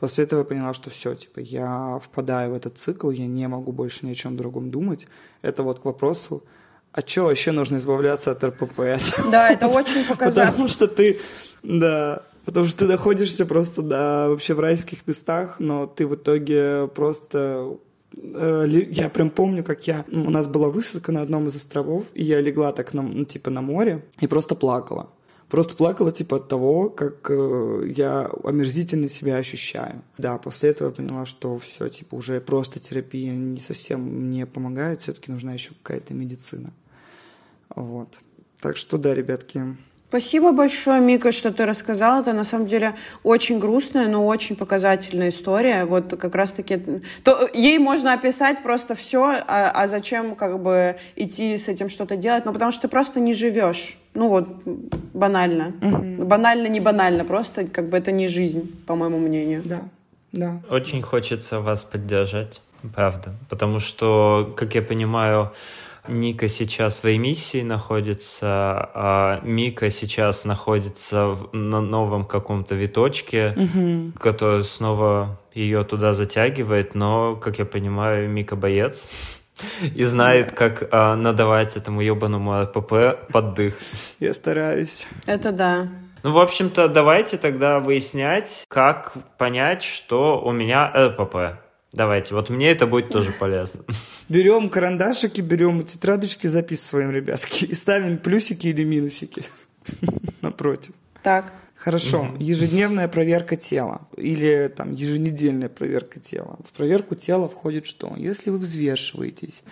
После 0.00 0.24
этого 0.24 0.40
я 0.40 0.44
поняла, 0.44 0.72
что 0.72 0.88
все, 0.88 1.14
типа, 1.14 1.40
я 1.40 2.00
впадаю 2.02 2.52
в 2.52 2.54
этот 2.54 2.78
цикл, 2.78 3.10
я 3.10 3.26
не 3.26 3.46
могу 3.48 3.70
больше 3.70 4.06
ни 4.06 4.12
о 4.12 4.14
чем 4.14 4.36
другом 4.36 4.70
думать. 4.70 5.06
Это 5.42 5.62
вот 5.62 5.80
к 5.80 5.84
вопросу, 5.84 6.42
а 6.92 7.02
что 7.02 7.24
вообще 7.24 7.52
нужно 7.52 7.76
избавляться 7.76 8.32
от 8.32 8.42
РПП? 8.42 8.80
Да, 9.30 9.50
это 9.50 9.68
очень 9.68 10.04
показательно. 10.04 10.52
Потому 10.52 10.68
что 10.68 10.88
ты, 10.88 11.20
да, 11.62 12.22
потому 12.46 12.66
что 12.66 12.78
ты 12.78 12.86
находишься 12.86 13.44
просто, 13.46 13.82
да, 13.82 14.28
вообще 14.28 14.54
в 14.54 14.60
райских 14.60 15.06
местах, 15.06 15.56
но 15.60 15.86
ты 15.86 16.06
в 16.06 16.14
итоге 16.14 16.88
просто 16.94 17.76
э, 18.16 18.66
я 18.90 19.10
прям 19.10 19.28
помню, 19.28 19.62
как 19.62 19.86
я... 19.86 20.04
У 20.10 20.30
нас 20.30 20.46
была 20.46 20.70
высадка 20.70 21.12
на 21.12 21.20
одном 21.20 21.46
из 21.48 21.56
островов, 21.56 22.06
и 22.14 22.24
я 22.24 22.40
легла 22.40 22.72
так, 22.72 22.94
на, 22.94 23.02
ну, 23.02 23.24
типа, 23.24 23.50
на 23.50 23.60
море 23.60 24.02
и 24.18 24.26
просто 24.26 24.54
плакала 24.54 25.10
Просто 25.50 25.74
плакала 25.74 26.12
типа 26.12 26.36
от 26.36 26.48
того, 26.48 26.90
как 26.90 27.28
э, 27.28 27.92
я 27.96 28.30
омерзительно 28.44 29.08
себя 29.08 29.36
ощущаю. 29.36 30.00
Да, 30.16 30.38
после 30.38 30.70
этого 30.70 30.88
я 30.88 30.94
поняла, 30.94 31.26
что 31.26 31.58
все, 31.58 31.88
типа 31.88 32.14
уже 32.14 32.40
просто 32.40 32.78
терапия 32.78 33.32
не 33.32 33.60
совсем 33.60 34.00
мне 34.00 34.46
помогает, 34.46 35.02
все-таки 35.02 35.32
нужна 35.32 35.52
еще 35.52 35.72
какая-то 35.82 36.14
медицина. 36.14 36.70
Вот. 37.74 38.08
Так 38.60 38.76
что 38.76 38.96
да, 38.96 39.12
ребятки, 39.12 39.76
Спасибо 40.08 40.50
большое, 40.50 41.00
Мика, 41.00 41.30
что 41.30 41.52
ты 41.52 41.64
рассказала. 41.64 42.20
Это 42.20 42.32
на 42.32 42.42
самом 42.42 42.66
деле 42.66 42.96
очень 43.22 43.60
грустная, 43.60 44.08
но 44.08 44.26
очень 44.26 44.56
показательная 44.56 45.28
история. 45.28 45.84
Вот 45.84 46.18
как 46.18 46.34
раз-таки 46.34 46.82
то, 47.22 47.48
ей 47.54 47.78
можно 47.78 48.12
описать 48.12 48.60
просто 48.64 48.96
все, 48.96 49.36
а, 49.46 49.70
а 49.70 49.86
зачем 49.86 50.34
как 50.34 50.60
бы 50.60 50.96
идти 51.14 51.56
с 51.56 51.68
этим 51.68 51.88
что-то 51.88 52.16
делать? 52.16 52.44
Ну, 52.44 52.52
потому 52.52 52.72
что 52.72 52.82
ты 52.82 52.88
просто 52.88 53.20
не 53.20 53.34
живешь. 53.34 53.99
Ну 54.14 54.28
вот, 54.28 54.48
банально. 55.14 55.72
Угу. 55.80 56.24
Банально, 56.24 56.66
не 56.66 56.80
банально, 56.80 57.24
просто 57.24 57.66
как 57.66 57.88
бы 57.88 57.96
это 57.96 58.12
не 58.12 58.28
жизнь, 58.28 58.70
по 58.86 58.94
моему 58.94 59.18
мнению. 59.18 59.62
Да, 59.64 59.82
да. 60.32 60.60
Очень 60.68 61.02
хочется 61.02 61.60
вас 61.60 61.84
поддержать, 61.84 62.60
правда. 62.94 63.34
Потому 63.48 63.80
что, 63.80 64.52
как 64.56 64.74
я 64.74 64.82
понимаю, 64.82 65.52
Ника 66.08 66.48
сейчас 66.48 67.02
в 67.02 67.06
эмиссии 67.06 67.62
находится, 67.62 68.90
а 68.94 69.40
Мика 69.42 69.90
сейчас 69.90 70.44
находится 70.44 71.36
на 71.52 71.80
новом 71.80 72.24
каком-то 72.24 72.74
виточке, 72.74 73.54
угу. 73.56 74.12
который 74.18 74.64
снова 74.64 75.38
ее 75.54 75.84
туда 75.84 76.12
затягивает, 76.12 76.94
но, 76.94 77.36
как 77.36 77.58
я 77.58 77.64
понимаю, 77.64 78.28
Мика 78.28 78.56
боец 78.56 79.12
и 79.94 80.04
знает, 80.04 80.52
как 80.52 80.88
а, 80.90 81.16
надавать 81.16 81.76
этому 81.76 82.00
ебаному 82.00 82.60
АПП 82.60 83.30
под 83.32 83.54
дых. 83.54 83.74
Я 84.18 84.32
стараюсь. 84.32 85.06
Это 85.26 85.52
да. 85.52 85.88
Ну, 86.22 86.32
в 86.32 86.38
общем-то, 86.38 86.88
давайте 86.88 87.38
тогда 87.38 87.80
выяснять, 87.80 88.64
как 88.68 89.14
понять, 89.38 89.82
что 89.82 90.40
у 90.40 90.52
меня 90.52 90.92
ЛПП. 90.94 91.60
Давайте, 91.92 92.34
вот 92.34 92.50
мне 92.50 92.70
это 92.70 92.86
будет 92.86 93.08
тоже 93.10 93.32
полезно. 93.32 93.80
Берем 94.28 94.68
карандашики, 94.68 95.40
берем 95.40 95.82
тетрадочки, 95.82 96.46
записываем, 96.46 97.10
ребятки, 97.10 97.64
и 97.64 97.74
ставим 97.74 98.18
плюсики 98.18 98.68
или 98.68 98.84
минусики 98.84 99.44
напротив. 100.42 100.94
Так. 101.22 101.52
Хорошо, 101.80 102.24
угу. 102.24 102.36
ежедневная 102.38 103.08
проверка 103.08 103.56
тела 103.56 104.02
или 104.18 104.70
там 104.76 104.92
еженедельная 104.92 105.70
проверка 105.70 106.20
тела. 106.20 106.58
В 106.68 106.76
проверку 106.76 107.14
тела 107.14 107.48
входит 107.48 107.86
что? 107.86 108.12
Если 108.18 108.50
вы 108.50 108.58
взвешиваетесь, 108.58 109.62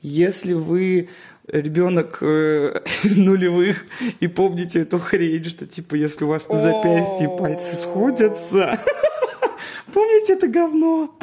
если 0.00 0.54
вы 0.54 1.10
ребенок 1.46 2.18
э, 2.22 2.80
нулевых 3.16 3.84
и 4.20 4.26
помните 4.26 4.80
эту 4.80 4.98
хрень, 4.98 5.44
что 5.44 5.66
типа 5.66 5.96
если 5.96 6.24
у 6.24 6.28
вас 6.28 6.48
на 6.48 6.58
запястье 6.58 7.28
пальцы 7.28 7.76
сходятся, 7.76 8.80
помните 9.92 10.32
это 10.32 10.48
говно? 10.48 11.14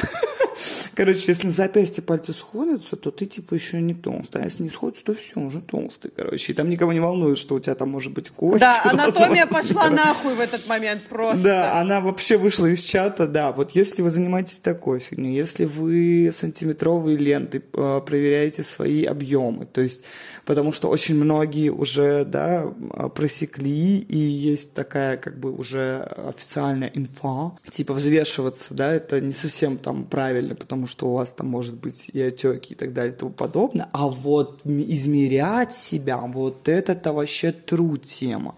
Короче, 0.98 1.26
если 1.28 1.46
на 1.46 1.54
запястье 1.54 2.02
пальцы 2.04 2.34
сходятся, 2.34 2.96
то 2.96 3.12
ты 3.12 3.28
типа 3.28 3.54
еще 3.54 3.80
не 3.80 3.94
толстый. 3.94 4.42
А 4.42 4.46
если 4.46 4.64
не 4.64 4.72
сходятся, 4.72 5.04
то 5.04 5.14
все, 5.14 5.40
уже 5.40 5.62
толстый, 5.62 6.10
короче. 6.10 6.54
И 6.54 6.56
там 6.56 6.72
никого 6.72 6.92
не 6.92 7.00
волнует, 7.00 7.38
что 7.38 7.54
у 7.54 7.60
тебя 7.60 7.76
там 7.76 7.90
может 7.90 8.14
быть 8.14 8.32
кость. 8.32 8.62
Да, 8.62 8.82
анатомия 8.92 9.46
пошла 9.46 9.92
нахуй 9.92 10.34
в 10.34 10.40
этот 10.40 10.68
момент 10.68 11.04
просто. 11.04 11.38
Да, 11.38 11.80
она 11.80 12.02
вообще 12.02 12.38
вышла 12.38 12.66
из 12.66 12.84
чата, 12.84 13.28
да. 13.28 13.52
Вот 13.52 13.74
если 13.76 14.02
вы 14.02 14.10
занимаетесь 14.10 14.58
такой 14.58 14.98
фигней, 14.98 15.38
если 15.38 15.66
вы 15.66 16.32
сантиметровые 16.34 17.16
ленты 17.16 17.62
э, 17.74 18.02
проверяете 18.04 18.64
свои 18.64 19.06
объемы, 19.06 19.68
то 19.68 19.82
есть 19.82 20.02
потому 20.48 20.72
что 20.72 20.88
очень 20.88 21.16
многие 21.16 21.70
уже, 21.70 22.24
да, 22.24 22.66
просекли, 23.14 24.00
и 24.00 24.18
есть 24.18 24.74
такая 24.74 25.18
как 25.18 25.38
бы 25.40 25.52
уже 25.52 26.00
официальная 26.00 26.90
инфа, 26.96 27.52
типа 27.70 27.94
взвешиваться, 27.94 28.74
да, 28.74 28.94
это 28.94 29.20
не 29.20 29.34
совсем 29.34 29.78
там 29.78 30.06
правильно, 30.06 30.56
потому 30.56 30.87
что 30.88 31.10
у 31.10 31.14
вас 31.14 31.32
там 31.34 31.48
может 31.48 31.76
быть 31.76 32.10
и 32.12 32.22
отеки 32.22 32.74
и 32.74 32.76
так 32.76 32.94
далее 32.94 33.14
и 33.14 33.18
тому 33.18 33.32
подобное, 33.32 33.90
а 33.92 34.08
вот 34.08 34.62
измерять 34.66 35.76
себя, 35.76 36.18
вот 36.18 36.68
это-то 36.68 37.14
вообще 37.14 37.52
тру 37.52 37.98
тема. 37.98 38.56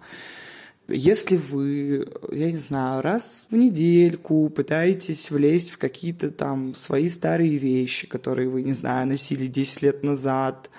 Если 0.92 1.38
вы, 1.38 2.08
я 2.32 2.52
не 2.52 2.58
знаю, 2.58 3.04
раз 3.04 3.46
в 3.52 3.56
недельку 3.56 4.50
пытаетесь 4.50 5.30
влезть 5.30 5.70
в 5.70 5.78
какие-то 5.78 6.32
там 6.32 6.74
свои 6.74 7.10
старые 7.10 7.58
вещи, 7.58 8.08
которые 8.08 8.50
вы, 8.50 8.64
не 8.64 8.74
знаю, 8.74 9.08
носили 9.08 9.46
10 9.46 9.84
лет 9.84 10.04
назад, 10.04 10.72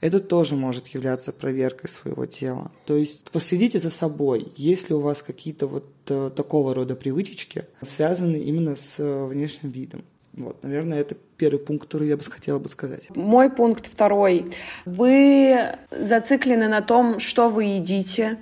это 0.00 0.20
тоже 0.20 0.56
может 0.56 0.86
являться 0.88 1.32
проверкой 1.32 1.90
своего 1.90 2.24
тела. 2.24 2.70
То 2.86 2.96
есть 2.96 3.30
последите 3.30 3.78
за 3.78 3.90
собой, 3.90 4.52
есть 4.56 4.88
ли 4.88 4.94
у 4.94 5.00
вас 5.00 5.22
какие-то 5.22 5.66
вот 5.66 5.92
э, 6.06 6.30
такого 6.34 6.74
рода 6.74 6.94
привычки, 6.94 7.66
связанные 7.82 8.42
именно 8.44 8.74
с 8.76 8.98
э, 8.98 9.24
внешним 9.26 9.70
видом. 9.70 10.04
Вот, 10.38 10.62
наверное, 10.62 11.00
это 11.00 11.16
первый 11.36 11.58
пункт, 11.58 11.86
который 11.86 12.08
я 12.08 12.16
бы 12.16 12.22
хотела 12.22 12.58
бы 12.58 12.68
сказать. 12.68 13.08
Мой 13.14 13.50
пункт 13.50 13.86
второй. 13.86 14.52
Вы 14.84 15.58
зациклены 15.90 16.68
на 16.68 16.80
том, 16.80 17.18
что 17.18 17.50
вы 17.50 17.64
едите, 17.64 18.38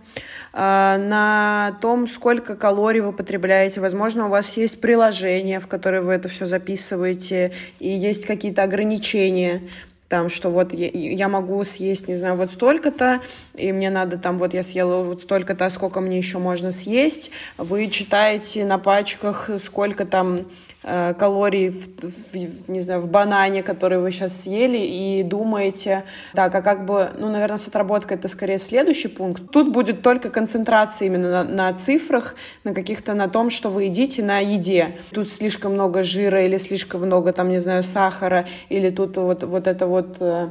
э, 0.52 0.58
на 0.58 1.78
том, 1.80 2.06
сколько 2.06 2.54
калорий 2.54 3.00
вы 3.00 3.12
потребляете. 3.12 3.80
Возможно, 3.80 4.26
у 4.26 4.28
вас 4.28 4.56
есть 4.58 4.80
приложение, 4.80 5.58
в 5.58 5.66
которое 5.68 6.02
вы 6.02 6.12
это 6.12 6.28
все 6.28 6.44
записываете, 6.44 7.52
и 7.78 7.88
есть 7.88 8.26
какие-то 8.26 8.62
ограничения 8.62 9.62
там, 10.08 10.30
что 10.30 10.50
вот 10.50 10.72
я, 10.72 10.88
я 10.88 11.28
могу 11.28 11.64
съесть, 11.64 12.08
не 12.08 12.14
знаю, 12.14 12.36
вот 12.36 12.52
столько-то, 12.52 13.20
и 13.54 13.72
мне 13.72 13.90
надо 13.90 14.18
там, 14.18 14.38
вот 14.38 14.54
я 14.54 14.62
съела 14.62 15.02
вот 15.02 15.22
столько-то, 15.22 15.66
а 15.66 15.70
сколько 15.70 16.00
мне 16.00 16.18
еще 16.18 16.38
можно 16.38 16.70
съесть. 16.70 17.30
Вы 17.58 17.88
читаете 17.88 18.64
на 18.64 18.78
пачках, 18.78 19.50
сколько 19.62 20.04
там 20.04 20.46
Э, 20.88 21.14
калорий, 21.14 21.70
в, 21.70 21.88
в, 22.32 22.70
не 22.70 22.80
знаю, 22.80 23.00
в 23.00 23.08
банане, 23.08 23.64
который 23.64 23.98
вы 23.98 24.12
сейчас 24.12 24.42
съели, 24.42 24.78
и 24.78 25.24
думаете, 25.24 26.04
так, 26.32 26.54
а 26.54 26.62
как 26.62 26.86
бы, 26.86 27.10
ну, 27.18 27.28
наверное, 27.28 27.58
с 27.58 27.66
отработкой 27.66 28.16
это 28.16 28.28
скорее 28.28 28.60
следующий 28.60 29.08
пункт. 29.08 29.50
Тут 29.50 29.72
будет 29.72 30.02
только 30.02 30.30
концентрация 30.30 31.06
именно 31.06 31.42
на, 31.42 31.42
на 31.42 31.74
цифрах, 31.74 32.36
на 32.62 32.72
каких-то, 32.72 33.14
на 33.14 33.28
том, 33.28 33.50
что 33.50 33.68
вы 33.68 33.84
едите, 33.84 34.22
на 34.22 34.38
еде. 34.38 34.90
Тут 35.10 35.32
слишком 35.32 35.72
много 35.72 36.04
жира 36.04 36.44
или 36.44 36.56
слишком 36.56 37.02
много, 37.02 37.32
там, 37.32 37.48
не 37.48 37.58
знаю, 37.58 37.82
сахара, 37.82 38.46
или 38.68 38.90
тут 38.90 39.16
вот, 39.16 39.42
вот 39.42 39.66
это 39.66 39.88
вот 39.88 40.18
э, 40.20 40.50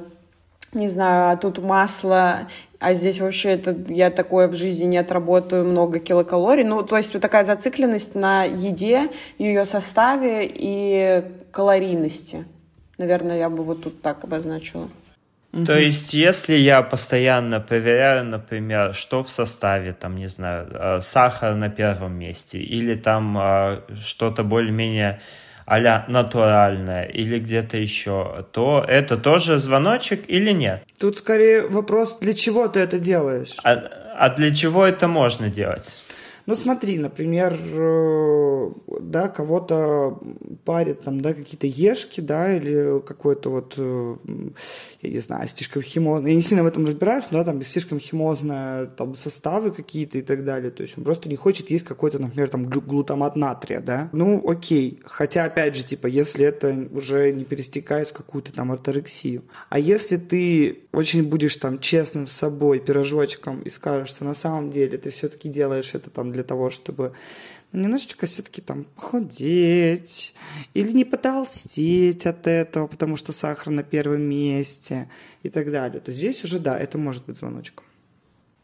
не 0.75 0.87
знаю, 0.87 1.31
а 1.31 1.37
тут 1.37 1.57
масло, 1.57 2.47
а 2.79 2.93
здесь 2.93 3.19
вообще 3.19 3.51
это 3.51 3.75
я 3.87 4.11
такое 4.11 4.47
в 4.47 4.53
жизни 4.53 4.85
не 4.85 4.97
отработаю 4.97 5.65
много 5.65 5.99
килокалорий. 5.99 6.63
Ну, 6.63 6.83
то 6.83 6.97
есть 6.97 7.13
вот 7.13 7.21
такая 7.21 7.43
зацикленность 7.43 8.13
на 8.15 8.43
еде, 8.43 9.09
ее 9.37 9.65
составе 9.65 10.47
и 10.47 11.23
калорийности. 11.51 12.45
Наверное, 12.97 13.37
я 13.37 13.49
бы 13.49 13.63
вот 13.63 13.83
тут 13.83 14.01
так 14.01 14.23
обозначила. 14.23 14.89
То 15.65 15.77
есть, 15.77 16.13
если 16.13 16.53
я 16.53 16.81
постоянно 16.81 17.61
проверяю, 17.61 18.25
например, 18.25 18.93
что 18.93 19.23
в 19.23 19.29
составе, 19.29 19.93
там, 19.93 20.17
не 20.17 20.27
знаю, 20.27 20.67
э, 20.69 20.99
сахар 20.99 21.55
на 21.55 21.69
первом 21.69 22.19
месте, 22.19 22.59
или 22.59 22.93
там 22.95 23.37
э, 23.37 23.79
что-то 23.95 24.43
более-менее 24.43 25.21
а 25.65 26.05
натуральное 26.07 27.05
или 27.05 27.39
где-то 27.39 27.77
еще, 27.77 28.45
то 28.51 28.85
это 28.87 29.17
тоже 29.17 29.59
звоночек 29.59 30.23
или 30.27 30.51
нет? 30.51 30.83
Тут 30.99 31.17
скорее 31.17 31.67
вопрос, 31.67 32.17
для 32.19 32.33
чего 32.33 32.67
ты 32.67 32.79
это 32.79 32.99
делаешь? 32.99 33.55
А, 33.63 33.73
а 34.17 34.29
для 34.29 34.53
чего 34.53 34.85
это 34.85 35.07
можно 35.07 35.49
делать? 35.49 36.01
Ну, 36.45 36.53
смотри, 36.53 36.99
например, 36.99 37.57
э, 37.59 38.71
да, 39.01 39.29
кого-то 39.29 40.19
парят 40.63 41.01
там, 41.01 41.21
да, 41.21 41.33
какие-то 41.33 41.65
ешки, 41.65 42.21
да, 42.21 42.55
или 42.55 43.01
какой-то 43.01 43.49
вот, 43.49 43.73
э, 43.77 44.15
я 45.01 45.09
не 45.09 45.19
знаю, 45.19 45.47
слишком 45.47 45.81
химозное, 45.81 46.31
я 46.31 46.35
не 46.35 46.43
сильно 46.43 46.63
в 46.63 46.67
этом 46.67 46.85
разбираюсь, 46.85 47.25
но 47.31 47.39
да, 47.39 47.45
там 47.45 47.63
слишком 47.63 47.99
химозные 47.99 48.85
там 48.95 49.15
составы 49.15 49.71
какие-то 49.71 50.19
и 50.19 50.21
так 50.21 50.45
далее, 50.45 50.69
то 50.69 50.83
есть 50.83 50.97
он 50.97 51.03
просто 51.03 51.29
не 51.29 51.35
хочет 51.35 51.71
есть 51.71 51.85
какой-то, 51.85 52.19
например, 52.19 52.49
там 52.49 52.65
глутамат 52.69 53.35
натрия, 53.35 53.79
да, 53.79 54.09
ну, 54.11 54.43
окей, 54.47 54.99
хотя, 55.03 55.45
опять 55.45 55.75
же, 55.75 55.83
типа, 55.83 56.05
если 56.05 56.45
это 56.45 56.87
уже 56.91 57.31
не 57.31 57.43
перестекает 57.43 58.09
в 58.09 58.13
какую-то 58.13 58.53
там 58.53 58.71
орторексию, 58.71 59.43
а 59.69 59.79
если 59.79 60.17
ты 60.17 60.84
очень 60.95 61.23
будешь 61.23 61.57
там 61.57 61.79
честным 61.79 62.27
с 62.27 62.31
собой, 62.31 62.79
пирожочком, 62.79 63.61
и 63.61 63.69
скажешь, 63.69 64.09
что 64.09 64.23
на 64.23 64.33
самом 64.33 64.71
деле 64.71 64.97
ты 64.97 65.09
все-таки 65.09 65.49
делаешь 65.49 65.93
это 65.93 66.09
там 66.09 66.31
для 66.31 66.43
того, 66.43 66.69
чтобы 66.69 67.13
ну, 67.71 67.83
немножечко 67.83 68.25
все-таки 68.25 68.61
там 68.61 68.85
похудеть 68.85 70.35
или 70.73 70.91
не 70.91 71.03
потолстеть 71.03 72.25
от 72.25 72.47
этого, 72.47 72.87
потому 72.87 73.17
что 73.17 73.31
сахар 73.33 73.71
на 73.71 73.83
первом 73.83 74.21
месте 74.21 75.09
и 75.43 75.49
так 75.49 75.71
далее, 75.71 75.99
то 75.99 76.11
здесь 76.11 76.43
уже, 76.43 76.59
да, 76.59 76.79
это 76.79 76.97
может 76.97 77.25
быть 77.25 77.37
звоночком. 77.37 77.84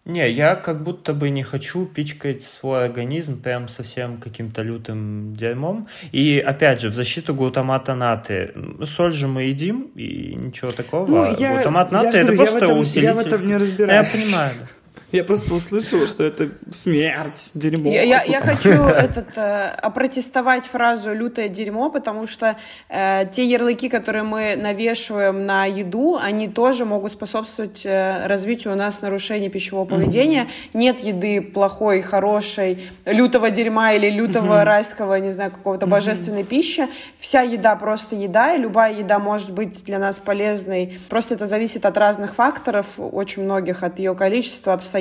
Не, 0.06 0.32
я 0.32 0.56
как 0.56 0.82
будто 0.82 1.14
бы 1.14 1.30
не 1.30 1.44
хочу 1.44 1.86
пичкать 1.86 2.42
свой 2.42 2.86
организм 2.86 3.40
прям 3.40 3.68
совсем 3.68 4.18
каким-то 4.18 4.64
лютым 4.64 5.36
дерьмом. 5.36 5.88
И 6.12 6.44
опять 6.44 6.82
же, 6.82 6.90
в 6.90 6.94
защиту 6.96 7.36
глутамата 7.36 7.94
наты. 7.94 8.54
Соль 8.84 9.14
же 9.14 9.28
мы 9.28 9.44
едим, 9.44 9.92
и 9.96 10.34
ничего 10.36 10.72
такого. 10.72 11.06
Ну, 11.08 11.36
я, 11.38 11.54
глутамат 11.54 11.92
наты 11.92 12.18
это 12.18 12.34
просто 12.34 12.56
я 12.56 12.62
в 12.62 12.64
этом, 12.64 12.80
усилитель. 12.80 13.04
Я 13.04 13.14
в 13.14 13.20
этом 13.20 13.46
не 13.46 13.58
разбираюсь. 13.58 14.08
Я 14.08 14.12
понимаю, 14.12 14.52
да. 14.60 14.68
Я 15.12 15.26
просто 15.26 15.54
услышала, 15.54 16.06
что 16.08 16.24
это 16.24 16.50
смерть, 16.72 17.52
дерьмо. 17.54 17.92
Я, 17.92 18.04
я, 18.04 18.24
я 18.24 18.40
хочу 18.40 18.70
этот, 18.70 19.28
э, 19.36 19.68
опротестовать 19.82 20.66
фразу 20.66 21.14
«лютое 21.14 21.50
дерьмо», 21.50 21.90
потому 21.90 22.28
что 22.28 22.56
э, 22.88 23.26
те 23.34 23.46
ярлыки, 23.46 23.90
которые 23.90 24.24
мы 24.24 24.56
навешиваем 24.56 25.46
на 25.46 25.66
еду, 25.66 26.18
они 26.22 26.48
тоже 26.48 26.86
могут 26.86 27.12
способствовать 27.12 27.82
э, 27.86 28.26
развитию 28.26 28.74
у 28.74 28.78
нас 28.78 29.02
нарушений 29.02 29.50
пищевого 29.50 29.84
поведения. 29.84 30.44
Mm-hmm. 30.44 30.78
Нет 30.78 31.00
еды 31.02 31.42
плохой, 31.42 32.02
хорошей, 32.02 32.90
лютого 33.06 33.50
дерьма 33.50 33.92
или 33.94 34.10
лютого 34.10 34.62
mm-hmm. 34.62 34.64
райского, 34.64 35.16
не 35.16 35.32
знаю, 35.32 35.52
какого-то 35.52 35.88
mm-hmm. 35.88 35.90
божественной 35.90 36.44
пищи. 36.46 36.88
Вся 37.20 37.42
еда 37.42 37.76
просто 37.76 38.16
еда, 38.16 38.54
и 38.54 38.58
любая 38.58 38.94
еда 38.94 39.20
может 39.20 39.52
быть 39.52 39.84
для 39.84 40.00
нас 40.00 40.20
полезной. 40.20 41.00
Просто 41.10 41.34
это 41.34 41.48
зависит 41.48 41.86
от 41.86 41.98
разных 41.98 42.36
факторов, 42.36 42.86
очень 42.98 43.44
многих, 43.44 43.84
от 43.84 44.00
ее 44.00 44.16
количества, 44.16 44.72
обстоятельств, 44.72 45.01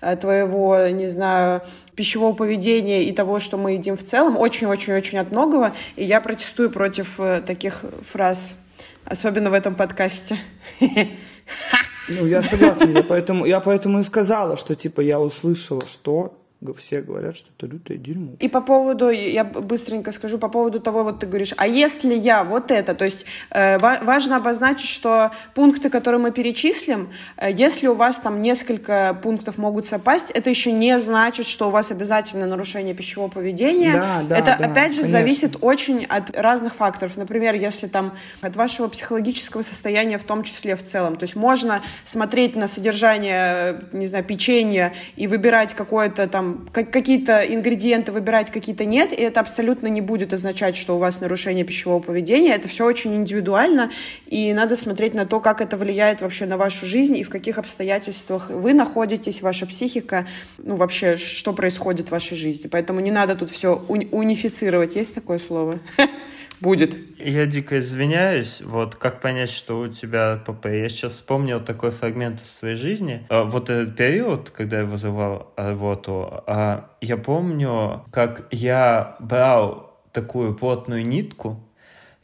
э, 0.00 0.16
твоего, 0.16 0.88
не 0.88 1.06
знаю, 1.08 1.62
пищевого 1.94 2.34
поведения 2.34 3.04
и 3.04 3.12
того, 3.12 3.40
что 3.40 3.56
мы 3.56 3.72
едим 3.72 3.96
в 3.96 4.04
целом, 4.04 4.38
очень-очень-очень 4.38 5.18
от 5.18 5.30
многого. 5.30 5.72
И 5.96 6.04
я 6.04 6.20
протестую 6.20 6.70
против 6.70 7.20
э, 7.20 7.42
таких 7.46 7.84
фраз, 8.10 8.54
особенно 9.04 9.50
в 9.50 9.54
этом 9.54 9.74
подкасте. 9.74 10.38
Ну, 12.08 12.26
я 12.26 12.42
согласна, 12.42 12.86
я 12.86 13.02
поэтому, 13.04 13.44
я 13.44 13.60
поэтому 13.60 14.00
и 14.00 14.02
сказала, 14.02 14.56
что, 14.56 14.74
типа, 14.74 15.00
я 15.00 15.20
услышала, 15.20 15.82
что 15.82 16.39
все 16.76 17.00
говорят, 17.00 17.36
что 17.36 17.48
это 17.56 17.66
лютое 17.66 17.96
дерьмо. 17.96 18.32
И 18.38 18.48
по 18.48 18.60
поводу, 18.60 19.08
я 19.08 19.44
быстренько 19.44 20.12
скажу, 20.12 20.38
по 20.38 20.48
поводу 20.48 20.78
того, 20.80 21.04
вот 21.04 21.20
ты 21.20 21.26
говоришь, 21.26 21.54
а 21.56 21.66
если 21.66 22.14
я 22.14 22.44
вот 22.44 22.70
это, 22.70 22.94
то 22.94 23.04
есть 23.04 23.24
э, 23.50 23.78
важно 23.78 24.36
обозначить, 24.36 24.88
что 24.88 25.30
пункты, 25.54 25.88
которые 25.88 26.20
мы 26.20 26.32
перечислим, 26.32 27.08
э, 27.36 27.50
если 27.50 27.86
у 27.86 27.94
вас 27.94 28.18
там 28.18 28.42
несколько 28.42 29.18
пунктов 29.22 29.56
могут 29.56 29.86
совпасть, 29.86 30.30
это 30.30 30.50
еще 30.50 30.72
не 30.72 30.98
значит, 30.98 31.46
что 31.46 31.68
у 31.68 31.70
вас 31.70 31.90
обязательно 31.90 32.46
нарушение 32.46 32.94
пищевого 32.94 33.30
поведения. 33.30 33.94
Да, 33.94 34.22
да, 34.28 34.38
это, 34.38 34.56
да, 34.58 34.66
опять 34.66 34.92
же, 34.92 35.02
конечно. 35.02 35.18
зависит 35.18 35.56
очень 35.60 36.04
от 36.04 36.36
разных 36.36 36.74
факторов. 36.74 37.16
Например, 37.16 37.54
если 37.54 37.86
там 37.86 38.14
от 38.42 38.56
вашего 38.56 38.88
психологического 38.88 39.62
состояния 39.62 40.18
в 40.18 40.24
том 40.24 40.42
числе 40.42 40.76
в 40.76 40.82
целом. 40.82 41.16
То 41.16 41.24
есть 41.24 41.36
можно 41.36 41.80
смотреть 42.04 42.56
на 42.56 42.68
содержание, 42.68 43.80
не 43.92 44.06
знаю, 44.06 44.24
печенья 44.24 44.92
и 45.16 45.26
выбирать 45.26 45.74
какое-то 45.74 46.26
там 46.26 46.49
какие-то 46.72 47.40
ингредиенты 47.40 48.12
выбирать, 48.12 48.50
какие-то 48.50 48.84
нет, 48.84 49.12
и 49.12 49.22
это 49.22 49.40
абсолютно 49.40 49.86
не 49.86 50.00
будет 50.00 50.32
означать, 50.32 50.76
что 50.76 50.96
у 50.96 50.98
вас 50.98 51.20
нарушение 51.20 51.64
пищевого 51.64 52.00
поведения. 52.00 52.54
Это 52.54 52.68
все 52.68 52.84
очень 52.84 53.14
индивидуально, 53.14 53.90
и 54.26 54.52
надо 54.52 54.76
смотреть 54.76 55.14
на 55.14 55.26
то, 55.26 55.40
как 55.40 55.60
это 55.60 55.76
влияет 55.76 56.20
вообще 56.20 56.46
на 56.46 56.56
вашу 56.56 56.86
жизнь 56.86 57.16
и 57.16 57.24
в 57.24 57.30
каких 57.30 57.58
обстоятельствах 57.58 58.50
вы 58.50 58.74
находитесь, 58.74 59.42
ваша 59.42 59.66
психика, 59.66 60.26
ну 60.58 60.76
вообще, 60.76 61.16
что 61.16 61.52
происходит 61.52 62.08
в 62.08 62.12
вашей 62.12 62.36
жизни. 62.36 62.68
Поэтому 62.68 63.00
не 63.00 63.10
надо 63.10 63.34
тут 63.34 63.50
все 63.50 63.82
унифицировать. 63.88 64.96
Есть 64.96 65.14
такое 65.14 65.38
слово? 65.38 65.78
будет. 66.60 66.96
Я 67.18 67.46
дико 67.46 67.78
извиняюсь. 67.78 68.60
Вот 68.64 68.94
как 68.94 69.20
понять, 69.20 69.50
что 69.50 69.80
у 69.80 69.88
тебя 69.88 70.40
ПП? 70.46 70.66
Я 70.66 70.88
сейчас 70.88 71.12
вспомнил 71.12 71.60
такой 71.60 71.90
фрагмент 71.90 72.40
из 72.42 72.50
своей 72.50 72.76
жизни. 72.76 73.26
А, 73.28 73.44
вот 73.44 73.70
этот 73.70 73.96
период, 73.96 74.50
когда 74.50 74.80
я 74.80 74.84
вызывал 74.84 75.52
работу, 75.56 76.42
а, 76.46 76.90
я 77.00 77.16
помню, 77.16 78.04
как 78.10 78.46
я 78.50 79.16
брал 79.20 79.98
такую 80.12 80.54
плотную 80.54 81.06
нитку, 81.06 81.66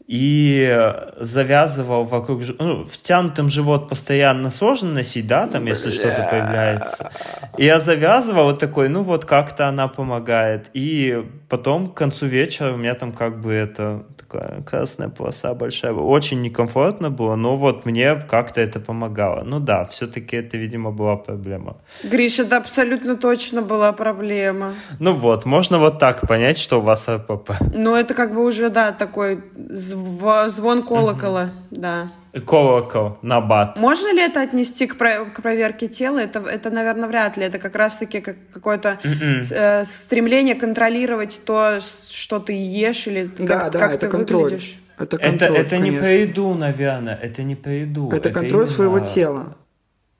и 0.06 0.94
завязывал 1.16 2.04
вокруг... 2.04 2.42
Ну, 2.58 2.84
втянутым 2.84 3.50
живот 3.50 3.88
постоянно 3.88 4.50
сложно 4.50 4.92
носить, 4.92 5.26
да, 5.26 5.48
там, 5.48 5.66
если 5.66 5.90
что-то 5.90 6.28
появляется. 6.30 7.10
И 7.58 7.64
я 7.64 7.80
завязывал 7.80 8.44
вот 8.44 8.60
такой, 8.60 8.88
ну 8.88 9.02
вот 9.02 9.24
как-то 9.24 9.66
она 9.66 9.88
помогает. 9.88 10.70
И 10.74 11.24
потом 11.48 11.86
к 11.86 11.94
концу 11.94 12.26
вечера 12.26 12.72
у 12.72 12.76
меня 12.76 12.94
там 12.94 13.12
как 13.12 13.40
бы 13.40 13.52
это 13.52 14.04
такая 14.16 14.62
красная 14.62 15.08
полоса 15.08 15.54
большая. 15.54 15.92
Очень 15.92 16.42
некомфортно 16.42 17.10
было, 17.10 17.36
но 17.36 17.56
вот 17.56 17.86
мне 17.86 18.16
как-то 18.16 18.60
это 18.60 18.80
помогало. 18.80 19.44
Ну 19.44 19.60
да, 19.60 19.84
все-таки 19.84 20.36
это, 20.36 20.56
видимо, 20.56 20.90
была 20.90 21.16
проблема. 21.16 21.76
Гриша, 22.02 22.42
это 22.42 22.56
абсолютно 22.56 23.16
точно 23.16 23.62
была 23.62 23.92
проблема. 23.92 24.74
Ну 24.98 25.14
вот, 25.14 25.44
можно 25.44 25.78
вот 25.78 25.98
так 25.98 26.26
понять, 26.26 26.58
что 26.58 26.78
у 26.78 26.82
вас 26.82 27.08
РПП. 27.08 27.52
Ну 27.74 27.94
это 27.94 28.14
как 28.14 28.34
бы 28.34 28.44
уже, 28.44 28.70
да, 28.70 28.92
такой 28.92 29.40
зв 29.54 30.48
звон 30.48 30.82
колокола, 30.82 31.50
угу. 31.70 31.80
да 31.80 32.06
колокол 32.40 33.18
на 33.22 33.40
бат. 33.40 33.78
Можно 33.78 34.12
ли 34.12 34.22
это 34.22 34.42
отнести 34.42 34.86
к, 34.86 34.96
про 34.96 35.24
к 35.24 35.42
проверке 35.42 35.88
тела? 35.88 36.18
Это, 36.18 36.40
это, 36.40 36.70
наверное, 36.70 37.08
вряд 37.08 37.36
ли. 37.36 37.44
Это 37.44 37.58
как 37.58 37.76
раз-таки 37.76 38.20
как 38.20 38.36
какое-то 38.52 38.98
м-м. 39.02 39.44
э, 39.50 39.84
стремление 39.84 40.54
контролировать 40.54 41.40
то, 41.44 41.78
что 42.10 42.38
ты 42.38 42.52
ешь 42.52 43.06
или 43.06 43.30
да, 43.38 43.60
как, 43.60 43.72
да, 43.72 43.78
как 43.78 43.90
это 43.92 44.06
ты 44.06 44.08
контроль. 44.08 44.42
выглядишь. 44.42 44.80
Это, 44.98 45.18
контроль, 45.18 45.58
это, 45.58 45.60
это 45.60 45.78
не 45.78 45.90
по 45.90 46.04
еду, 46.04 46.54
наверное. 46.54 47.14
Это 47.14 47.42
не 47.42 47.54
по 47.54 47.68
еду. 47.68 48.08
Это, 48.08 48.28
это 48.28 48.30
контроль 48.30 48.62
именно... 48.62 48.74
своего 48.74 49.00
тела. 49.00 49.56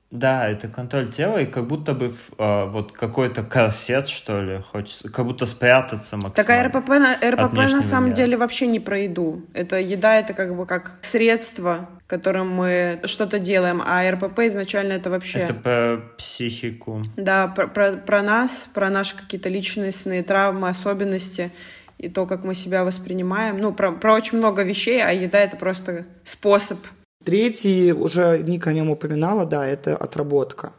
Да, 0.09 0.47
это 0.47 0.69
контроль 0.69 1.11
тела, 1.11 1.41
и 1.41 1.45
как 1.45 1.67
будто 1.67 1.93
бы 1.93 2.13
э, 2.37 2.65
вот 2.69 2.93
какой-то 2.93 3.43
корсет, 3.43 4.07
что 4.07 4.41
ли, 4.41 4.63
хочется, 4.71 5.09
как 5.09 5.25
будто 5.25 5.45
спрятаться 5.45 6.15
максимально. 6.15 6.33
Так 6.33 6.49
а 6.49 6.63
РПП, 6.63 6.89
на, 6.89 7.13
РПП 7.13 7.57
на 7.57 7.81
самом 7.81 8.05
мира. 8.05 8.15
деле 8.15 8.37
вообще 8.37 8.67
не 8.67 8.79
про 8.79 8.99
еду. 8.99 9.41
Это 9.53 9.77
еда, 9.79 10.15
это 10.15 10.33
как 10.33 10.55
бы 10.55 10.65
как 10.65 10.93
средство, 11.01 11.89
которым 12.07 12.49
мы 12.49 13.01
что-то 13.03 13.37
делаем, 13.37 13.81
а 13.85 14.09
РПП 14.09 14.39
изначально 14.39 14.93
это 14.93 15.09
вообще... 15.09 15.39
Это 15.39 15.53
про 15.53 16.01
психику. 16.17 17.03
Да, 17.17 17.47
про, 17.47 17.67
про, 17.67 17.93
про 17.93 18.21
нас, 18.21 18.67
про 18.73 18.89
наши 18.89 19.15
какие-то 19.15 19.49
личностные 19.49 20.23
травмы, 20.23 20.69
особенности 20.69 21.51
и 21.97 22.09
то, 22.09 22.25
как 22.25 22.43
мы 22.43 22.55
себя 22.55 22.83
воспринимаем. 22.83 23.57
Ну, 23.57 23.73
про, 23.73 23.91
про 23.91 24.13
очень 24.13 24.37
много 24.37 24.63
вещей, 24.63 25.03
а 25.03 25.11
еда— 25.11 25.39
это 25.41 25.57
просто 25.57 26.05
способ 26.23 26.79
Третий, 27.27 27.91
уже 27.91 28.41
Ника 28.41 28.69
о 28.69 28.73
нем 28.73 28.89
упоминала, 28.89 29.45
да, 29.45 29.67
это 29.67 29.97
отработка. 29.97 30.71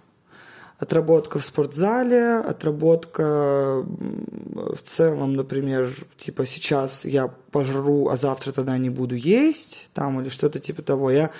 Отработка 0.79 1.41
в 1.41 1.45
спортзале, 1.45 2.37
отработка 2.37 3.85
в 3.85 4.81
целом, 4.85 5.35
например, 5.35 5.89
типа 6.16 6.47
сейчас 6.47 7.05
я 7.05 7.26
пожру, 7.51 8.09
а 8.09 8.16
завтра 8.16 8.53
тогда 8.53 8.79
не 8.79 8.89
буду 8.89 9.16
есть, 9.16 9.89
там, 9.93 10.20
или 10.20 10.29
что-то 10.29 10.61
типа 10.61 10.83
того. 10.83 11.11
Я 11.11 11.31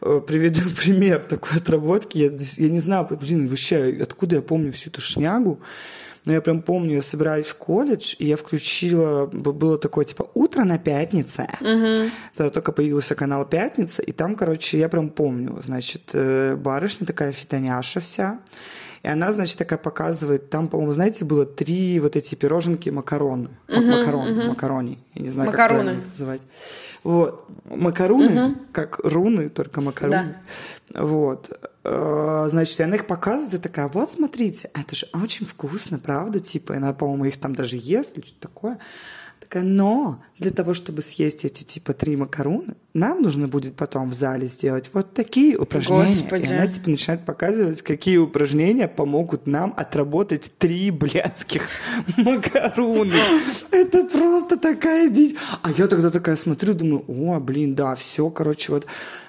э, 0.00 0.20
приведу 0.26 0.60
пример 0.82 1.20
такой 1.20 1.58
отработки. 1.58 2.16
Я, 2.16 2.30
я 2.56 2.70
не 2.70 2.80
знаю, 2.80 3.06
блин, 3.10 3.48
вообще, 3.48 3.98
откуда 4.02 4.36
я 4.36 4.42
помню 4.42 4.72
всю 4.72 4.88
эту 4.88 5.02
шнягу. 5.02 5.60
Но 6.24 6.32
я 6.32 6.40
прям 6.40 6.60
помню, 6.60 6.96
я 6.96 7.02
собираюсь 7.02 7.46
в 7.46 7.56
колледж, 7.56 8.16
и 8.18 8.26
я 8.26 8.36
включила, 8.36 9.26
было 9.26 9.78
такое, 9.78 10.04
типа, 10.04 10.28
утро 10.34 10.64
на 10.64 10.76
пятнице. 10.76 11.48
Угу. 11.60 12.10
Тогда 12.34 12.50
только 12.50 12.72
появился 12.72 13.14
канал 13.14 13.46
«Пятница», 13.46 14.02
и 14.02 14.10
там, 14.10 14.34
короче, 14.34 14.76
я 14.76 14.88
прям 14.88 15.10
помню, 15.10 15.62
значит, 15.64 16.10
э, 16.14 16.56
барышня 16.56 17.06
такая 17.06 17.30
фитоняша 17.30 18.00
вся, 18.00 18.40
и 19.06 19.08
она, 19.08 19.30
значит, 19.30 19.56
такая 19.56 19.78
показывает, 19.78 20.50
там, 20.50 20.66
по-моему, 20.66 20.92
знаете, 20.92 21.24
было 21.24 21.46
три 21.46 22.00
вот 22.00 22.16
эти 22.16 22.34
пироженки 22.34 22.90
макароны. 22.90 23.50
Uh-huh, 23.68 24.00
макарон, 24.00 24.26
uh-huh. 24.26 24.48
макарони. 24.48 24.98
Я 25.14 25.22
не 25.22 25.28
знаю, 25.28 25.48
Макаруны. 25.48 25.78
как 25.78 25.84
правильно 25.84 26.10
называть. 26.10 26.40
Вот. 27.04 27.48
Макаруны, 27.66 28.30
uh-huh. 28.30 28.56
как 28.72 28.98
руны, 29.04 29.48
только 29.48 29.80
макаруны. 29.80 30.34
Да. 30.88 31.02
Вот. 31.04 31.56
Э, 31.84 32.48
значит, 32.50 32.80
и 32.80 32.82
она 32.82 32.96
их 32.96 33.06
показывает, 33.06 33.54
и 33.54 33.58
такая, 33.58 33.86
вот, 33.86 34.10
смотрите, 34.10 34.70
это 34.74 34.96
же 34.96 35.06
очень 35.12 35.46
вкусно, 35.46 36.00
правда? 36.00 36.40
Типа, 36.40 36.72
и 36.72 36.78
она, 36.78 36.92
по-моему, 36.92 37.26
их 37.26 37.38
там 37.38 37.54
даже 37.54 37.76
ест 37.76 38.18
или 38.18 38.26
что-то 38.26 38.48
такое. 38.48 38.78
Такая, 39.46 39.62
но 39.62 40.20
для 40.38 40.50
того, 40.50 40.74
чтобы 40.74 41.02
съесть 41.02 41.44
эти 41.44 41.62
типа 41.62 41.92
три 41.92 42.16
макаруны, 42.16 42.74
нам 42.94 43.22
нужно 43.22 43.46
будет 43.46 43.76
потом 43.76 44.10
в 44.10 44.14
зале 44.14 44.48
сделать 44.48 44.90
вот 44.92 45.14
такие 45.14 45.56
упражнения. 45.56 46.04
Господи. 46.04 46.46
И 46.46 46.52
она 46.52 46.66
типа 46.66 46.90
начинает 46.90 47.24
показывать, 47.24 47.80
какие 47.82 48.16
упражнения 48.16 48.88
помогут 48.88 49.46
нам 49.46 49.72
отработать 49.76 50.50
три 50.58 50.90
блядских 50.90 51.62
макаруны. 52.16 53.14
Это 53.70 54.02
просто 54.02 54.56
такая 54.56 55.10
дичь. 55.10 55.36
А 55.62 55.70
я 55.70 55.86
тогда 55.86 56.10
такая 56.10 56.34
смотрю, 56.34 56.74
думаю, 56.74 57.04
о, 57.06 57.38
блин, 57.38 57.76
да, 57.76 57.94
все, 57.94 58.28
короче, 58.30 58.72
вот. 58.72 58.86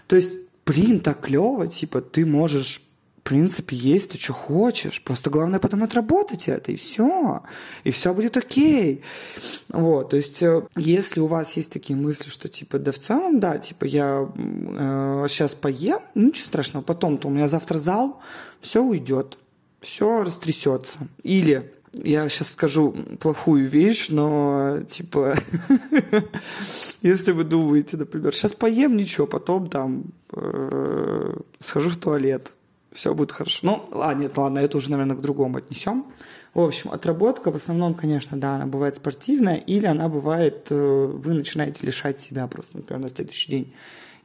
То 0.08 0.16
есть, 0.16 0.34
блин, 0.66 1.00
так 1.00 1.22
клево, 1.22 1.68
типа, 1.68 2.02
ты 2.02 2.26
можешь 2.26 2.87
принципе, 3.28 3.76
есть 3.76 4.12
то, 4.12 4.18
что 4.18 4.32
хочешь. 4.32 5.04
Просто 5.04 5.30
главное 5.30 5.60
потом 5.60 5.84
отработать 5.84 6.48
это, 6.48 6.72
и 6.72 6.78
все. 6.78 7.44
И 7.84 7.92
все 7.92 8.14
будет 8.14 8.38
окей. 8.38 9.04
Вот, 9.68 10.12
то 10.12 10.16
есть, 10.16 10.42
э, 10.42 10.66
если 10.78 11.20
у 11.20 11.26
вас 11.26 11.58
есть 11.58 11.74
такие 11.74 12.00
мысли, 12.00 12.30
что, 12.30 12.48
типа, 12.48 12.80
да 12.80 12.94
в 12.94 13.00
целом, 13.00 13.42
да, 13.42 13.58
типа, 13.58 13.84
я 13.84 14.30
э, 14.34 15.26
сейчас 15.28 15.56
поем, 15.56 16.00
ну, 16.16 16.28
ничего 16.28 16.46
страшного, 16.46 16.84
потом-то 16.84 17.28
у 17.28 17.32
меня 17.32 17.50
завтра 17.50 17.78
зал, 17.78 18.22
все 18.62 18.82
уйдет, 18.82 19.38
все 19.82 20.24
растрясется. 20.24 21.00
Или 21.24 21.74
я 21.92 22.30
сейчас 22.30 22.52
скажу 22.52 22.96
плохую 23.20 23.68
вещь, 23.68 24.08
но 24.10 24.80
типа, 24.88 25.36
если 27.02 27.34
вы 27.34 27.44
думаете, 27.44 27.98
например, 27.98 28.34
сейчас 28.34 28.54
поем 28.54 28.96
ничего, 28.96 29.28
потом 29.28 29.70
там 29.70 30.06
э, 30.32 31.36
схожу 31.60 31.90
в 31.90 31.98
туалет, 31.98 32.54
все 32.98 33.14
будет 33.14 33.32
хорошо. 33.32 33.60
Ну, 33.62 33.90
ладно, 33.92 34.24
нет, 34.24 34.38
ладно, 34.38 34.60
это 34.60 34.78
уже, 34.78 34.90
наверное, 34.90 35.16
к 35.16 35.22
другому 35.22 35.60
отнесем. 35.60 36.08
В 36.56 36.62
общем, 36.62 36.92
отработка 36.92 37.52
в 37.52 37.56
основном, 37.56 37.94
конечно, 37.94 38.40
да, 38.40 38.56
она 38.56 38.66
бывает 38.66 38.96
спортивная, 38.96 39.58
или 39.58 39.86
она 39.86 40.10
бывает, 40.10 40.68
э, 40.72 40.76
вы 40.76 41.34
начинаете 41.34 41.86
лишать 41.86 42.20
себя 42.20 42.48
просто, 42.48 42.78
например, 42.78 43.04
на 43.04 43.10
следующий 43.10 43.52
день 43.52 43.74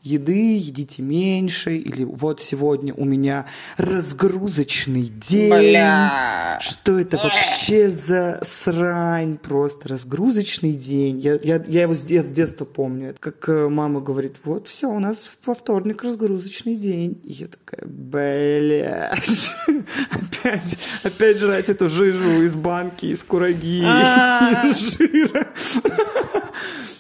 еды, 0.03 0.57
едите 0.57 1.03
меньше, 1.03 1.77
или 1.77 2.05
вот 2.05 2.41
сегодня 2.41 2.93
у 2.95 3.05
меня 3.05 3.47
разгрузочный 3.77 5.03
день. 5.03 5.53
Бля. 5.53 6.59
Что 6.61 6.99
это 6.99 7.19
вообще 7.19 7.91
за 7.91 8.41
срань? 8.43 9.39
Просто 9.39 9.89
разгрузочный 9.89 10.73
день. 10.73 11.19
Я, 11.21 11.39
я, 11.43 11.63
я 11.67 11.83
его 11.83 11.95
с, 11.95 12.03
с 12.03 12.27
детства 12.27 12.65
помню. 12.65 13.11
Это 13.11 13.21
как 13.21 13.49
э, 13.49 13.69
мама 13.69 14.01
говорит, 14.01 14.37
вот 14.45 14.69
все, 14.69 14.89
у 14.89 14.99
нас 14.99 15.31
во 15.45 15.55
вторник 15.55 16.03
разгрузочный 16.03 16.77
день. 16.77 17.21
И 17.25 17.33
я 17.33 17.47
такая, 17.47 17.87
бля, 17.89 19.15
опять, 20.11 20.79
опять 21.03 21.39
жрать 21.39 21.69
эту 21.69 21.89
жижу 21.89 22.43
из 22.43 22.57
банки, 22.57 23.07
из 23.07 23.23
кураги, 23.23 23.83
а. 23.85 24.67
из 24.69 24.97
жира. 24.97 25.47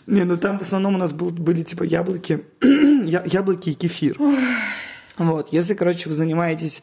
Не, 0.07 0.25
ну 0.25 0.37
там 0.37 0.59
в 0.59 0.63
основном 0.63 0.95
у 0.95 0.99
нас 0.99 1.13
был, 1.13 1.31
были 1.31 1.63
типа 1.63 1.85
яблоки, 1.85 2.45
яблоки 2.63 3.71
и 3.71 3.75
кефир. 3.75 4.19
Вот, 5.19 5.53
если, 5.53 5.75
короче, 5.75 6.09
вы 6.09 6.15
занимаетесь 6.15 6.83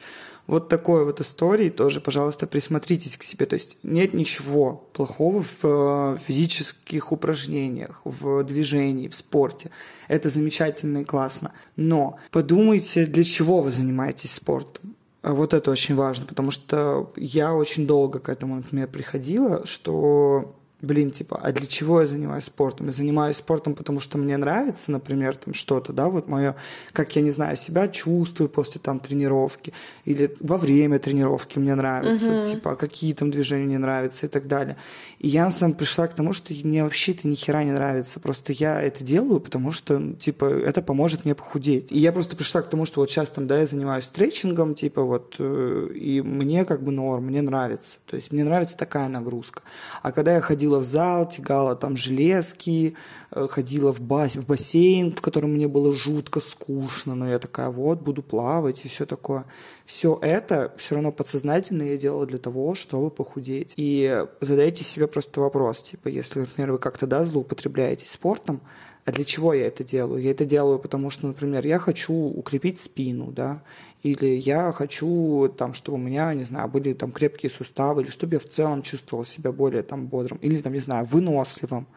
вот 0.49 0.67
такой 0.67 1.05
вот 1.05 1.21
историей, 1.21 1.69
тоже, 1.69 2.01
пожалуйста, 2.01 2.47
присмотритесь 2.47 3.17
к 3.17 3.23
себе. 3.23 3.45
То 3.45 3.53
есть 3.53 3.77
нет 3.83 4.13
ничего 4.13 4.87
плохого 4.93 5.43
в 5.43 5.59
э, 5.63 6.17
физических 6.25 7.11
упражнениях, 7.11 8.01
в 8.03 8.43
движении, 8.43 9.07
в 9.07 9.15
спорте. 9.15 9.69
Это 10.07 10.29
замечательно 10.29 10.99
и 10.99 11.05
классно. 11.05 11.51
Но 11.75 12.17
подумайте, 12.31 13.05
для 13.05 13.23
чего 13.23 13.61
вы 13.61 13.69
занимаетесь 13.69 14.33
спортом. 14.33 14.95
Вот 15.21 15.53
это 15.53 15.69
очень 15.69 15.95
важно, 15.95 16.25
потому 16.25 16.49
что 16.49 17.11
я 17.15 17.53
очень 17.53 17.85
долго 17.85 18.19
к 18.19 18.29
этому, 18.29 18.55
например, 18.55 18.87
приходила, 18.87 19.65
что 19.65 20.58
блин, 20.81 21.11
типа, 21.11 21.39
а 21.41 21.51
для 21.51 21.65
чего 21.65 22.01
я 22.01 22.07
занимаюсь 22.07 22.45
спортом? 22.45 22.87
Я 22.87 22.93
занимаюсь 22.93 23.37
спортом, 23.37 23.75
потому 23.75 23.99
что 23.99 24.17
мне 24.17 24.37
нравится, 24.37 24.91
например, 24.91 25.35
там 25.35 25.53
что-то, 25.53 25.91
да, 25.91 26.07
вот 26.09 26.27
мое, 26.27 26.55
как 26.93 27.15
я 27.15 27.21
не 27.21 27.31
знаю, 27.31 27.57
себя 27.57 27.87
чувствую 27.87 28.49
после 28.49 28.79
там 28.79 28.99
тренировки, 28.99 29.73
или 30.05 30.33
во 30.39 30.57
время 30.57 30.99
тренировки 30.99 31.59
мне 31.59 31.75
нравится, 31.75 32.29
uh-huh. 32.29 32.51
типа, 32.51 32.71
а 32.71 32.75
какие 32.75 33.13
там 33.13 33.29
движения 33.29 33.65
мне 33.65 33.77
нравятся 33.77 34.27
и 34.27 34.29
так 34.29 34.47
далее. 34.47 34.77
И 35.19 35.27
я 35.27 35.51
сам 35.51 35.73
пришла 35.73 36.07
к 36.07 36.15
тому, 36.15 36.31
что 36.31 36.53
мне 36.53 36.83
вообще 36.83 37.11
это 37.11 37.27
ни 37.27 37.35
хера 37.35 37.63
не 37.63 37.71
нравится, 37.71 38.19
просто 38.19 38.53
я 38.53 38.81
это 38.81 39.03
делаю, 39.03 39.41
потому 39.41 39.71
что, 39.71 40.13
типа, 40.13 40.45
это 40.45 40.81
поможет 40.81 41.25
мне 41.25 41.35
похудеть. 41.35 41.91
И 41.91 41.99
я 41.99 42.13
просто 42.13 42.37
пришла 42.37 42.61
к 42.61 42.69
тому, 42.69 42.85
что 42.85 43.01
вот 43.01 43.09
сейчас 43.09 43.29
там, 43.29 43.47
да, 43.47 43.59
я 43.59 43.67
занимаюсь 43.67 44.05
стретчингом, 44.05 44.75
типа, 44.75 45.01
вот, 45.03 45.35
э, 45.39 45.89
и 45.93 46.21
мне 46.21 46.63
как 46.63 46.83
бы 46.83 46.91
норм, 46.91 47.25
мне 47.25 47.41
нравится. 47.41 47.99
То 48.05 48.15
есть 48.15 48.31
мне 48.31 48.43
нравится 48.45 48.77
такая 48.77 49.09
нагрузка. 49.09 49.61
А 50.01 50.11
когда 50.13 50.33
я 50.33 50.41
ходила 50.41 50.68
ходила 50.69 50.79
в 50.79 50.83
зал, 50.83 51.27
тягала 51.27 51.75
там 51.75 51.97
железки, 51.97 52.95
э, 53.31 53.47
ходила 53.49 53.91
в, 53.91 54.01
бас, 54.01 54.35
в 54.35 54.45
бассейн, 54.45 55.11
в 55.15 55.21
котором 55.21 55.53
мне 55.53 55.67
было 55.67 55.93
жутко 55.93 56.39
скучно, 56.39 57.15
но 57.15 57.29
я 57.29 57.39
такая, 57.39 57.69
вот, 57.69 58.01
буду 58.01 58.21
плавать 58.21 58.85
и 58.85 58.87
все 58.87 59.05
такое. 59.05 59.45
Все 59.85 60.19
это 60.21 60.71
все 60.77 60.95
равно 60.95 61.11
подсознательно 61.11 61.83
я 61.83 61.97
делала 61.97 62.25
для 62.25 62.37
того, 62.37 62.75
чтобы 62.75 63.09
похудеть. 63.09 63.73
И 63.77 64.25
задайте 64.41 64.83
себе 64.83 65.07
просто 65.07 65.41
вопрос, 65.41 65.81
типа, 65.81 66.09
если, 66.09 66.41
например, 66.41 66.73
вы 66.73 66.77
как-то, 66.77 67.07
да, 67.07 67.23
злоупотребляете 67.23 68.07
спортом, 68.07 68.61
а 69.05 69.11
для 69.11 69.23
чего 69.23 69.53
я 69.53 69.65
это 69.65 69.83
делаю? 69.83 70.21
Я 70.21 70.31
это 70.31 70.45
делаю, 70.45 70.77
потому 70.77 71.09
что, 71.09 71.27
например, 71.27 71.65
я 71.65 71.79
хочу 71.79 72.13
укрепить 72.13 72.79
спину, 72.79 73.31
да, 73.31 73.63
или 74.01 74.27
я 74.27 74.71
хочу, 74.71 75.53
там, 75.57 75.73
чтобы 75.73 75.97
у 75.97 76.01
меня, 76.01 76.33
не 76.33 76.43
знаю, 76.43 76.69
были 76.69 76.93
там 76.93 77.11
крепкие 77.11 77.49
суставы, 77.49 78.03
или 78.03 78.09
чтобы 78.09 78.35
я 78.35 78.39
в 78.39 78.45
целом 78.45 78.81
чувствовал 78.81 79.25
себя 79.25 79.51
более 79.51 79.83
там 79.83 80.07
бодрым, 80.07 80.37
или 80.41 80.61
там, 80.61 80.73
не 80.73 80.79
знаю, 80.79 81.05
выносливым, 81.05 81.87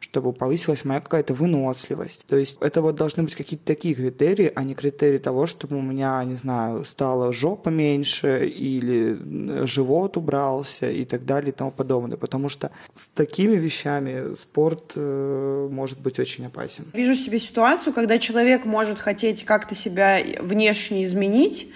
чтобы 0.00 0.32
повысилась 0.32 0.84
моя 0.84 1.00
какая-то 1.00 1.34
выносливость. 1.34 2.24
То 2.26 2.36
есть 2.36 2.58
это 2.60 2.80
вот 2.80 2.96
должны 2.96 3.22
быть 3.24 3.34
какие-то 3.34 3.66
такие 3.66 3.94
критерии, 3.94 4.50
а 4.54 4.64
не 4.64 4.74
критерии 4.74 5.18
того, 5.18 5.46
чтобы 5.46 5.76
у 5.76 5.82
меня, 5.82 6.22
не 6.24 6.34
знаю, 6.34 6.84
стала 6.84 7.32
жопа 7.32 7.68
меньше, 7.68 8.46
или 8.46 9.66
живот 9.66 10.16
убрался, 10.16 10.90
и 10.90 11.04
так 11.04 11.26
далее, 11.26 11.50
и 11.50 11.54
тому 11.54 11.70
подобное. 11.70 12.16
Потому 12.16 12.48
что 12.48 12.70
с 12.94 13.06
такими 13.08 13.56
вещами 13.56 14.34
спорт 14.34 14.92
э, 14.96 15.68
может 15.70 16.00
быть 16.00 16.18
очень 16.18 16.46
опасен. 16.46 16.86
Вижу 16.94 17.14
себе 17.14 17.38
ситуацию, 17.38 17.92
когда 17.92 18.18
человек 18.18 18.64
может 18.64 18.98
хотеть 18.98 19.44
как-то 19.44 19.74
себя 19.74 20.18
внешне 20.40 21.04
изменить, 21.04 21.49
изменить. 21.50 21.72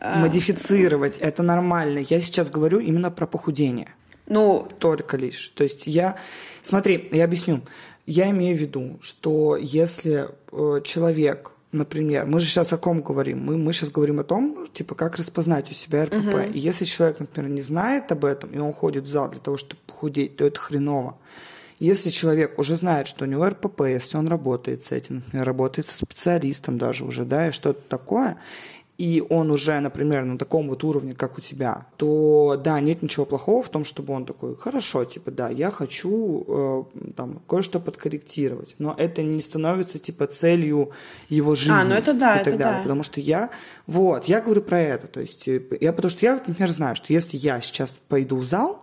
Э, 0.00 0.20
Модифицировать, 0.20 1.18
это 1.18 1.42
нормально. 1.42 1.98
Я 1.98 2.20
сейчас 2.20 2.50
говорю 2.50 2.78
именно 2.78 3.10
про 3.10 3.26
похудение. 3.26 3.88
Ну, 4.26 4.66
только 4.78 5.16
лишь. 5.16 5.52
То 5.54 5.64
есть 5.64 5.86
я... 5.86 6.16
Смотри, 6.62 7.08
я 7.12 7.24
объясню. 7.24 7.60
Я 8.06 8.30
имею 8.30 8.56
в 8.56 8.60
виду, 8.60 8.98
что 9.00 9.56
если 9.56 10.28
э, 10.52 10.80
человек, 10.84 11.52
например, 11.72 12.26
мы 12.26 12.40
же 12.40 12.46
сейчас 12.46 12.72
о 12.72 12.78
ком 12.78 13.02
говорим? 13.02 13.44
Мы, 13.44 13.56
мы 13.56 13.72
сейчас 13.72 13.90
говорим 13.90 14.20
о 14.20 14.24
том, 14.24 14.66
типа, 14.72 14.94
как 14.94 15.16
распознать 15.16 15.70
у 15.70 15.74
себя 15.74 16.04
РПП. 16.06 16.34
Угу. 16.34 16.38
И 16.54 16.58
если 16.58 16.84
человек, 16.84 17.20
например, 17.20 17.50
не 17.50 17.62
знает 17.62 18.12
об 18.12 18.24
этом, 18.24 18.50
и 18.50 18.58
он 18.58 18.72
ходит 18.72 19.04
в 19.04 19.08
зал 19.08 19.30
для 19.30 19.40
того, 19.40 19.56
чтобы 19.56 19.80
похудеть, 19.86 20.36
то 20.36 20.44
это 20.44 20.58
хреново. 20.58 21.16
Если 21.78 22.10
человек 22.10 22.58
уже 22.58 22.76
знает, 22.76 23.08
что 23.08 23.24
у 23.24 23.26
него 23.26 23.48
РПП, 23.48 23.82
если 23.82 24.16
он 24.16 24.28
работает 24.28 24.84
с 24.84 24.92
этим, 24.92 25.16
например, 25.16 25.46
работает 25.46 25.88
со 25.88 26.04
специалистом 26.04 26.78
даже 26.78 27.04
уже, 27.04 27.24
да, 27.24 27.48
и 27.48 27.52
что-то 27.52 27.80
такое, 27.88 28.38
и 28.96 29.24
он 29.28 29.50
уже, 29.50 29.78
например, 29.80 30.24
на 30.24 30.38
таком 30.38 30.68
вот 30.68 30.84
уровне, 30.84 31.14
как 31.14 31.36
у 31.36 31.40
тебя, 31.40 31.86
то 31.96 32.60
да, 32.62 32.78
нет 32.78 33.02
ничего 33.02 33.24
плохого 33.24 33.62
в 33.62 33.68
том, 33.68 33.84
чтобы 33.84 34.14
он 34.14 34.24
такой, 34.24 34.56
хорошо, 34.56 35.04
типа, 35.04 35.32
да, 35.32 35.48
я 35.48 35.72
хочу 35.72 36.44
э, 36.46 37.10
там 37.16 37.40
кое-что 37.48 37.80
подкорректировать, 37.80 38.76
но 38.78 38.94
это 38.96 39.22
не 39.22 39.40
становится 39.40 39.98
типа 39.98 40.28
целью 40.28 40.90
его 41.28 41.56
жизни. 41.56 41.72
А, 41.72 41.84
ну 41.84 41.94
это 41.94 42.14
да, 42.14 42.36
и 42.36 42.40
это 42.40 42.50
так 42.50 42.58
далее, 42.58 42.78
да. 42.78 42.82
Потому 42.82 43.02
что 43.02 43.20
я, 43.20 43.50
вот, 43.88 44.26
я 44.26 44.40
говорю 44.40 44.62
про 44.62 44.80
это, 44.80 45.08
то 45.08 45.20
есть 45.20 45.48
э, 45.48 45.60
я, 45.80 45.92
потому 45.92 46.10
что 46.10 46.24
я, 46.24 46.34
например, 46.34 46.70
знаю, 46.70 46.94
что 46.94 47.12
если 47.12 47.36
я 47.36 47.60
сейчас 47.60 47.98
пойду 48.08 48.36
в 48.36 48.44
зал, 48.44 48.80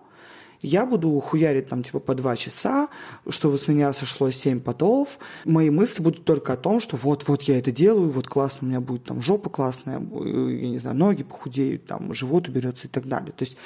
я 0.62 0.86
буду 0.86 1.20
хуярить 1.20 1.68
там 1.68 1.84
типа 1.84 2.00
по 2.00 2.16
два 2.16 2.36
часа, 2.36 2.90
чтобы 3.28 3.58
с 3.58 3.68
меня 3.68 3.94
сошло 3.94 4.30
семь 4.32 4.60
потов. 4.60 5.20
Мои 5.46 5.70
мысли 5.70 6.02
будут 6.02 6.24
только 6.24 6.54
о 6.54 6.58
том, 6.58 6.80
что 6.80 6.98
вот-вот 6.98 7.44
я 7.44 7.58
это 7.58 7.72
делаю, 7.72 8.12
вот 8.12 8.28
классно, 8.28 8.68
у 8.68 8.70
меня 8.70 8.82
будет 8.82 9.06
там 9.06 9.22
жопа 9.22 9.50
классная, 9.50 10.00
я 10.00 10.70
не 10.70 10.80
знаю, 10.80 10.98
ноги 10.98 11.24
похудеют, 11.24 11.86
там 11.86 12.14
живот 12.14 12.48
уберется 12.48 12.88
и 12.88 12.90
так 12.90 13.08
далее. 13.08 13.32
То 13.32 13.44
есть 13.44 13.58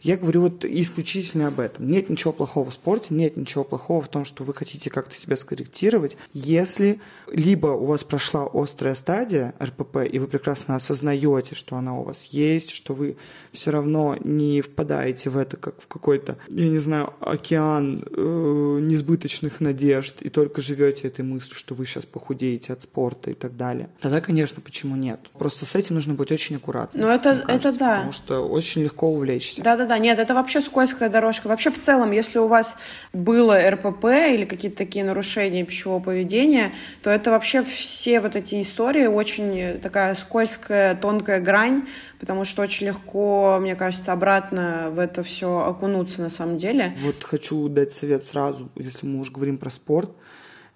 я 0.00 0.16
говорю 0.16 0.42
вот 0.42 0.64
исключительно 0.64 1.48
об 1.48 1.60
этом. 1.60 1.88
Нет 1.88 2.08
ничего 2.08 2.32
плохого 2.32 2.70
в 2.70 2.74
спорте, 2.74 3.14
нет 3.14 3.36
ничего 3.36 3.64
плохого 3.64 4.02
в 4.02 4.08
том, 4.08 4.24
что 4.24 4.44
вы 4.44 4.54
хотите 4.54 4.90
как-то 4.90 5.14
себя 5.14 5.36
скорректировать, 5.36 6.16
если 6.32 7.00
либо 7.32 7.68
у 7.68 7.84
вас 7.84 8.04
прошла 8.04 8.48
острая 8.52 8.94
стадия 8.94 9.54
РПП, 9.62 9.98
и 10.10 10.18
вы 10.18 10.26
прекрасно 10.28 10.76
осознаете, 10.76 11.54
что 11.54 11.76
она 11.76 11.98
у 11.98 12.04
вас 12.04 12.26
есть, 12.26 12.70
что 12.70 12.94
вы 12.94 13.16
все 13.52 13.70
равно 13.70 14.16
не 14.22 14.60
впадаете 14.60 15.30
в 15.30 15.36
это 15.36 15.56
как 15.56 15.80
в 15.80 15.88
какой-то, 15.88 16.38
я 16.48 16.68
не 16.68 16.78
знаю, 16.78 17.12
океан 17.20 18.04
э, 18.04 18.78
несбыточных 18.82 19.60
надежд, 19.60 20.22
и 20.22 20.28
только 20.28 20.60
живете 20.60 21.08
этой 21.08 21.24
мыслью, 21.24 21.56
что 21.56 21.74
вы 21.74 21.86
сейчас 21.86 22.06
похудеете 22.06 22.72
от 22.72 22.82
спорта 22.82 23.30
и 23.30 23.34
так 23.34 23.56
далее. 23.56 23.90
Тогда, 24.00 24.20
конечно, 24.20 24.62
почему 24.62 24.96
нет? 24.96 25.20
Просто 25.38 25.64
с 25.64 25.74
этим 25.74 25.96
нужно 25.96 26.14
быть 26.14 26.30
очень 26.30 26.56
аккуратным. 26.56 27.02
Ну, 27.02 27.08
это, 27.08 27.42
кажется, 27.44 27.68
это 27.68 27.78
да. 27.78 27.96
Потому 27.96 28.12
что 28.12 28.48
очень 28.48 28.82
легко 28.82 29.08
увлечься. 29.08 29.62
Да, 29.62 29.76
да, 29.76 29.87
да, 29.88 29.98
нет, 29.98 30.18
это 30.18 30.34
вообще 30.34 30.60
скользкая 30.60 31.08
дорожка. 31.08 31.48
Вообще 31.48 31.70
в 31.70 31.80
целом, 31.80 32.12
если 32.12 32.38
у 32.38 32.46
вас 32.46 32.76
было 33.12 33.58
РПП 33.70 34.04
или 34.04 34.44
какие-то 34.44 34.78
такие 34.78 35.04
нарушения 35.04 35.64
пищевого 35.64 36.00
поведения, 36.00 36.72
то 37.02 37.10
это 37.10 37.30
вообще 37.30 37.62
все 37.64 38.20
вот 38.20 38.36
эти 38.36 38.60
истории 38.62 39.06
очень 39.06 39.80
такая 39.80 40.14
скользкая, 40.14 40.94
тонкая 40.94 41.40
грань, 41.40 41.88
потому 42.20 42.44
что 42.44 42.62
очень 42.62 42.86
легко, 42.86 43.58
мне 43.60 43.74
кажется, 43.74 44.12
обратно 44.12 44.90
в 44.92 44.98
это 44.98 45.24
все 45.24 45.58
окунуться 45.58 46.20
на 46.20 46.30
самом 46.30 46.58
деле. 46.58 46.96
Вот 47.02 47.24
хочу 47.24 47.68
дать 47.68 47.92
совет 47.92 48.22
сразу, 48.24 48.68
если 48.76 49.06
мы 49.06 49.20
уже 49.20 49.32
говорим 49.32 49.58
про 49.58 49.70
спорт. 49.70 50.10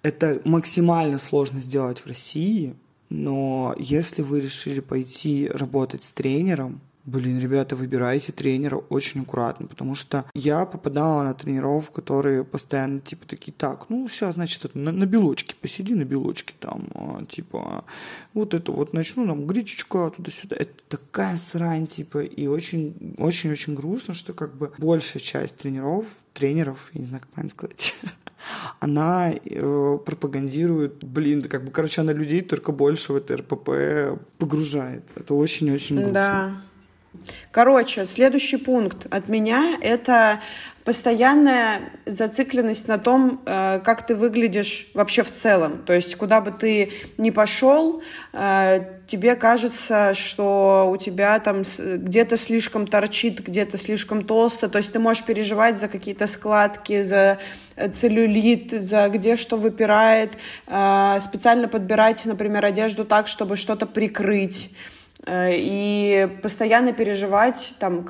Это 0.01 0.41
максимально 0.43 1.17
сложно 1.17 1.61
сделать 1.61 1.99
в 1.99 2.07
России, 2.07 2.75
но 3.09 3.73
если 3.77 4.21
вы 4.21 4.41
решили 4.41 4.81
пойти 4.81 5.47
работать 5.53 6.03
с 6.03 6.11
тренером, 6.11 6.81
Блин, 7.05 7.37
ребята, 7.39 7.75
выбирайте 7.75 8.31
тренера 8.31 8.77
очень 8.77 9.23
аккуратно, 9.23 9.67
потому 9.67 9.93
что 9.93 10.23
я 10.33 10.65
попадала 10.65 11.23
на 11.23 11.33
тренеров, 11.33 11.91
которые 11.91 12.45
постоянно 12.45 13.01
типа 13.01 13.27
такие, 13.27 13.51
так, 13.51 13.89
ну 13.89 14.07
сейчас, 14.07 14.35
значит, 14.35 14.63
это, 14.63 14.77
на, 14.77 14.93
на 14.93 15.05
белочке, 15.05 15.53
посиди 15.59 15.95
на 15.95 16.05
белочке 16.05 16.53
там, 16.61 16.87
а, 16.93 17.25
типа, 17.25 17.83
вот 18.33 18.53
это 18.53 18.71
вот 18.71 18.93
начну, 18.93 19.25
нам 19.25 19.45
гречечка 19.45 20.11
туда-сюда. 20.11 20.55
Это 20.57 20.71
такая 20.87 21.35
срань, 21.35 21.87
типа, 21.87 22.23
и 22.23 22.47
очень, 22.47 23.15
очень-очень 23.17 23.75
грустно, 23.75 24.13
что 24.13 24.31
как 24.31 24.55
бы 24.55 24.71
большая 24.77 25.21
часть 25.21 25.57
тренеров, 25.57 26.05
тренеров, 26.33 26.89
я 26.93 27.01
не 27.01 27.05
знаю, 27.05 27.21
как 27.23 27.31
правильно 27.31 27.51
сказать, 27.51 27.95
она 28.79 29.29
э, 29.33 29.97
пропагандирует, 30.05 31.03
блин, 31.03 31.43
как 31.43 31.65
бы, 31.65 31.71
короче, 31.71 31.99
она 31.99 32.13
людей 32.13 32.39
только 32.39 32.71
больше 32.71 33.11
в 33.11 33.17
это 33.17 33.35
РПП 33.35 34.21
погружает. 34.37 35.03
Это 35.15 35.33
очень-очень 35.33 35.97
грустно. 35.97 36.13
Да. 36.13 36.61
Короче, 37.51 38.05
следующий 38.05 38.57
пункт 38.57 39.05
от 39.11 39.27
меня— 39.27 39.77
это 39.81 40.39
постоянная 40.83 41.91
зацикленность 42.05 42.87
на 42.87 42.97
том, 42.97 43.41
э, 43.45 43.79
как 43.83 44.05
ты 44.05 44.15
выглядишь 44.15 44.87
вообще 44.93 45.23
в 45.23 45.31
целом. 45.31 45.83
То 45.85 45.93
есть 45.93 46.15
куда 46.15 46.41
бы 46.41 46.51
ты 46.51 46.91
ни 47.17 47.29
пошел, 47.29 48.01
э, 48.33 48.79
тебе 49.07 49.35
кажется, 49.35 50.13
что 50.13 50.89
у 50.91 50.97
тебя 50.97 51.39
там 51.39 51.63
где-то 51.77 52.35
слишком 52.35 52.85
торчит, 52.85 53.39
где-то 53.39 53.77
слишком 53.77 54.25
толсто. 54.25 54.67
То 54.67 54.79
есть 54.79 54.91
ты 54.91 54.99
можешь 54.99 55.23
переживать 55.23 55.79
за 55.79 55.87
какие-то 55.87 56.27
складки, 56.27 57.03
за 57.03 57.39
целлюлит, 57.93 58.71
за 58.71 59.07
где 59.07 59.37
что 59.37 59.55
выпирает, 59.55 60.33
э, 60.67 61.19
специально 61.21 61.69
подбирать, 61.69 62.25
например, 62.25 62.65
одежду 62.65 63.05
так, 63.05 63.27
чтобы 63.27 63.55
что-то 63.55 63.85
прикрыть. 63.85 64.69
Э, 65.25 65.51
и 65.53 66.27
постоянно 66.41 66.91
переживать, 66.91 67.75
там, 67.79 68.05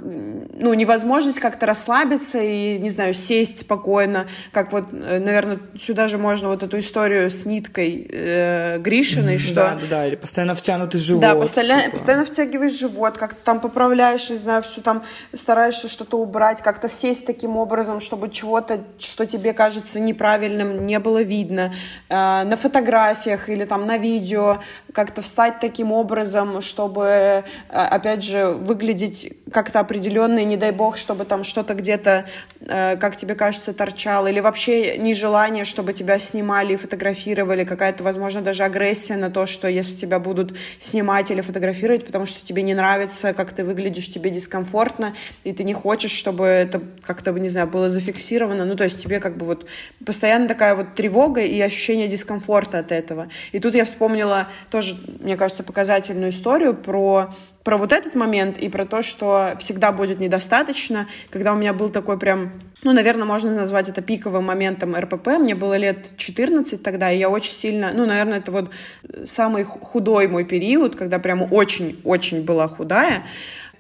ну, 0.52 0.74
невозможность 0.74 1.40
как-то 1.40 1.68
расслабиться 1.68 2.42
и, 2.42 2.80
не 2.80 2.90
знаю, 2.90 3.14
сесть 3.14 3.60
спокойно, 3.60 4.26
как 4.52 4.72
вот, 4.72 4.86
э, 4.92 5.20
наверное, 5.20 5.60
сюда 5.80 6.08
же 6.08 6.18
можно 6.18 6.50
вот 6.50 6.64
эту 6.64 6.80
историю 6.80 7.30
с 7.30 7.46
ниткой 7.46 8.10
э, 8.12 8.80
Гришиной, 8.80 9.38
что... 9.38 9.54
Да, 9.54 9.78
да, 9.82 9.88
да, 9.90 10.08
или 10.08 10.16
постоянно 10.16 10.56
втянутый 10.56 11.00
живот. 11.00 11.22
Да, 11.22 11.36
постоянно, 11.36 11.84
типа. 11.84 11.92
постоянно 11.92 12.26
втягиваешь 12.26 12.80
живот, 12.80 13.18
как-то 13.20 13.46
там 13.46 13.60
поправляешь, 13.60 14.32
не 14.32 14.38
знаю, 14.38 14.64
все 14.64 14.82
там 14.82 15.04
стараешься 15.34 15.90
что-то 15.90 16.18
убрать, 16.18 16.64
как-то 16.64 16.90
сесть 16.90 17.28
таким 17.28 17.58
образом, 17.58 18.02
чтобы 18.02 18.32
чего-то, 18.32 18.80
что 18.98 19.28
тебе 19.28 19.54
кажется 19.54 20.00
неправильным, 20.00 20.88
не 20.88 20.98
было 20.98 21.22
видно. 21.22 21.76
Э, 22.10 22.44
на 22.44 22.58
фотографиях 22.58 23.50
или 23.50 23.66
там 23.66 23.86
на 23.86 24.00
видео 24.00 24.62
как-то 24.94 25.22
встать 25.22 25.60
таким 25.60 25.92
образом, 25.92 26.62
чтобы 26.62 27.03
чтобы, 27.04 27.44
а, 27.70 27.88
опять 27.88 28.24
же, 28.24 28.48
выглядеть 28.48 29.34
как-то 29.52 29.80
определенно, 29.80 30.40
и 30.40 30.46
не 30.46 30.58
дай 30.58 30.72
бог, 30.72 30.98
чтобы 30.98 31.26
там 31.26 31.44
что-то 31.44 31.76
где-то, 31.76 32.26
э, 32.62 32.98
как 32.98 33.16
тебе 33.16 33.36
кажется, 33.36 33.74
торчало, 33.74 34.28
или 34.28 34.40
вообще 34.40 34.98
нежелание, 34.98 35.66
чтобы 35.66 35.94
тебя 35.94 36.18
снимали 36.18 36.74
и 36.74 36.76
фотографировали, 36.76 37.64
какая-то, 37.64 38.04
возможно, 38.04 38.42
даже 38.42 38.64
агрессия 38.64 39.16
на 39.16 39.30
то, 39.30 39.46
что 39.46 39.68
если 39.68 39.96
тебя 39.96 40.20
будут 40.20 40.58
снимать 40.80 41.30
или 41.30 41.42
фотографировать, 41.42 42.06
потому 42.06 42.26
что 42.26 42.44
тебе 42.44 42.64
не 42.64 42.74
нравится, 42.74 43.34
как 43.34 43.52
ты 43.52 43.64
выглядишь, 43.64 44.12
тебе 44.12 44.30
дискомфортно, 44.30 45.14
и 45.44 45.54
ты 45.54 45.64
не 45.64 45.74
хочешь, 45.74 46.12
чтобы 46.12 46.46
это 46.46 46.82
как-то, 47.04 47.32
не 47.34 47.50
знаю, 47.50 47.68
было 47.68 47.90
зафиксировано, 47.90 48.66
ну, 48.66 48.76
то 48.76 48.84
есть 48.84 49.02
тебе 49.02 49.20
как 49.20 49.38
бы 49.38 49.46
вот 49.46 49.66
постоянно 50.06 50.48
такая 50.48 50.76
вот 50.76 50.96
тревога 50.96 51.42
и 51.42 51.60
ощущение 51.62 52.08
дискомфорта 52.08 52.80
от 52.80 52.92
этого. 52.92 53.28
И 53.52 53.60
тут 53.60 53.76
я 53.76 53.86
вспомнила 53.86 54.48
тоже, 54.72 54.98
мне 55.20 55.38
кажется, 55.38 55.64
показательную 55.64 56.32
историю 56.32 56.74
про 56.74 56.93
про 57.64 57.78
вот 57.78 57.94
этот 57.94 58.16
момент 58.16 58.58
и 58.58 58.70
про 58.70 58.86
то, 58.86 59.02
что 59.02 59.56
всегда 59.60 59.92
будет 59.92 60.20
недостаточно. 60.20 61.08
Когда 61.30 61.54
у 61.54 61.56
меня 61.56 61.74
был 61.74 61.90
такой 61.90 62.20
прям, 62.20 62.52
ну, 62.84 62.92
наверное, 62.92 63.26
можно 63.26 63.56
назвать 63.56 63.90
это 63.90 64.02
пиковым 64.02 64.46
моментом 64.46 64.96
РПП. 64.96 65.40
Мне 65.40 65.56
было 65.56 65.78
лет 65.78 66.18
14 66.18 66.84
тогда, 66.84 67.12
и 67.12 67.18
я 67.18 67.30
очень 67.30 67.54
сильно, 67.54 67.92
ну, 67.94 68.06
наверное, 68.06 68.40
это 68.40 68.52
вот 68.52 68.72
самый 69.26 69.64
худой 69.64 70.28
мой 70.28 70.44
период, 70.44 70.96
когда 70.96 71.20
прям 71.20 71.48
очень-очень 71.52 72.44
была 72.44 72.68
худая. 72.68 73.26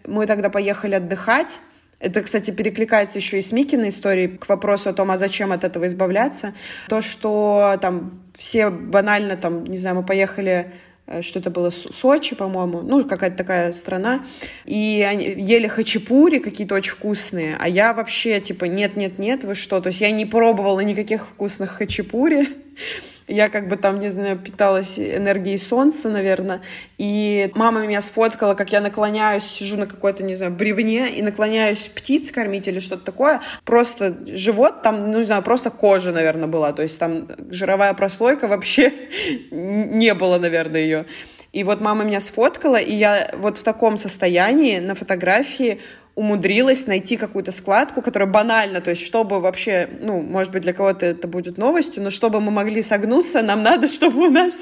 Мы 0.05 0.25
тогда 0.27 0.49
поехали 0.49 0.95
отдыхать, 0.95 1.59
это, 2.03 2.21
кстати, 2.21 2.51
перекликается 2.51 3.19
еще 3.19 3.39
и 3.39 3.41
с 3.41 3.53
Микиной 3.53 3.87
историей 3.87 4.27
к 4.27 4.49
вопросу 4.49 4.89
о 4.89 4.93
том, 4.93 5.09
а 5.09 5.17
зачем 5.17 5.53
от 5.53 5.63
этого 5.63 5.87
избавляться. 5.87 6.53
То, 6.89 7.01
что 7.01 7.77
там 7.81 8.19
все 8.37 8.69
банально, 8.69 9.37
там, 9.37 9.63
не 9.63 9.77
знаю, 9.77 9.95
мы 9.95 10.03
поехали 10.03 10.73
что 11.21 11.39
это 11.39 11.49
было 11.49 11.69
Сочи, 11.69 12.35
по-моему, 12.35 12.81
ну, 12.81 13.05
какая-то 13.05 13.37
такая 13.37 13.73
страна, 13.73 14.25
и 14.65 15.05
они 15.07 15.25
ели 15.25 15.67
хачапури 15.67 16.39
какие-то 16.39 16.75
очень 16.75 16.93
вкусные, 16.93 17.57
а 17.59 17.67
я 17.67 17.93
вообще, 17.93 18.39
типа, 18.39 18.65
нет-нет-нет, 18.65 19.43
вы 19.43 19.55
что, 19.55 19.81
то 19.81 19.87
есть 19.87 20.01
я 20.01 20.11
не 20.11 20.25
пробовала 20.25 20.79
никаких 20.79 21.27
вкусных 21.27 21.71
хачапури, 21.71 22.49
я 23.27 23.49
как 23.49 23.67
бы 23.67 23.77
там, 23.77 23.99
не 23.99 24.09
знаю, 24.09 24.37
питалась 24.37 24.99
энергией 24.99 25.57
солнца, 25.57 26.09
наверное. 26.09 26.61
И 26.97 27.51
мама 27.55 27.81
меня 27.81 28.01
сфоткала, 28.01 28.53
как 28.53 28.71
я 28.71 28.81
наклоняюсь, 28.81 29.43
сижу 29.43 29.77
на 29.77 29.87
какой-то, 29.87 30.23
не 30.23 30.35
знаю, 30.35 30.51
бревне 30.51 31.09
и 31.09 31.21
наклоняюсь 31.21 31.87
птиц 31.87 32.31
кормить 32.31 32.67
или 32.67 32.79
что-то 32.79 33.05
такое. 33.05 33.41
Просто 33.65 34.17
живот 34.27 34.81
там, 34.81 35.11
ну, 35.11 35.19
не 35.19 35.23
знаю, 35.23 35.43
просто 35.43 35.69
кожа, 35.69 36.11
наверное, 36.11 36.47
была. 36.47 36.73
То 36.73 36.83
есть 36.83 36.99
там 36.99 37.27
жировая 37.49 37.93
прослойка 37.93 38.47
вообще 38.47 38.91
не 39.51 40.13
было, 40.13 40.37
наверное, 40.37 40.81
ее. 40.81 41.05
И 41.53 41.63
вот 41.63 41.81
мама 41.81 42.03
меня 42.03 42.19
сфоткала, 42.19 42.77
и 42.77 42.95
я 42.95 43.29
вот 43.37 43.59
в 43.59 43.63
таком 43.63 43.97
состоянии 43.97 44.79
на 44.79 44.95
фотографии 44.95 45.79
умудрилась 46.15 46.85
найти 46.85 47.17
какую-то 47.17 47.51
складку, 47.51 48.03
которая 48.03 48.29
банально, 48.29 48.81
то 48.81 48.91
есть 48.91 49.03
чтобы 49.03 49.39
вообще, 49.39 49.89
ну, 49.99 50.21
может 50.21 50.51
быть, 50.51 50.61
для 50.61 50.71
кого-то 50.71 51.07
это 51.07 51.27
будет 51.27 51.57
новостью, 51.57 52.03
но 52.03 52.11
чтобы 52.11 52.39
мы 52.39 52.51
могли 52.51 52.83
согнуться, 52.83 53.41
нам 53.41 53.63
надо, 53.63 53.87
чтобы 53.87 54.27
у 54.27 54.29
нас 54.29 54.53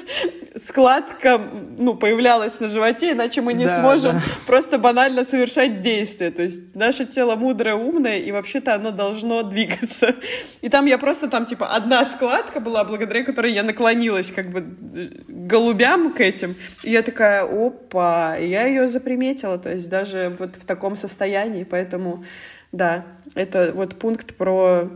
складка, 0.56 1.40
ну, 1.78 1.94
появлялась 1.94 2.58
на 2.60 2.68
животе, 2.68 3.12
иначе 3.12 3.42
мы 3.42 3.52
не 3.52 3.66
да, 3.66 3.80
сможем 3.80 4.12
да. 4.12 4.22
просто 4.46 4.78
банально 4.78 5.24
совершать 5.24 5.82
действия. 5.82 6.30
То 6.30 6.42
есть 6.42 6.74
наше 6.74 7.04
тело 7.04 7.36
мудрое, 7.36 7.74
умное, 7.74 8.18
и 8.18 8.32
вообще-то 8.32 8.74
оно 8.74 8.90
должно 8.90 9.42
двигаться. 9.42 10.14
И 10.62 10.68
там 10.68 10.86
я 10.86 10.96
просто, 10.96 11.28
там, 11.28 11.44
типа, 11.44 11.68
одна 11.68 12.04
складка 12.06 12.60
была, 12.60 12.84
благодаря 12.84 13.24
которой 13.24 13.52
я 13.52 13.62
наклонилась, 13.62 14.30
как 14.30 14.50
бы, 14.50 14.64
голубям 15.28 16.12
к 16.12 16.20
этим. 16.20 16.54
И 16.82 16.90
я 16.90 17.02
такая, 17.02 17.44
опа, 17.44 18.36
и 18.38 18.48
я 18.48 18.66
ее 18.66 18.88
заприметила, 18.88 19.58
то 19.58 19.70
есть 19.70 19.88
даже 19.88 20.34
вот 20.38 20.56
в 20.56 20.64
таком 20.64 20.96
состоянии 20.96 21.41
состоянии, 21.42 21.64
поэтому, 21.64 22.24
да, 22.72 23.04
это 23.34 23.72
вот 23.74 23.96
пункт 23.98 24.34
про, 24.34 24.88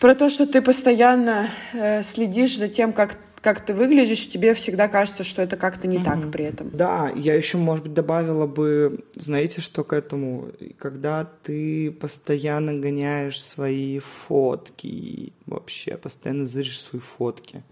про 0.00 0.14
то, 0.14 0.30
что 0.30 0.46
ты 0.46 0.62
постоянно 0.62 1.48
э, 1.72 2.02
следишь 2.02 2.58
за 2.58 2.68
тем, 2.68 2.92
как 2.92 3.16
как 3.40 3.64
ты 3.64 3.72
выглядишь, 3.72 4.28
тебе 4.28 4.52
всегда 4.52 4.88
кажется, 4.88 5.22
что 5.22 5.42
это 5.42 5.56
как-то 5.56 5.86
не 5.86 5.98
угу. 5.98 6.04
так 6.04 6.30
при 6.32 6.46
этом. 6.46 6.70
Да, 6.72 7.12
я 7.14 7.34
еще, 7.34 7.56
может 7.56 7.84
быть, 7.84 7.94
добавила 7.94 8.48
бы, 8.48 9.04
знаете, 9.14 9.60
что 9.60 9.84
к 9.84 9.92
этому, 9.92 10.48
когда 10.76 11.24
ты 11.44 11.92
постоянно 11.92 12.74
гоняешь 12.74 13.40
свои 13.40 14.00
фотки, 14.00 15.32
вообще 15.46 15.96
постоянно 15.96 16.46
зыришь 16.46 16.80
свои 16.80 17.00
фотки. 17.00 17.62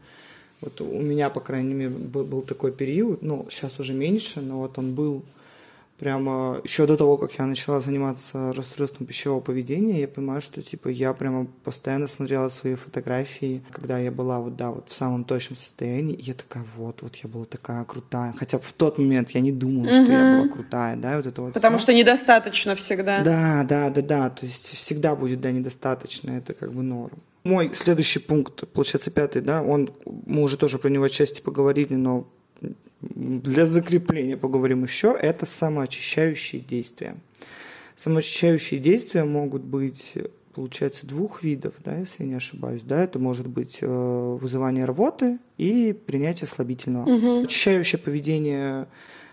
Вот 0.61 0.81
у 0.81 1.01
меня, 1.03 1.31
по 1.31 1.41
крайней 1.41 1.75
мере, 1.75 1.91
был 1.91 2.43
такой 2.43 2.71
период, 2.71 3.23
ну, 3.23 3.49
сейчас 3.51 3.81
уже 3.81 3.93
меньше, 3.93 4.41
но 4.41 4.61
вот 4.61 4.79
он 4.79 4.95
был 4.95 5.25
прямо 5.99 6.61
еще 6.65 6.87
до 6.87 6.97
того, 6.97 7.17
как 7.17 7.33
я 7.39 7.47
начала 7.47 7.81
заниматься 7.81 8.53
расстройством 8.53 9.07
пищевого 9.07 9.41
поведения, 9.41 10.01
я 10.01 10.09
понимаю, 10.09 10.41
что 10.41 10.63
типа 10.63 10.89
я 10.89 11.13
прямо 11.13 11.47
постоянно 11.65 12.09
смотрела 12.09 12.49
свои 12.49 12.75
фотографии, 12.75 13.63
когда 13.73 13.99
я 13.99 14.11
была 14.11 14.41
вот 14.41 14.57
да 14.57 14.71
вот 14.71 14.89
в 14.89 14.93
самом 14.93 15.25
точном 15.25 15.57
состоянии, 15.57 16.15
и 16.15 16.23
я 16.23 16.35
такая 16.35 16.65
вот 16.77 17.03
вот 17.03 17.17
я 17.17 17.29
была 17.29 17.45
такая 17.45 17.85
крутая, 17.85 18.35
хотя 18.37 18.59
в 18.59 18.73
тот 18.73 18.99
момент 18.99 19.31
я 19.31 19.41
не 19.41 19.53
думала, 19.53 19.87
mm-hmm. 19.87 20.03
что 20.05 20.13
я 20.13 20.39
была 20.39 20.49
крутая, 20.49 20.97
да, 20.97 21.17
вот 21.17 21.27
это 21.27 21.43
вот. 21.43 21.55
Потому 21.55 21.79
все. 21.79 21.85
что 21.85 21.95
недостаточно 21.95 22.75
всегда. 22.75 23.23
Да, 23.23 23.65
да, 23.69 23.91
да, 23.91 24.03
да, 24.03 24.31
то 24.31 24.47
есть 24.47 24.65
всегда 24.65 25.17
будет 25.17 25.41
да 25.41 25.51
недостаточно, 25.51 26.31
это 26.33 26.55
как 26.55 26.73
бы 26.73 26.83
норм. 26.83 27.23
Мой 27.45 27.71
следующий 27.75 28.19
пункт, 28.19 28.69
получается 28.73 29.13
пятый, 29.13 29.41
да, 29.41 29.63
он 29.63 29.95
мы 30.05 30.43
уже 30.43 30.57
тоже 30.57 30.79
про 30.79 30.89
него 30.89 31.05
отчасти 31.05 31.41
поговорили, 31.41 31.95
но 31.95 32.27
для 33.01 33.67
закрепления 33.67 34.37
поговорим 34.37 34.83
еще, 34.83 35.17
это 35.21 35.47
самоочищающие 35.47 36.61
действия. 36.61 37.17
Самоочищающие 37.97 38.81
действия 38.81 39.25
могут 39.25 39.63
быть, 39.63 40.15
получается, 40.55 41.07
двух 41.07 41.43
видов, 41.43 41.75
да, 41.85 41.97
если 41.97 42.25
я 42.25 42.29
не 42.29 42.35
ошибаюсь. 42.35 42.83
Да, 42.83 43.03
это 43.03 43.19
может 43.19 43.47
быть 43.47 43.79
э, 43.81 43.87
вызывание 43.87 44.85
рвоты 44.85 45.39
и 45.57 45.93
принятие 45.93 46.49
слабительного. 46.49 47.09
Угу. 47.09 47.45
Очищающее 47.45 47.99
поведение 47.99 48.87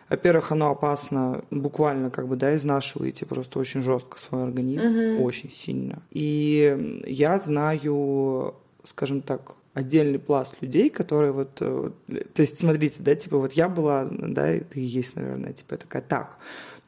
во-первых, 0.10 0.52
оно 0.52 0.70
опасно, 0.70 1.44
буквально 1.50 2.12
как 2.12 2.28
бы, 2.28 2.36
да, 2.36 2.56
изнашиваете 2.56 3.26
просто 3.26 3.58
очень 3.58 3.82
жестко 3.82 4.20
свой 4.20 4.44
организм, 4.44 4.86
угу. 4.86 5.24
очень 5.24 5.50
сильно. 5.50 6.04
И 6.12 7.02
я 7.08 7.40
знаю, 7.40 8.54
скажем 8.84 9.22
так, 9.22 9.56
отдельный 9.74 10.20
пласт 10.20 10.56
людей, 10.62 10.90
которые 10.90 11.32
вот, 11.32 11.58
э, 11.62 11.92
то 12.08 12.42
есть 12.42 12.60
смотрите, 12.60 12.96
да, 13.00 13.16
типа 13.16 13.38
вот 13.38 13.54
я 13.54 13.70
была, 13.70 14.08
да, 14.10 14.56
и 14.56 14.80
есть, 14.80 15.16
наверное, 15.16 15.54
типа 15.54 15.78
такая, 15.78 16.02
так, 16.02 16.38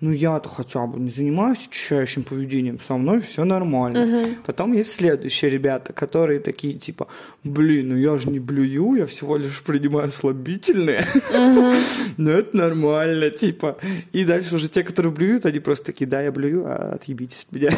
ну 0.02 0.12
я-то 0.12 0.50
хотя 0.50 0.86
бы 0.86 1.00
не 1.00 1.10
занимаюсь 1.10 1.68
очищающим 1.68 2.24
поведением, 2.24 2.80
со 2.80 2.96
мной 2.96 3.22
все 3.22 3.46
нормально. 3.46 3.98
Uh-huh. 3.98 4.36
Потом 4.46 4.74
есть 4.74 4.92
следующие 4.92 5.50
ребята, 5.50 5.94
которые 5.94 6.40
такие 6.40 6.74
типа, 6.74 7.08
блин, 7.44 7.90
ну 7.90 7.96
я 7.96 8.18
же 8.18 8.30
не 8.30 8.40
блюю, 8.40 8.96
я 8.96 9.06
всего 9.06 9.38
лишь 9.38 9.62
принимаю 9.64 10.12
слабительные. 10.12 11.08
Uh-huh. 11.32 11.74
ну 12.18 12.32
это 12.32 12.58
нормально, 12.58 13.30
типа. 13.30 13.78
И 14.12 14.26
дальше 14.26 14.56
уже 14.56 14.68
те, 14.68 14.84
которые 14.84 15.14
блюют, 15.14 15.46
они 15.46 15.60
просто 15.60 15.86
такие, 15.88 16.08
да, 16.08 16.22
я 16.22 16.32
блюю, 16.32 16.66
а 16.66 16.96
отъебитесь 16.96 17.48
от 17.50 17.54
меня. 17.54 17.70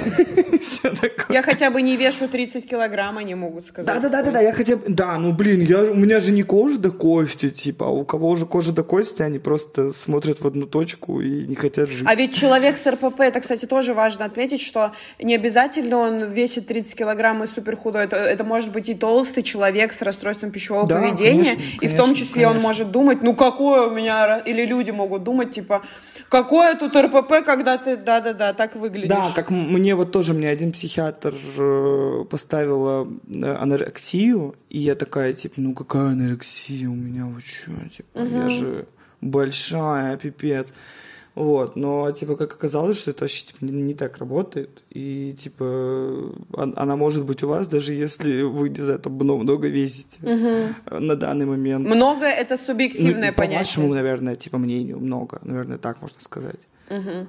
Я 1.29 1.41
хотя 1.41 1.69
бы 1.69 1.81
не 1.81 1.97
вешу 1.97 2.27
30 2.27 2.67
килограмм, 2.67 3.17
они 3.17 3.35
могут 3.35 3.65
сказать. 3.65 4.01
Да-да-да-да, 4.01 4.39
я 4.39 4.53
хотя 4.53 4.77
бы... 4.77 4.83
Да, 4.87 5.17
ну 5.17 5.33
блин, 5.33 5.61
у 5.91 5.95
меня 5.95 6.19
же 6.19 6.31
не 6.31 6.43
кожа 6.43 6.79
до 6.79 6.91
кости, 6.91 7.49
типа, 7.49 7.87
а 7.87 7.89
у 7.89 8.05
кого 8.05 8.29
уже 8.29 8.45
кожа 8.45 8.71
до 8.71 8.83
кости, 8.83 9.21
они 9.21 9.39
просто 9.39 9.91
смотрят 9.91 10.41
в 10.41 10.47
одну 10.47 10.65
точку 10.65 11.21
и 11.21 11.45
не 11.45 11.55
хотят 11.55 11.89
жить. 11.89 12.06
А 12.07 12.15
ведь 12.15 12.33
человек 12.33 12.77
с 12.77 12.87
РПП, 12.89 13.19
это, 13.19 13.41
кстати, 13.41 13.65
тоже 13.65 13.93
важно 13.93 14.23
отметить, 14.23 14.61
что 14.61 14.93
не 15.21 15.35
обязательно 15.35 15.97
он 15.97 16.23
весит 16.31 16.65
30 16.65 16.95
килограмм 16.95 17.43
и 17.43 17.47
супер 17.47 17.75
худой. 17.75 18.05
Это, 18.05 18.15
это 18.15 18.45
может 18.45 18.71
быть 18.71 18.87
и 18.87 18.95
толстый 18.95 19.43
человек 19.43 19.91
с 19.91 20.01
расстройством 20.01 20.51
пищевого 20.51 20.87
Да, 20.87 21.01
поведения. 21.01 21.55
конечно, 21.55 21.85
и 21.85 21.87
в 21.89 21.91
том 21.97 22.05
конечно, 22.05 22.25
числе 22.25 22.45
он 22.45 22.51
конечно. 22.53 22.67
может 22.69 22.91
думать, 22.91 23.21
ну 23.23 23.35
какое 23.35 23.87
у 23.87 23.93
меня... 23.93 24.37
Или 24.37 24.65
люди 24.65 24.91
могут 24.91 25.23
думать, 25.23 25.51
типа, 25.51 25.81
какое 26.29 26.75
тут 26.75 26.95
РПП, 26.95 27.43
когда 27.45 27.77
ты, 27.77 27.97
да-да-да, 27.97 28.53
так 28.53 28.77
выглядишь. 28.77 29.09
Да, 29.09 29.33
как 29.35 29.49
мне 29.49 29.93
вот 29.93 30.13
тоже, 30.13 30.33
мне 30.33 30.47
один 30.47 30.71
психиатр 30.71 31.33
э, 31.57 32.23
поставила 32.29 33.05
э, 33.27 33.53
анорексию, 33.53 34.55
и 34.69 34.77
я 34.77 34.95
такая, 34.95 35.33
типа, 35.33 35.55
ну 35.57 35.73
какая 35.73 36.11
анорексия 36.13 36.87
у 36.87 36.95
меня, 36.95 37.25
вы 37.25 37.41
чё, 37.41 37.73
типа, 37.93 38.17
я 38.17 38.47
же 38.47 38.87
большая, 39.19 40.15
пипец. 40.15 40.73
Вот, 41.37 41.75
но, 41.75 42.11
типа, 42.11 42.35
как 42.35 42.53
оказалось, 42.53 42.97
что 42.97 43.11
это 43.11 43.23
вообще, 43.25 43.45
типа, 43.45 43.57
не, 43.65 43.93
так 43.93 44.17
работает, 44.17 44.81
и, 44.89 45.35
типа, 45.37 45.63
он- 46.53 46.73
она 46.75 46.95
может 46.95 47.25
быть 47.25 47.43
у 47.43 47.47
вас, 47.47 47.67
даже 47.67 47.93
если 47.93 48.41
вы, 48.41 48.69
не 48.69 48.81
знаю, 48.81 48.97
там, 48.99 49.13
много, 49.13 49.43
много 49.43 49.67
весите 49.67 50.17
э, 50.23 50.99
на 50.99 51.15
данный 51.15 51.45
момент. 51.45 51.85
Много 51.85 52.25
это 52.25 52.55
Ну, 52.59 52.65
субъективное 52.65 53.31
по 53.31 53.37
понятие. 53.43 53.59
вашему, 53.59 53.93
наверное, 53.93 54.35
типа 54.35 54.57
мнению 54.57 54.99
много, 54.99 55.39
наверное, 55.43 55.77
так 55.77 56.01
можно 56.01 56.17
сказать. 56.21 56.59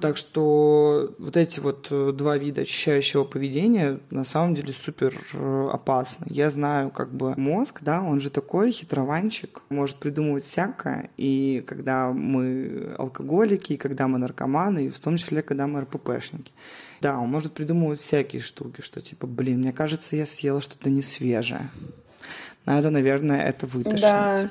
Так 0.01 0.17
что 0.17 1.13
вот 1.19 1.35
эти 1.35 1.59
вот 1.59 1.87
э, 1.91 2.11
два 2.13 2.37
вида 2.37 2.61
очищающего 2.61 3.25
поведения 3.25 3.99
на 4.09 4.23
самом 4.23 4.55
деле 4.55 4.73
супер 4.73 5.19
э, 5.33 5.69
опасны. 5.73 6.25
Я 6.29 6.49
знаю, 6.49 6.91
как 6.91 7.13
бы 7.13 7.33
мозг, 7.35 7.79
да, 7.81 8.01
он 8.01 8.21
же 8.21 8.29
такой 8.29 8.71
хитрованчик, 8.71 9.61
может 9.69 9.97
придумывать 9.97 10.45
всякое, 10.45 11.09
и 11.17 11.63
когда 11.67 12.11
мы 12.11 12.95
алкоголики, 12.97 13.73
и 13.73 13.77
когда 13.77 14.07
мы 14.07 14.17
наркоманы, 14.17 14.85
и 14.85 14.89
в 14.89 14.99
том 14.99 15.17
числе, 15.17 15.41
когда 15.41 15.67
мы 15.67 15.81
РППшники. 15.81 16.51
Да, 17.01 17.17
он 17.17 17.29
может 17.29 17.53
придумывать 17.53 17.99
всякие 17.99 18.41
штуки, 18.41 18.81
что 18.81 19.01
типа, 19.01 19.27
блин, 19.27 19.59
мне 19.59 19.73
кажется, 19.73 20.15
я 20.15 20.25
съела 20.25 20.61
что-то 20.61 20.89
не 20.89 21.01
свежее. 21.01 21.69
Надо, 22.65 22.89
наверное, 22.91 23.41
это 23.41 23.65
вытащить. 23.65 24.01
Да. 24.01 24.49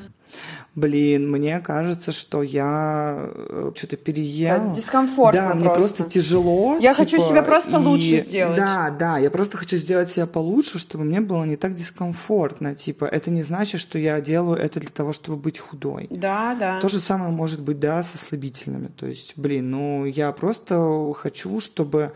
Блин, 0.75 1.29
мне 1.31 1.59
кажется, 1.59 2.13
что 2.13 2.43
я 2.43 3.31
что-то 3.75 3.97
переела. 3.97 4.59
Да, 4.69 4.75
дискомфортно 4.75 5.41
Да, 5.49 5.55
мне 5.55 5.65
просто. 5.65 5.79
просто 5.79 6.05
тяжело. 6.05 6.79
Я 6.79 6.95
хочу 6.95 7.17
типа, 7.17 7.29
себя 7.29 7.43
просто 7.43 7.73
и- 7.73 7.75
лучше 7.77 8.21
сделать. 8.21 8.57
Да, 8.57 8.91
да, 8.97 9.19
я 9.19 9.31
просто 9.31 9.57
хочу 9.57 9.77
сделать 9.77 10.11
себя 10.11 10.27
получше, 10.27 10.79
чтобы 10.79 11.03
мне 11.05 11.21
было 11.21 11.43
не 11.45 11.57
так 11.57 11.75
дискомфортно. 11.75 12.75
Типа, 12.77 13.07
это 13.07 13.31
не 13.31 13.43
значит, 13.43 13.81
что 13.81 13.99
я 13.99 14.21
делаю 14.21 14.59
это 14.59 14.79
для 14.79 14.91
того, 14.91 15.13
чтобы 15.13 15.37
быть 15.39 15.59
худой. 15.59 16.07
Да, 16.11 16.55
да. 16.55 16.81
То 16.81 16.89
же 16.89 17.01
самое 17.01 17.33
может 17.33 17.61
быть, 17.61 17.81
да, 17.81 18.03
со 18.05 18.17
слабительными. 18.19 18.89
То 18.89 19.07
есть, 19.07 19.33
блин, 19.37 19.71
ну 19.71 20.05
я 20.05 20.31
просто 20.33 21.13
хочу, 21.15 21.61
чтобы 21.61 21.99
э, 21.99 22.11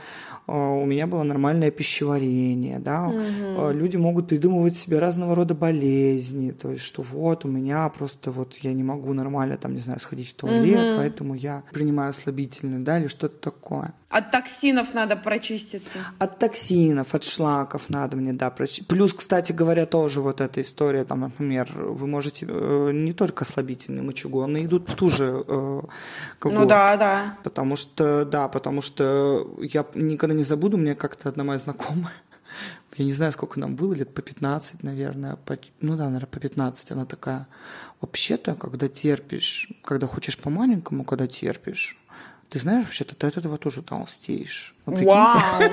у 0.46 0.86
меня 0.86 1.06
было 1.06 1.22
нормальное 1.22 1.70
пищеварение, 1.70 2.78
да. 2.78 3.10
Э, 3.12 3.72
Люди 3.72 3.96
могут 3.96 4.28
придумывать 4.28 4.76
себе 4.76 4.98
разного 4.98 5.34
рода 5.34 5.54
болезни, 5.54 6.50
то 6.50 6.70
есть, 6.70 6.82
что 6.82 7.02
вот 7.02 7.44
у 7.44 7.48
меня 7.48 7.88
просто 7.88 8.30
вот 8.30 8.56
я 8.58 8.72
не 8.72 8.82
могу 8.82 9.12
нормально 9.12 9.56
там, 9.56 9.74
не 9.74 9.80
знаю, 9.80 10.00
сходить 10.00 10.28
в 10.30 10.34
туалет, 10.34 10.78
поэтому 10.96 11.34
я 11.34 11.62
принимаю 11.72 12.12
слабительные, 12.12 12.80
да, 12.80 12.98
или 12.98 13.06
что-то 13.06 13.36
такое. 13.50 13.92
От 14.12 14.30
токсинов 14.30 14.94
надо 14.94 15.16
прочиститься. 15.16 15.98
От 16.18 16.38
токсинов, 16.38 17.14
от 17.14 17.24
шлаков 17.24 17.88
надо 17.88 18.16
мне, 18.16 18.32
да, 18.32 18.50
прочи- 18.50 18.84
Плюс, 18.84 19.14
кстати 19.14 19.52
говоря, 19.52 19.86
тоже 19.86 20.20
вот 20.20 20.40
эта 20.40 20.60
история, 20.60 21.04
там, 21.04 21.20
например, 21.20 21.68
вы 21.74 22.06
можете 22.06 22.46
э, 22.48 22.90
не 22.92 23.12
только 23.12 23.44
слабительные, 23.44 24.02
мочегонные 24.02 24.66
идут 24.66 24.88
в 24.90 24.94
ту 24.94 25.08
же 25.10 25.44
э. 25.48 25.80
Ну 26.44 26.66
да, 26.66 26.96
да. 26.96 27.38
Потому 27.42 27.76
что, 27.76 28.24
да, 28.24 28.48
потому 28.48 28.82
что 28.82 29.48
я 29.60 29.86
никогда 29.94 30.34
не 30.34 30.44
забуду, 30.44 30.76
мне 30.76 30.94
как-то 30.94 31.28
одна 31.30 31.44
моя 31.44 31.58
знакомая, 31.58 32.12
я 32.96 33.04
не 33.06 33.12
знаю, 33.12 33.32
сколько 33.32 33.58
нам 33.60 33.76
было, 33.76 33.94
лет 33.94 34.12
по 34.12 34.20
15, 34.20 34.82
наверное, 34.82 35.36
по- 35.36 35.56
ну 35.80 35.96
да, 35.96 36.04
наверное, 36.04 36.26
по 36.26 36.38
15, 36.38 36.92
она 36.92 37.06
такая, 37.06 37.46
вообще-то, 38.02 38.54
когда 38.56 38.88
терпишь, 38.88 39.72
когда 39.82 40.06
хочешь 40.06 40.36
по-маленькому, 40.38 41.04
когда 41.04 41.26
терпишь, 41.26 41.96
ты 42.52 42.58
знаешь, 42.58 42.84
вообще-то 42.84 43.14
ты 43.14 43.26
от 43.26 43.38
этого 43.38 43.56
тоже 43.56 43.80
толстеешь. 43.80 44.74
Вы 44.84 44.96
прикиньте? 44.96 45.72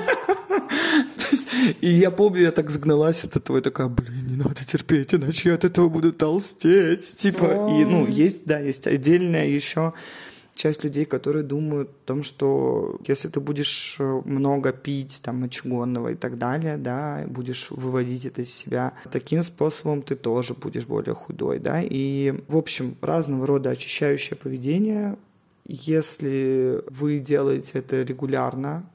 То 1.18 1.26
есть, 1.30 1.48
И 1.82 1.88
я 1.88 2.10
помню, 2.10 2.40
я 2.40 2.52
так 2.52 2.70
сгналась 2.70 3.22
от 3.24 3.36
этого, 3.36 3.58
и 3.58 3.60
такая, 3.60 3.88
блин, 3.88 4.26
не 4.26 4.36
надо 4.36 4.64
терпеть, 4.64 5.12
иначе 5.12 5.50
я 5.50 5.56
от 5.56 5.64
этого 5.64 5.90
буду 5.90 6.10
толстеть. 6.12 7.16
Типа, 7.16 7.44
и, 7.44 7.84
ну, 7.84 8.06
есть, 8.06 8.46
да, 8.46 8.58
есть 8.58 8.86
отдельная 8.86 9.46
еще 9.46 9.92
часть 10.54 10.82
людей, 10.82 11.04
которые 11.04 11.42
думают 11.42 11.90
о 11.90 12.06
том, 12.06 12.22
что 12.22 12.98
если 13.06 13.28
ты 13.28 13.40
будешь 13.40 13.96
э, 13.98 14.22
много 14.24 14.72
пить, 14.72 15.20
там, 15.22 15.40
мочегонного 15.40 16.12
и 16.12 16.14
так 16.14 16.38
далее, 16.38 16.76
да, 16.76 17.24
будешь 17.26 17.70
выводить 17.70 18.26
это 18.26 18.42
из 18.42 18.52
себя, 18.52 18.92
таким 19.10 19.42
способом 19.42 20.02
ты 20.02 20.16
тоже 20.16 20.54
будешь 20.54 20.86
более 20.86 21.14
худой, 21.14 21.58
да, 21.58 21.80
и, 21.82 22.34
в 22.48 22.56
общем, 22.56 22.96
разного 23.00 23.46
рода 23.46 23.70
очищающее 23.70 24.36
поведение, 24.36 25.16
если 25.64 26.82
вы 26.88 27.18
делаете 27.18 27.72
это 27.74 28.02
регулярно, 28.02 28.88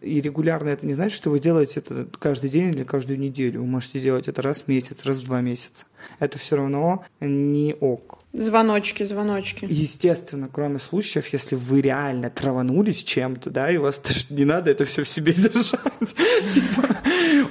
и 0.00 0.20
регулярно 0.20 0.70
это 0.70 0.86
не 0.86 0.94
значит, 0.94 1.16
что 1.16 1.30
вы 1.30 1.38
делаете 1.38 1.80
это 1.80 2.06
каждый 2.18 2.50
день 2.50 2.70
или 2.70 2.82
каждую 2.82 3.18
неделю. 3.18 3.60
Вы 3.60 3.66
можете 3.66 4.00
делать 4.00 4.26
это 4.26 4.42
раз 4.42 4.62
в 4.62 4.68
месяц, 4.68 5.04
раз 5.04 5.18
в 5.18 5.26
два 5.26 5.40
месяца. 5.40 5.86
Это 6.18 6.36
все 6.36 6.56
равно 6.56 7.04
не 7.20 7.76
ок. 7.78 8.17
Звоночки, 8.32 9.04
звоночки. 9.04 9.66
Естественно, 9.70 10.50
кроме 10.52 10.78
случаев, 10.78 11.28
если 11.28 11.56
вы 11.56 11.80
реально 11.80 12.28
траванулись 12.28 13.02
чем-то, 13.02 13.48
да, 13.48 13.70
и 13.70 13.78
у 13.78 13.82
вас 13.82 13.98
даже 13.98 14.26
не 14.28 14.44
надо 14.44 14.70
это 14.70 14.84
все 14.84 15.02
в 15.02 15.08
себе 15.08 15.32
держать. 15.32 15.80
Типа, 16.52 17.00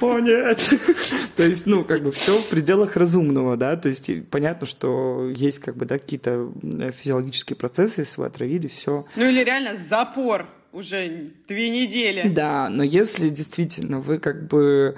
о 0.00 0.20
нет. 0.20 0.70
То 1.36 1.42
есть, 1.42 1.66
ну, 1.66 1.84
как 1.84 2.04
бы 2.04 2.12
все 2.12 2.38
в 2.38 2.48
пределах 2.48 2.96
разумного, 2.96 3.56
да, 3.56 3.76
то 3.76 3.88
есть 3.88 4.10
понятно, 4.30 4.66
что 4.66 5.28
есть 5.28 5.58
как 5.58 5.76
бы, 5.76 5.84
да, 5.84 5.98
какие-то 5.98 6.52
э, 6.62 6.92
физиологические 6.92 7.56
процессы, 7.56 8.02
если 8.02 8.20
вы 8.20 8.26
отравили, 8.26 8.68
все 8.68 9.06
Ну 9.16 9.28
или 9.28 9.42
реально 9.42 9.76
запор 9.76 10.46
уже 10.72 11.32
две 11.48 11.70
недели. 11.70 12.28
Да, 12.28 12.68
но 12.68 12.82
если 12.82 13.28
действительно 13.28 14.00
вы 14.00 14.18
как 14.18 14.46
бы... 14.46 14.96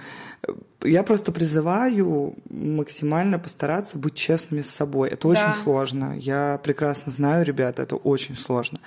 Я 0.82 1.02
просто 1.02 1.30
призываю 1.32 2.34
максимально 2.48 3.38
постараться 3.38 3.98
быть 3.98 4.14
честными 4.14 4.62
с 4.62 4.70
собой. 4.70 5.10
Это 5.10 5.28
очень 5.28 5.42
Да. 5.44 5.56
сложно. 5.62 6.16
Я 6.18 6.58
прекрасно 6.62 7.12
знаю, 7.12 7.44
ребята, 7.44 7.82
это 7.82 7.96
очень 7.96 8.36
сложно. 8.36 8.78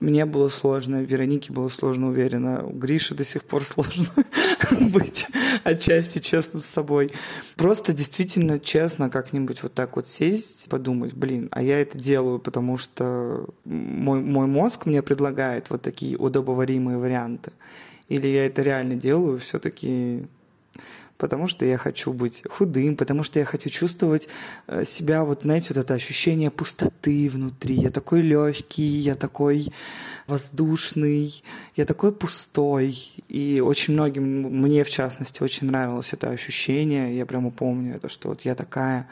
Мне 0.00 0.26
было 0.26 0.48
сложно, 0.48 1.02
Веронике 1.02 1.52
было 1.52 1.68
сложно, 1.68 2.08
уверена. 2.08 2.64
У 2.64 2.70
Гриши 2.72 3.14
до 3.14 3.24
сих 3.24 3.42
пор 3.44 3.64
сложно 3.64 4.06
быть 4.92 5.26
отчасти 5.64 6.18
честным 6.18 6.60
с 6.62 6.66
собой. 6.66 7.10
Просто 7.56 7.92
действительно 7.92 8.58
честно 8.60 9.10
как-нибудь 9.10 9.62
вот 9.62 9.74
так 9.74 9.96
вот 9.96 10.06
сесть, 10.06 10.68
подумать, 10.68 11.14
блин, 11.14 11.48
а 11.50 11.62
я 11.62 11.80
это 11.80 11.98
делаю, 11.98 12.38
потому 12.38 12.76
что 12.78 13.46
мой, 13.64 14.20
мой 14.20 14.46
мозг 14.46 14.86
мне 14.86 15.02
предлагает 15.02 15.70
вот 15.70 15.82
такие 15.82 16.16
удобоваримые 16.16 16.98
варианты. 16.98 17.52
Или 18.08 18.28
я 18.28 18.46
это 18.46 18.62
реально 18.62 18.94
делаю 18.94 19.38
все-таки 19.38 20.26
потому 21.18 21.48
что 21.48 21.64
я 21.66 21.76
хочу 21.76 22.12
быть 22.12 22.42
худым, 22.48 22.96
потому 22.96 23.24
что 23.24 23.38
я 23.38 23.44
хочу 23.44 23.68
чувствовать 23.68 24.28
э, 24.68 24.84
себя, 24.84 25.24
вот 25.24 25.42
знаете, 25.42 25.66
вот 25.70 25.78
это 25.84 25.94
ощущение 25.94 26.50
пустоты 26.50 27.28
внутри. 27.28 27.74
Я 27.74 27.90
такой 27.90 28.22
легкий, 28.22 28.82
я 28.82 29.14
такой 29.14 29.68
воздушный, 30.26 31.42
я 31.76 31.84
такой 31.84 32.12
пустой. 32.12 32.96
И 33.28 33.60
очень 33.60 33.94
многим, 33.94 34.42
мне 34.42 34.84
в 34.84 34.90
частности, 34.90 35.42
очень 35.42 35.66
нравилось 35.66 36.12
это 36.12 36.30
ощущение. 36.30 37.16
Я 37.16 37.26
прямо 37.26 37.50
помню 37.50 37.96
это, 37.96 38.08
что 38.08 38.28
вот 38.28 38.42
я 38.42 38.54
такая 38.54 39.08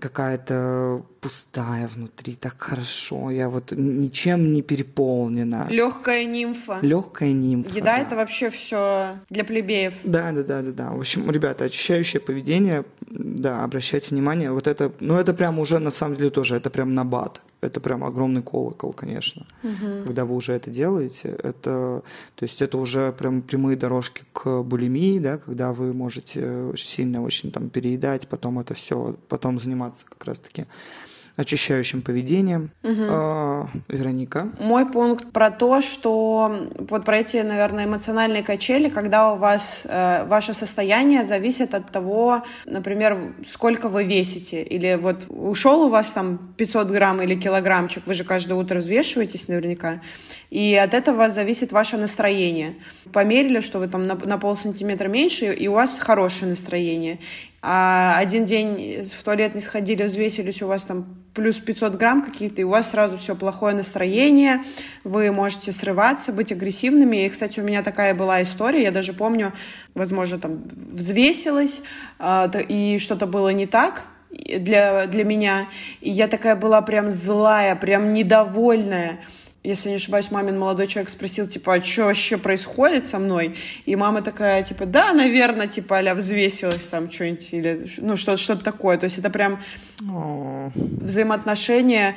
какая-то 0.00 1.02
пустая 1.20 1.88
внутри, 1.88 2.34
так 2.34 2.54
хорошо, 2.58 3.30
я 3.30 3.48
вот 3.48 3.72
ничем 3.72 4.52
не 4.52 4.62
переполнена. 4.62 5.66
Легкая 5.70 6.24
нимфа. 6.24 6.78
Легкая 6.82 7.32
нимфа. 7.32 7.70
Еда 7.70 7.96
да. 7.96 7.98
это 7.98 8.16
вообще 8.16 8.50
все 8.50 9.18
для 9.30 9.44
плебеев. 9.44 9.94
Да, 10.04 10.32
да, 10.32 10.42
да, 10.42 10.62
да, 10.62 10.72
да. 10.72 10.90
В 10.90 11.00
общем, 11.00 11.30
ребята, 11.30 11.64
очищающее 11.64 12.20
поведение, 12.20 12.84
да, 13.08 13.64
обращайте 13.64 14.10
внимание, 14.10 14.52
вот 14.52 14.66
это, 14.66 14.92
ну 15.00 15.18
это 15.18 15.34
прям 15.34 15.58
уже 15.58 15.78
на 15.78 15.90
самом 15.90 16.16
деле 16.16 16.30
тоже, 16.30 16.56
это 16.56 16.70
прям 16.70 16.94
набат. 16.94 17.42
Это 17.66 17.80
прям 17.80 18.04
огромный 18.04 18.42
колокол, 18.42 18.92
конечно. 18.92 19.46
Когда 20.04 20.24
вы 20.24 20.34
уже 20.36 20.52
это 20.52 20.70
делаете, 20.70 21.28
это, 21.28 22.02
то 22.34 22.42
есть 22.42 22.62
это 22.62 22.78
уже 22.78 23.12
прям 23.12 23.42
прямые 23.42 23.76
дорожки 23.76 24.24
к 24.32 24.62
булимии, 24.62 25.18
да, 25.18 25.38
когда 25.38 25.72
вы 25.72 25.92
можете 25.92 26.66
очень 26.72 26.88
сильно 26.88 27.22
очень 27.22 27.50
там 27.50 27.70
переедать, 27.70 28.28
потом 28.28 28.58
это 28.58 28.74
все, 28.74 29.16
потом 29.28 29.60
заниматься 29.60 30.06
как 30.06 30.24
раз-таки 30.24 30.66
очищающим 31.36 32.00
поведением. 32.00 32.70
Угу. 32.82 33.02
А, 33.08 33.66
Вероника? 33.88 34.48
Мой 34.58 34.86
пункт 34.86 35.32
про 35.32 35.50
то, 35.50 35.82
что 35.82 36.68
вот 36.78 37.04
про 37.04 37.18
эти, 37.18 37.36
наверное, 37.38 37.84
эмоциональные 37.84 38.42
качели, 38.42 38.88
когда 38.88 39.32
у 39.32 39.36
вас 39.36 39.82
э, 39.84 40.24
ваше 40.26 40.54
состояние 40.54 41.24
зависит 41.24 41.74
от 41.74 41.90
того, 41.90 42.42
например, 42.64 43.34
сколько 43.50 43.88
вы 43.88 44.04
весите. 44.04 44.62
Или 44.62 44.98
вот 45.00 45.24
ушел 45.28 45.82
у 45.82 45.88
вас 45.90 46.12
там 46.12 46.54
500 46.56 46.88
грамм 46.88 47.20
или 47.20 47.34
килограммчик, 47.34 48.06
вы 48.06 48.14
же 48.14 48.24
каждое 48.24 48.54
утро 48.54 48.78
взвешиваетесь 48.78 49.48
наверняка, 49.48 50.00
и 50.48 50.74
от 50.74 50.94
этого 50.94 51.28
зависит 51.28 51.72
ваше 51.72 51.98
настроение. 51.98 52.76
Померили, 53.12 53.60
что 53.60 53.78
вы 53.78 53.88
там 53.88 54.04
на, 54.04 54.14
на 54.14 54.38
пол 54.38 54.56
сантиметра 54.56 55.08
меньше, 55.08 55.52
и 55.52 55.68
у 55.68 55.72
вас 55.72 55.98
хорошее 55.98 56.50
настроение 56.50 57.18
а 57.68 58.16
один 58.18 58.44
день 58.44 59.02
в 59.02 59.22
туалет 59.24 59.56
не 59.56 59.60
сходили, 59.60 60.04
взвесились, 60.04 60.62
у 60.62 60.68
вас 60.68 60.84
там 60.84 61.16
плюс 61.36 61.58
500 61.58 61.94
грамм 61.96 62.22
какие-то, 62.22 62.62
и 62.62 62.64
у 62.64 62.70
вас 62.70 62.90
сразу 62.90 63.18
все 63.18 63.36
плохое 63.36 63.74
настроение, 63.74 64.64
вы 65.04 65.30
можете 65.30 65.70
срываться, 65.70 66.32
быть 66.32 66.50
агрессивными. 66.50 67.26
И, 67.26 67.28
кстати, 67.28 67.60
у 67.60 67.62
меня 67.62 67.82
такая 67.82 68.14
была 68.14 68.42
история, 68.42 68.82
я 68.82 68.90
даже 68.90 69.12
помню, 69.12 69.52
возможно, 69.94 70.38
там 70.38 70.62
взвесилась, 70.74 71.82
а, 72.18 72.50
и 72.68 72.98
что-то 72.98 73.26
было 73.26 73.50
не 73.50 73.66
так, 73.66 74.06
для, 74.30 75.06
для 75.06 75.24
меня. 75.24 75.68
И 76.00 76.10
я 76.10 76.26
такая 76.26 76.56
была 76.56 76.80
прям 76.80 77.10
злая, 77.10 77.76
прям 77.76 78.14
недовольная 78.14 79.20
если 79.66 79.88
не 79.88 79.96
ошибаюсь, 79.96 80.30
мамин 80.30 80.58
молодой 80.58 80.86
человек 80.86 81.10
спросил, 81.10 81.48
типа, 81.48 81.74
а 81.74 81.82
что 81.82 82.04
вообще 82.04 82.38
происходит 82.38 83.06
со 83.06 83.18
мной? 83.18 83.56
И 83.84 83.96
мама 83.96 84.22
такая, 84.22 84.62
типа, 84.62 84.86
да, 84.86 85.12
наверное, 85.12 85.66
типа, 85.66 85.98
а 85.98 86.14
взвесилась 86.14 86.86
там 86.88 87.10
что-нибудь, 87.10 87.52
или, 87.52 87.86
ну, 87.98 88.16
что-то 88.16 88.38
что 88.38 88.56
такое. 88.56 88.96
То 88.96 89.04
есть 89.04 89.18
это 89.18 89.30
прям 89.30 89.60
взаимоотношения 90.00 92.16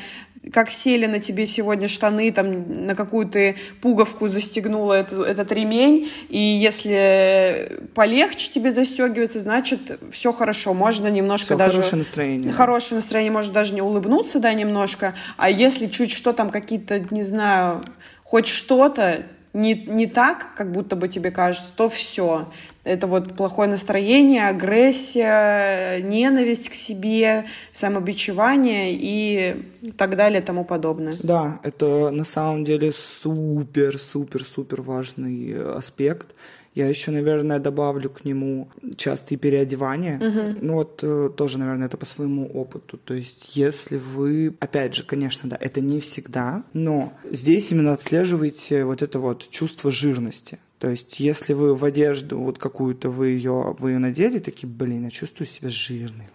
как 0.53 0.71
сели 0.71 1.05
на 1.05 1.19
тебе 1.19 1.45
сегодня 1.45 1.87
штаны, 1.87 2.31
там, 2.31 2.87
на 2.87 2.95
какую 2.95 3.27
ты 3.27 3.55
пуговку 3.81 4.29
застегнула 4.29 4.93
этот, 4.93 5.27
этот 5.27 5.51
ремень, 5.51 6.09
и 6.29 6.39
если 6.39 7.79
полегче 7.93 8.49
тебе 8.49 8.71
застегивается, 8.71 9.39
значит, 9.39 9.99
все 10.11 10.31
хорошо, 10.31 10.73
можно 10.73 11.07
немножко 11.07 11.45
все 11.45 11.57
даже... 11.57 11.77
хорошее 11.77 11.97
настроение. 11.97 12.51
Хорошее 12.51 12.95
настроение, 12.95 13.31
может 13.31 13.53
даже 13.53 13.73
не 13.73 13.81
улыбнуться, 13.81 14.39
да, 14.39 14.53
немножко, 14.53 15.13
а 15.37 15.49
если 15.49 15.87
чуть 15.87 16.11
что 16.11 16.33
там 16.33 16.49
какие-то, 16.49 16.99
не 17.11 17.23
знаю, 17.23 17.83
хоть 18.23 18.47
что-то, 18.47 19.23
не, 19.53 19.73
не 19.73 20.07
так, 20.07 20.55
как 20.55 20.71
будто 20.71 20.95
бы 20.95 21.07
тебе 21.07 21.31
кажется, 21.31 21.69
то 21.75 21.89
все. 21.89 22.47
Это 22.83 23.07
вот 23.07 23.35
плохое 23.35 23.69
настроение, 23.69 24.47
агрессия, 24.47 25.99
ненависть 26.01 26.69
к 26.69 26.73
себе, 26.73 27.45
самобичевание 27.73 28.93
и 28.93 29.91
так 29.97 30.15
далее 30.15 30.41
и 30.41 30.43
тому 30.43 30.63
подобное. 30.63 31.15
Да, 31.21 31.59
это 31.63 32.09
на 32.11 32.23
самом 32.23 32.63
деле 32.63 32.91
супер-супер-супер 32.91 34.81
важный 34.81 35.75
аспект. 35.75 36.35
Я 36.79 36.87
еще, 36.87 37.11
наверное, 37.11 37.59
добавлю 37.59 38.09
к 38.09 38.23
нему 38.23 38.69
частые 38.95 39.37
переодевания. 39.37 40.15
Угу. 40.15 40.59
Ну 40.61 40.73
вот 40.75 41.03
э, 41.03 41.29
тоже, 41.35 41.59
наверное, 41.59 41.87
это 41.87 41.97
по 41.97 42.05
своему 42.05 42.47
опыту. 42.47 42.97
То 42.97 43.13
есть, 43.13 43.57
если 43.57 43.97
вы, 43.97 44.55
опять 44.61 44.95
же, 44.95 45.03
конечно, 45.03 45.49
да, 45.49 45.57
это 45.59 45.81
не 45.81 45.99
всегда, 45.99 46.63
но 46.71 47.11
здесь 47.29 47.73
именно 47.73 47.91
отслеживаете 47.91 48.85
вот 48.85 49.01
это 49.01 49.19
вот 49.19 49.49
чувство 49.49 49.91
жирности. 49.91 50.57
То 50.77 50.89
есть, 50.89 51.19
если 51.19 51.51
вы 51.51 51.75
в 51.75 51.83
одежду 51.83 52.39
вот 52.39 52.57
какую-то 52.57 53.09
вы 53.09 53.27
ее 53.27 53.75
вы 53.77 53.91
ее 53.91 53.99
надели, 53.99 54.39
такие, 54.39 54.69
блин, 54.69 55.03
я 55.03 55.09
чувствую 55.09 55.47
себя 55.47 55.69
жирным 55.69 56.27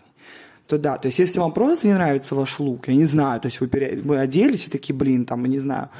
то 0.66 0.78
да, 0.78 0.96
то 0.96 1.08
есть 1.08 1.18
если 1.18 1.40
вам 1.40 1.52
просто 1.52 1.88
не 1.88 1.92
нравится 1.92 2.34
ваш 2.34 2.58
лук, 2.58 2.88
я 2.88 2.94
не 2.94 3.04
знаю, 3.04 3.40
то 3.40 3.46
есть 3.46 3.60
вы, 3.60 3.68
пере... 3.68 4.00
вы 4.02 4.18
оделись 4.18 4.66
и 4.66 4.70
такие, 4.70 4.94
блин, 4.94 5.26
там, 5.26 5.44
не 5.44 5.58
знаю, 5.58 5.90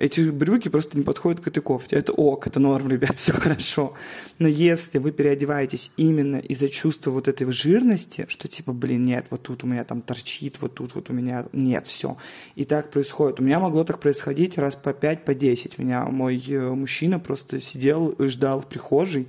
эти 0.00 0.22
брюки 0.30 0.70
просто 0.70 0.96
не 0.96 1.04
подходят 1.04 1.40
к 1.40 1.46
этой 1.46 1.60
кофте. 1.62 1.96
Это 1.96 2.14
ок, 2.14 2.46
это 2.46 2.58
норм, 2.58 2.88
ребят, 2.88 3.14
все 3.16 3.34
хорошо. 3.34 3.92
Но 4.38 4.48
если 4.48 4.98
вы 4.98 5.12
переодеваетесь 5.12 5.92
именно 5.98 6.36
из-за 6.36 6.70
чувства 6.70 7.10
вот 7.10 7.28
этой 7.28 7.50
жирности, 7.52 8.24
что 8.28 8.48
типа, 8.48 8.72
блин, 8.72 9.04
нет, 9.04 9.26
вот 9.28 9.42
тут 9.42 9.62
у 9.62 9.66
меня 9.66 9.84
там 9.84 10.00
торчит, 10.00 10.56
вот 10.62 10.74
тут 10.74 10.94
вот 10.94 11.10
у 11.10 11.12
меня 11.12 11.46
нет, 11.52 11.86
все. 11.86 12.16
И 12.54 12.64
так 12.64 12.90
происходит. 12.90 13.40
У 13.40 13.42
меня 13.42 13.60
могло 13.60 13.84
так 13.84 14.00
происходить 14.00 14.56
раз 14.56 14.74
по 14.74 14.94
5, 14.94 15.26
по 15.26 15.34
10. 15.34 15.78
Меня 15.78 16.06
мой 16.06 16.42
э, 16.48 16.70
мужчина 16.70 17.18
просто 17.18 17.60
сидел 17.60 18.08
и 18.08 18.26
ждал 18.28 18.60
в 18.60 18.66
прихожей, 18.66 19.28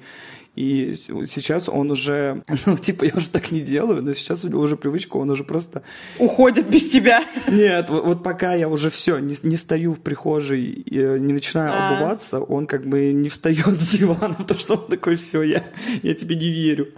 и 0.55 0.95
сейчас 1.27 1.69
он 1.69 1.91
уже, 1.91 2.43
ну, 2.65 2.77
типа, 2.77 3.05
я 3.05 3.13
уже 3.15 3.29
так 3.29 3.51
не 3.51 3.61
делаю, 3.61 4.03
но 4.03 4.13
сейчас 4.13 4.43
у 4.43 4.49
него 4.49 4.61
уже 4.61 4.75
привычка, 4.75 5.17
он 5.17 5.29
уже 5.29 5.43
просто... 5.43 5.83
Уходит 6.19 6.69
без 6.69 6.89
тебя. 6.91 7.23
Нет, 7.47 7.89
вот, 7.89 8.05
вот 8.05 8.23
пока 8.23 8.53
я 8.53 8.67
уже 8.67 8.89
все, 8.89 9.19
не, 9.19 9.35
не 9.43 9.55
стою 9.55 9.93
в 9.93 9.99
прихожей 10.01 10.63
и 10.63 10.99
э, 10.99 11.17
не 11.19 11.31
начинаю 11.31 11.71
а. 11.73 11.89
обуваться, 11.89 12.41
он 12.41 12.67
как 12.67 12.85
бы 12.85 13.13
не 13.13 13.29
встает 13.29 13.79
с 13.79 13.97
дивана, 13.97 14.33
потому 14.37 14.59
что 14.59 14.75
он 14.75 14.87
такой, 14.87 15.15
все, 15.15 15.41
я, 15.41 15.63
я 16.03 16.13
тебе 16.13 16.35
не 16.35 16.49
верю. 16.49 16.89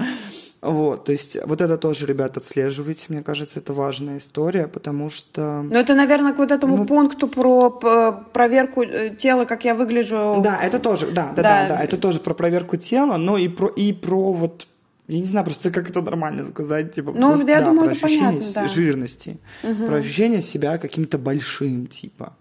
Вот, 0.64 1.03
то 1.03 1.11
есть 1.11 1.38
вот 1.45 1.60
это 1.60 1.77
тоже, 1.77 2.06
ребят, 2.06 2.38
отслеживайте, 2.38 3.07
мне 3.10 3.22
кажется, 3.22 3.60
это 3.60 3.73
важная 3.73 4.18
история, 4.18 4.68
потому 4.68 5.10
что... 5.10 5.61
Ну, 5.61 5.76
это, 5.76 5.94
наверное, 5.94 6.31
к 6.31 6.38
вот 6.38 6.52
этому 6.52 6.77
ну, 6.77 6.85
пункту 6.85 7.27
про 7.27 7.69
проверку 7.69 8.84
э, 8.84 9.14
тела, 9.14 9.44
как 9.44 9.65
я 9.65 9.76
выгляжу. 9.76 10.40
Да, 10.41 10.57
это 10.64 10.80
тоже, 10.80 11.07
да, 11.07 11.34
да, 11.35 11.44
да, 11.44 11.44
да, 11.44 11.68
да 11.68 11.84
это 11.84 11.98
тоже 11.98 12.19
про 12.19 12.34
проверку 12.34 12.77
тела, 12.77 13.18
но 13.18 13.38
и 13.38 13.49
про, 13.49 13.68
и 13.68 13.91
про 13.91 14.31
вот 14.31 14.68
я 15.10 15.19
не 15.19 15.27
знаю 15.27 15.45
просто, 15.45 15.69
как 15.69 15.90
это 15.90 16.02
нормально 16.02 16.45
сказать, 16.45 16.95
типа, 16.95 17.11
ну, 17.14 17.35
вот, 17.35 17.49
я 17.49 17.60
да, 17.60 17.65
думаю, 17.65 17.90
про 17.90 17.95
это 17.95 18.06
ощущение 18.06 18.40
понятно, 18.40 18.61
да. 18.61 18.68
жирности, 18.68 19.40
угу. 19.64 19.85
про 19.88 19.95
ощущение 19.98 20.41
себя 20.41 20.77
каким-то 20.77 21.18
большим, 21.18 21.88
типа 21.88 22.38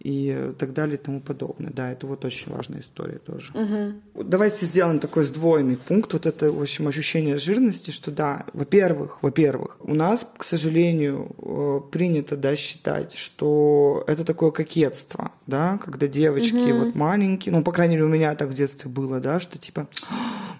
и 0.00 0.52
так 0.58 0.72
далее 0.72 0.96
и 0.96 1.00
тому 1.00 1.20
подобное. 1.20 1.70
Да, 1.70 1.92
это 1.92 2.06
вот 2.06 2.24
очень 2.24 2.50
важная 2.50 2.80
история 2.80 3.18
тоже. 3.18 3.52
Угу. 3.52 4.24
Давайте 4.24 4.64
сделаем 4.64 4.98
такой 4.98 5.24
сдвоенный 5.24 5.76
пункт. 5.76 6.14
Вот 6.14 6.26
это, 6.26 6.50
в 6.50 6.60
общем, 6.60 6.88
ощущение 6.88 7.36
жирности, 7.38 7.90
что 7.90 8.10
да, 8.10 8.46
во-первых, 8.54 9.22
во-первых, 9.22 9.76
у 9.80 9.94
нас, 9.94 10.26
к 10.36 10.44
сожалению, 10.44 11.30
э, 11.38 11.80
принято, 11.92 12.36
да, 12.36 12.56
считать, 12.56 13.12
что 13.14 14.02
это 14.06 14.24
такое 14.24 14.50
кокетство, 14.50 15.32
да, 15.46 15.78
когда 15.78 16.06
девочки 16.06 16.72
угу. 16.72 16.86
вот 16.86 16.94
маленькие, 16.94 17.54
ну, 17.54 17.62
по 17.62 17.72
крайней 17.72 17.94
мере, 17.96 18.06
у 18.06 18.08
меня 18.08 18.34
так 18.34 18.48
в 18.48 18.54
детстве 18.54 18.90
было, 18.90 19.20
да, 19.20 19.38
что 19.38 19.58
типа 19.58 19.86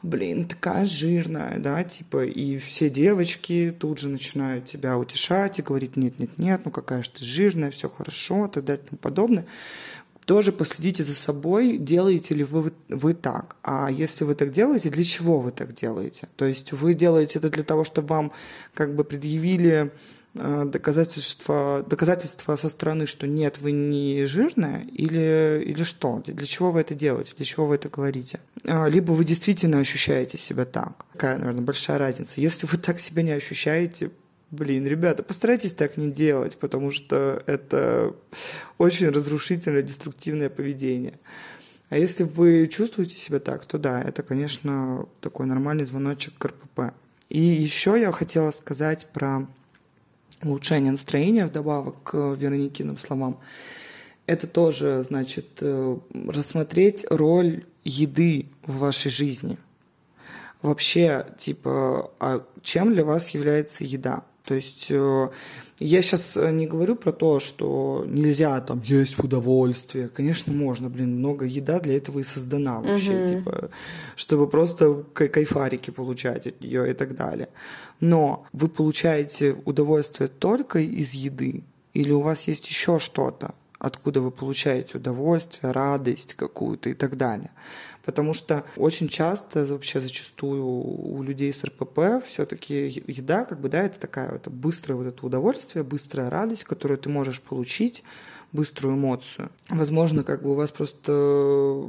блин, 0.02 0.46
такая 0.46 0.84
жирная, 0.84 1.58
да, 1.58 1.82
типа, 1.84 2.24
и 2.24 2.58
все 2.58 2.88
девочки 2.90 3.74
тут 3.78 3.98
же 3.98 4.08
начинают 4.08 4.66
тебя 4.66 4.98
утешать 4.98 5.58
и 5.58 5.62
говорить, 5.62 5.96
нет, 5.96 6.18
нет, 6.18 6.38
нет, 6.38 6.62
ну 6.64 6.70
какая 6.70 7.02
же 7.02 7.10
ты 7.10 7.24
жирная, 7.24 7.70
все 7.70 7.88
хорошо, 7.88 8.46
и 8.46 8.50
так 8.50 8.64
далее 8.64 8.84
и 8.84 8.88
тому 8.88 8.98
подобное. 8.98 9.46
Тоже 10.24 10.52
последите 10.52 11.02
за 11.02 11.14
собой, 11.14 11.76
делаете 11.76 12.34
ли 12.34 12.44
вы, 12.44 12.72
вы 12.88 13.14
так. 13.14 13.56
А 13.62 13.90
если 13.90 14.24
вы 14.24 14.34
так 14.34 14.52
делаете, 14.52 14.88
для 14.88 15.02
чего 15.02 15.40
вы 15.40 15.50
так 15.50 15.74
делаете? 15.74 16.28
То 16.36 16.44
есть 16.44 16.72
вы 16.72 16.94
делаете 16.94 17.40
это 17.40 17.50
для 17.50 17.64
того, 17.64 17.84
чтобы 17.84 18.08
вам 18.08 18.32
как 18.74 18.94
бы 18.94 19.02
предъявили 19.02 19.90
доказательства, 20.34 21.84
доказательства 21.88 22.56
со 22.56 22.68
стороны, 22.68 23.06
что 23.06 23.26
нет, 23.26 23.58
вы 23.58 23.72
не 23.72 24.24
жирная, 24.26 24.82
или, 24.92 25.62
или 25.64 25.82
что? 25.82 26.22
Для 26.24 26.46
чего 26.46 26.70
вы 26.70 26.80
это 26.80 26.94
делаете? 26.94 27.32
Для 27.36 27.44
чего 27.44 27.66
вы 27.66 27.74
это 27.74 27.88
говорите? 27.88 28.40
А, 28.64 28.86
либо 28.88 29.12
вы 29.12 29.24
действительно 29.24 29.80
ощущаете 29.80 30.38
себя 30.38 30.64
так. 30.64 31.04
Какая, 31.12 31.38
наверное, 31.38 31.62
большая 31.62 31.98
разница. 31.98 32.40
Если 32.40 32.66
вы 32.66 32.78
так 32.78 33.00
себя 33.00 33.22
не 33.22 33.32
ощущаете, 33.32 34.12
блин, 34.50 34.86
ребята, 34.86 35.22
постарайтесь 35.22 35.72
так 35.72 35.96
не 35.96 36.10
делать, 36.10 36.56
потому 36.58 36.92
что 36.92 37.42
это 37.46 38.14
очень 38.78 39.08
разрушительное, 39.08 39.82
деструктивное 39.82 40.48
поведение. 40.48 41.18
А 41.88 41.98
если 41.98 42.22
вы 42.22 42.68
чувствуете 42.68 43.16
себя 43.16 43.40
так, 43.40 43.66
то 43.66 43.76
да, 43.76 44.00
это, 44.00 44.22
конечно, 44.22 45.06
такой 45.20 45.46
нормальный 45.46 45.84
звоночек 45.84 46.34
к 46.38 46.44
РПП. 46.44 46.94
И 47.28 47.40
еще 47.40 48.00
я 48.00 48.12
хотела 48.12 48.52
сказать 48.52 49.08
про 49.12 49.46
улучшение 50.42 50.92
настроения 50.92 51.46
вдобавок 51.46 52.02
к 52.02 52.16
Вероникиным 52.34 52.98
словам, 52.98 53.38
это 54.26 54.46
тоже, 54.46 55.04
значит, 55.06 55.58
э, 55.60 55.96
рассмотреть 56.28 57.04
роль 57.10 57.64
еды 57.84 58.46
в 58.64 58.78
вашей 58.78 59.10
жизни. 59.10 59.58
Вообще, 60.62 61.26
типа, 61.38 62.12
а 62.20 62.44
чем 62.62 62.92
для 62.92 63.04
вас 63.04 63.30
является 63.30 63.84
еда? 63.84 64.22
То 64.50 64.56
есть 64.56 64.88
э, 64.90 65.28
я 65.78 66.02
сейчас 66.02 66.36
не 66.36 66.66
говорю 66.66 66.96
про 66.96 67.12
то, 67.12 67.38
что 67.38 68.04
нельзя 68.08 68.60
там 68.60 68.82
есть 68.84 69.16
в 69.16 69.22
удовольствие. 69.24 70.08
Конечно, 70.08 70.52
можно, 70.52 70.90
блин, 70.90 71.18
много 71.18 71.44
еда 71.44 71.78
для 71.78 71.96
этого 71.96 72.18
и 72.18 72.24
создана 72.24 72.80
вообще, 72.80 73.12
угу. 73.12 73.28
типа, 73.28 73.70
чтобы 74.16 74.48
просто 74.48 75.04
кайфарики 75.14 75.92
получать 75.92 76.48
от 76.48 76.60
нее 76.62 76.90
и 76.90 76.94
так 76.94 77.14
далее. 77.14 77.48
Но 78.00 78.44
вы 78.52 78.66
получаете 78.66 79.54
удовольствие 79.64 80.26
только 80.26 80.80
из 80.80 81.14
еды, 81.14 81.62
или 81.94 82.10
у 82.10 82.18
вас 82.18 82.48
есть 82.48 82.68
еще 82.68 82.98
что-то, 82.98 83.54
откуда 83.80 84.20
вы 84.20 84.30
получаете 84.30 84.98
удовольствие, 84.98 85.72
радость 85.72 86.34
какую-то 86.34 86.90
и 86.90 86.94
так 86.94 87.16
далее. 87.16 87.50
Потому 88.04 88.34
что 88.34 88.64
очень 88.76 89.08
часто, 89.08 89.64
вообще 89.64 90.00
зачастую 90.00 90.64
у 90.64 91.22
людей 91.22 91.52
с 91.52 91.64
РПП 91.64 92.24
все-таки 92.24 93.02
еда, 93.06 93.44
как 93.44 93.60
бы, 93.60 93.68
да, 93.68 93.82
это 93.82 93.98
такая 93.98 94.30
это 94.30 94.50
быстрое 94.50 94.96
вот 94.96 95.06
это 95.06 95.26
удовольствие, 95.26 95.82
быстрая 95.82 96.30
радость, 96.30 96.64
которую 96.64 96.98
ты 96.98 97.08
можешь 97.08 97.40
получить, 97.40 98.04
быструю 98.52 98.96
эмоцию. 98.96 99.50
Возможно, 99.68 100.24
как 100.24 100.42
бы 100.42 100.50
у 100.50 100.54
вас 100.54 100.70
просто 100.70 101.88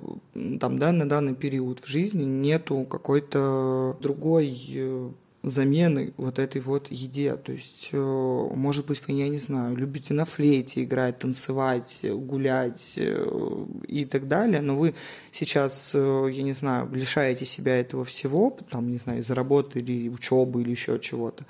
там, 0.59 0.79
да, 0.79 0.91
на 0.91 1.07
данный 1.07 1.35
период 1.35 1.79
в 1.79 1.87
жизни 1.87 2.23
нету 2.23 2.85
какой-то 2.89 3.97
другой 3.99 4.55
э, 4.75 5.09
замены 5.43 6.13
вот 6.17 6.39
этой 6.39 6.61
вот 6.61 6.91
еде. 6.91 7.35
То 7.35 7.51
есть, 7.51 7.89
э, 7.91 7.97
может 7.97 8.85
быть, 8.85 9.01
вы, 9.07 9.13
я 9.13 9.29
не 9.29 9.39
знаю, 9.39 9.75
любите 9.75 10.13
на 10.13 10.25
флейте 10.25 10.83
играть, 10.83 11.19
танцевать, 11.19 11.99
гулять 12.03 12.93
э, 12.97 13.65
и 13.87 14.05
так 14.05 14.27
далее, 14.27 14.61
но 14.61 14.77
вы 14.77 14.93
сейчас, 15.31 15.91
э, 15.93 16.29
я 16.31 16.43
не 16.43 16.53
знаю, 16.53 16.89
лишаете 16.93 17.45
себя 17.45 17.79
этого 17.79 18.03
всего, 18.03 18.55
там, 18.69 18.89
не 18.89 18.97
знаю, 18.97 19.19
из-за 19.19 19.33
работы 19.33 19.79
или 19.79 20.09
учебы 20.09 20.61
или 20.61 20.71
еще 20.71 20.99
чего-то, 20.99 21.45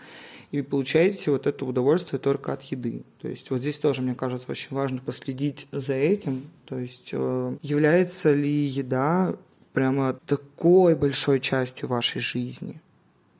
и 0.51 0.61
получаете 0.61 1.31
вот 1.31 1.47
это 1.47 1.65
удовольствие 1.65 2.19
только 2.19 2.53
от 2.53 2.63
еды. 2.63 3.03
То 3.22 3.27
есть 3.27 3.49
вот 3.51 3.59
здесь 3.59 3.77
тоже, 3.77 4.01
мне 4.01 4.15
кажется, 4.15 4.51
очень 4.51 4.76
важно 4.76 4.99
последить 4.99 5.68
за 5.72 5.93
этим. 5.93 6.43
То 6.65 6.77
есть 6.77 7.11
является 7.13 8.34
ли 8.34 8.49
еда 8.49 9.35
прямо 9.73 10.19
такой 10.26 10.95
большой 10.95 11.39
частью 11.39 11.88
вашей 11.89 12.22
жизни– 12.22 12.81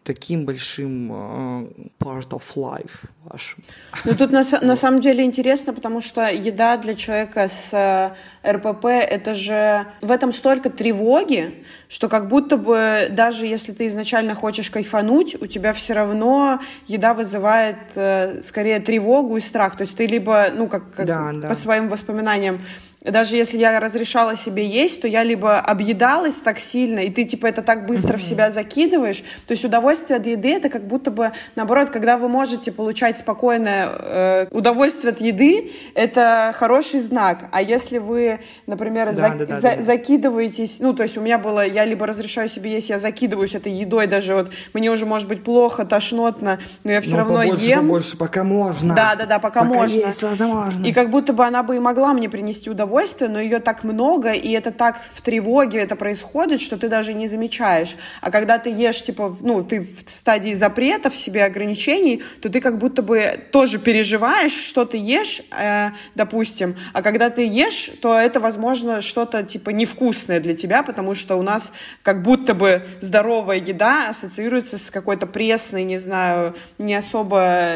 таким 0.04 0.46
большим 0.46 1.12
uh, 1.12 1.90
part 2.00 2.30
of 2.30 2.44
life 2.56 3.06
вашим. 3.24 3.64
Ну 4.04 4.16
тут 4.16 4.32
на, 4.32 4.44
на 4.62 4.76
самом 4.76 5.00
деле 5.00 5.24
интересно, 5.24 5.74
потому 5.74 6.02
что 6.02 6.28
еда 6.28 6.78
для 6.78 6.96
человека 6.96 7.48
с 7.48 7.70
э, 7.72 8.52
РПП 8.52 8.86
это 8.86 9.36
же 9.36 9.86
в 10.02 10.10
этом 10.10 10.34
столько 10.34 10.72
тревоги, 10.72 11.64
что 11.88 12.10
как 12.10 12.28
будто 12.28 12.58
бы 12.58 13.08
даже 13.12 13.46
если 13.46 13.74
ты 13.74 13.88
изначально 13.88 14.34
хочешь 14.34 14.72
кайфануть, 14.72 15.40
у 15.40 15.46
тебя 15.46 15.72
все 15.74 15.94
равно 15.94 16.60
еда 16.88 17.14
вызывает 17.14 17.78
э, 17.96 18.42
скорее 18.42 18.80
тревогу 18.80 19.38
и 19.38 19.42
страх. 19.42 19.78
То 19.78 19.84
есть 19.84 19.96
ты 19.96 20.08
либо, 20.08 20.48
ну 20.56 20.68
как, 20.68 20.92
как 20.96 21.06
да, 21.06 21.32
да. 21.32 21.50
по 21.50 21.54
своим 21.54 21.90
воспоминаниям 21.90 22.60
даже 23.04 23.36
если 23.36 23.58
я 23.58 23.80
разрешала 23.80 24.38
себе 24.38 24.68
есть, 24.68 25.02
то 25.02 25.08
я 25.08 25.24
либо 25.24 25.60
объедалась 25.60 26.36
так 26.36 26.60
сильно, 26.60 27.00
и 27.00 27.10
ты 27.10 27.24
типа 27.24 27.48
это 27.48 27.64
так 27.64 27.88
быстро 27.88 28.18
в 28.18 28.24
себя 28.24 28.52
закидываешь. 28.52 29.24
То 29.48 29.54
есть 29.54 29.66
удовольствие 29.66 30.18
от 30.20 30.28
еды 30.28 30.54
это 30.54 30.70
как 30.70 30.86
будто 30.86 31.10
бы 31.10 31.32
наоборот, 31.56 31.90
когда 31.90 32.18
вы 32.18 32.28
можете 32.28 32.72
получать 32.72 33.18
спокойное 33.18 33.90
э, 33.90 34.48
удовольствие 34.52 35.14
от 35.14 35.22
еды, 35.22 35.72
это 35.96 36.52
хороший 36.56 37.00
знак. 37.00 37.46
А 37.52 37.64
если 37.64 37.98
вы, 37.98 38.40
например, 38.68 39.08
да, 39.08 39.14
за, 39.14 39.30
да, 39.30 39.46
да, 39.46 39.60
за, 39.60 39.76
да. 39.78 39.82
закидываетесь, 39.82 40.80
ну 40.80 40.94
то 40.94 41.02
есть 41.02 41.18
у 41.18 41.22
меня 41.22 41.40
было, 41.40 41.66
я 41.66 41.86
либо 41.86 42.06
разрешаю 42.06 42.50
себе 42.50 42.72
есть, 42.72 42.90
я 42.90 43.00
закидываюсь 43.00 43.56
этой 43.56 43.72
едой, 43.72 44.06
даже 44.06 44.36
вот 44.36 44.52
мне 44.74 44.92
уже 44.92 45.08
может 45.08 45.28
быть 45.28 45.44
плохо, 45.44 45.86
тошнотно, 45.86 46.60
но 46.84 46.92
я 46.92 47.02
все 47.02 47.14
но 47.14 47.18
равно 47.18 47.42
побольше, 47.42 47.66
ем. 47.66 47.80
Побольше, 47.80 48.18
пока 48.18 48.44
можно. 48.44 48.94
Да, 48.94 49.16
да, 49.16 49.26
да, 49.26 49.40
пока, 49.40 49.62
пока 49.62 49.74
можно. 49.74 49.96
Есть 49.96 50.22
возможность. 50.22 50.88
И 50.88 50.94
как 50.94 51.10
будто 51.10 51.34
бы 51.34 51.44
она 51.46 51.64
бы 51.64 51.76
и 51.76 51.80
могла 51.80 52.14
мне 52.14 52.30
принести 52.30 52.70
удовольствие 52.70 52.91
удовольствие, 52.92 53.30
но 53.30 53.40
ее 53.40 53.60
так 53.60 53.84
много, 53.84 54.34
и 54.34 54.52
это 54.52 54.72
так 54.72 55.00
в 55.14 55.22
тревоге 55.22 55.80
это 55.80 55.96
происходит, 55.96 56.60
что 56.60 56.78
ты 56.78 56.90
даже 56.90 57.14
не 57.14 57.28
замечаешь. 57.28 57.96
А 58.20 58.32
когда 58.32 58.58
ты 58.58 58.70
ешь, 58.70 59.04
типа, 59.04 59.38
ну, 59.40 59.64
ты 59.64 59.88
в 60.06 60.12
стадии 60.12 60.54
запрета 60.54 61.10
в 61.10 61.16
себе 61.16 61.46
ограничений, 61.46 62.22
то 62.42 62.50
ты 62.50 62.60
как 62.60 62.78
будто 62.78 63.02
бы 63.02 63.40
тоже 63.52 63.80
переживаешь, 63.80 64.52
что 64.52 64.86
ты 64.86 64.98
ешь, 64.98 65.42
э, 65.58 65.92
допустим, 66.16 66.76
а 66.94 67.02
когда 67.02 67.30
ты 67.30 67.48
ешь, 67.48 67.92
то 68.02 68.20
это, 68.20 68.40
возможно, 68.40 69.02
что-то, 69.02 69.44
типа, 69.44 69.70
невкусное 69.70 70.42
для 70.42 70.56
тебя, 70.56 70.84
потому 70.84 71.16
что 71.16 71.38
у 71.38 71.42
нас 71.44 71.72
как 72.04 72.24
будто 72.24 72.54
бы 72.54 72.82
здоровая 73.00 73.58
еда 73.58 74.10
ассоциируется 74.10 74.78
с 74.78 74.90
какой-то 74.90 75.28
пресной, 75.28 75.84
не 75.84 75.98
знаю, 75.98 76.54
не 76.78 76.96
особо 76.96 77.76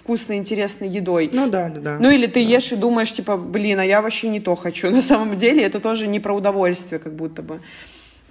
вкусной, 0.00 0.36
интересной 0.36 0.88
едой. 0.88 1.30
Ну 1.32 1.48
да, 1.48 1.68
да, 1.68 1.80
да. 1.80 1.96
Ну 2.00 2.10
или 2.10 2.26
ты 2.26 2.44
да. 2.44 2.50
ешь 2.56 2.72
и 2.72 2.76
думаешь, 2.76 3.12
типа, 3.12 3.36
блин, 3.36 3.78
а 3.78 3.84
я 3.84 4.02
вообще 4.02 4.28
не 4.28 4.40
то 4.48 4.56
хочу. 4.56 4.90
На 4.98 5.02
самом 5.02 5.36
деле 5.36 5.62
это 5.62 5.78
тоже 5.78 6.06
не 6.06 6.20
про 6.20 6.34
удовольствие, 6.34 6.98
как 6.98 7.14
будто 7.14 7.42
бы. 7.42 7.60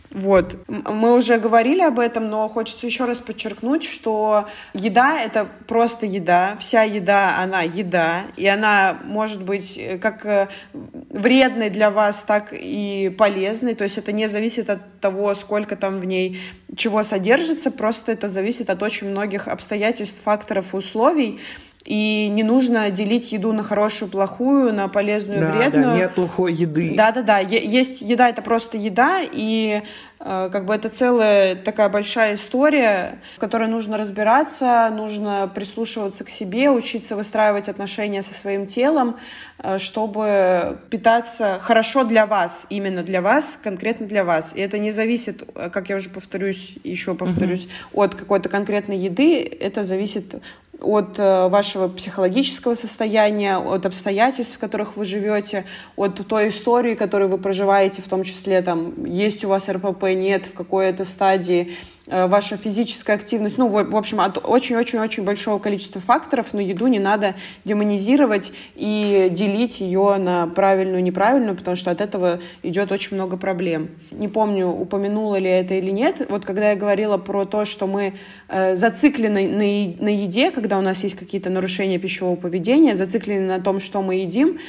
Вот. 0.09 0.55
Мы 0.67 1.13
уже 1.13 1.37
говорили 1.37 1.81
об 1.81 1.99
этом, 1.99 2.29
но 2.29 2.47
хочется 2.47 2.87
еще 2.87 3.05
раз 3.05 3.19
подчеркнуть, 3.19 3.83
что 3.83 4.47
еда— 4.73 5.19
это 5.25 5.47
просто 5.67 6.05
еда. 6.05 6.55
Вся 6.59 6.83
еда, 6.83 7.37
она 7.43 7.61
еда. 7.61 8.21
И 8.37 8.47
она 8.47 8.97
может 9.03 9.43
быть 9.43 9.77
э, 9.77 9.97
как 9.97 10.25
э, 10.25 10.47
вредной 10.73 11.69
для 11.69 11.91
вас, 11.91 12.23
так 12.25 12.53
и 12.53 13.13
полезной. 13.17 13.75
То 13.75 13.83
есть 13.83 13.97
это 13.97 14.13
не 14.13 14.27
зависит 14.29 14.69
от 14.69 14.79
того, 15.01 15.35
сколько 15.35 15.75
там 15.75 15.99
в 15.99 16.05
ней 16.05 16.39
чего 16.75 17.03
содержится. 17.03 17.69
Просто 17.69 18.13
это 18.13 18.29
зависит 18.29 18.69
от 18.69 18.81
очень 18.81 19.09
многих 19.09 19.49
обстоятельств, 19.49 20.23
факторов 20.23 20.73
условий. 20.73 21.39
И 21.87 22.27
не 22.27 22.43
нужно 22.43 22.89
делить 22.89 23.31
еду 23.31 23.53
на 23.53 23.63
хорошую, 23.63 24.11
плохую, 24.11 24.73
на 24.73 24.89
полезную, 24.89 25.39
да, 25.39 25.51
вредную. 25.53 25.85
Да, 25.85 25.95
нет 25.95 26.15
плохой 26.15 26.51
еды. 26.51 26.93
Да-да-да, 26.97 27.39
есть 27.39 28.01
еда, 28.01 28.27
это 28.27 28.41
просто 28.41 28.75
еда, 28.75 29.21
и 29.21 29.83
э, 30.19 30.49
как 30.51 30.65
бы 30.65 30.75
это 30.75 30.89
целая 30.89 31.55
такая 31.55 31.87
большая 31.87 32.35
история, 32.35 33.19
в 33.37 33.39
которой 33.39 33.69
нужно 33.69 33.95
разбираться, 33.95 34.91
нужно 34.93 35.49
прислушиваться 35.55 36.25
к 36.25 36.29
себе, 36.29 36.71
учиться 36.71 37.15
выстраивать 37.15 37.69
отношения 37.69 38.21
со 38.21 38.33
своим 38.33 38.67
телом, 38.67 39.15
э, 39.59 39.77
чтобы 39.77 40.79
питаться 40.89 41.57
хорошо 41.61 42.03
для 42.03 42.25
вас, 42.25 42.67
именно 42.69 43.01
для 43.01 43.21
вас, 43.21 43.57
конкретно 43.63 44.07
для 44.07 44.25
вас. 44.25 44.53
И 44.53 44.59
это 44.59 44.77
не 44.77 44.91
зависит, 44.91 45.41
как 45.71 45.87
я 45.87 45.95
уже 45.95 46.09
повторюсь, 46.09 46.75
еще 46.83 47.15
повторюсь, 47.15 47.63
uh-huh. 47.93 48.03
от 48.03 48.15
какой-то 48.15 48.49
конкретной 48.49 48.97
еды, 48.97 49.41
это 49.41 49.83
зависит 49.83 50.35
от 50.79 51.17
э, 51.17 51.47
вашего 51.47 51.87
психологического 51.87 52.73
состояния, 52.73 53.57
от 53.57 53.85
обстоятельств, 53.85 54.55
в 54.55 54.59
которых 54.59 54.95
вы 54.95 55.05
живете, 55.05 55.65
от 55.95 56.25
той 56.27 56.49
истории, 56.49 56.95
которую 56.95 57.29
вы 57.29 57.37
проживаете, 57.37 58.01
в 58.01 58.07
том 58.07 58.23
числе 58.23 58.61
там 58.61 59.05
есть 59.05 59.43
у 59.43 59.49
вас 59.49 59.69
РПП, 59.69 60.03
нет, 60.13 60.45
в 60.45 60.53
какой 60.53 60.91
то 60.93 61.05
стадии, 61.05 61.73
ваша 62.07 62.57
физическая 62.57 63.15
активность, 63.15 63.57
ну, 63.57 63.67
в, 63.67 63.95
общем, 63.95 64.21
от 64.21 64.37
очень-очень-очень 64.43 65.23
большого 65.23 65.59
количества 65.59 66.01
факторов, 66.01 66.47
но 66.53 66.61
еду 66.61 66.87
не 66.87 66.99
надо 66.99 67.35
демонизировать 67.65 68.51
и 68.75 69.27
делить 69.31 69.81
ее 69.81 70.15
на 70.17 70.47
правильную 70.47 70.99
и 70.99 71.03
неправильную, 71.03 71.55
потому 71.55 71.75
что 71.75 71.91
от 71.91 72.01
этого 72.01 72.39
идет 72.63 72.91
очень 72.91 73.15
много 73.15 73.37
проблем. 73.37 73.89
Не 74.11 74.27
помню, 74.27 74.67
упомянула 74.67 75.37
ли 75.37 75.49
это 75.49 75.75
или 75.75 75.91
нет. 75.91 76.25
Вот 76.29 76.45
когда 76.45 76.71
я 76.71 76.75
говорила 76.75 77.17
про 77.17 77.45
то, 77.45 77.65
что 77.65 77.87
мы 77.87 78.13
э, 78.47 78.75
зациклены 78.75 79.47
на, 79.47 80.03
на 80.05 80.09
еде, 80.09 80.51
когда 80.51 80.77
у 80.77 80.81
нас 80.81 81.03
есть 81.03 81.15
какие-то 81.15 81.49
нарушения 81.49 81.99
пищевого 81.99 82.35
поведения, 82.35 82.95
зациклены 82.95 83.47
на 83.47 83.59
том, 83.59 83.79
что 83.79 84.01
мы 84.01 84.15
едим, 84.15 84.59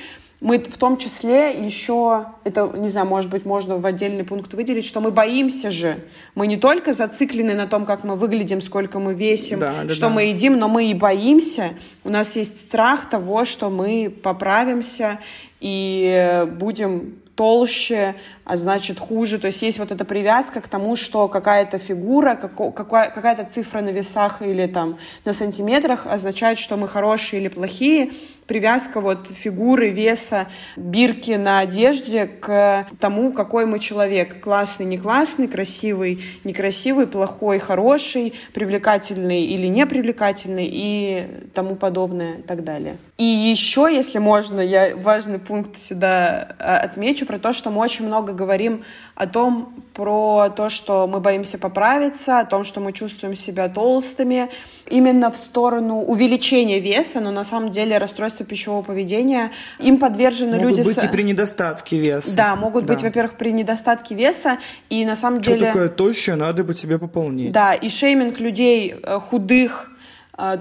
мы 0.40 0.60
в 0.60 0.77
том 0.77 0.98
числе 0.98 1.51
еще, 1.51 2.27
это, 2.44 2.70
не 2.77 2.89
знаю, 2.89 3.09
может 3.09 3.28
быть, 3.28 3.44
можно 3.44 3.77
в 3.77 3.85
отдельный 3.85 4.23
пункт 4.23 4.55
выделить, 4.55 4.86
что 4.86 5.01
мы 5.01 5.10
боимся 5.10 5.73
же. 5.73 5.98
Мы 6.36 6.47
не 6.47 6.56
только 6.56 6.93
зациклены 6.93 7.55
на 7.55 7.66
том, 7.66 7.85
как 7.85 8.05
мы 8.05 8.15
выглядим, 8.15 8.60
сколько 8.60 9.01
мы 9.01 9.15
весим, 9.15 9.59
да, 9.59 9.74
да, 9.85 9.93
что 9.93 10.09
да. 10.09 10.10
мы 10.10 10.23
едим, 10.24 10.56
но 10.56 10.69
мы 10.69 10.90
и 10.90 10.94
боимся. 10.94 11.70
У 12.05 12.10
нас 12.10 12.36
есть 12.36 12.60
страх 12.60 13.10
того, 13.10 13.44
что 13.44 13.69
мы 13.69 14.10
поправимся 14.23 15.19
и 15.60 16.47
будем 16.59 17.16
толще, 17.35 18.15
а 18.49 18.57
значит 18.57 18.99
хуже. 18.99 19.39
То 19.39 19.47
есть 19.49 19.61
есть 19.61 19.79
вот 19.79 19.93
эта 19.93 20.05
привязка 20.05 20.61
к 20.62 20.69
тому, 20.69 20.97
что 20.97 21.29
какая-то 21.29 21.79
фигура, 21.79 22.35
какая-то 22.35 23.45
цифра 23.45 23.83
на 23.83 23.91
весах 23.91 24.41
или 24.41 24.66
там 24.66 24.99
на 25.27 25.35
сантиметрах 25.35 26.07
означает, 26.07 26.59
что 26.59 26.77
мы 26.77 26.89
хорошие 26.89 27.41
или 27.41 27.49
плохие. 27.49 28.11
Привязка 28.47 29.03
вот 29.03 29.29
фигуры, 29.29 29.91
веса, 29.91 30.47
бирки 30.75 31.33
на 31.33 31.59
одежде 31.59 32.27
к 32.27 32.89
тому, 32.99 33.33
какой 33.33 33.66
мы 33.66 33.79
человек. 33.79 34.41
Классный, 34.41 34.87
не 34.87 34.97
классный, 34.97 35.49
красивый, 35.49 36.25
некрасивый, 36.45 37.07
плохой, 37.07 37.59
хороший, 37.59 38.33
привлекательный 38.55 39.43
или 39.43 39.66
непривлекательный 39.66 40.66
и 40.66 41.27
тому 41.53 41.77
подобное 41.77 42.39
и 42.39 42.43
так 42.43 42.65
далее. 42.65 42.97
И 43.19 43.25
еще, 43.25 43.91
если 43.93 44.19
можно, 44.19 44.61
я 44.61 44.97
важный 44.97 45.39
пункт 45.39 45.77
сюда 45.77 46.57
а, 46.59 46.79
отмечу 46.79 47.27
про 47.27 47.39
то, 47.39 47.53
что 47.53 47.70
мы 47.70 47.83
очень 47.83 48.07
много 48.07 48.33
говорим 48.39 48.85
о 49.15 49.27
том, 49.27 49.74
про 49.93 50.48
то, 50.56 50.70
что 50.70 51.06
мы 51.06 51.20
боимся 51.20 51.59
поправиться, 51.59 52.39
о 52.39 52.44
том, 52.44 52.65
что 52.65 52.81
мы 52.81 52.93
чувствуем 52.93 53.36
себя 53.36 53.69
толстыми, 53.69 54.48
именно 54.86 55.31
в 55.31 55.36
сторону 55.36 56.01
увеличения 56.01 56.81
веса, 56.81 57.20
но 57.20 57.31
на 57.31 57.44
самом 57.44 57.70
деле 57.70 57.98
расстройство 57.98 58.47
пищевого 58.47 58.82
поведения, 58.82 59.51
им 59.81 59.98
подвержены 59.98 60.52
могут 60.52 60.62
люди... 60.62 60.78
Могут 60.78 60.94
быть 60.94 61.01
с... 61.01 61.05
и 61.05 61.09
при 61.09 61.23
недостатке 61.23 61.98
веса. 61.98 62.36
Да, 62.36 62.56
могут 62.56 62.86
да. 62.86 62.94
быть, 62.94 63.02
во-первых, 63.02 63.36
при 63.36 63.51
недостатке 63.52 64.15
веса, 64.15 64.59
и 64.89 65.05
на 65.05 65.16
самом 65.16 65.43
что 65.43 65.52
деле... 65.52 65.70
Что 65.70 65.73
такое 65.73 65.89
тощее, 65.89 66.36
надо 66.36 66.65
бы 66.65 66.74
тебе 66.74 66.98
пополнить. 66.98 67.52
Да, 67.52 67.74
и 67.74 67.89
шейминг 67.89 68.39
людей 68.39 68.94
э, 69.02 69.19
худых, 69.19 69.90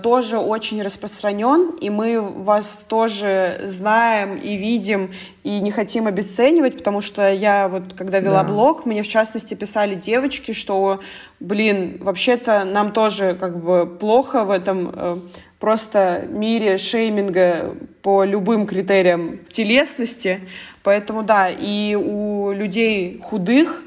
тоже 0.02 0.40
очень 0.40 0.82
распространен, 0.82 1.76
и 1.80 1.92
мы 1.92 2.20
вас 2.20 2.84
тоже 2.88 3.62
знаем 3.64 4.36
и 4.36 4.56
видим, 4.56 5.12
и 5.44 5.60
не 5.60 5.70
хотим 5.70 6.08
обесценивать, 6.08 6.78
потому 6.78 7.02
что 7.02 7.32
я 7.32 7.68
вот, 7.68 7.94
когда 7.96 8.20
вела 8.20 8.44
да. 8.44 8.50
блог, 8.50 8.88
мне 8.88 9.04
в 9.04 9.08
частности 9.08 9.54
писали 9.54 9.94
девочки, 9.94 10.54
что, 10.54 11.00
блин, 11.40 11.98
вообще-то 12.00 12.64
нам 12.64 12.92
тоже 12.92 13.38
как 13.40 13.64
бы 13.64 13.86
плохо 13.86 14.46
в 14.46 14.50
этом 14.52 14.92
э, 14.96 15.20
просто 15.60 16.26
мире 16.28 16.78
шейминга 16.80 17.76
по 18.02 18.24
любым 18.24 18.66
критериям 18.66 19.40
телесности. 19.50 20.40
Поэтому 20.82 21.22
да, 21.22 21.50
и 21.50 21.96
у 21.96 22.52
людей 22.52 23.20
худых 23.24 23.84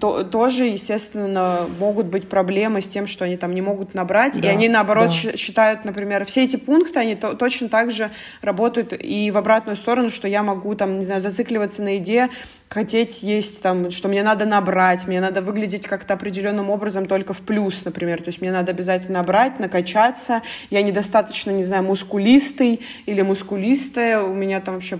то, 0.00 0.24
тоже, 0.24 0.64
естественно, 0.64 1.66
могут 1.78 2.06
быть 2.06 2.28
проблемы 2.28 2.80
с 2.80 2.88
тем, 2.88 3.06
что 3.06 3.24
они 3.24 3.36
там 3.36 3.54
не 3.54 3.60
могут 3.60 3.94
набрать, 3.94 4.40
да, 4.40 4.48
и 4.48 4.50
они, 4.50 4.68
наоборот, 4.68 5.10
да. 5.22 5.36
считают, 5.36 5.84
например, 5.84 6.24
все 6.24 6.44
эти 6.44 6.56
пункты, 6.56 6.98
они 6.98 7.14
то, 7.14 7.34
точно 7.34 7.68
так 7.68 7.90
же 7.90 8.10
работают 8.40 8.94
и 8.98 9.30
в 9.30 9.36
обратную 9.36 9.76
сторону, 9.76 10.10
что 10.10 10.26
я 10.26 10.42
могу, 10.42 10.74
там, 10.74 10.98
не 10.98 11.04
знаю, 11.04 11.20
зацикливаться 11.20 11.82
на 11.82 11.96
еде, 11.96 12.30
хотеть 12.68 13.22
есть, 13.22 13.62
там, 13.62 13.90
что 13.90 14.08
мне 14.08 14.22
надо 14.22 14.46
набрать, 14.46 15.06
мне 15.06 15.20
надо 15.20 15.42
выглядеть 15.42 15.86
как-то 15.86 16.14
определенным 16.14 16.70
образом 16.70 17.06
только 17.06 17.34
в 17.34 17.40
плюс, 17.40 17.84
например, 17.84 18.18
то 18.18 18.28
есть 18.28 18.40
мне 18.40 18.50
надо 18.50 18.72
обязательно 18.72 19.18
набрать, 19.18 19.60
накачаться, 19.60 20.42
я 20.70 20.82
недостаточно, 20.82 21.50
не 21.50 21.64
знаю, 21.64 21.84
мускулистый 21.84 22.80
или 23.06 23.22
мускулистая, 23.22 24.20
у 24.22 24.34
меня 24.34 24.60
там 24.60 24.74
вообще 24.74 24.98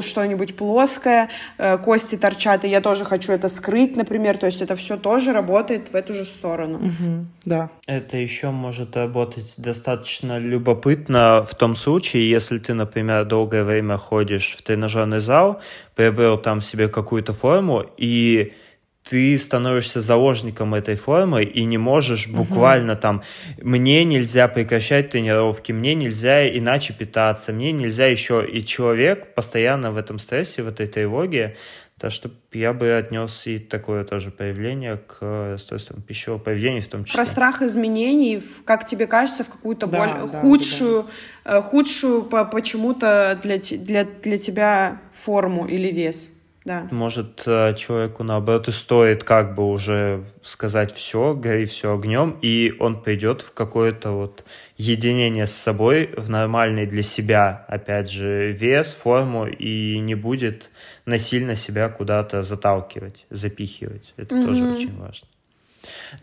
что-нибудь 0.00 0.56
плоское, 0.56 1.28
э, 1.58 1.78
кости 1.78 2.16
торчат, 2.16 2.64
и 2.64 2.68
я 2.68 2.80
тоже 2.80 3.04
хочу 3.04 3.32
это 3.32 3.48
скрыть, 3.48 3.96
например. 3.96 4.38
То 4.38 4.46
есть 4.46 4.62
это 4.62 4.76
все 4.76 4.96
тоже 4.96 5.32
работает 5.32 5.92
в 5.92 5.94
эту 5.94 6.14
же 6.14 6.24
сторону. 6.24 6.78
Угу, 6.78 7.26
да. 7.44 7.70
Это 7.86 8.16
еще 8.16 8.50
может 8.50 8.96
работать 8.96 9.54
достаточно 9.56 10.38
любопытно 10.38 11.44
в 11.44 11.54
том 11.54 11.76
случае, 11.76 12.28
если 12.28 12.58
ты, 12.58 12.74
например, 12.74 13.24
долгое 13.24 13.64
время 13.64 13.98
ходишь 13.98 14.56
в 14.58 14.62
тренажерный 14.62 15.20
зал, 15.20 15.60
приобрел 15.94 16.38
там 16.38 16.60
себе 16.60 16.88
какую-то 16.88 17.32
форму, 17.32 17.84
и 17.96 18.52
ты 19.08 19.38
становишься 19.38 20.00
заложником 20.00 20.74
этой 20.74 20.96
формы 20.96 21.44
и 21.44 21.64
не 21.64 21.78
можешь 21.78 22.26
буквально 22.26 22.94
угу. 22.94 23.00
там 23.00 23.22
мне 23.62 24.04
нельзя 24.04 24.48
прекращать 24.48 25.10
тренировки, 25.10 25.70
мне 25.70 25.94
нельзя 25.94 26.46
иначе 26.48 26.92
питаться, 26.92 27.52
мне 27.52 27.70
нельзя 27.70 28.06
еще 28.06 28.44
и 28.44 28.64
человек 28.64 29.34
постоянно 29.34 29.92
в 29.92 29.96
этом 29.96 30.18
стрессе, 30.18 30.62
в 30.62 30.68
этой 30.68 30.88
тревоге, 30.88 31.56
так 32.00 32.10
что 32.10 32.30
я 32.52 32.72
бы 32.72 32.92
отнес 32.92 33.46
и 33.46 33.60
такое 33.60 34.04
тоже 34.04 34.30
проявление 34.30 34.96
к 34.96 35.18
расстройствам 35.52 36.02
пищевого 36.02 36.40
поведения 36.40 36.80
в 36.80 36.88
том 36.88 37.04
числе. 37.04 37.16
Про 37.16 37.24
страх 37.24 37.62
изменений, 37.62 38.42
как 38.64 38.86
тебе 38.86 39.06
кажется, 39.06 39.44
в 39.44 39.48
какую-то 39.48 39.86
да, 39.86 39.98
боль, 39.98 40.30
да, 40.30 40.40
худшую, 40.40 41.06
да. 41.44 41.58
Э, 41.58 41.62
худшую 41.62 42.24
почему-то 42.24 43.38
для, 43.40 43.58
для, 43.58 44.04
для 44.04 44.36
тебя 44.36 45.00
форму 45.14 45.66
или 45.66 45.92
вес 45.92 46.35
да. 46.66 46.88
Может, 46.90 47.44
э, 47.46 47.74
человеку, 47.74 48.24
наоборот, 48.24 48.66
и 48.66 48.72
стоит 48.72 49.22
как 49.22 49.54
бы 49.54 49.70
уже 49.70 50.24
сказать 50.42 50.92
все, 50.92 51.32
гори 51.32 51.64
все 51.64 51.94
огнем, 51.94 52.36
и 52.42 52.74
он 52.80 53.00
придет 53.00 53.40
в 53.40 53.52
какое-то 53.54 54.10
вот 54.10 54.44
единение 54.76 55.46
с 55.46 55.52
собой, 55.52 56.10
в 56.16 56.28
нормальный 56.28 56.84
для 56.84 57.04
себя, 57.04 57.64
опять 57.68 58.10
же, 58.10 58.50
вес, 58.50 58.92
форму, 58.92 59.46
и 59.46 59.96
не 60.00 60.16
будет 60.16 60.70
насильно 61.04 61.54
себя 61.54 61.88
куда-то 61.88 62.42
заталкивать, 62.42 63.26
запихивать. 63.30 64.12
Это 64.16 64.34
mm-hmm. 64.34 64.44
тоже 64.44 64.64
очень 64.64 64.98
важно. 64.98 65.28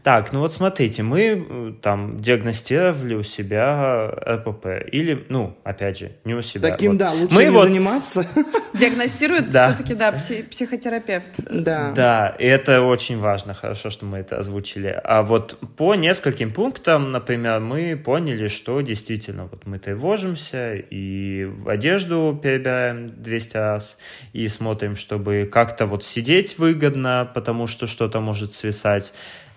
Так, 0.04 0.32
ну 0.34 0.40
вот 0.40 0.54
смотрите, 0.54 1.04
мы 1.04 1.22
э, 1.22 1.74
там 1.82 2.20
диагностировали 2.20 3.16
у 3.16 3.24
себя 3.24 4.10
РПП. 4.28 4.68
Или, 4.92 5.26
ну, 5.30 5.58
опять 5.64 6.00
же, 6.00 6.12
не 6.24 6.34
у 6.34 6.42
себя. 6.42 6.72
Таким, 6.72 6.92
вот. 6.92 6.98
да, 6.98 7.12
лучше 7.12 7.36
мы 7.36 7.44
не 7.44 7.50
вот... 7.50 7.64
заниматься. 7.64 8.26
Диагностирует 8.74 9.50
да. 9.50 9.70
все-таки, 9.70 9.96
да, 9.96 10.12
психотерапевт. 10.12 11.32
Да. 11.38 11.92
Да, 11.96 12.36
и 12.40 12.46
это 12.46 12.82
очень 12.82 13.20
важно, 13.20 13.54
хорошо, 13.54 13.90
что 13.90 14.06
мы 14.06 14.20
это 14.20 14.38
озвучили. 14.38 15.00
А 15.04 15.24
вот 15.24 15.58
по 15.78 15.96
нескольким 15.96 16.52
пунктам, 16.52 17.12
например, 17.12 17.60
мы 17.60 17.96
поняли, 17.96 18.48
что 18.48 18.82
действительно 18.82 19.46
вот 19.46 19.66
мы 19.66 19.80
тревожимся 19.80 20.76
и 20.76 21.46
в 21.46 21.70
одежду 21.70 22.40
перебираем 22.42 23.22
200 23.22 23.58
раз, 23.58 23.98
и 24.34 24.48
смотрим, 24.48 24.96
чтобы 24.96 25.50
как-то 25.52 25.86
вот 25.86 26.04
сидеть 26.04 26.58
выгодно, 26.58 27.30
потому 27.34 27.68
что 27.68 27.88
что-то 27.88 28.20
может 28.20 28.54
свисать 28.54 29.14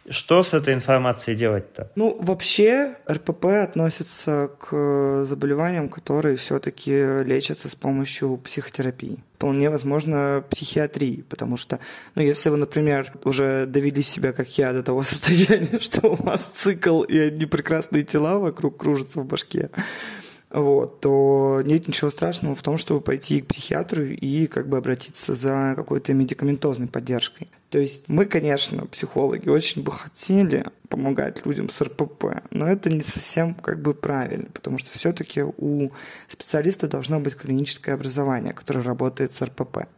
что 0.09 0.43
с 0.43 0.55
этой 0.55 0.75
информацией 0.75 1.37
делать-то? 1.37 1.91
Ну, 1.97 2.17
вообще 2.21 2.97
РПП 3.11 3.45
относится 3.47 4.51
к 4.59 5.25
заболеваниям, 5.25 5.89
которые 5.89 6.37
все-таки 6.37 7.23
лечатся 7.25 7.69
с 7.69 7.75
помощью 7.75 8.37
психотерапии. 8.37 9.19
Вполне 9.35 9.69
возможно 9.69 10.45
психиатрии, 10.51 11.25
потому 11.29 11.57
что, 11.57 11.79
ну, 12.15 12.23
если 12.23 12.49
вы, 12.49 12.57
например, 12.57 13.13
уже 13.25 13.67
довели 13.67 14.03
себя, 14.03 14.33
как 14.33 14.49
я, 14.59 14.73
до 14.73 14.83
того 14.83 15.03
состояния, 15.05 15.81
что 15.81 16.09
у 16.09 16.15
вас 16.15 16.45
цикл 16.45 17.03
и 17.03 17.19
одни 17.19 17.47
прекрасные 17.47 18.05
тела 18.05 18.39
вокруг 18.39 18.77
кружатся 18.77 19.21
в 19.21 19.27
башке, 19.27 19.71
вот, 20.51 21.01
то 21.01 21.61
нет 21.65 21.89
ничего 21.89 22.11
страшного 22.11 22.55
в 22.55 22.63
том, 22.63 22.79
чтобы 22.79 23.01
пойти 23.01 23.41
к 23.41 23.49
психиатру 23.49 24.05
и 24.05 24.47
как 24.47 24.69
бы 24.69 24.79
обратиться 24.79 25.35
за 25.35 25.75
какой-то 25.77 26.15
медикаментозной 26.15 26.87
поддержкой. 26.87 27.49
То 27.71 27.79
есть 27.79 28.09
мы, 28.09 28.27
конечно, 28.27 28.87
психологи, 28.87 29.49
очень 29.49 29.83
бы 29.83 29.91
хотели 29.91 30.67
помогать 30.89 31.45
людям 31.45 31.69
с 31.69 31.81
РПП, 31.83 32.43
но 32.51 32.69
это 32.69 32.91
не 32.91 33.01
совсем 33.01 33.55
как 33.55 33.83
бы 33.83 33.93
правильно, 33.93 34.47
потому 34.53 34.79
что 34.79 34.93
все-таки 34.93 35.43
у 35.43 35.91
специалиста 36.29 36.87
должно 36.87 37.19
быть 37.19 37.35
клиническое 37.35 37.97
образование, 37.97 38.53
которое 38.53 38.83
работает 38.83 39.35
с 39.35 39.43
РПП. 39.43 39.89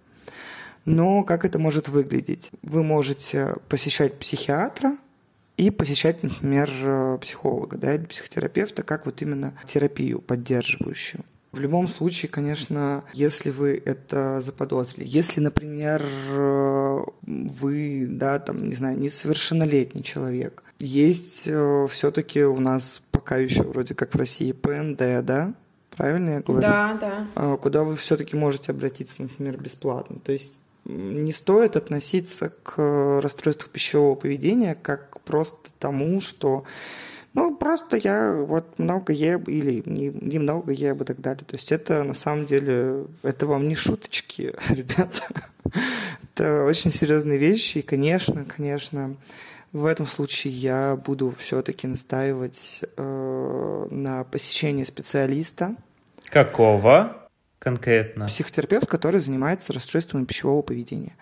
Но 0.87 1.23
как 1.25 1.45
это 1.45 1.59
может 1.59 1.89
выглядеть? 1.89 2.51
Вы 2.63 2.83
можете 2.83 3.57
посещать 3.69 4.19
психиатра, 4.19 4.97
и 5.59 5.71
посещать, 5.71 6.23
например, 6.23 7.19
психолога 7.19 7.77
да, 7.77 7.97
или 7.97 8.07
психотерапевта, 8.07 8.85
как 8.85 9.07
вот 9.07 9.21
именно 9.23 9.59
терапию 9.67 10.21
поддерживающую. 10.21 11.25
В 11.53 11.61
любом 11.61 11.89
случае, 11.89 12.29
конечно, 12.29 13.05
если 13.15 13.51
вы 13.51 13.81
это 13.83 14.41
заподозрили, 14.41 15.07
если, 15.09 15.41
например, 15.41 16.05
вы, 17.23 18.07
да, 18.09 18.39
там, 18.39 18.69
не 18.69 18.75
знаю, 18.75 18.99
несовершеннолетний 18.99 20.03
человек, 20.03 20.63
есть 20.79 21.45
э, 21.47 21.87
все-таки 21.91 22.45
у 22.45 22.61
нас 22.61 23.03
пока 23.11 23.39
еще 23.39 23.63
вроде 23.63 23.95
как 23.95 24.15
в 24.15 24.19
России 24.19 24.53
ПНД, 24.53 25.25
да, 25.25 25.55
правильно 25.97 26.31
я 26.31 26.41
говорю? 26.41 26.63
Да, 26.63 26.99
да. 27.01 27.27
А, 27.35 27.57
куда 27.57 27.83
вы 27.83 27.97
все-таки 27.97 28.37
можете 28.37 28.73
обратиться, 28.73 29.17
например, 29.19 29.57
бесплатно. 29.57 30.19
То 30.21 30.33
есть 30.33 30.53
не 30.85 31.33
стоит 31.33 31.77
относиться 31.77 32.53
к 32.63 33.21
расстройству 33.21 33.69
пищевого 33.71 34.15
поведения 34.15 34.75
как 34.75 35.21
просто 35.23 35.71
тому, 35.79 36.21
что 36.21 36.65
ну, 37.35 37.57
просто 37.57 37.97
я 37.97 38.33
вот 38.33 38.79
много 38.79 39.13
ем 39.13 39.43
или 39.45 39.83
не, 39.87 40.09
немного 40.09 40.73
ем 40.73 40.97
и 40.97 41.05
так 41.05 41.21
далее. 41.21 41.45
То 41.47 41.57
есть 41.57 41.73
это 41.73 42.03
на 42.03 42.15
самом 42.15 42.47
деле, 42.47 43.05
это 43.23 43.47
вам 43.47 43.69
не 43.69 43.75
шуточки, 43.75 44.55
ребята. 44.71 45.25
это 46.23 46.65
очень 46.65 46.91
серьезные 46.91 47.39
вещи. 47.39 47.79
И, 47.79 47.83
конечно, 47.83 48.45
конечно, 48.45 49.17
в 49.73 49.85
этом 49.85 50.07
случае 50.07 50.53
я 50.55 50.97
буду 50.97 51.31
все-таки 51.31 51.87
настаивать 51.87 52.81
э, 52.97 53.87
на 53.91 54.25
посещении 54.25 54.85
специалиста. 54.85 55.75
Какого? 56.31 57.19
конкретно? 57.59 58.27
Психотерапевт, 58.27 58.87
который 58.87 59.21
занимается 59.21 59.73
расстройствами 59.73 60.25
пищевого 60.25 60.63
поведения 60.63 61.17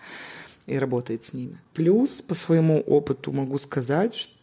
и 0.65 0.77
работает 0.77 1.23
с 1.23 1.33
ними. 1.33 1.57
Плюс 1.73 2.21
по 2.21 2.35
своему 2.35 2.79
опыту 2.81 3.31
могу 3.31 3.57
сказать, 3.59 4.15
что 4.15 4.36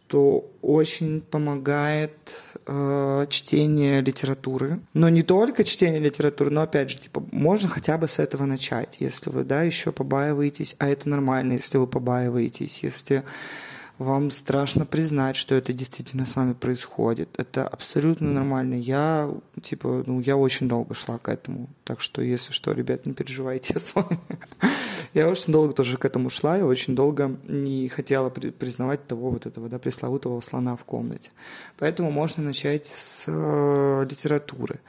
очень 0.63 1.21
помогает 1.21 2.13
э, 2.67 3.27
чтение 3.29 4.01
литературы. 4.01 4.81
Но 4.93 5.09
не 5.09 5.23
только 5.23 5.65
чтение 5.65 6.01
литературы, 6.01 6.51
но 6.51 6.63
опять 6.63 6.91
же, 6.91 6.99
типа, 6.99 7.23
можно 7.33 7.69
хотя 7.69 7.99
бы 7.99 8.09
с 8.09 8.19
этого 8.19 8.45
начать, 8.45 8.97
если 9.01 9.31
вы, 9.31 9.45
да, 9.45 9.63
еще 9.63 9.93
побаиваетесь, 9.93 10.77
а 10.79 10.89
это 10.89 11.09
нормально, 11.09 11.55
если 11.55 11.79
вы 11.79 11.87
побаиваетесь, 11.87 12.83
если 12.83 13.25
вам 13.99 14.31
страшно 14.31 14.87
признать, 14.87 15.37
что 15.37 15.55
это 15.55 15.73
действительно 15.73 16.27
с 16.27 16.35
вами 16.37 16.53
происходит. 16.53 17.29
Это 17.39 17.67
абсолютно 17.67 18.29
нормально. 18.31 18.75
Я, 18.75 19.31
типа, 19.63 20.03
ну, 20.07 20.21
я 20.21 20.37
очень 20.37 20.69
долго 20.69 20.95
шла 20.95 21.19
к 21.19 21.29
этому. 21.29 21.69
Так 21.85 22.01
что, 22.01 22.21
если 22.21 22.53
что, 22.53 22.73
ребят, 22.73 23.07
не 23.07 23.13
переживайте, 23.13 23.79
с 23.79 23.95
вами. 23.95 24.19
Я 25.13 25.29
очень 25.29 25.53
долго 25.53 25.73
тоже 25.73 25.97
к 25.97 26.05
этому 26.05 26.29
шла, 26.29 26.59
и 26.59 26.63
очень 26.63 26.97
долго 26.97 27.37
не 27.47 27.89
хотела 27.89 28.31
признавать 28.31 29.07
того 29.07 29.31
вот 29.31 29.47
этого, 29.47 29.69
да, 29.69 29.79
пресловутого 29.79 30.41
слона 30.41 30.77
в 30.77 30.85
комнате. 30.85 31.31
Поэтому 31.79 32.11
можно 32.11 32.43
начать 32.43 32.87
с 32.87 33.25
э, 33.29 34.07
литературы. 34.11 34.81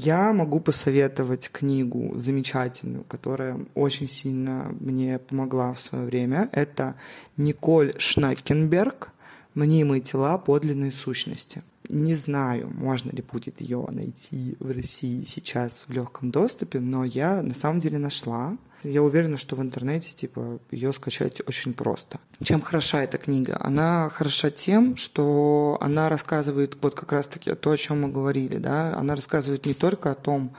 Я 0.00 0.32
могу 0.32 0.60
посоветовать 0.60 1.50
книгу 1.50 2.16
замечательную, 2.16 3.02
которая 3.02 3.58
очень 3.74 4.06
сильно 4.08 4.72
мне 4.78 5.18
помогла 5.18 5.72
в 5.72 5.80
свое 5.80 6.04
время. 6.04 6.48
Это 6.52 6.94
Николь 7.36 7.98
Шнакенберг 7.98 9.10
«Мнимые 9.56 10.00
тела 10.00 10.38
подлинной 10.38 10.92
сущности». 10.92 11.64
Не 11.88 12.14
знаю, 12.14 12.70
можно 12.72 13.10
ли 13.10 13.22
будет 13.22 13.60
ее 13.60 13.84
найти 13.90 14.56
в 14.60 14.70
России 14.70 15.24
сейчас 15.24 15.86
в 15.88 15.92
легком 15.92 16.30
доступе, 16.30 16.78
но 16.78 17.02
я 17.04 17.42
на 17.42 17.54
самом 17.54 17.80
деле 17.80 17.98
нашла. 17.98 18.56
Я 18.82 19.02
уверена, 19.02 19.36
что 19.36 19.56
в 19.56 19.62
интернете 19.62 20.14
типа 20.14 20.60
ее 20.70 20.92
скачать 20.92 21.40
очень 21.46 21.74
просто. 21.74 22.20
Чем 22.42 22.60
хороша 22.60 23.02
эта 23.02 23.18
книга? 23.18 23.56
Она 23.60 24.08
хороша 24.08 24.50
тем, 24.50 24.96
что 24.96 25.78
она 25.80 26.08
рассказывает 26.08 26.76
вот 26.80 26.94
как 26.94 27.12
раз-таки 27.12 27.54
то, 27.54 27.70
о 27.70 27.76
чем 27.76 28.02
мы 28.02 28.08
говорили, 28.08 28.58
да. 28.58 28.94
Она 28.96 29.16
рассказывает 29.16 29.66
не 29.66 29.74
только 29.74 30.12
о 30.12 30.14
том, 30.14 30.54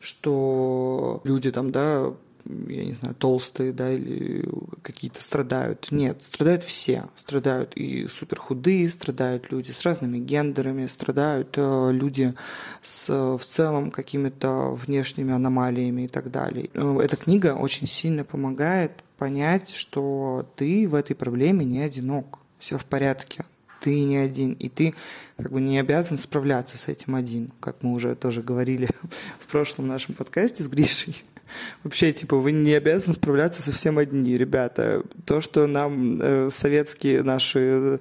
что 0.00 1.20
люди 1.24 1.52
там, 1.52 1.70
да, 1.70 2.12
я 2.44 2.84
не 2.84 2.92
знаю, 2.92 3.14
толстые, 3.14 3.72
да, 3.72 3.92
или 3.92 4.48
какие-то 4.82 5.22
страдают. 5.22 5.88
Нет, 5.90 6.22
страдают 6.22 6.64
все. 6.64 7.04
Страдают 7.16 7.72
и 7.76 8.06
суперхудые, 8.08 8.88
страдают 8.88 9.50
люди 9.50 9.70
с 9.70 9.82
разными 9.82 10.18
гендерами, 10.18 10.86
страдают 10.86 11.54
э, 11.56 11.90
люди 11.92 12.34
с 12.82 13.08
в 13.10 13.44
целом 13.44 13.90
какими-то 13.90 14.72
внешними 14.74 15.32
аномалиями 15.32 16.02
и 16.02 16.08
так 16.08 16.30
далее. 16.30 16.70
Э, 16.74 16.98
эта 17.02 17.16
книга 17.16 17.54
очень 17.54 17.86
сильно 17.86 18.24
помогает 18.24 18.92
понять, 19.18 19.70
что 19.70 20.48
ты 20.56 20.88
в 20.88 20.94
этой 20.94 21.14
проблеме 21.14 21.64
не 21.64 21.82
одинок. 21.82 22.38
Все 22.58 22.78
в 22.78 22.84
порядке 22.84 23.44
ты 23.80 24.04
не 24.04 24.18
один, 24.18 24.52
и 24.52 24.68
ты 24.68 24.94
как 25.36 25.50
бы 25.52 25.60
не 25.60 25.78
обязан 25.78 26.18
справляться 26.18 26.76
с 26.76 26.88
этим 26.88 27.14
один, 27.14 27.52
как 27.60 27.82
мы 27.82 27.92
уже 27.92 28.14
тоже 28.14 28.42
говорили 28.42 28.88
в 29.40 29.46
прошлом 29.50 29.88
нашем 29.88 30.14
подкасте 30.14 30.62
с 30.62 30.68
Гришей. 30.68 31.22
Вообще, 31.82 32.12
типа, 32.12 32.36
вы 32.36 32.52
не 32.52 32.74
обязаны 32.74 33.14
справляться 33.14 33.62
совсем 33.62 33.98
одни, 33.98 34.36
ребята. 34.36 35.02
То, 35.24 35.40
что 35.40 35.66
нам 35.66 36.18
э, 36.20 36.48
советские 36.50 37.22
наши 37.22 38.00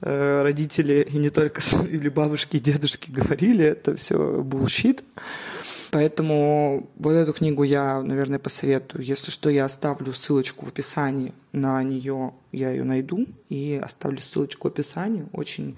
э, 0.00 0.42
родители 0.42 1.06
и 1.10 1.18
не 1.18 1.30
только 1.30 1.60
или 1.90 2.08
бабушки 2.08 2.56
и 2.56 2.60
дедушки 2.60 3.10
говорили, 3.10 3.64
это 3.64 3.96
все 3.96 4.42
bullshit. 4.42 5.02
Поэтому 5.92 6.90
вот 6.96 7.12
эту 7.12 7.34
книгу 7.34 7.64
я, 7.64 8.00
наверное, 8.00 8.38
посоветую. 8.38 9.04
Если 9.04 9.30
что, 9.30 9.50
я 9.50 9.66
оставлю 9.66 10.14
ссылочку 10.14 10.64
в 10.64 10.68
описании 10.68 11.34
на 11.52 11.82
нее, 11.82 12.32
я 12.50 12.70
ее 12.70 12.84
найду 12.84 13.26
и 13.50 13.78
оставлю 13.82 14.18
ссылочку 14.18 14.68
в 14.68 14.72
описании. 14.72 15.26
Очень 15.34 15.76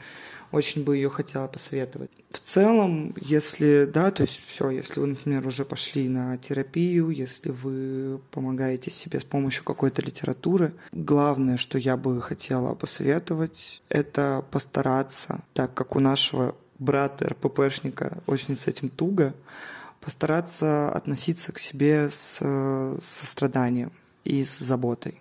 очень 0.55 0.85
бы 0.85 0.97
ее 0.97 1.11
хотела 1.11 1.49
посоветовать. 1.49 2.11
В 2.31 2.39
целом, 2.39 3.15
если, 3.21 3.89
да, 3.93 4.11
то 4.11 4.23
есть 4.23 4.41
все, 4.47 4.71
если 4.71 5.01
вы, 5.01 5.09
например, 5.09 5.47
уже 5.47 5.65
пошли 5.65 6.09
на 6.09 6.39
терапию, 6.39 7.11
если 7.11 7.51
вы 7.51 8.21
помогаете 8.31 8.91
себе 8.91 9.21
с 9.21 9.25
помощью 9.25 9.65
какой-то 9.65 10.03
литературы, 10.03 10.73
главное, 10.93 11.57
что 11.57 11.77
я 11.79 11.97
бы 11.97 12.23
хотела 12.23 12.75
посоветовать, 12.75 13.83
это 13.89 14.45
постараться, 14.51 15.41
так 15.53 15.75
как 15.75 15.97
у 15.97 16.01
нашего 16.01 16.55
брата 16.79 17.29
РППшника 17.29 18.23
очень 18.27 18.57
с 18.57 18.67
этим 18.67 18.89
туго, 18.89 19.35
постараться 20.01 20.91
относиться 20.91 21.53
к 21.53 21.59
себе 21.59 22.09
с 22.11 22.41
состраданием 23.03 23.93
и 24.25 24.45
с 24.45 24.59
заботой. 24.59 25.21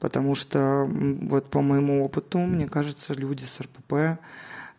Потому 0.00 0.34
что 0.34 0.88
вот 0.90 1.50
по 1.50 1.60
моему 1.60 2.04
опыту, 2.04 2.38
мне 2.38 2.66
кажется, 2.66 3.14
люди 3.14 3.44
с 3.44 3.60
РПП 3.60 3.92
э, 3.92 4.16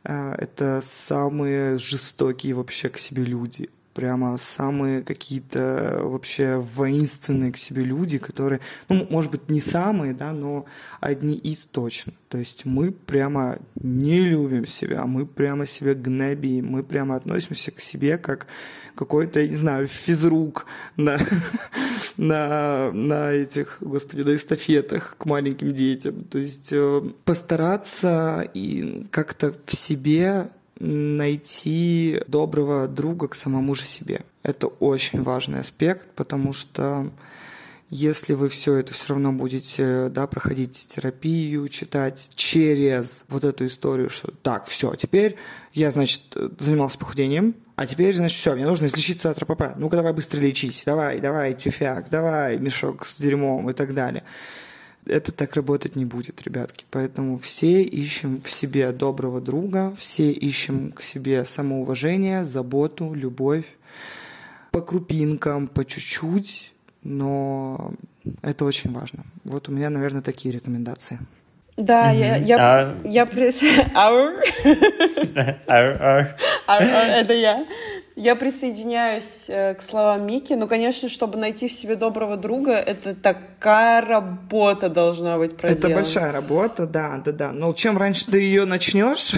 это 0.03 0.81
самые 0.83 1.77
жестокие 1.77 2.55
вообще 2.55 2.89
к 2.89 2.97
себе 2.97 3.23
люди 3.23 3.69
прямо 3.93 4.37
самые 4.37 5.01
какие-то 5.03 6.01
вообще 6.03 6.57
воинственные 6.57 7.51
к 7.51 7.57
себе 7.57 7.83
люди, 7.83 8.17
которые, 8.17 8.61
ну, 8.89 9.07
может 9.09 9.31
быть, 9.31 9.49
не 9.49 9.61
самые, 9.61 10.13
да, 10.13 10.31
но 10.31 10.65
одни 10.99 11.35
из 11.35 11.65
точно. 11.65 12.13
То 12.29 12.37
есть 12.37 12.65
мы 12.65 12.91
прямо 12.91 13.59
не 13.75 14.21
любим 14.21 14.65
себя, 14.65 15.05
мы 15.05 15.25
прямо 15.25 15.65
себя 15.65 15.93
гнобим, 15.93 16.67
мы 16.67 16.83
прямо 16.83 17.15
относимся 17.15 17.71
к 17.71 17.79
себе 17.79 18.17
как 18.17 18.47
какой-то, 18.95 19.45
не 19.47 19.55
знаю, 19.55 19.87
физрук 19.87 20.65
на, 20.95 21.19
на, 22.17 22.91
на 22.91 23.31
этих, 23.31 23.77
господи, 23.81 24.21
на 24.21 24.35
эстафетах 24.35 25.15
к 25.17 25.25
маленьким 25.25 25.73
детям. 25.73 26.23
То 26.25 26.37
есть 26.37 26.69
э, 26.71 27.01
постараться 27.25 28.49
и 28.53 29.07
как-то 29.11 29.53
в 29.65 29.75
себе 29.75 30.49
найти 30.81 32.21
доброго 32.27 32.87
друга 32.87 33.27
к 33.27 33.35
самому 33.35 33.75
же 33.75 33.85
себе. 33.85 34.21
Это 34.43 34.67
очень 34.67 35.21
важный 35.21 35.59
аспект, 35.59 36.07
потому 36.15 36.53
что 36.53 37.11
если 37.89 38.33
вы 38.33 38.49
все 38.49 38.75
это 38.75 38.93
все 38.93 39.09
равно 39.09 39.31
будете 39.31 40.09
да, 40.09 40.25
проходить 40.25 40.87
терапию, 40.87 41.67
читать 41.69 42.31
через 42.35 43.25
вот 43.27 43.43
эту 43.43 43.67
историю, 43.67 44.09
что 44.09 44.31
так, 44.31 44.65
все, 44.65 44.95
теперь 44.95 45.35
я, 45.73 45.91
значит, 45.91 46.21
занимался 46.57 46.97
похудением, 46.97 47.53
а 47.75 47.85
теперь, 47.85 48.15
значит, 48.15 48.37
все, 48.37 48.55
мне 48.55 48.65
нужно 48.65 48.87
излечиться 48.87 49.29
от 49.29 49.39
РПП. 49.39 49.75
Ну-ка, 49.75 49.97
давай 49.97 50.13
быстро 50.13 50.39
лечить. 50.39 50.83
Давай, 50.85 51.19
давай, 51.19 51.53
тюфяк, 51.53 52.09
давай, 52.09 52.57
мешок 52.57 53.05
с 53.05 53.19
дерьмом 53.19 53.69
и 53.69 53.73
так 53.73 53.93
далее. 53.93 54.23
Это 55.05 55.31
так 55.31 55.55
работать 55.55 55.95
не 55.95 56.05
будет, 56.05 56.41
ребятки. 56.43 56.85
Поэтому 56.91 57.37
все 57.37 57.81
ищем 57.81 58.41
в 58.41 58.49
себе 58.49 58.91
доброго 58.91 59.41
друга, 59.41 59.93
все 59.97 60.31
ищем 60.31 60.91
к 60.91 61.01
себе 61.01 61.45
самоуважение, 61.45 62.45
заботу, 62.45 63.13
любовь. 63.13 63.65
По 64.71 64.81
крупинкам, 64.81 65.67
по 65.67 65.83
чуть-чуть, 65.83 66.71
но 67.03 67.93
это 68.41 68.63
очень 68.65 68.93
важно. 68.93 69.23
Вот 69.43 69.69
у 69.69 69.71
меня, 69.71 69.89
наверное, 69.89 70.21
такие 70.21 70.53
рекомендации. 70.53 71.19
Да, 71.77 72.11
я, 72.11 72.35
я, 72.35 72.57
а... 72.59 72.97
я 73.03 73.25
прис... 73.25 73.61
Ар. 73.95 74.43
Ар, 75.67 76.01
ар. 76.01 76.37
Это 76.67 77.33
я. 77.33 77.65
Я 78.15 78.35
присоединяюсь 78.35 79.45
э, 79.47 79.73
к 79.73 79.81
словам 79.81 80.27
Мики. 80.27 80.53
Ну, 80.53 80.67
конечно, 80.67 81.07
чтобы 81.07 81.37
найти 81.37 81.69
в 81.69 81.73
себе 81.73 81.95
доброго 81.95 82.35
друга, 82.35 82.73
это 82.73 83.15
такая 83.15 84.01
работа 84.01 84.89
должна 84.89 85.37
быть 85.37 85.55
проделана. 85.55 85.87
Это 85.87 85.95
большая 85.95 86.31
работа, 86.31 86.85
да, 86.87 87.21
да, 87.23 87.31
да. 87.31 87.51
Но 87.53 87.71
чем 87.73 87.97
раньше 87.97 88.29
ты 88.29 88.41
ее 88.41 88.65
начнешь, 88.65 89.35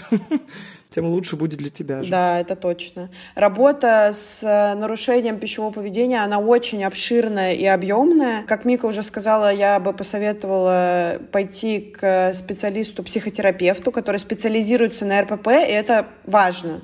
тем 0.90 1.06
лучше 1.06 1.36
будет 1.36 1.60
для 1.60 1.70
тебя 1.70 2.02
же. 2.02 2.10
Да, 2.10 2.40
это 2.40 2.56
точно. 2.56 3.12
Работа 3.36 4.10
с 4.12 4.42
э, 4.42 4.74
нарушением 4.74 5.38
пищевого 5.38 5.72
поведения, 5.72 6.24
она 6.24 6.40
очень 6.40 6.84
обширная 6.84 7.54
и 7.54 7.66
объемная. 7.68 8.44
Как 8.48 8.66
Мика 8.66 8.88
уже 8.88 9.04
сказала, 9.04 9.54
я 9.54 9.80
бы 9.80 9.94
посоветовала 9.94 11.20
пойти 11.32 11.80
к 11.80 12.34
специалисту-психотерапевту, 12.34 13.92
который 13.92 14.18
специализируется 14.18 15.06
на 15.06 15.22
РПП, 15.22 15.50
и 15.50 15.72
это 15.72 16.08
важно 16.26 16.82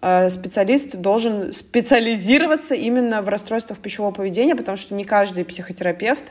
специалист 0.00 0.96
должен 0.96 1.52
специализироваться 1.52 2.74
именно 2.74 3.20
в 3.20 3.28
расстройствах 3.28 3.78
пищевого 3.78 4.12
поведения, 4.12 4.56
потому 4.56 4.76
что 4.76 4.94
не 4.94 5.04
каждый 5.04 5.44
психотерапевт 5.44 6.24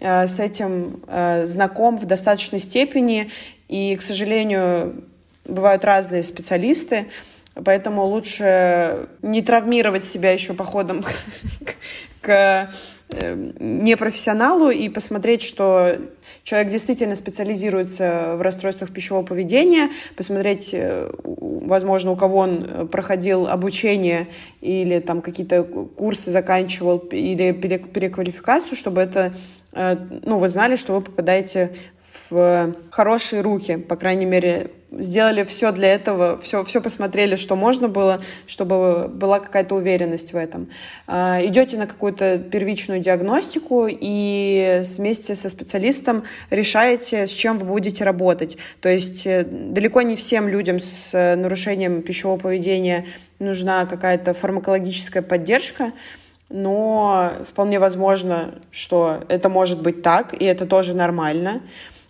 э, 0.00 0.26
с 0.26 0.38
этим 0.38 1.02
знаком 1.44 1.98
в 1.98 2.04
достаточной 2.04 2.60
степени. 2.60 3.30
И, 3.68 3.96
к 3.96 4.02
сожалению, 4.02 5.04
бывают 5.44 5.84
разные 5.84 6.22
специалисты, 6.22 7.06
поэтому 7.54 8.04
лучше 8.04 9.08
не 9.22 9.42
травмировать 9.42 10.04
себя 10.04 10.32
еще 10.32 10.54
походом 10.54 11.04
к 12.20 12.28
э, 12.28 12.68
непрофессионалу 13.08 14.70
и 14.70 14.88
посмотреть, 14.88 15.42
что 15.42 15.96
человек 16.42 16.70
действительно 16.70 17.14
специализируется 17.14 18.34
в 18.36 18.42
расстройствах 18.42 18.92
пищевого 18.92 19.24
поведения, 19.24 19.90
посмотреть, 20.16 20.70
э, 20.72 21.08
возможно, 21.22 22.10
у 22.10 22.16
кого 22.16 22.38
он 22.38 22.88
проходил 22.88 23.46
обучение 23.46 24.28
или 24.60 24.98
там 24.98 25.22
какие-то 25.22 25.62
курсы 25.62 26.30
заканчивал 26.30 26.98
или 26.98 27.52
переквалификацию, 27.52 28.76
чтобы 28.76 29.02
это 29.02 29.34
э, 29.72 29.96
ну, 30.24 30.38
вы 30.38 30.48
знали, 30.48 30.74
что 30.74 30.94
вы 30.94 31.00
попадаете 31.00 31.74
в 32.30 32.74
хорошие 32.90 33.42
руки, 33.42 33.76
по 33.76 33.96
крайней 33.96 34.26
мере, 34.26 34.70
сделали 34.90 35.44
все 35.44 35.72
для 35.72 35.92
этого, 35.94 36.38
все, 36.38 36.64
все 36.64 36.80
посмотрели, 36.80 37.36
что 37.36 37.56
можно 37.56 37.88
было, 37.88 38.22
чтобы 38.46 39.08
была 39.08 39.40
какая-то 39.40 39.74
уверенность 39.74 40.32
в 40.32 40.36
этом. 40.36 40.68
А, 41.06 41.40
идете 41.42 41.76
на 41.76 41.86
какую-то 41.86 42.38
первичную 42.38 43.00
диагностику 43.00 43.86
и 43.88 44.82
вместе 44.96 45.34
со 45.34 45.48
специалистом 45.48 46.24
решаете, 46.50 47.26
с 47.26 47.30
чем 47.30 47.58
вы 47.58 47.66
будете 47.66 48.04
работать. 48.04 48.56
То 48.80 48.88
есть 48.88 49.26
э, 49.26 49.44
далеко 49.44 50.02
не 50.02 50.16
всем 50.16 50.48
людям 50.48 50.78
с 50.78 51.12
нарушением 51.36 52.02
пищевого 52.02 52.38
поведения 52.38 53.06
нужна 53.38 53.86
какая-то 53.86 54.34
фармакологическая 54.34 55.22
поддержка, 55.22 55.92
но 56.48 57.32
вполне 57.50 57.80
возможно, 57.80 58.54
что 58.70 59.24
это 59.28 59.48
может 59.48 59.82
быть 59.82 60.02
так, 60.02 60.40
и 60.40 60.44
это 60.44 60.64
тоже 60.64 60.94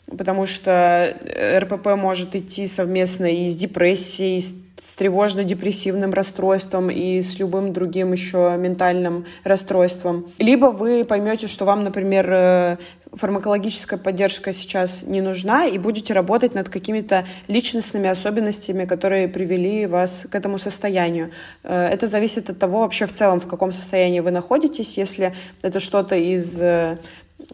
потому 0.07 0.47
что 0.47 1.17
РПП 1.59 1.97
может 1.97 2.37
идти 2.37 2.67
совместно 2.67 3.27
и 3.27 3.49
с 3.49 3.57
депрессией, 3.57 4.39
и 4.39 4.41
с 4.41 4.55
с 4.87 4.95
тревожно-депрессивным 4.95 6.13
расстройством 6.13 6.91
и 6.91 7.21
с 7.21 7.41
любым 7.41 7.73
другим 7.73 8.13
еще 8.13 8.55
ментальным 8.57 9.27
расстройством. 9.43 10.31
Либо 10.39 10.67
вы 10.67 11.05
поймете, 11.05 11.49
что 11.49 11.65
вам, 11.65 11.83
например, 11.83 12.29
э, 12.31 12.77
фармакологическая 13.13 13.99
поддержка 13.99 14.53
сейчас 14.53 15.03
не 15.03 15.21
нужна, 15.21 15.67
и 15.67 15.79
будете 15.79 16.13
работать 16.13 16.55
над 16.55 16.69
какими-то 16.69 17.27
личностными 17.49 18.09
особенностями, 18.09 18.85
которые 18.85 19.27
привели 19.27 19.87
вас 19.87 20.25
к 20.31 20.35
этому 20.37 20.57
состоянию. 20.57 21.33
Э, 21.65 21.89
это 21.89 22.07
зависит 22.07 22.49
от 22.49 22.61
того 22.61 22.81
вообще 22.81 23.07
в 23.07 23.13
целом, 23.13 23.41
в 23.41 23.49
каком 23.49 23.73
состоянии 23.73 24.21
вы 24.21 24.31
находитесь. 24.31 24.97
Если 24.97 25.35
это 25.63 25.81
что-то 25.81 26.15
из 26.15 26.61
э, 26.61 26.99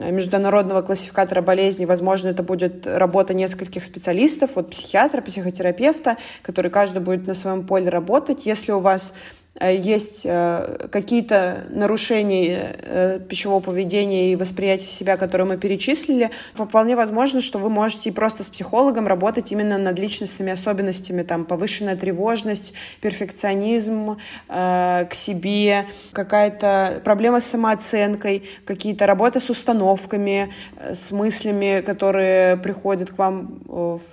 международного 0.00 0.82
классификатора 0.82 1.42
болезней, 1.42 1.86
возможно, 1.86 2.28
это 2.28 2.42
будет 2.42 2.86
работа 2.86 3.34
нескольких 3.34 3.84
специалистов, 3.84 4.52
вот 4.54 4.70
психиатра, 4.70 5.20
психотерапевта, 5.20 6.16
который 6.42 6.70
каждый 6.70 7.00
будет 7.00 7.26
на 7.26 7.34
своем 7.34 7.66
поле 7.66 7.88
работать. 7.88 8.46
Если 8.46 8.72
у 8.72 8.78
вас 8.78 9.14
Э, 9.14 9.41
есть 9.60 10.22
э, 10.24 10.88
какие-то 10.90 11.64
нарушения 11.70 12.74
э, 12.78 13.20
пищевого 13.20 13.60
поведения 13.60 14.32
и 14.32 14.36
восприятия 14.36 14.86
себя, 14.86 15.16
которые 15.16 15.46
мы 15.46 15.58
перечислили, 15.58 16.30
вполне 16.54 16.96
возможно, 16.96 17.42
что 17.42 17.58
вы 17.58 17.68
можете 17.68 18.10
просто 18.12 18.44
с 18.44 18.50
психологом 18.50 19.06
работать 19.06 19.52
именно 19.52 19.76
над 19.76 19.98
личностными 19.98 20.52
особенностями, 20.52 21.22
там 21.22 21.44
повышенная 21.44 21.96
тревожность, 21.96 22.72
перфекционизм 23.00 24.18
к 24.48 25.10
себе, 25.12 25.86
какая-то 26.12 27.00
проблема 27.04 27.40
с 27.40 27.44
самооценкой, 27.44 28.44
какие-то 28.64 29.06
работы 29.06 29.40
с 29.40 29.50
установками, 29.50 30.52
с 30.80 31.10
мыслями, 31.10 31.82
которые 31.84 32.56
приходят 32.56 33.10
к 33.10 33.18
вам 33.18 33.62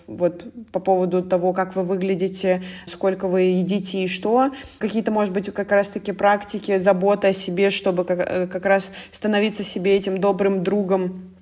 вот 0.08 0.46
по 0.72 0.80
поводу 0.80 1.24
того, 1.24 1.54
как 1.54 1.76
вы 1.76 1.84
выглядите, 1.84 2.62
сколько 2.86 3.28
вы 3.28 3.42
едите 3.42 4.04
и 4.04 4.08
что, 4.08 4.52
какие-то, 4.80 5.12
может 5.12 5.29
быть, 5.32 5.54
как 5.54 5.72
раз-таки 5.72 6.12
практики 6.12 6.78
заботы 6.78 7.28
о 7.28 7.34
себе, 7.34 7.70
чтобы 7.70 8.06
как, 8.06 8.20
э, 8.20 8.48
как 8.48 8.66
раз 8.66 8.92
становиться 9.12 9.64
себе 9.64 9.96
этим 9.96 10.18
добрым 10.18 10.64
другом 10.64 11.36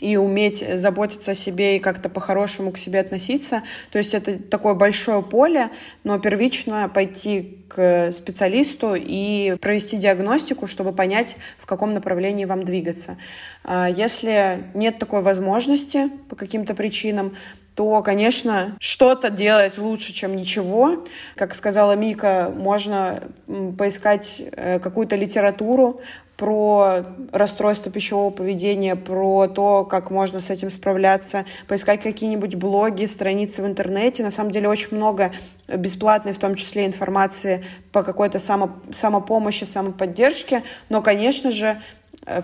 и 0.00 0.16
уметь 0.16 0.64
заботиться 0.78 1.32
о 1.32 1.34
себе 1.34 1.76
и 1.76 1.78
как-то 1.78 2.08
по-хорошему 2.08 2.72
к 2.72 2.78
себе 2.78 3.00
относиться. 3.00 3.62
То 3.90 3.98
есть 3.98 4.12
это 4.12 4.38
такое 4.38 4.74
большое 4.74 5.22
поле, 5.22 5.70
но 6.02 6.18
первично 6.18 6.90
пойти 6.92 7.64
к 7.68 8.10
специалисту 8.12 8.94
и 8.96 9.56
провести 9.60 9.96
диагностику, 9.96 10.66
чтобы 10.66 10.92
понять, 10.92 11.36
в 11.58 11.66
каком 11.66 11.94
направлении 11.94 12.44
вам 12.44 12.64
двигаться. 12.64 13.16
А 13.62 13.88
если 13.88 14.64
нет 14.74 14.98
такой 14.98 15.22
возможности 15.22 16.10
по 16.28 16.36
каким-то 16.36 16.74
причинам, 16.74 17.36
то, 17.74 18.02
конечно, 18.02 18.76
что-то 18.78 19.30
делать 19.30 19.78
лучше, 19.78 20.12
чем 20.12 20.36
ничего. 20.36 21.04
Как 21.34 21.54
сказала 21.54 21.96
Мика, 21.96 22.52
можно 22.54 23.22
поискать 23.76 24.40
э, 24.52 24.78
какую-то 24.78 25.16
литературу 25.16 26.00
про 26.36 27.04
расстройство 27.32 27.90
пищевого 27.90 28.30
поведения, 28.30 28.96
про 28.96 29.46
то, 29.48 29.84
как 29.84 30.10
можно 30.10 30.40
с 30.40 30.50
этим 30.50 30.70
справляться, 30.70 31.44
поискать 31.68 32.02
какие-нибудь 32.02 32.56
блоги, 32.56 33.06
страницы 33.06 33.62
в 33.62 33.66
интернете. 33.66 34.24
На 34.24 34.30
самом 34.30 34.50
деле 34.50 34.68
очень 34.68 34.96
много 34.96 35.32
бесплатной, 35.68 36.32
в 36.32 36.38
том 36.38 36.56
числе, 36.56 36.86
информации 36.86 37.64
по 37.92 38.02
какой-то 38.02 38.38
само, 38.38 38.70
самопомощи, 38.90 39.64
самоподдержке. 39.64 40.62
Но, 40.88 41.02
конечно 41.02 41.50
же, 41.50 41.80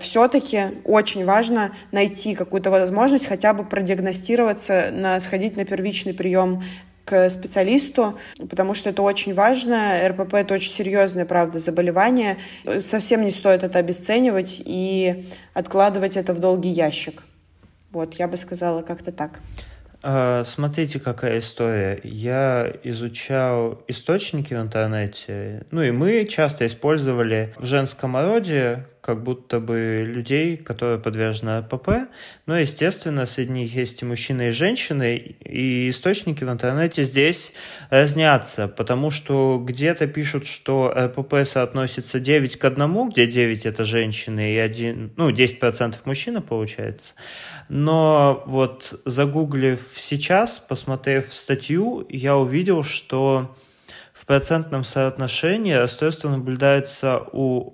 все-таки 0.00 0.82
очень 0.84 1.24
важно 1.24 1.72
найти 1.92 2.34
какую-то 2.34 2.70
возможность 2.70 3.26
хотя 3.26 3.54
бы 3.54 3.64
продиагностироваться, 3.64 4.90
на, 4.92 5.20
сходить 5.20 5.56
на 5.56 5.64
первичный 5.64 6.14
прием 6.14 6.62
к 7.04 7.28
специалисту, 7.28 8.18
потому 8.38 8.74
что 8.74 8.90
это 8.90 9.02
очень 9.02 9.34
важно. 9.34 10.08
РПП— 10.08 10.34
это 10.34 10.54
очень 10.54 10.70
серьезное, 10.70 11.24
правда, 11.24 11.58
заболевание. 11.58 12.36
Совсем 12.80 13.24
не 13.24 13.30
стоит 13.30 13.64
это 13.64 13.78
обесценивать 13.78 14.62
и 14.64 15.26
откладывать 15.52 16.16
это 16.16 16.34
в 16.34 16.38
долгий 16.38 16.70
ящик. 16.70 17.22
Вот, 17.90 18.14
я 18.14 18.28
бы 18.28 18.36
сказала 18.36 18.82
как-то 18.82 19.10
так. 19.10 19.40
А, 20.02 20.44
смотрите, 20.44 20.98
какая 20.98 21.40
история. 21.40 22.00
Я 22.04 22.72
изучал 22.84 23.82
источники 23.88 24.54
в 24.54 24.60
интернете, 24.60 25.66
ну 25.70 25.82
и 25.82 25.90
мы 25.90 26.24
часто 26.24 26.66
использовали 26.66 27.52
в 27.58 27.66
женском 27.66 28.16
роде 28.16 28.86
как 29.00 29.22
будто 29.22 29.60
бы 29.60 30.04
людей, 30.06 30.56
которые 30.56 30.98
подвержены 30.98 31.60
РПП. 31.60 32.10
Но, 32.46 32.58
естественно, 32.58 33.26
среди 33.26 33.52
них 33.52 33.74
есть 33.74 34.02
и 34.02 34.04
мужчины, 34.04 34.48
и 34.48 34.50
женщины, 34.50 35.16
и 35.16 35.90
источники 35.90 36.44
в 36.44 36.50
интернете 36.50 37.04
здесь 37.04 37.52
разнятся, 37.88 38.68
потому 38.68 39.10
что 39.10 39.62
где-то 39.64 40.06
пишут, 40.06 40.46
что 40.46 40.92
РПП 40.94 41.46
соотносится 41.46 42.20
9 42.20 42.56
к 42.56 42.64
1, 42.64 43.08
где 43.10 43.26
9 43.26 43.66
это 43.66 43.84
женщины, 43.84 44.54
и 44.54 44.58
1, 44.58 45.12
ну, 45.16 45.30
10% 45.30 45.96
мужчина 46.04 46.42
получается. 46.42 47.14
Но 47.68 48.42
вот 48.46 49.00
загуглив 49.04 49.80
сейчас, 49.94 50.58
посмотрев 50.58 51.32
статью, 51.32 52.06
я 52.08 52.36
увидел, 52.36 52.82
что 52.82 53.56
в 54.12 54.26
процентном 54.26 54.84
соотношении 54.84 55.72
расстройство 55.72 56.28
наблюдается 56.28 57.22
у 57.32 57.70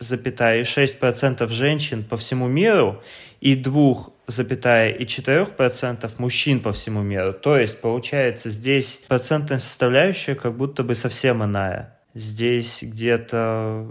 8,6% 0.00 1.46
женщин 1.48 2.04
по 2.04 2.16
всему 2.16 2.48
миру 2.48 3.02
и 3.40 3.54
2,4% 3.54 6.10
мужчин 6.18 6.60
по 6.60 6.72
всему 6.72 7.02
миру. 7.02 7.32
То 7.32 7.58
есть, 7.58 7.80
получается, 7.80 8.50
здесь 8.50 9.00
процентная 9.08 9.58
составляющая 9.58 10.34
как 10.34 10.54
будто 10.56 10.82
бы 10.82 10.94
совсем 10.94 11.42
иная. 11.44 11.97
Здесь 12.18 12.80
где-то 12.82 13.86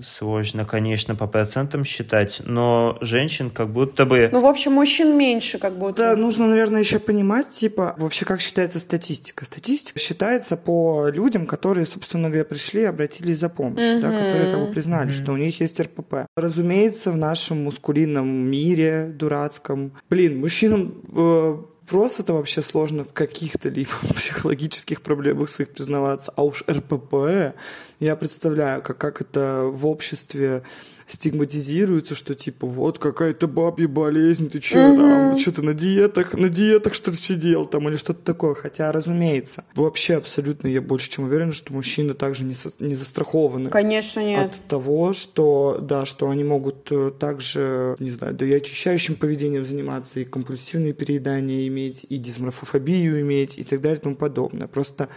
сложно, 0.00 0.64
конечно, 0.64 1.16
по 1.16 1.26
процентам 1.26 1.84
считать, 1.84 2.40
но 2.44 2.96
женщин 3.00 3.50
как 3.50 3.72
будто 3.72 4.06
бы... 4.06 4.28
Ну, 4.30 4.40
в 4.40 4.46
общем, 4.46 4.72
мужчин 4.72 5.16
меньше 5.18 5.58
как 5.58 5.76
будто. 5.76 5.96
Да, 5.96 6.16
нужно, 6.16 6.46
наверное, 6.46 6.80
еще 6.80 7.00
понимать, 7.00 7.48
типа, 7.48 7.96
вообще 7.98 8.24
как 8.24 8.40
считается 8.40 8.78
статистика. 8.78 9.44
Статистика 9.44 9.98
считается 9.98 10.56
по 10.56 11.08
людям, 11.08 11.46
которые, 11.46 11.84
собственно 11.84 12.28
говоря, 12.28 12.44
пришли 12.44 12.82
и 12.82 12.84
обратились 12.84 13.38
за 13.38 13.48
помощью, 13.48 13.98
mm-hmm. 13.98 14.02
да, 14.02 14.12
которые 14.12 14.52
как 14.52 14.60
бы 14.60 14.72
признали, 14.72 15.10
mm-hmm. 15.10 15.22
что 15.22 15.32
у 15.32 15.36
них 15.36 15.60
есть 15.60 15.80
РПП. 15.80 16.14
Разумеется, 16.36 17.10
в 17.10 17.16
нашем 17.16 17.64
мускулинном 17.64 18.28
мире 18.28 19.12
дурацком, 19.12 19.92
блин, 20.08 20.40
мужчинам 20.40 20.94
э, 21.16 21.56
просто 21.88 22.22
это 22.22 22.32
вообще 22.32 22.62
сложно 22.62 23.04
в 23.04 23.12
каких-то 23.12 23.68
либо 23.68 23.90
психологических 24.14 25.02
проблемах 25.02 25.48
своих 25.48 25.70
признаваться. 25.70 26.32
А 26.36 26.44
уж 26.44 26.64
РПП, 26.68 27.54
я 28.00 28.16
представляю, 28.16 28.82
как, 28.82 28.98
как 28.98 29.20
это 29.20 29.62
в 29.64 29.86
обществе 29.86 30.62
стигматизируется, 31.08 32.14
что 32.14 32.34
типа 32.34 32.66
вот 32.66 32.98
какая-то 32.98 33.48
бабья 33.48 33.88
болезнь, 33.88 34.50
ты 34.50 34.60
что 34.60 34.78
mm-hmm. 34.78 34.96
там, 34.96 35.38
что 35.38 35.52
ты 35.52 35.62
на 35.62 35.74
диетах, 35.74 36.34
на 36.34 36.48
диетах 36.48 36.94
что 36.94 37.10
ли 37.10 37.16
сидел 37.16 37.66
там 37.66 37.88
или 37.88 37.96
что-то 37.96 38.22
такое. 38.22 38.54
Хотя, 38.54 38.92
разумеется, 38.92 39.64
вообще 39.74 40.16
абсолютно 40.16 40.68
я 40.68 40.82
больше 40.82 41.10
чем 41.10 41.24
уверен, 41.24 41.52
что 41.52 41.72
мужчины 41.72 42.14
также 42.14 42.44
не, 42.44 42.54
со, 42.54 42.70
не 42.78 42.94
застрахованы. 42.94 43.70
Конечно, 43.70 44.20
нет. 44.20 44.54
От 44.54 44.68
того, 44.68 45.12
что, 45.14 45.78
да, 45.80 46.04
что 46.04 46.28
они 46.28 46.44
могут 46.44 46.92
э, 46.92 47.10
также, 47.18 47.96
не 47.98 48.10
знаю, 48.10 48.34
да 48.34 48.44
и 48.44 48.52
очищающим 48.52 49.16
поведением 49.16 49.64
заниматься, 49.64 50.20
и 50.20 50.24
компульсивные 50.24 50.92
переедания 50.92 51.66
иметь, 51.68 52.04
и 52.08 52.18
дисморфофобию 52.18 53.20
иметь, 53.22 53.58
и 53.58 53.64
так 53.64 53.80
далее 53.80 53.98
и 53.98 54.02
тому 54.02 54.14
подобное. 54.14 54.68
Просто 54.68 55.08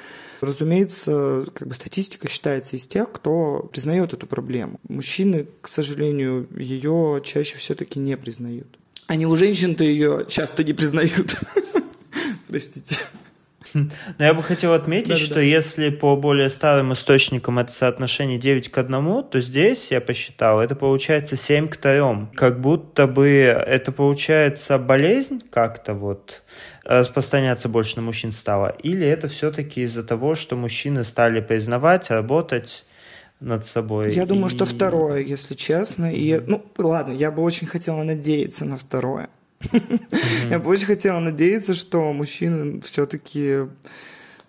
Разумеется, 0.41 1.45
как 1.53 1.67
бы 1.67 1.73
статистика 1.75 2.27
считается 2.29 2.75
из 2.75 2.87
тех, 2.87 3.11
кто 3.11 3.69
признает 3.71 4.13
эту 4.13 4.25
проблему. 4.25 4.79
Мужчины, 4.89 5.47
к 5.61 5.67
сожалению, 5.67 6.47
ее 6.57 7.21
чаще 7.23 7.57
все-таки 7.57 7.99
не 7.99 8.17
признают. 8.17 8.67
Они 9.07 9.25
у 9.25 9.35
женщин-то 9.35 9.83
ее 9.83 10.25
часто 10.27 10.63
не 10.63 10.73
признают. 10.73 11.35
Простите. 12.47 12.97
Но 13.73 13.89
я 14.25 14.33
бы 14.33 14.43
хотел 14.43 14.73
отметить, 14.73 15.09
да, 15.09 15.15
что 15.15 15.35
да. 15.35 15.41
если 15.41 15.89
по 15.89 16.15
более 16.15 16.49
старым 16.49 16.93
источникам 16.93 17.59
это 17.59 17.71
соотношение 17.71 18.37
9 18.37 18.69
к 18.69 18.77
1, 18.77 19.23
то 19.23 19.39
здесь, 19.39 19.91
я 19.91 20.01
посчитал, 20.01 20.59
это 20.59 20.75
получается 20.75 21.37
7 21.37 21.67
к 21.69 21.77
3. 21.77 22.01
Как 22.35 22.59
будто 22.59 23.07
бы 23.07 23.27
это 23.27 23.91
получается 23.91 24.77
болезнь 24.77 25.41
как-то 25.49 25.93
вот 25.93 26.43
распространяться 26.83 27.69
больше 27.69 27.97
на 27.97 28.01
мужчин 28.01 28.31
стало? 28.31 28.69
Или 28.69 29.05
это 29.07 29.27
все-таки 29.27 29.81
из-за 29.81 30.03
того, 30.03 30.35
что 30.35 30.55
мужчины 30.55 31.03
стали 31.03 31.41
признавать, 31.41 32.09
работать 32.09 32.85
над 33.39 33.65
собой? 33.65 34.13
Я 34.13 34.23
и... 34.23 34.25
думаю, 34.25 34.49
что 34.49 34.65
второе, 34.65 35.19
если 35.19 35.53
честно. 35.53 36.13
И, 36.13 36.39
ну, 36.39 36.63
ладно, 36.77 37.13
я 37.13 37.31
бы 37.31 37.43
очень 37.43 37.67
хотела 37.67 38.03
надеяться 38.03 38.65
на 38.65 38.77
второе. 38.77 39.29
Я 40.49 40.59
бы 40.59 40.71
очень 40.71 40.87
хотела 40.87 41.19
надеяться, 41.19 41.75
что 41.75 42.11
мужчины 42.13 42.81
все-таки 42.81 43.67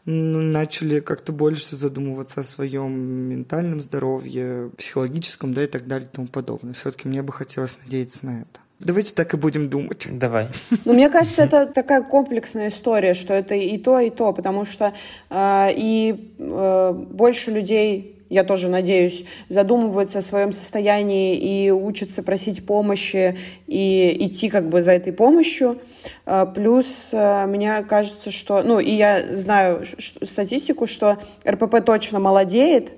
начали 0.04 1.00
как-то 1.00 1.32
больше 1.32 1.76
задумываться 1.76 2.40
о 2.40 2.44
своем 2.44 2.92
ментальном 2.92 3.82
здоровье, 3.82 4.70
психологическом, 4.76 5.54
да, 5.54 5.64
и 5.64 5.68
так 5.68 5.86
далее 5.86 6.08
и 6.10 6.14
тому 6.14 6.26
подобное. 6.26 6.74
Все-таки 6.74 7.08
мне 7.08 7.22
бы 7.22 7.32
хотелось 7.32 7.76
надеяться 7.84 8.26
на 8.26 8.40
это. 8.40 8.61
Давайте 8.84 9.14
так 9.14 9.32
и 9.34 9.36
будем 9.36 9.68
думать. 9.68 10.06
Давай. 10.10 10.48
Ну, 10.84 10.92
мне 10.92 11.08
кажется, 11.08 11.42
это 11.42 11.66
такая 11.66 12.02
комплексная 12.02 12.68
история, 12.68 13.14
что 13.14 13.34
это 13.34 13.54
и 13.54 13.78
то, 13.78 14.00
и 14.00 14.10
то, 14.10 14.32
потому 14.32 14.64
что 14.64 14.92
э, 15.30 15.68
и 15.76 16.32
э, 16.38 16.92
больше 16.92 17.50
людей 17.50 18.18
я 18.32 18.44
тоже 18.44 18.68
надеюсь, 18.68 19.26
задумываются 19.50 20.20
о 20.20 20.22
своем 20.22 20.52
состоянии 20.52 21.36
и 21.36 21.70
учатся 21.70 22.22
просить 22.22 22.64
помощи 22.64 23.36
и 23.66 24.16
идти 24.20 24.48
как 24.48 24.70
бы 24.70 24.82
за 24.82 24.92
этой 24.92 25.12
помощью. 25.12 25.78
Э, 26.24 26.46
плюс 26.52 27.10
э, 27.12 27.46
мне 27.46 27.82
кажется, 27.82 28.30
что... 28.30 28.62
Ну, 28.62 28.80
и 28.80 28.90
я 28.92 29.36
знаю 29.36 29.84
статистику, 30.22 30.86
что 30.86 31.18
РПП 31.46 31.84
точно 31.84 32.20
молодеет, 32.20 32.92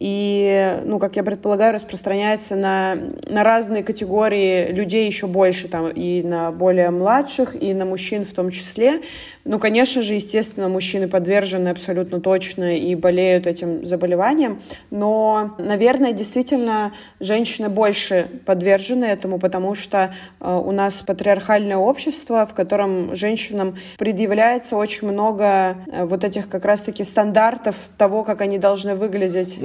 и, 0.00 0.80
ну, 0.86 0.98
как 0.98 1.16
я 1.16 1.22
предполагаю, 1.22 1.74
распространяется 1.74 2.56
на, 2.56 2.96
на 3.26 3.44
разные 3.44 3.84
категории 3.84 4.72
людей 4.72 5.06
еще 5.06 5.26
больше, 5.26 5.68
там, 5.68 5.90
и 5.90 6.22
на 6.22 6.50
более 6.50 6.90
младших, 6.90 7.54
и 7.62 7.74
на 7.74 7.84
мужчин 7.84 8.24
в 8.24 8.32
том 8.32 8.50
числе. 8.50 9.02
Ну, 9.44 9.58
конечно 9.58 10.02
же, 10.02 10.14
естественно, 10.14 10.68
мужчины 10.68 11.08
подвержены 11.08 11.68
абсолютно 11.68 12.20
точно 12.20 12.76
и 12.76 12.94
болеют 12.94 13.46
этим 13.46 13.84
заболеванием, 13.86 14.60
но, 14.90 15.54
наверное, 15.58 16.12
действительно, 16.12 16.92
женщины 17.20 17.68
больше 17.68 18.26
подвержены 18.46 19.04
этому, 19.06 19.38
потому 19.38 19.74
что 19.74 20.14
э, 20.40 20.60
у 20.64 20.72
нас 20.72 21.02
патриархальное 21.02 21.76
общество, 21.76 22.46
в 22.46 22.54
котором 22.54 23.14
женщинам 23.16 23.76
предъявляется 23.98 24.76
очень 24.76 25.08
много 25.08 25.76
э, 25.86 26.04
вот 26.04 26.24
этих 26.24 26.48
как 26.48 26.64
раз-таки 26.64 27.04
стандартов 27.04 27.76
того, 27.96 28.24
как 28.24 28.40
они 28.40 28.58
должны 28.58 28.94
выглядеть 28.94 29.58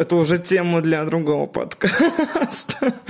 это 0.00 0.16
уже 0.16 0.38
тема 0.38 0.80
для 0.80 1.04
другого 1.04 1.46
подкаста. 1.46 2.94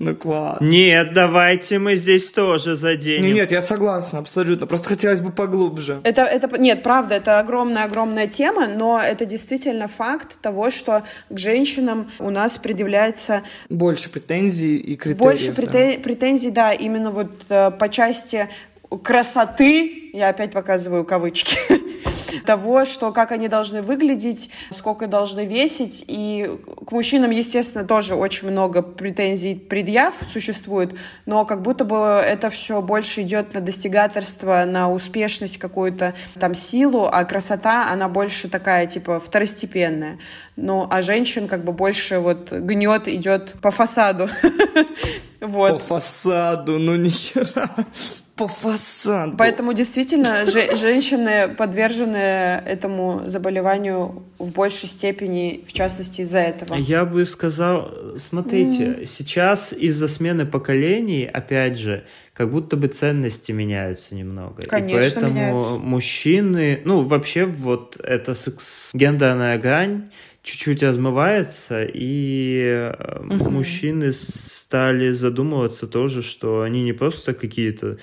Ну, 0.00 0.14
класс. 0.14 0.58
Нет, 0.60 1.12
давайте 1.12 1.80
мы 1.80 1.96
здесь 1.96 2.28
тоже 2.28 2.76
заденем. 2.76 3.24
Нет, 3.24 3.34
нет, 3.34 3.50
я 3.50 3.62
согласна, 3.62 4.20
абсолютно. 4.20 4.66
Просто 4.68 4.90
хотелось 4.90 5.20
бы 5.20 5.32
поглубже. 5.32 5.57
Это, 6.04 6.22
это, 6.22 6.60
нет, 6.60 6.82
правда, 6.82 7.16
это 7.16 7.38
огромная-огромная 7.38 8.26
тема, 8.26 8.66
но 8.66 9.00
это 9.00 9.24
действительно 9.24 9.88
факт 9.88 10.40
того, 10.40 10.70
что 10.70 11.02
к 11.28 11.38
женщинам 11.38 12.10
у 12.18 12.30
нас 12.30 12.58
предъявляется... 12.58 13.42
Больше 13.68 14.10
претензий 14.10 14.76
и 14.76 14.96
критериев. 14.96 15.18
Больше 15.18 15.52
претен... 15.52 15.96
да. 15.96 16.02
претензий, 16.02 16.50
да, 16.50 16.72
именно 16.72 17.10
вот 17.10 17.30
э, 17.48 17.70
по 17.70 17.88
части 17.88 18.48
красоты, 18.96 20.10
я 20.12 20.28
опять 20.28 20.52
показываю 20.52 21.04
кавычки, 21.04 21.58
того, 22.46 22.84
что 22.84 23.12
как 23.12 23.32
они 23.32 23.48
должны 23.48 23.82
выглядеть, 23.82 24.50
сколько 24.70 25.06
должны 25.06 25.44
весить. 25.44 26.04
И 26.06 26.50
к 26.86 26.92
мужчинам, 26.92 27.30
естественно, 27.30 27.84
тоже 27.84 28.14
очень 28.14 28.50
много 28.50 28.82
претензий, 28.82 29.54
предъяв 29.54 30.14
существует, 30.26 30.94
но 31.26 31.44
как 31.44 31.62
будто 31.62 31.84
бы 31.84 31.96
это 31.96 32.50
все 32.50 32.80
больше 32.80 33.22
идет 33.22 33.54
на 33.54 33.60
достигаторство, 33.60 34.64
на 34.66 34.90
успешность 34.90 35.58
какую-то 35.58 36.14
там 36.38 36.54
силу, 36.54 37.08
а 37.10 37.24
красота, 37.24 37.90
она 37.90 38.08
больше 38.08 38.48
такая, 38.48 38.86
типа, 38.86 39.20
второстепенная. 39.20 40.18
Ну, 40.56 40.86
а 40.90 41.02
женщин 41.02 41.48
как 41.48 41.64
бы 41.64 41.72
больше 41.72 42.18
вот 42.18 42.50
гнет 42.52 43.08
идет 43.08 43.60
по 43.60 43.70
фасаду. 43.70 44.28
Вот. 45.40 45.74
По 45.74 46.00
фасаду, 46.00 46.80
ну 46.80 46.96
нихера 46.96 47.70
по 48.38 48.46
фасаду. 48.46 49.36
Поэтому 49.36 49.72
действительно 49.72 50.46
же, 50.46 50.76
женщины 50.76 51.48
подвержены 51.48 52.16
этому 52.16 53.22
заболеванию 53.26 54.22
в 54.38 54.52
большей 54.52 54.88
степени, 54.88 55.64
в 55.66 55.72
частности 55.72 56.20
из-за 56.20 56.38
этого. 56.38 56.76
Я 56.76 57.04
бы 57.04 57.26
сказал, 57.26 57.92
смотрите, 58.16 58.84
mm. 58.84 59.06
сейчас 59.06 59.72
из-за 59.72 60.06
смены 60.06 60.46
поколений, 60.46 61.24
опять 61.24 61.76
же, 61.76 62.04
как 62.32 62.50
будто 62.52 62.76
бы 62.76 62.86
ценности 62.86 63.50
меняются 63.50 64.14
немного. 64.14 64.62
Конечно, 64.62 64.96
и 64.96 65.00
поэтому 65.00 65.34
меняются. 65.34 65.78
мужчины, 65.78 66.80
ну 66.84 67.02
вообще 67.02 67.44
вот 67.44 67.98
эта 68.02 68.34
секс 68.34 68.90
гендерная 68.94 69.58
грань 69.58 70.10
чуть-чуть 70.42 70.82
размывается, 70.82 71.84
и 71.84 72.92
угу. 73.18 73.50
мужчины 73.50 74.12
стали 74.68 75.12
задумываться 75.12 75.86
тоже, 75.86 76.22
что 76.22 76.60
они 76.60 76.82
не 76.82 76.92
просто 76.92 77.32
какие-то... 77.32 77.96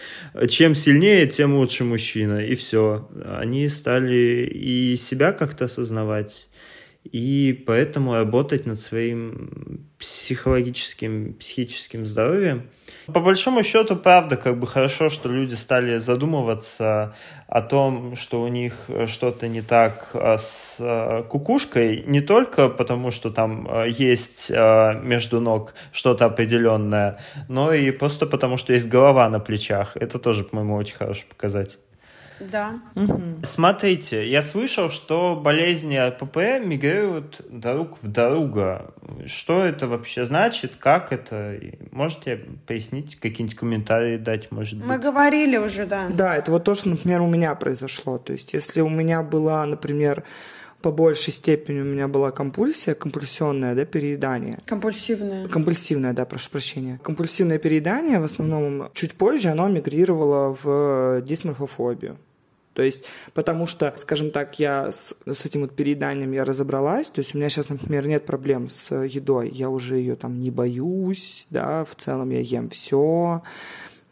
Чем 0.50 0.74
сильнее, 0.74 1.28
тем 1.28 1.58
лучше 1.58 1.84
мужчина, 1.84 2.44
и 2.44 2.56
все. 2.56 3.08
Они 3.24 3.70
стали 3.70 4.50
и 4.52 4.96
себя 4.96 5.32
как-то 5.32 5.66
осознавать, 5.66 6.48
и 7.12 7.64
поэтому 7.66 8.16
работать 8.16 8.66
над 8.66 8.80
своим 8.80 9.88
психологическим, 10.00 11.34
психическим 11.34 12.06
здоровьем. 12.06 12.70
По 13.08 13.20
большому 13.20 13.64
счету, 13.64 13.96
правда, 13.96 14.38
как 14.38 14.60
бы 14.60 14.68
хорошо, 14.68 15.10
что 15.10 15.30
люди 15.30 15.54
стали 15.56 16.00
задумываться 16.00 17.16
о 17.48 17.62
том, 17.62 18.16
что 18.16 18.42
у 18.42 18.48
них 18.48 18.90
что-то 19.08 19.48
не 19.48 19.62
так 19.62 20.10
а, 20.14 20.38
с 20.38 20.78
а, 20.80 21.24
кукушкой, 21.24 22.04
не 22.08 22.22
только 22.22 22.70
потому, 22.70 23.12
что 23.12 23.30
там 23.30 23.70
есть 23.88 24.50
между 24.50 25.40
ног 25.40 25.76
что-то 25.92 26.26
определенное, 26.26 27.20
но 27.48 27.74
и 27.74 27.92
просто 27.92 28.26
потому, 28.26 28.58
что 28.58 28.74
есть 28.74 28.88
голова 28.88 29.30
на 29.30 29.40
плечах. 29.40 29.96
Это 29.96 30.20
тоже, 30.20 30.44
по-моему, 30.44 30.76
очень 30.76 30.96
хороший 30.96 31.28
показатель. 31.28 31.78
Да. 32.40 32.80
Угу. 32.96 33.42
Смотрите, 33.44 34.28
я 34.30 34.42
слышал, 34.42 34.90
что 34.90 35.36
болезни 35.36 35.96
АПП 35.96 36.38
мигрируют 36.64 37.42
друг 37.50 37.98
в 38.02 38.12
друга. 38.12 38.94
Что 39.26 39.64
это 39.64 39.88
вообще 39.88 40.26
значит? 40.26 40.76
Как 40.78 41.12
это? 41.12 41.58
Можете 41.92 42.38
пояснить, 42.68 43.16
какие-нибудь 43.16 43.58
комментарии 43.58 44.18
дать, 44.18 44.52
может 44.52 44.78
быть? 44.78 44.88
Мы 44.88 44.98
говорили 44.98 45.58
уже, 45.58 45.86
да. 45.86 46.08
Да, 46.10 46.36
это 46.36 46.52
вот 46.52 46.64
то, 46.64 46.76
что, 46.76 46.90
например, 46.90 47.22
у 47.22 47.28
меня 47.28 47.56
произошло. 47.56 48.18
То 48.18 48.34
есть, 48.34 48.54
если 48.54 48.82
у 48.82 48.90
меня 48.90 49.24
была, 49.24 49.66
например, 49.66 50.24
по 50.86 50.92
большей 50.92 51.34
степени 51.34 51.82
у 51.82 51.84
меня 51.84 52.08
была 52.08 52.30
компульсия, 52.30 52.94
компульсионное, 52.94 53.74
да, 53.74 53.86
переедание. 53.86 54.60
Компульсивное. 54.68 55.48
Компульсивное, 55.48 56.14
да, 56.14 56.26
прошу 56.26 56.52
прощения. 56.52 57.00
Компульсивное 57.02 57.58
переедание, 57.58 58.20
в 58.20 58.24
основном, 58.24 58.92
чуть 58.94 59.16
позже 59.16 59.50
оно 59.50 59.68
мигрировало 59.68 60.56
в 60.62 61.24
дисморфофобию. 61.24 62.20
То 62.76 62.84
есть, 62.84 63.06
потому 63.34 63.66
что, 63.66 63.94
скажем 63.96 64.30
так, 64.30 64.60
я 64.60 64.92
с, 64.92 65.16
с 65.26 65.46
этим 65.48 65.62
вот 65.62 65.76
перееданием 65.76 66.32
я 66.34 66.46
разобралась, 66.46 67.10
то 67.10 67.20
есть 67.20 67.34
у 67.34 67.40
меня 67.40 67.50
сейчас, 67.50 67.70
например, 67.70 68.06
нет 68.06 68.28
проблем 68.28 68.70
с 68.70 68.94
едой, 68.94 69.50
я 69.50 69.72
уже 69.72 69.96
ее 69.96 70.16
там 70.16 70.40
не 70.40 70.52
боюсь, 70.52 71.48
да, 71.50 71.84
в 71.84 71.96
целом 71.96 72.30
я 72.30 72.42
ем 72.42 72.70
все, 72.70 73.42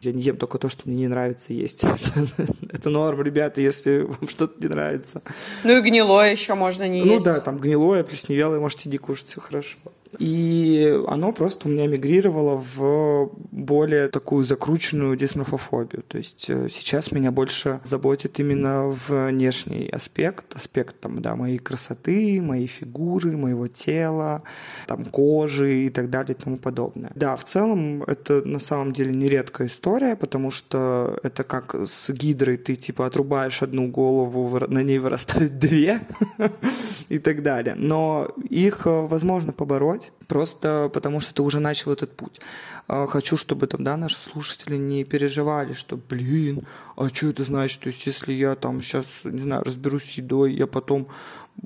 я 0.04 0.12
не 0.12 0.22
ем 0.22 0.36
только 0.36 0.58
то, 0.58 0.68
что 0.68 0.82
мне 0.86 0.96
не 0.96 1.08
нравится 1.08 1.52
есть. 1.52 1.84
Это 2.72 2.90
норм, 2.90 3.22
ребята, 3.22 3.60
если 3.60 4.00
вам 4.00 4.28
что-то 4.28 4.62
не 4.62 4.68
нравится. 4.68 5.22
Ну 5.64 5.78
и 5.78 5.80
гнилое 5.80 6.32
еще 6.32 6.54
можно 6.54 6.88
не 6.88 7.02
ну, 7.02 7.14
есть. 7.14 7.26
Ну 7.26 7.32
да, 7.32 7.40
там 7.40 7.58
гнилое, 7.58 8.04
плесневелое, 8.04 8.60
можете 8.60 8.88
не 8.88 8.98
кушать, 8.98 9.26
все 9.26 9.40
хорошо. 9.40 9.76
И 10.18 11.00
оно 11.06 11.32
просто 11.32 11.68
у 11.68 11.70
меня 11.70 11.86
мигрировало 11.86 12.62
в 12.76 13.30
более 13.50 14.08
такую 14.08 14.44
закрученную 14.44 15.16
дисморфофобию. 15.16 16.02
То 16.06 16.18
есть 16.18 16.46
э, 16.48 16.68
сейчас 16.70 17.12
меня 17.12 17.30
больше 17.30 17.80
заботит 17.84 18.38
именно 18.40 18.88
внешний 18.88 19.88
аспект, 19.88 20.54
аспект 20.54 21.00
там, 21.00 21.20
да, 21.22 21.36
моей 21.36 21.58
красоты, 21.58 22.40
моей 22.42 22.66
фигуры, 22.66 23.36
моего 23.36 23.68
тела, 23.68 24.42
там, 24.86 25.04
кожи 25.04 25.86
и 25.86 25.90
так 25.90 26.10
далее 26.10 26.36
и 26.38 26.42
тому 26.42 26.56
подобное. 26.56 27.12
Да, 27.14 27.36
в 27.36 27.44
целом 27.44 28.02
это 28.04 28.42
на 28.44 28.58
самом 28.58 28.92
деле 28.92 29.12
нередкая 29.14 29.68
история, 29.68 30.16
потому 30.16 30.50
что 30.50 31.18
это 31.22 31.44
как 31.44 31.74
с 31.74 32.10
гидрой, 32.10 32.56
ты 32.56 32.74
типа 32.74 33.06
отрубаешь 33.06 33.62
одну 33.62 33.88
голову, 33.88 34.58
на 34.68 34.82
ней 34.82 34.98
вырастают 34.98 35.58
две 35.58 36.00
и 37.08 37.18
так 37.18 37.42
далее. 37.42 37.74
Но 37.76 38.28
их 38.50 38.86
э, 38.86 39.06
возможно 39.06 39.52
побороть 39.52 40.03
делать, 40.04 40.28
просто 40.28 40.90
потому 40.92 41.20
что 41.20 41.34
ты 41.34 41.42
уже 41.42 41.60
начал 41.60 41.92
этот 41.92 42.16
путь. 42.16 42.40
А, 42.88 43.06
хочу, 43.06 43.36
чтобы 43.36 43.66
там, 43.66 43.84
да, 43.84 43.96
наши 43.96 44.18
слушатели 44.18 44.76
не 44.76 45.04
переживали, 45.04 45.72
что, 45.72 45.96
блин, 45.96 46.66
а 46.96 47.08
что 47.08 47.28
это 47.28 47.44
значит? 47.44 47.80
То 47.80 47.88
есть, 47.88 48.06
если 48.06 48.32
я 48.32 48.54
там 48.54 48.82
сейчас, 48.82 49.06
не 49.24 49.42
знаю, 49.42 49.64
разберусь 49.64 50.04
с 50.04 50.10
едой, 50.12 50.54
я 50.54 50.66
потом 50.66 51.08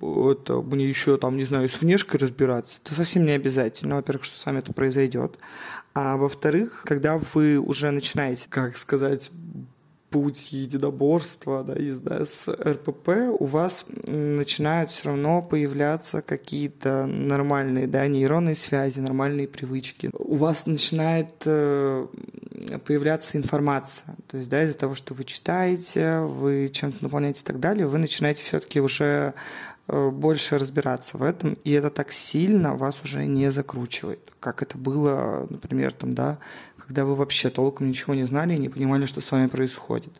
это, 0.00 0.60
мне 0.60 0.86
еще 0.86 1.16
там, 1.16 1.36
не 1.36 1.44
знаю, 1.44 1.68
с 1.68 1.80
внешкой 1.80 2.20
разбираться, 2.20 2.78
это 2.84 2.94
совсем 2.94 3.24
не 3.24 3.32
обязательно. 3.32 3.96
Во-первых, 3.96 4.24
что 4.24 4.38
с 4.38 4.46
вами 4.46 4.58
это 4.58 4.72
произойдет. 4.72 5.38
А 5.94 6.16
во-вторых, 6.16 6.82
когда 6.84 7.18
вы 7.18 7.58
уже 7.58 7.90
начинаете, 7.90 8.46
как 8.48 8.76
сказать, 8.76 9.30
путь 10.10 10.52
единоборства, 10.52 11.62
да, 11.64 11.74
не 11.74 11.90
знаю, 11.90 12.26
с 12.26 12.48
РПП, 12.48 13.08
у 13.38 13.44
вас 13.44 13.84
начинают 14.06 14.90
все 14.90 15.08
равно 15.08 15.42
появляться 15.42 16.22
какие-то 16.22 17.06
нормальные, 17.06 17.86
да, 17.86 18.06
нейронные 18.06 18.54
связи, 18.54 19.00
нормальные 19.00 19.48
привычки. 19.48 20.10
У 20.14 20.36
вас 20.36 20.66
начинает 20.66 21.42
э, 21.44 22.06
появляться 22.86 23.36
информация. 23.36 24.16
То 24.28 24.38
есть, 24.38 24.48
да, 24.48 24.62
из-за 24.64 24.76
того, 24.76 24.94
что 24.94 25.14
вы 25.14 25.24
читаете, 25.24 26.20
вы 26.20 26.70
чем-то 26.72 27.04
наполняете 27.04 27.42
и 27.42 27.44
так 27.44 27.60
далее, 27.60 27.86
вы 27.86 27.98
начинаете 27.98 28.42
все-таки 28.42 28.80
уже 28.80 29.34
э, 29.88 30.10
больше 30.10 30.58
разбираться 30.58 31.18
в 31.18 31.22
этом, 31.22 31.58
и 31.64 31.72
это 31.72 31.90
так 31.90 32.12
сильно 32.12 32.74
вас 32.74 33.02
уже 33.04 33.26
не 33.26 33.50
закручивает, 33.50 34.32
как 34.40 34.62
это 34.62 34.78
было, 34.78 35.46
например, 35.50 35.92
там, 35.92 36.14
да, 36.14 36.38
когда 36.88 37.04
вы 37.04 37.14
вообще 37.14 37.50
толком 37.50 37.86
ничего 37.86 38.14
не 38.14 38.24
знали 38.24 38.54
и 38.54 38.58
не 38.58 38.70
понимали, 38.70 39.04
что 39.04 39.20
с 39.20 39.30
вами 39.30 39.46
происходит. 39.48 40.12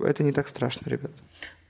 Это 0.00 0.22
не 0.22 0.32
так 0.32 0.48
страшно, 0.48 0.88
ребят. 0.88 1.10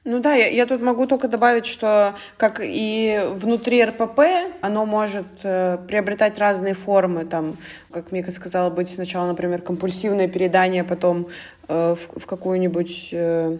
Ну 0.05 0.21
да, 0.21 0.35
я, 0.35 0.47
я 0.47 0.67
тут 0.67 0.81
могу 0.81 1.07
только 1.07 1.27
добавить, 1.29 1.67
что 1.67 2.15
как 2.37 2.61
и 2.63 3.21
внутри 3.33 3.83
РПП, 3.85 4.21
оно 4.61 4.87
может 4.87 5.27
э, 5.43 5.79
приобретать 5.89 6.39
разные 6.39 6.75
формы. 6.75 7.25
Там, 7.25 7.57
как 7.91 8.13
Мика 8.13 8.31
сказала, 8.31 8.71
быть 8.71 8.91
сначала, 8.91 9.27
например, 9.27 9.61
компульсивное 9.61 10.29
передание, 10.29 10.85
потом 10.85 11.27
э, 11.67 11.97
в, 11.97 12.21
в 12.21 12.27
какую-нибудь, 12.27 13.09
э, 13.11 13.59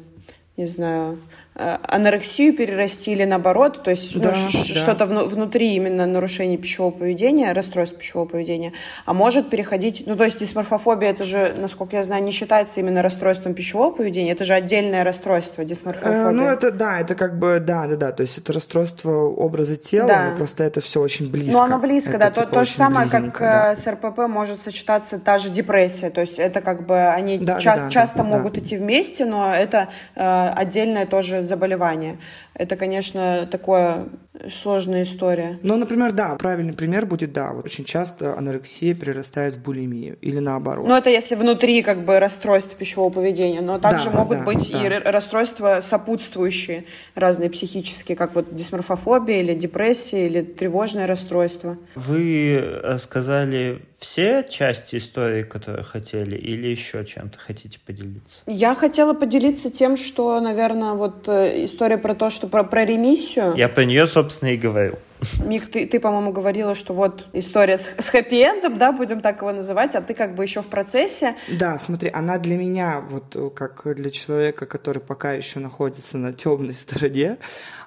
не 0.57 0.67
знаю, 0.67 1.19
анорексию 1.57 2.53
перерасти 2.53 3.13
или 3.13 3.25
наоборот, 3.25 3.85
то 3.85 3.91
есть 3.91 4.19
да, 4.19 4.31
ну, 4.31 4.51
да. 4.53 4.75
что-то 4.75 5.07
вну- 5.07 5.25
внутри 5.25 5.75
именно 5.75 6.05
нарушения 6.05 6.57
пищевого 6.57 6.91
поведения, 6.91 7.53
расстройство 7.53 7.97
пищевого 7.99 8.27
поведения, 8.27 8.73
а 9.07 9.15
может 9.15 9.51
переходить, 9.51 10.03
ну 10.07 10.17
то 10.17 10.25
есть 10.25 10.41
дисморфофобия, 10.41 11.11
это 11.11 11.23
же, 11.23 11.55
насколько 11.57 11.95
я 11.95 12.03
знаю, 12.03 12.25
не 12.25 12.33
считается 12.33 12.81
именно 12.81 13.03
расстройством 13.03 13.55
пищевого 13.55 13.93
поведения, 13.93 14.33
это 14.33 14.45
же 14.45 14.53
отдельное 14.53 15.05
расстройство, 15.05 15.65
дисморфофобия. 15.65 16.29
Э, 16.29 16.31
ну 16.33 16.45
это 16.45 16.73
да, 16.73 16.99
это 16.99 17.15
как 17.15 17.39
бы, 17.39 17.61
да, 17.61 17.87
да, 17.87 17.95
да, 17.97 18.11
то 18.11 18.23
есть 18.23 18.37
это 18.37 18.53
расстройство 18.53 19.13
образа 19.13 19.77
тела, 19.77 20.09
да. 20.09 20.31
но 20.31 20.37
просто 20.37 20.65
это 20.65 20.81
все 20.81 21.01
очень 21.01 21.31
близко. 21.31 21.53
Ну 21.53 21.61
оно 21.61 21.79
близко, 21.79 22.11
это, 22.11 22.19
да, 22.19 22.31
типа, 22.31 22.47
то, 22.47 22.53
то 22.53 22.65
же 22.65 22.73
самое, 22.73 23.09
как 23.09 23.39
да. 23.39 23.73
Э, 23.73 23.77
с 23.77 23.87
РПП 23.87 24.27
может 24.27 24.61
сочетаться 24.61 25.21
та 25.21 25.39
же 25.39 25.51
депрессия, 25.51 26.11
то 26.11 26.21
есть 26.21 26.41
это 26.41 26.61
как 26.61 26.85
бы 26.85 26.99
они 26.99 27.39
да, 27.39 27.61
часто, 27.61 27.85
да, 27.85 27.91
часто 27.93 28.19
да, 28.19 28.25
могут 28.25 28.55
да. 28.55 28.61
идти 28.61 28.77
вместе, 28.77 29.25
но 29.25 29.55
это 29.55 29.89
э, 30.17 30.49
отдельное 30.57 31.07
тоже 31.07 31.44
заболевание. 31.47 32.19
Это, 32.55 32.77
конечно, 32.77 33.49
такое 33.51 34.07
сложная 34.51 35.05
история. 35.05 35.59
Ну, 35.63 35.77
например, 35.77 36.13
да, 36.13 36.37
правильный 36.37 36.73
пример 36.73 37.07
будет, 37.07 37.33
да, 37.33 37.53
вот 37.53 37.67
очень 37.67 37.85
часто 37.85 38.37
анорексия 38.37 38.95
перерастает 38.95 39.55
в 39.55 39.63
булимию 39.63 40.17
или 40.21 40.39
наоборот. 40.39 40.87
Ну, 40.87 40.97
это 40.97 41.11
если 41.11 41.35
внутри 41.35 41.83
как 41.83 42.05
бы 42.05 42.19
расстройства 42.19 42.77
пищевого 42.77 43.11
поведения, 43.11 43.61
но 43.61 43.79
также 43.79 44.11
да, 44.11 44.19
могут 44.19 44.39
да, 44.39 44.45
быть 44.45 44.73
да. 44.73 44.85
и 44.85 44.89
расстройства 44.89 45.79
сопутствующие, 45.81 46.85
разные 47.15 47.49
психические, 47.51 48.17
как 48.17 48.35
вот 48.35 48.55
дисморфофобия 48.55 49.41
или 49.41 49.55
депрессия 49.55 50.27
или 50.27 50.43
тревожное 50.43 51.07
расстройство. 51.07 51.79
Вы 51.95 52.59
э, 52.61 52.99
сказали 52.99 53.83
все 54.05 54.45
части 54.47 54.97
истории, 54.97 55.43
которые 55.45 55.83
хотели, 55.83 56.37
или 56.37 56.69
еще 56.69 57.07
чем-то 57.07 57.39
хотите 57.39 57.79
поделиться? 57.81 58.43
Я 58.45 58.75
хотела 58.75 59.15
поделиться 59.15 59.71
тем, 59.71 59.97
что, 59.97 60.39
наверное, 60.41 60.93
вот 60.93 61.27
э, 61.27 61.65
история 61.65 61.97
про 61.97 62.15
то, 62.15 62.29
что 62.29 62.47
про, 62.47 62.65
про 62.65 62.85
ремиссию. 62.85 63.55
Я 63.57 63.71
про 63.71 63.87
нее, 63.87 64.07
собственно, 64.07 64.51
и 64.51 64.59
говорил. 64.59 64.99
Мик, 65.43 65.71
ты, 65.71 65.87
ты 65.87 66.01
по-моему, 66.01 66.33
говорила, 66.33 66.75
что 66.75 66.93
вот 66.93 67.27
история 67.33 67.79
с, 67.79 67.95
с 67.99 68.11
хэппи-эндом, 68.11 68.77
да, 68.77 68.93
будем 68.93 69.23
так 69.23 69.41
его 69.41 69.53
называть, 69.53 69.95
а 69.95 70.03
ты 70.03 70.13
как 70.13 70.35
бы 70.35 70.43
еще 70.43 70.61
в 70.61 70.67
процессе. 70.67 71.35
Да, 71.59 71.79
смотри, 71.79 72.11
она 72.13 72.37
для 72.37 72.59
меня, 72.59 73.01
вот 73.09 73.35
э, 73.35 73.49
как 73.55 73.83
для 73.97 74.11
человека, 74.11 74.67
который 74.67 74.99
пока 74.99 75.33
еще 75.33 75.61
находится 75.61 76.19
на 76.19 76.35
темной 76.35 76.75
стороне, 76.75 77.39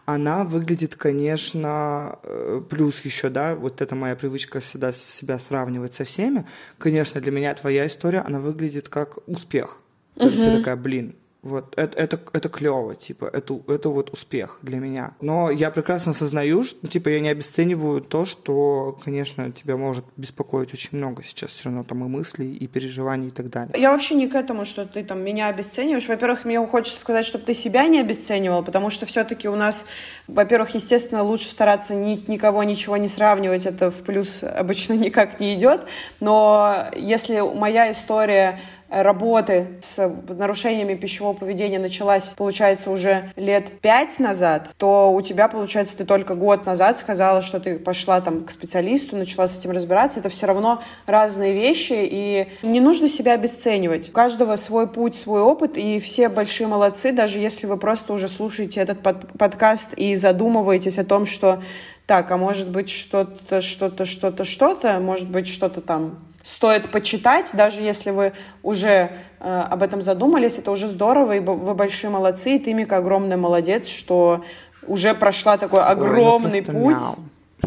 она 0.07 0.45
выглядит, 0.45 0.95
конечно, 0.95 2.17
э, 2.23 2.61
плюс 2.69 3.03
еще, 3.03 3.29
да, 3.29 3.55
вот 3.55 3.81
это 3.81 3.93
моя 3.93 4.15
привычка 4.15 4.61
всегда 4.61 4.93
себя 4.93 5.37
сравнивать 5.37 5.93
со 5.93 6.05
всеми. 6.05 6.47
Конечно, 6.77 7.19
для 7.19 7.33
меня 7.33 7.53
твоя 7.53 7.85
история, 7.85 8.19
она 8.19 8.39
выглядит 8.39 8.87
как 8.87 9.19
успех. 9.27 9.79
Uh-huh. 10.15 10.29
Ты 10.29 10.59
такая, 10.59 10.77
блин, 10.77 11.17
вот 11.47 11.73
это, 11.77 11.97
это, 11.97 12.19
это 12.33 12.49
клево, 12.49 12.95
типа, 12.95 13.29
это, 13.31 13.59
это 13.67 13.89
вот 13.89 14.11
успех 14.11 14.59
для 14.61 14.77
меня. 14.77 15.15
Но 15.21 15.49
я 15.49 15.71
прекрасно 15.71 16.11
осознаю, 16.11 16.63
что, 16.63 16.87
типа, 16.87 17.09
я 17.09 17.19
не 17.19 17.29
обесцениваю 17.29 18.01
то, 18.01 18.25
что, 18.25 18.97
конечно, 19.03 19.51
тебя 19.51 19.77
может 19.77 20.05
беспокоить 20.17 20.73
очень 20.73 20.97
много 20.97 21.23
сейчас 21.23 21.51
все 21.51 21.65
равно 21.65 21.83
там 21.83 22.03
и 22.05 22.07
мыслей, 22.07 22.55
и 22.55 22.67
переживаний 22.67 23.29
и 23.29 23.31
так 23.31 23.49
далее. 23.49 23.73
Я 23.77 23.91
вообще 23.91 24.15
не 24.15 24.27
к 24.27 24.35
этому, 24.35 24.65
что 24.65 24.85
ты 24.85 25.03
там 25.03 25.21
меня 25.21 25.47
обесцениваешь. 25.47 26.07
Во-первых, 26.07 26.45
мне 26.45 26.65
хочется 26.65 26.99
сказать, 26.99 27.25
чтобы 27.25 27.45
ты 27.45 27.53
себя 27.53 27.87
не 27.87 27.99
обесценивал, 27.99 28.63
потому 28.63 28.89
что 28.89 29.05
все-таки 29.05 29.47
у 29.47 29.55
нас, 29.55 29.85
во-первых, 30.27 30.75
естественно, 30.75 31.23
лучше 31.23 31.49
стараться 31.49 31.95
ни, 31.95 32.23
никого 32.29 32.63
ничего 32.63 32.97
не 32.97 33.07
сравнивать, 33.07 33.65
это 33.65 33.91
в 33.91 34.01
плюс 34.01 34.43
обычно 34.43 34.93
никак 34.93 35.39
не 35.39 35.55
идет. 35.55 35.85
Но 36.19 36.87
если 36.95 37.39
моя 37.39 37.91
история 37.91 38.59
работы 38.89 39.77
с 39.81 40.07
нарушениями 40.29 40.95
пищевого 40.95 41.33
поведения 41.33 41.79
началась, 41.79 42.29
получается, 42.37 42.91
уже 42.91 43.31
лет 43.35 43.79
пять 43.81 44.19
назад, 44.19 44.69
то 44.77 45.11
у 45.11 45.21
тебя, 45.21 45.47
получается, 45.47 45.97
ты 45.97 46.05
только 46.05 46.35
год 46.35 46.65
назад 46.65 46.97
сказала, 46.97 47.41
что 47.41 47.59
ты 47.59 47.79
пошла 47.79 48.21
там 48.21 48.45
к 48.45 48.51
специалисту, 48.51 49.15
начала 49.15 49.47
с 49.47 49.57
этим 49.57 49.71
разбираться. 49.71 50.19
Это 50.19 50.29
все 50.29 50.47
равно 50.47 50.81
разные 51.05 51.53
вещи, 51.53 51.95
и 51.97 52.47
не 52.61 52.79
нужно 52.79 53.07
себя 53.07 53.33
обесценивать. 53.33 54.09
У 54.09 54.11
каждого 54.11 54.55
свой 54.55 54.87
путь, 54.87 55.15
свой 55.15 55.41
опыт, 55.41 55.77
и 55.77 55.99
все 55.99 56.29
большие 56.29 56.67
молодцы, 56.67 57.11
даже 57.11 57.39
если 57.39 57.67
вы 57.67 57.77
просто 57.77 58.13
уже 58.13 58.27
слушаете 58.27 58.79
этот 58.79 59.01
под 59.01 59.31
подкаст 59.37 59.93
и 59.93 60.15
задумываетесь 60.15 60.97
о 60.97 61.05
том, 61.05 61.25
что 61.25 61.61
так, 62.05 62.31
а 62.31 62.37
может 62.37 62.69
быть 62.69 62.89
что-то, 62.89 63.61
что-то, 63.61 64.05
что-то, 64.05 64.45
что-то, 64.45 64.99
может 64.99 65.29
быть 65.29 65.47
что-то 65.47 65.81
там 65.81 66.26
стоит 66.47 66.89
почитать, 66.91 67.49
даже 67.53 67.81
если 67.81 68.09
вы 68.09 68.31
уже 68.63 69.11
э, 69.41 69.63
об 69.69 69.83
этом 69.83 70.01
задумались, 70.01 70.57
это 70.57 70.71
уже 70.71 70.87
здорово, 70.87 71.33
и 71.33 71.39
вы 71.41 71.73
большие 71.73 72.09
молодцы, 72.09 72.55
и 72.55 72.59
ты, 72.59 72.73
Мика, 72.73 72.97
огромный 72.97 73.35
молодец, 73.35 73.85
что 73.85 74.45
уже 74.87 75.13
прошла 75.13 75.57
такой 75.57 75.81
огромный 75.81 76.61
Ой, 76.61 76.65
ну 76.65 76.81
путь. 76.81 77.01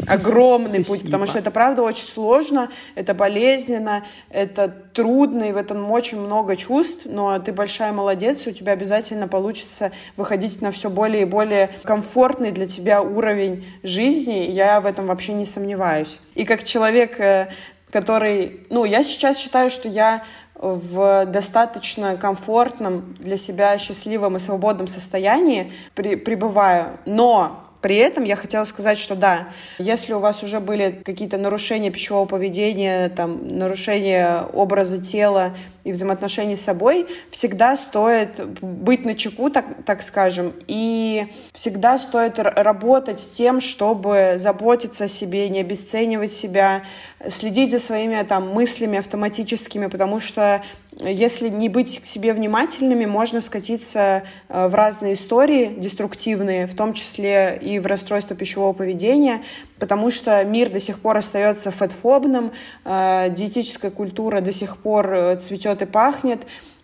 Огромный 0.07 0.83
путь, 0.83 1.03
потому 1.03 1.27
что 1.27 1.37
это 1.37 1.51
правда 1.51 1.83
очень 1.83 2.07
сложно, 2.07 2.69
это 2.95 3.13
болезненно, 3.13 4.03
это 4.29 4.69
трудно, 4.93 5.43
и 5.43 5.51
в 5.51 5.57
этом 5.57 5.91
очень 5.91 6.17
много 6.17 6.55
чувств, 6.55 7.01
но 7.03 7.37
ты 7.39 7.51
большая 7.51 7.91
молодец, 7.91 8.47
и 8.47 8.49
у 8.49 8.53
тебя 8.53 8.71
обязательно 8.71 9.27
получится 9.27 9.91
выходить 10.15 10.61
на 10.61 10.71
все 10.71 10.89
более 10.89 11.23
и 11.23 11.25
более 11.25 11.69
комфортный 11.83 12.51
для 12.51 12.67
тебя 12.67 13.01
уровень 13.01 13.65
жизни, 13.83 14.49
я 14.49 14.79
в 14.79 14.85
этом 14.85 15.05
вообще 15.07 15.33
не 15.33 15.45
сомневаюсь. 15.45 16.17
И 16.35 16.45
как 16.45 16.63
человек, 16.63 17.19
э, 17.19 17.49
который, 17.91 18.61
ну, 18.69 18.85
я 18.85 19.03
сейчас 19.03 19.37
считаю, 19.37 19.69
что 19.69 19.87
я 19.87 20.23
в 20.55 21.25
достаточно 21.25 22.15
комфортном 22.17 23.15
для 23.19 23.37
себя 23.37 23.77
счастливом 23.79 24.35
и 24.35 24.39
свободном 24.39 24.87
состоянии 24.87 25.73
при, 25.95 26.15
пребываю, 26.15 26.97
но 27.05 27.60
при 27.81 27.95
этом 27.95 28.23
я 28.23 28.35
хотела 28.35 28.63
сказать, 28.63 28.97
что 28.97 29.15
да, 29.15 29.49
если 29.79 30.13
у 30.13 30.19
вас 30.19 30.43
уже 30.43 30.59
были 30.59 31.01
какие-то 31.03 31.37
нарушения 31.37 31.89
пищевого 31.89 32.25
поведения, 32.25 33.09
там, 33.09 33.57
нарушения 33.57 34.43
образа 34.53 35.03
тела 35.03 35.55
и 35.83 35.91
взаимоотношений 35.91 36.55
с 36.55 36.61
собой, 36.61 37.07
всегда 37.31 37.75
стоит 37.75 38.47
быть 38.61 39.03
на 39.03 39.15
чеку, 39.15 39.49
так, 39.49 39.65
так 39.83 40.03
скажем, 40.03 40.53
и 40.67 41.27
всегда 41.53 41.97
стоит 41.97 42.37
работать 42.37 43.19
с 43.19 43.31
тем, 43.31 43.61
чтобы 43.61 44.35
заботиться 44.37 45.05
о 45.05 45.07
себе, 45.07 45.49
не 45.49 45.61
обесценивать 45.61 46.31
себя, 46.31 46.83
следить 47.27 47.71
за 47.71 47.79
своими 47.79 48.21
там 48.23 48.49
мыслями 48.49 48.99
автоматическими, 48.99 49.87
потому 49.87 50.19
что 50.19 50.61
если 50.99 51.47
не 51.49 51.69
быть 51.69 52.01
к 52.01 52.05
себе 52.05 52.33
внимательными, 52.33 53.05
можно 53.05 53.39
скатиться 53.41 54.23
э, 54.49 54.67
в 54.67 54.75
разные 54.75 55.13
истории 55.13 55.73
деструктивные, 55.77 56.67
в 56.67 56.75
том 56.75 56.93
числе 56.93 57.57
и 57.61 57.79
в 57.79 57.85
расстройство 57.85 58.35
пищевого 58.35 58.73
поведения, 58.73 59.41
потому 59.79 60.11
что 60.11 60.43
мир 60.43 60.69
до 60.69 60.79
сих 60.79 60.99
пор 60.99 61.17
остается 61.17 61.71
фэтфобным, 61.71 62.51
э, 62.83 63.29
диетическая 63.29 63.89
культура 63.89 64.41
до 64.41 64.51
сих 64.51 64.77
пор 64.77 65.13
э, 65.13 65.35
цветет 65.37 65.81
и 65.81 65.85
пахнет, 65.85 66.41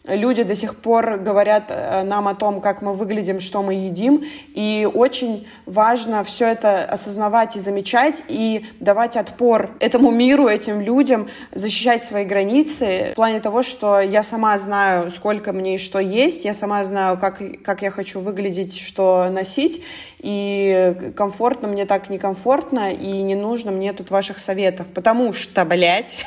люди 0.08 0.44
до 0.44 0.56
сих 0.56 0.76
пор 0.76 1.18
говорят 1.18 1.66
э, 1.70 2.04
нам 2.04 2.28
о 2.28 2.36
том, 2.36 2.62
как 2.62 2.82
мы 2.82 2.94
выглядим, 2.94 3.40
что 3.40 3.62
мы 3.62 3.74
едим, 3.74 4.24
и 4.54 4.90
очень 4.92 5.48
важно 5.66 6.24
все 6.24 6.48
это 6.48 6.86
осознавать 6.86 7.56
и 7.56 7.60
замечать, 7.60 8.24
и 8.28 8.66
давать 8.80 9.18
отпор 9.18 9.72
этому 9.80 10.12
миру, 10.12 10.48
этим 10.48 10.82
людям, 10.82 11.28
защищать 11.54 12.06
свои 12.06 12.26
границы. 12.26 13.10
В 13.12 13.16
плане 13.16 13.40
того, 13.40 13.64
что 13.64 14.00
я 14.00 14.24
сама 14.24 14.58
знаю, 14.58 15.12
сколько 15.12 15.54
мне 15.54 15.76
и 15.76 15.78
что 15.78 16.00
есть, 16.00 16.46
я 16.46 16.54
сама 16.54 16.84
знаю, 16.84 17.18
как, 17.18 17.42
как 17.64 17.82
я 17.82 17.92
хочу 17.92 18.20
выглядеть, 18.20 18.78
что 18.78 19.30
носить, 19.30 19.84
и 20.20 21.12
комфортно 21.16 21.68
мне 21.68 21.86
так 21.86 22.10
некомфортно, 22.10 22.92
и 22.92 23.22
не 23.22 23.36
нужно 23.36 23.72
мне 23.72 23.94
тут 23.94 24.10
ваших 24.10 24.40
советов, 24.40 24.88
потому 24.94 25.34
что, 25.34 25.64
блядь, 25.66 26.26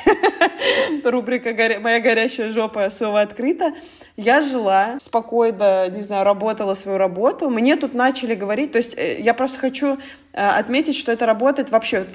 рубрика 1.03 1.53
«Моя 1.79 1.99
горящая 1.99 2.51
жопа» 2.51 2.89
снова 2.89 3.21
открыта, 3.21 3.70
я 4.17 4.41
жила 4.41 4.99
спокойно, 4.99 5.87
не 5.89 6.01
знаю, 6.01 6.23
работала 6.23 6.73
свою 6.73 6.97
работу, 6.97 7.49
мне 7.49 7.75
тут 7.75 7.93
начали 7.93 8.35
говорить, 8.35 8.71
то 8.71 8.77
есть 8.77 8.97
э, 8.97 9.19
я 9.19 9.33
просто 9.33 9.59
хочу 9.59 9.97
э, 10.33 10.47
отметить, 10.47 10.95
что 10.95 11.11
это 11.11 11.25
работает 11.25 11.69
вообще 11.69 12.05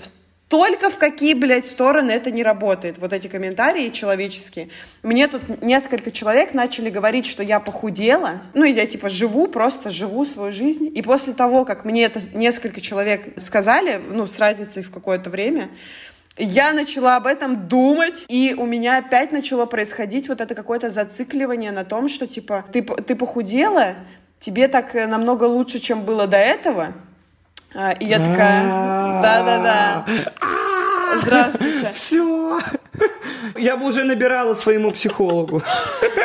только 0.49 0.91
в 0.91 0.99
какие, 0.99 1.35
блядь, 1.35 1.67
стороны 1.67 2.13
это 2.13 2.31
не 2.31 2.45
работает. 2.45 2.99
Вот 2.99 3.13
эти 3.13 3.27
комментарии 3.27 3.91
человеческие. 3.91 4.69
Мне 5.03 5.27
тут 5.27 5.61
несколько 5.61 6.13
человек 6.13 6.55
начали 6.55 6.89
говорить, 6.89 7.27
что 7.27 7.43
я 7.43 7.59
похудела. 7.59 8.43
Ну, 8.55 8.65
и 8.65 8.73
я, 8.73 8.87
типа, 8.87 9.09
живу, 9.09 9.49
просто 9.49 9.91
живу 9.91 10.25
свою 10.25 10.53
жизнь. 10.53 10.93
И 10.95 11.03
после 11.03 11.33
того, 11.33 11.65
как 11.65 11.85
мне 11.85 12.05
это 12.05 12.23
несколько 12.33 12.81
человек 12.81 13.27
сказали, 13.39 14.01
ну, 14.09 14.29
с 14.29 14.39
разницей 14.39 14.85
в 14.85 14.93
какое-то 14.93 15.31
время, 15.31 15.69
я 16.39 16.73
начала 16.73 17.17
об 17.17 17.27
этом 17.27 17.69
думать, 17.69 18.25
и 18.29 18.55
у 18.57 18.67
меня 18.67 18.99
опять 18.99 19.33
начало 19.33 19.67
происходить 19.67 20.29
вот 20.29 20.41
это 20.41 20.55
какое-то 20.55 20.91
зацикливание 20.91 21.73
на 21.73 21.85
том, 21.85 22.09
что, 22.09 22.27
типа, 22.27 22.65
ты, 22.73 22.83
ты 22.83 23.17
похудела, 23.17 23.95
тебе 24.39 24.69
так 24.69 24.95
э, 24.95 25.07
намного 25.07 25.45
лучше, 25.45 25.79
чем 25.79 26.03
было 26.03 26.27
до 26.27 26.37
этого, 26.37 26.93
а, 27.75 27.93
и 27.93 28.07
я 28.07 28.19
такая, 28.19 28.65
да-да-да. 29.23 30.07
Здравствуйте. 31.23 31.93
Все. 31.95 32.61
Я 33.57 33.77
бы 33.77 33.87
уже 33.87 34.05
набирала 34.05 34.55
своему 34.55 34.91
психологу. 34.93 35.63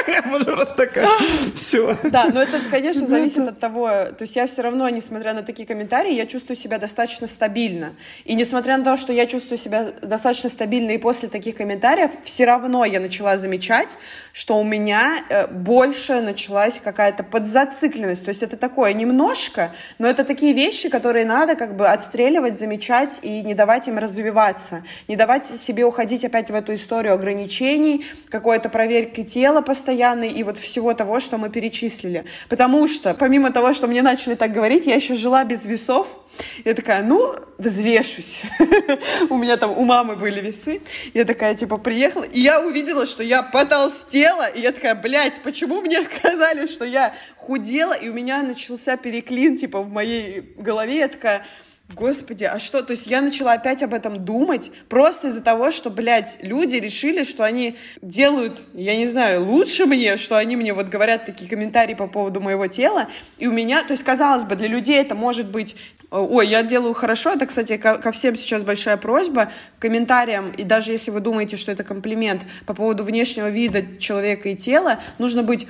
Я 0.08 0.22
бы 0.24 0.38
уже 0.38 0.56
раз 0.56 0.74
такая. 0.74 1.08
Все. 1.56 1.98
Да, 2.04 2.28
но 2.34 2.42
это, 2.42 2.60
конечно, 2.70 3.06
зависит 3.06 3.48
от 3.48 3.60
того. 3.60 3.88
То 3.88 4.22
есть 4.22 4.36
я 4.36 4.48
все 4.48 4.62
равно, 4.62 4.90
несмотря 4.90 5.34
на 5.34 5.44
такие 5.44 5.68
комментарии, 5.68 6.14
я 6.14 6.26
чувствую 6.26 6.58
себя 6.58 6.78
достаточно 6.78 7.28
стабильно. 7.28 7.94
И 8.26 8.34
несмотря 8.34 8.78
на 8.78 8.84
то, 8.84 8.98
что 8.98 9.14
я 9.14 9.26
чувствую 9.26 9.58
себя 9.58 9.92
достаточно 10.02 10.50
стабильно 10.50 10.92
и 10.92 10.98
после 10.98 11.30
таких 11.30 11.56
комментариев, 11.56 12.12
все 12.24 12.46
равно 12.46 12.86
я 12.86 13.00
начала 13.00 13.38
замечать, 13.38 13.98
что 14.34 14.58
у 14.60 14.64
меня 14.64 15.24
э, 15.30 15.48
больше 15.48 16.22
началась 16.22 16.80
какая-то 16.84 17.24
подзацикленность. 17.24 18.26
То 18.26 18.30
есть 18.30 18.44
это 18.44 18.58
такое 18.58 18.94
немножко, 18.94 19.72
но 20.00 20.08
это 20.08 20.24
такие 20.24 20.54
вещи, 20.54 20.90
которые 20.90 21.26
надо 21.26 21.56
как 21.56 21.76
бы 21.76 21.88
отстреливать, 21.88 22.60
замечать 22.60 23.20
и 23.22 23.42
не 23.42 23.54
давать 23.54 23.88
им 23.88 23.98
развиваться. 23.98 24.84
Не 25.08 25.16
давать 25.16 25.46
себе 25.46 25.86
уходить 25.86 26.26
опять 26.26 26.50
в 26.50 26.56
эту 26.62 26.74
историю 26.74 27.14
ограничений, 27.14 28.06
какой-то 28.30 28.70
проверки 28.70 29.24
тела 29.24 29.62
постоянной 29.62 30.30
и 30.30 30.44
вот 30.44 30.58
всего 30.58 30.94
того, 30.94 31.20
что 31.20 31.38
мы 31.38 31.50
перечислили. 31.50 32.26
Потому 32.50 32.88
что, 32.88 33.14
помимо 33.14 33.52
того, 33.52 33.74
что 33.74 33.88
мне 33.88 34.02
начали 34.02 34.36
так 34.36 34.52
говорить, 34.52 34.86
я 34.86 34.96
еще 34.96 35.16
жила 35.16 35.44
без 35.44 35.66
весов. 35.66 36.18
Я 36.64 36.74
такая, 36.74 37.04
ну, 37.04 37.36
взвешусь. 37.58 38.42
У 39.30 39.38
меня 39.38 39.58
там 39.58 39.78
у 39.78 39.84
мамы 39.84 40.16
были 40.16 40.40
весы. 40.40 40.82
Я 41.14 41.26
такая, 41.26 41.56
типа, 41.56 41.78
приехала, 41.78 42.24
и 42.24 42.40
я 42.40 42.62
увидела, 42.62 43.06
что 43.06 43.22
я 43.22 43.44
потолстела, 43.44 44.48
и 44.48 44.62
я 44.62 44.72
такая, 44.72 44.96
блядь, 44.96 45.42
почему 45.44 45.82
мне 45.82 46.04
сказали, 46.04 46.68
что 46.68 46.86
я 46.86 47.14
худела, 47.36 47.94
и 47.94 48.10
у 48.10 48.14
меня 48.14 48.42
начался 48.44 48.96
переклин, 48.98 49.58
типа, 49.58 49.82
в 49.82 49.90
моей 49.90 50.54
голове. 50.58 51.00
Я 51.00 51.08
такая, 51.10 51.46
Господи, 51.94 52.46
а 52.46 52.60
что? 52.60 52.82
То 52.82 52.92
есть 52.92 53.08
я 53.08 53.22
начала 53.22 53.54
опять 53.54 53.84
об 53.84 53.94
этом 53.94 54.24
думать 54.24 54.72
просто 54.90 55.28
из-за 55.28 55.42
того, 55.42 55.72
что, 55.72 55.90
блядь, 55.90 56.38
люди 56.42 56.76
решили, 56.76 57.24
что 57.24 57.44
они 57.44 57.78
делают, 58.02 58.62
я 58.74 58.96
не 58.96 59.08
знаю, 59.08 59.46
лучше 59.46 59.86
мне, 59.86 60.18
что 60.18 60.38
они 60.38 60.56
мне 60.56 60.74
вот 60.74 60.88
говорят 60.88 61.26
такие 61.26 61.50
комментарии 61.50 61.94
по 61.94 62.08
поводу 62.08 62.40
моего 62.40 62.68
тела, 62.68 63.08
и 63.38 63.48
у 63.48 63.52
меня, 63.52 63.84
то 63.84 63.92
есть, 63.92 64.04
казалось 64.04 64.46
бы, 64.46 64.56
для 64.56 64.68
людей 64.68 65.00
это 65.00 65.16
может 65.16 65.50
быть 65.50 65.76
Ой, 66.12 66.46
я 66.46 66.62
делаю 66.62 66.94
хорошо. 66.94 67.32
Это, 67.32 67.46
кстати, 67.46 67.78
ко, 67.78 67.98
ко 67.98 68.12
всем 68.12 68.36
сейчас 68.36 68.66
большая 68.66 68.98
просьба. 68.98 69.50
Комментариям, 69.80 70.52
и 70.52 70.64
даже 70.64 70.92
если 70.92 71.10
вы 71.10 71.22
думаете, 71.22 71.56
что 71.56 71.72
это 71.72 71.86
комплимент 71.86 72.44
по 72.66 72.74
поводу 72.74 73.06
внешнего 73.06 73.50
вида 73.50 73.96
человека 73.98 74.50
и 74.50 74.58
тела, 74.58 75.00
нужно 75.20 75.42
быть 75.42 75.68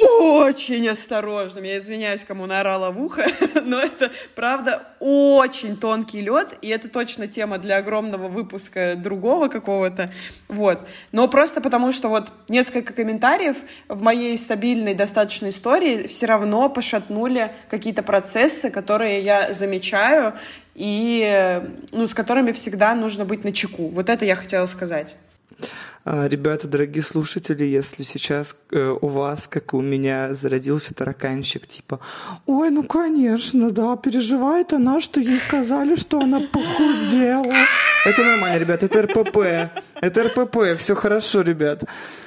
очень 0.00 0.88
осторожным. 0.88 1.64
Я 1.64 1.78
извиняюсь, 1.78 2.24
кому 2.24 2.46
наорала 2.46 2.90
в 2.90 3.00
ухо, 3.00 3.26
но 3.64 3.80
это, 3.80 4.10
правда, 4.34 4.82
очень 5.00 5.76
тонкий 5.76 6.20
лед, 6.20 6.56
и 6.62 6.68
это 6.68 6.88
точно 6.88 7.28
тема 7.28 7.58
для 7.58 7.76
огромного 7.76 8.28
выпуска 8.28 8.94
другого 8.96 9.48
какого-то. 9.48 10.10
Вот. 10.48 10.80
Но 11.12 11.28
просто 11.28 11.60
потому, 11.60 11.92
что 11.92 12.08
вот 12.08 12.32
несколько 12.48 12.92
комментариев 12.92 13.56
в 13.88 14.02
моей 14.02 14.36
стабильной 14.36 14.94
достаточно 14.94 15.48
истории 15.48 16.06
все 16.06 16.26
равно 16.26 16.68
пошатнули 16.68 17.52
какие-то 17.68 18.02
процессы, 18.02 18.70
которые 18.70 19.20
я 19.20 19.52
замечаю, 19.52 20.34
и 20.74 21.62
ну, 21.92 22.06
с 22.06 22.14
которыми 22.14 22.52
всегда 22.52 22.94
нужно 22.94 23.24
быть 23.24 23.44
на 23.44 23.52
чеку. 23.52 23.88
Вот 23.88 24.08
это 24.08 24.24
я 24.24 24.34
хотела 24.34 24.66
сказать. 24.66 25.16
А, 26.06 26.28
ребята, 26.28 26.68
дорогие 26.68 27.02
слушатели, 27.02 27.64
если 27.64 28.02
сейчас 28.02 28.58
э, 28.72 28.94
у 29.00 29.06
вас, 29.06 29.48
как 29.48 29.72
у 29.72 29.80
меня, 29.80 30.34
зародился 30.34 30.92
тараканчик, 30.92 31.66
типа, 31.66 31.98
ой, 32.44 32.68
ну 32.68 32.82
конечно, 32.82 33.70
да, 33.70 33.96
переживает 33.96 34.74
она, 34.74 35.00
что 35.00 35.18
ей 35.20 35.38
сказали, 35.38 35.96
что 35.96 36.20
она 36.20 36.40
похудела. 36.40 37.54
Это 38.04 38.22
нормально, 38.22 38.58
ребят, 38.58 38.82
это 38.82 39.00
РПП. 39.00 39.80
Это 40.02 40.24
РПП, 40.24 40.76
все 40.76 40.94
хорошо, 40.94 41.40
ребят. 41.40 41.84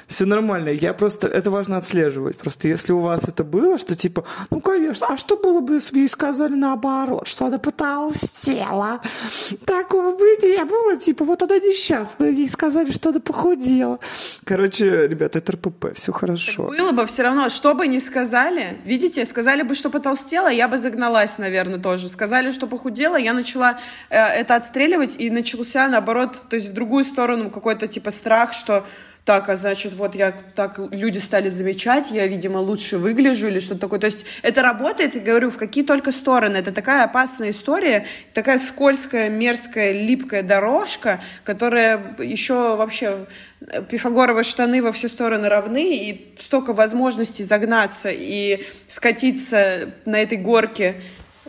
Все 0.08 0.24
нормально. 0.24 0.70
Я 0.70 0.94
просто, 0.94 1.28
это 1.28 1.50
важно 1.50 1.76
отслеживать. 1.76 2.36
Просто 2.36 2.66
если 2.66 2.92
у 2.92 2.98
вас 2.98 3.28
это 3.28 3.44
было, 3.44 3.78
что 3.78 3.94
типа, 3.94 4.24
ну 4.50 4.60
конечно, 4.60 5.06
а 5.06 5.16
что 5.16 5.36
было 5.36 5.60
бы, 5.60 5.74
если 5.74 5.92
бы 5.92 5.98
ей 6.00 6.08
сказали 6.08 6.54
наоборот, 6.54 7.28
что 7.28 7.46
она 7.46 7.58
потолстела? 7.58 9.00
Такого 9.66 10.16
бы 10.16 10.24
не 10.42 10.64
было, 10.64 10.96
типа, 10.96 11.24
вот 11.24 11.42
она 11.42 11.58
несчастная, 11.58 12.30
ей 12.30 12.48
сказали, 12.48 12.90
что 12.90 13.10
она 13.10 13.20
похудела 13.20 13.67
дело. 13.68 13.98
Короче, 14.44 15.06
ребята, 15.06 15.38
это 15.38 15.52
РПП, 15.52 15.94
все 15.94 16.12
хорошо. 16.12 16.68
Так 16.68 16.78
было 16.78 16.92
бы 16.92 17.06
все 17.06 17.22
равно, 17.22 17.48
что 17.48 17.74
бы 17.74 17.86
ни 17.86 17.98
сказали, 17.98 18.78
видите, 18.84 19.24
сказали 19.24 19.62
бы, 19.62 19.74
что 19.74 19.90
потолстела, 19.90 20.48
я 20.48 20.68
бы 20.68 20.78
загналась, 20.78 21.38
наверное, 21.38 21.78
тоже. 21.78 22.08
Сказали, 22.08 22.52
что 22.52 22.66
похудела, 22.66 23.16
я 23.16 23.32
начала 23.32 23.78
э, 24.10 24.18
это 24.18 24.56
отстреливать 24.56 25.16
и 25.18 25.30
начался, 25.30 25.88
наоборот, 25.88 26.42
то 26.48 26.56
есть 26.56 26.70
в 26.70 26.72
другую 26.72 27.04
сторону 27.04 27.50
какой-то 27.50 27.86
типа 27.86 28.10
страх, 28.10 28.52
что 28.52 28.84
так, 29.28 29.50
а 29.50 29.56
значит, 29.56 29.92
вот 29.92 30.14
я 30.14 30.32
так 30.54 30.80
люди 30.90 31.18
стали 31.18 31.50
замечать, 31.50 32.10
я, 32.10 32.26
видимо, 32.26 32.60
лучше 32.60 32.96
выгляжу 32.96 33.48
или 33.48 33.58
что-то 33.58 33.82
такое. 33.82 34.00
То 34.00 34.06
есть 34.06 34.24
это 34.40 34.62
работает, 34.62 35.22
говорю, 35.22 35.50
в 35.50 35.58
какие 35.58 35.84
только 35.84 36.12
стороны. 36.12 36.56
Это 36.56 36.72
такая 36.72 37.04
опасная 37.04 37.50
история, 37.50 38.06
такая 38.32 38.56
скользкая, 38.56 39.28
мерзкая, 39.28 39.92
липкая 39.92 40.42
дорожка, 40.42 41.20
которая 41.44 42.16
еще 42.20 42.74
вообще 42.76 43.26
пифагоровые 43.90 44.44
штаны 44.44 44.80
во 44.82 44.92
все 44.92 45.10
стороны 45.10 45.50
равны, 45.50 45.94
и 45.94 46.34
столько 46.40 46.72
возможностей 46.72 47.44
загнаться 47.44 48.08
и 48.10 48.64
скатиться 48.86 49.90
на 50.06 50.22
этой 50.22 50.38
горке 50.38 50.94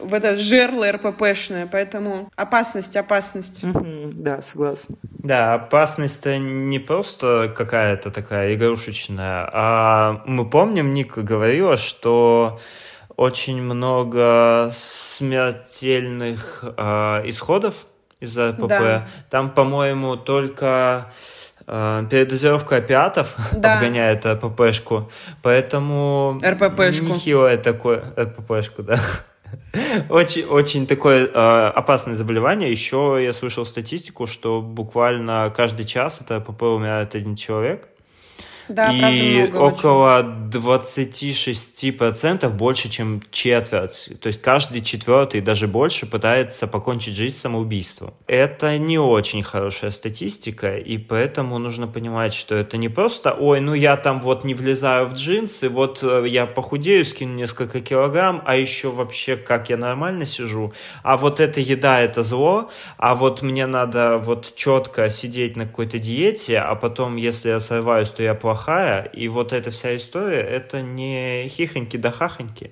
в 0.01 0.13
это 0.13 0.35
жерло 0.37 0.91
РППшное, 0.91 1.67
поэтому 1.71 2.31
опасность, 2.35 2.95
опасность. 2.95 3.63
Угу, 3.63 4.11
да, 4.13 4.41
согласна. 4.41 4.95
Да, 5.19 5.55
опасность-то 5.55 6.37
не 6.37 6.79
просто 6.79 7.53
какая-то 7.55 8.11
такая 8.11 8.55
игрушечная, 8.55 9.49
а 9.51 10.21
мы 10.25 10.49
помним, 10.49 10.93
Ника 10.93 11.21
говорила, 11.21 11.77
что 11.77 12.59
очень 13.15 13.61
много 13.61 14.71
смертельных 14.73 16.63
э, 16.63 17.21
исходов 17.25 17.85
из-за 18.21 18.51
РПП. 18.51 18.67
Да. 18.67 19.07
Там, 19.29 19.49
по-моему, 19.49 20.15
только 20.15 21.11
э, 21.67 22.05
передозировка 22.09 22.77
опиатов 22.77 23.35
да. 23.51 23.75
обгоняет 23.75 24.25
РППшку, 24.25 25.11
поэтому... 25.41 26.39
РППшку. 26.41 27.05
Нехилое 27.05 27.57
такое... 27.57 28.03
РППшку, 28.17 28.83
да. 28.83 28.97
Очень, 30.09 30.45
очень 30.45 30.87
такое 30.87 31.25
э, 31.25 31.29
опасное 31.31 32.15
заболевание. 32.15 32.71
Еще 32.71 33.19
я 33.21 33.33
слышал 33.33 33.65
статистику, 33.65 34.27
что 34.27 34.61
буквально 34.61 35.53
каждый 35.55 35.85
час 35.85 36.21
это 36.21 36.39
ПП 36.39 36.63
умирает 36.63 37.15
один 37.15 37.35
человек. 37.35 37.89
Да, 38.69 38.93
и 38.93 38.99
правда, 38.99 39.23
много 39.23 39.57
около 39.57 40.19
очень. 40.19 40.49
26% 40.49 42.49
больше, 42.49 42.89
чем 42.89 43.21
четверть. 43.31 44.09
То 44.21 44.27
есть 44.27 44.41
каждый 44.41 44.81
четвертый, 44.81 45.41
даже 45.41 45.67
больше, 45.67 46.05
пытается 46.05 46.67
покончить 46.67 47.15
жизнь 47.15 47.35
самоубийством. 47.35 48.13
Это 48.27 48.77
не 48.77 48.99
очень 48.99 49.43
хорошая 49.43 49.91
статистика, 49.91 50.77
и 50.77 50.97
поэтому 50.97 51.57
нужно 51.57 51.87
понимать, 51.87 52.33
что 52.33 52.55
это 52.55 52.77
не 52.77 52.89
просто, 52.89 53.31
ой, 53.31 53.59
ну 53.59 53.73
я 53.73 53.97
там 53.97 54.19
вот 54.19 54.43
не 54.43 54.53
влезаю 54.53 55.07
в 55.07 55.13
джинсы, 55.13 55.69
вот 55.69 55.99
э, 56.03 56.25
я 56.27 56.45
похудею, 56.45 57.05
скину 57.05 57.35
несколько 57.35 57.81
килограмм, 57.81 58.41
а 58.45 58.55
еще 58.55 58.91
вообще 58.91 59.35
как 59.35 59.69
я 59.69 59.77
нормально 59.77 60.25
сижу, 60.25 60.73
а 61.03 61.17
вот 61.17 61.39
эта 61.39 61.59
еда 61.59 62.01
это 62.01 62.23
зло, 62.23 62.69
а 62.97 63.15
вот 63.15 63.41
мне 63.41 63.65
надо 63.65 64.17
вот 64.17 64.53
четко 64.55 65.09
сидеть 65.09 65.55
на 65.55 65.65
какой-то 65.65 65.99
диете, 65.99 66.59
а 66.59 66.75
потом, 66.75 67.15
если 67.15 67.49
я 67.49 67.59
сорваюсь, 67.59 68.09
то 68.09 68.23
я 68.23 68.35
плохо 68.35 68.58
плохая, 68.59 69.03
и 69.03 69.27
вот 69.27 69.53
эта 69.53 69.71
вся 69.71 69.95
история, 69.95 70.41
это 70.41 70.81
не 70.81 71.47
хихоньки 71.49 71.97
да 71.97 72.11
хахоньки. 72.11 72.71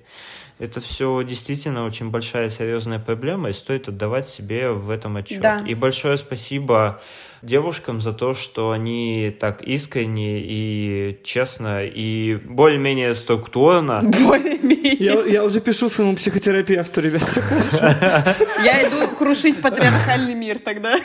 это 0.58 0.80
все 0.80 1.22
действительно 1.22 1.84
очень 1.84 2.10
большая 2.10 2.50
серьезная 2.50 2.98
проблема, 2.98 3.50
и 3.50 3.52
стоит 3.52 3.88
отдавать 3.88 4.28
себе 4.28 4.70
в 4.70 4.90
этом 4.90 5.16
отчет. 5.16 5.40
Да. 5.40 5.62
И 5.66 5.74
большое 5.74 6.16
спасибо 6.16 7.00
девушкам 7.42 8.00
за 8.00 8.12
то, 8.12 8.34
что 8.34 8.70
они 8.70 9.34
так 9.38 9.62
искренне 9.62 10.40
и 10.40 11.18
честно 11.24 11.84
и 11.84 12.36
более-менее 12.36 13.14
структурно. 13.14 14.02
Более-менее. 14.26 14.94
Я, 14.98 15.24
я 15.24 15.44
уже 15.44 15.60
пишу 15.60 15.88
своему 15.88 16.16
психотерапевту, 16.16 17.00
ребят. 17.00 17.22
хорошо. 17.22 17.78
Я 18.64 18.88
иду 18.88 19.08
крушить 19.16 19.60
патриархальный 19.60 20.34
мир 20.34 20.58
тогда. 20.58 20.96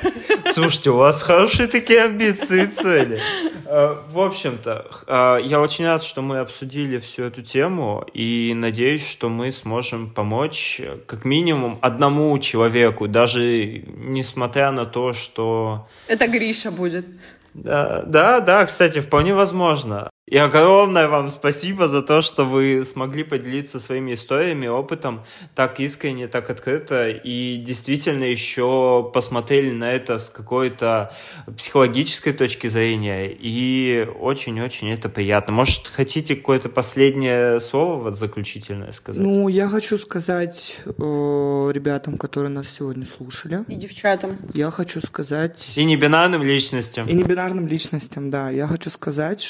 Слушайте, 0.54 0.90
у 0.92 0.98
вас 0.98 1.22
хорошие 1.22 1.68
такие 1.68 2.04
амбиции 2.04 2.64
и 2.64 2.68
цели. 2.68 3.20
Э, 3.66 3.98
В 4.12 4.20
общем-то, 4.20 4.86
э, 5.08 5.38
я 5.46 5.60
очень 5.60 5.86
рад, 5.86 6.04
что 6.04 6.22
мы 6.22 6.40
обсудили 6.40 6.98
всю 6.98 7.24
эту 7.24 7.42
тему, 7.42 8.06
и 8.14 8.54
надеюсь, 8.56 9.06
что 9.08 9.30
мы 9.30 9.52
сможем 9.52 10.10
помочь 10.10 10.80
э, 10.80 10.98
как 11.06 11.26
минимум 11.26 11.78
одному 11.82 12.38
человеку, 12.40 13.08
даже 13.08 13.84
несмотря 13.98 14.72
на 14.72 14.86
то, 14.86 15.14
что... 15.14 15.88
Это 16.08 16.23
Гриша 16.28 16.72
будет. 16.72 17.06
Да, 17.54 18.04
да, 18.06 18.40
да, 18.40 18.66
кстати, 18.66 19.00
вполне 19.00 19.34
возможно. 19.34 20.10
И 20.26 20.38
огромное 20.38 21.10
вам 21.10 21.30
спасибо 21.30 21.90
за 21.90 22.02
то, 22.02 22.22
что 22.22 22.46
вы 22.46 22.86
смогли 22.86 23.26
поделиться 23.26 23.78
своими 23.78 24.14
историями, 24.14 24.68
опытом 24.68 25.26
так 25.54 25.82
искренне, 25.82 26.30
так 26.30 26.50
открыто 26.50 27.10
и 27.10 27.58
действительно 27.58 28.24
еще 28.24 29.12
посмотрели 29.14 29.72
на 29.72 29.92
это 29.92 30.20
с 30.20 30.30
какой-то 30.30 31.14
психологической 31.58 32.32
точки 32.32 32.68
зрения. 32.68 33.34
И 33.38 34.08
очень-очень 34.18 34.92
это 34.92 35.10
приятно. 35.10 35.54
Может, 35.54 35.88
хотите 35.88 36.38
какое-то 36.38 36.70
последнее 36.70 37.60
слово 37.60 38.04
вот 38.04 38.18
заключительное 38.18 38.94
сказать? 38.94 39.22
Ну, 39.22 39.50
я 39.50 39.68
хочу 39.68 39.98
сказать 39.98 40.80
э, 40.86 40.92
ребятам, 40.92 42.18
которые 42.18 42.50
нас 42.50 42.70
сегодня 42.70 43.06
слушали, 43.06 43.66
И 43.68 43.76
девчатам. 43.76 44.38
я 44.54 44.72
хочу 44.72 45.02
сказать... 45.02 45.74
И 45.76 45.84
небинарным 45.84 46.44
личностям. 46.44 47.10
И 47.10 47.14
небинарным 47.14 47.68
личностям, 47.68 48.32
да. 48.32 48.50
Я 48.50 48.68
хочу 48.68 48.90
сказать, 48.90 49.42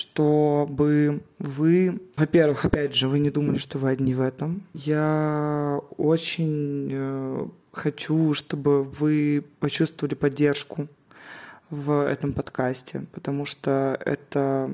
чтобы 0.64 1.22
вы, 1.40 2.02
во-первых, 2.16 2.66
опять 2.66 2.96
же, 2.96 3.08
вы 3.08 3.20
не 3.20 3.30
думали, 3.30 3.58
что 3.58 3.78
вы 3.78 3.90
одни 3.90 4.14
в 4.14 4.22
этом. 4.22 4.64
Я 4.74 5.82
очень 5.98 6.90
э, 6.92 7.48
хочу, 7.74 8.34
чтобы 8.34 8.84
вы 8.84 9.44
почувствовали 9.60 10.16
поддержку 10.16 10.88
в 11.70 12.06
этом 12.06 12.32
подкасте, 12.32 13.06
потому 13.12 13.46
что 13.46 14.00
это 14.06 14.72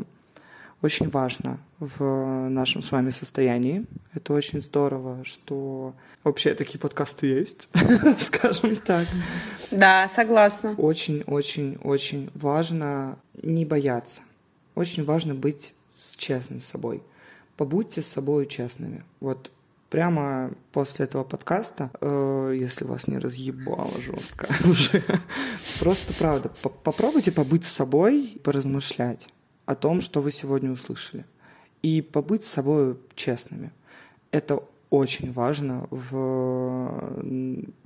очень 0.84 1.10
важно 1.10 1.60
в 1.80 2.50
нашем 2.50 2.84
с 2.84 2.92
вами 2.92 3.10
состоянии. 3.10 3.86
Это 4.14 4.34
очень 4.34 4.62
здорово, 4.62 5.26
что 5.26 5.96
вообще 6.24 6.54
такие 6.54 6.80
подкасты 6.80 7.26
есть, 7.26 7.68
скажем 8.20 8.76
так. 8.76 9.08
Да, 9.72 10.08
согласна. 10.08 10.76
Очень-очень-очень 10.78 12.30
важно 12.36 13.18
не 13.42 13.66
бояться. 13.66 14.22
Очень 14.76 15.04
важно 15.04 15.34
быть 15.36 15.74
честным 16.20 16.62
с 16.62 16.66
собой. 16.66 17.02
Побудьте 17.58 18.02
с 18.02 18.08
собой 18.08 18.46
честными. 18.46 19.04
Вот 19.20 19.52
прямо 19.90 20.52
после 20.72 21.06
этого 21.06 21.24
подкаста, 21.24 21.90
э, 22.00 22.56
если 22.60 22.86
вас 22.86 23.08
не 23.08 23.18
разъебало 23.18 24.00
жестко 24.00 24.48
уже, 24.66 25.04
просто 25.80 26.14
правда, 26.14 26.50
по- 26.62 26.70
попробуйте 26.70 27.32
побыть 27.32 27.66
с 27.66 27.74
собой, 27.74 28.40
поразмышлять 28.44 29.28
о 29.66 29.76
том, 29.76 30.02
что 30.02 30.22
вы 30.22 30.32
сегодня 30.32 30.72
услышали. 30.72 31.26
И 31.82 32.02
побыть 32.02 32.44
с 32.44 32.50
собой 32.50 32.98
честными. 33.16 33.72
Это 34.32 34.64
очень 34.90 35.32
важно 35.32 35.88
в, 35.92 37.14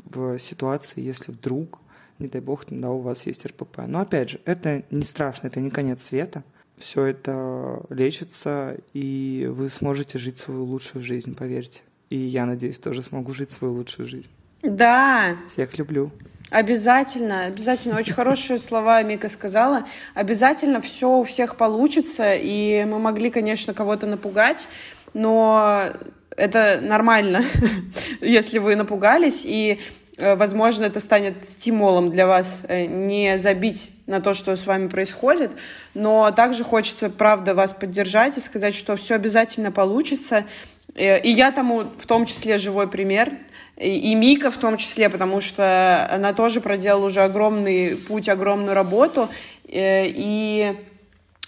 в 0.05 0.39
ситуации, 0.39 1.01
если 1.01 1.31
вдруг, 1.31 1.79
не 2.19 2.27
дай 2.27 2.41
бог, 2.41 2.65
да, 2.69 2.91
у 2.91 2.99
вас 2.99 3.25
есть 3.25 3.45
РПП. 3.45 3.79
Но 3.87 3.99
опять 3.99 4.29
же, 4.29 4.41
это 4.45 4.83
не 4.89 5.03
страшно, 5.03 5.47
это 5.47 5.59
не 5.59 5.69
конец 5.69 6.03
света. 6.03 6.43
Все 6.83 7.05
это 7.05 7.81
лечится, 7.89 8.75
и 8.91 9.47
вы 9.49 9.69
сможете 9.69 10.17
жить 10.17 10.37
свою 10.37 10.65
лучшую 10.65 11.01
жизнь, 11.01 11.33
поверьте. 11.33 11.79
И 12.09 12.17
я 12.17 12.45
надеюсь, 12.45 12.77
тоже 12.77 13.01
смогу 13.01 13.33
жить 13.33 13.51
свою 13.51 13.73
лучшую 13.73 14.05
жизнь. 14.05 14.29
Да, 14.61 15.37
Всех 15.47 15.77
люблю. 15.77 16.11
Обязательно, 16.49 17.45
обязательно. 17.45 17.97
Очень 17.97 18.13
хорошие 18.13 18.59
слова 18.59 19.01
Мика 19.01 19.29
сказала. 19.29 19.85
Обязательно 20.13 20.81
все 20.81 21.09
у 21.09 21.23
всех 21.23 21.55
получится, 21.55 22.35
и 22.35 22.83
мы 22.83 22.99
могли, 22.99 23.29
конечно, 23.29 23.73
кого-то 23.73 24.05
напугать, 24.05 24.67
но 25.13 25.85
это 26.35 26.81
нормально, 26.81 27.45
если 28.21 28.59
вы 28.59 28.75
напугались, 28.75 29.43
и, 29.45 29.79
возможно, 30.17 30.85
это 30.85 30.99
станет 30.99 31.47
стимулом 31.47 32.11
для 32.11 32.27
вас 32.27 32.61
э, 32.67 32.85
не 32.85 33.37
забить 33.37 33.91
на 34.07 34.21
то, 34.21 34.33
что 34.33 34.55
с 34.55 34.67
вами 34.67 34.87
происходит, 34.87 35.51
но 35.93 36.31
также 36.31 36.63
хочется, 36.63 37.09
правда, 37.09 37.55
вас 37.55 37.73
поддержать 37.73 38.37
и 38.37 38.41
сказать, 38.41 38.75
что 38.75 38.95
все 38.95 39.15
обязательно 39.15 39.71
получится, 39.71 40.45
Э, 40.95 41.19
И 41.21 41.29
я 41.29 41.51
тому 41.51 41.83
в 41.97 42.05
том 42.05 42.25
числе 42.25 42.57
живой 42.57 42.87
пример, 42.87 43.31
и 43.77 44.13
Мика 44.13 44.51
в 44.51 44.57
том 44.57 44.77
числе, 44.77 45.09
потому 45.09 45.41
что 45.41 46.07
она 46.11 46.33
тоже 46.33 46.61
проделала 46.61 47.07
уже 47.07 47.21
огромный 47.21 47.95
путь, 47.95 48.29
огромную 48.29 48.73
работу, 48.73 49.29
Э, 49.67 50.05
и 50.07 50.75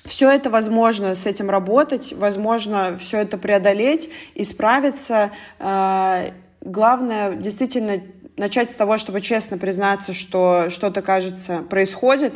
все 0.05 0.29
это 0.29 0.49
возможно 0.49 1.15
с 1.15 1.25
этим 1.25 1.49
работать, 1.49 2.13
возможно 2.13 2.97
все 2.99 3.19
это 3.19 3.37
преодолеть 3.37 4.09
и 4.33 4.43
справиться. 4.43 5.31
Э, 5.59 6.31
Главное 6.61 7.35
действительно 7.35 8.01
начать 8.37 8.69
с 8.69 8.73
того, 8.73 8.97
чтобы 8.97 9.21
честно 9.21 9.57
признаться, 9.57 10.13
что 10.13 10.69
что-то, 10.69 11.01
кажется, 11.01 11.63
происходит, 11.69 12.33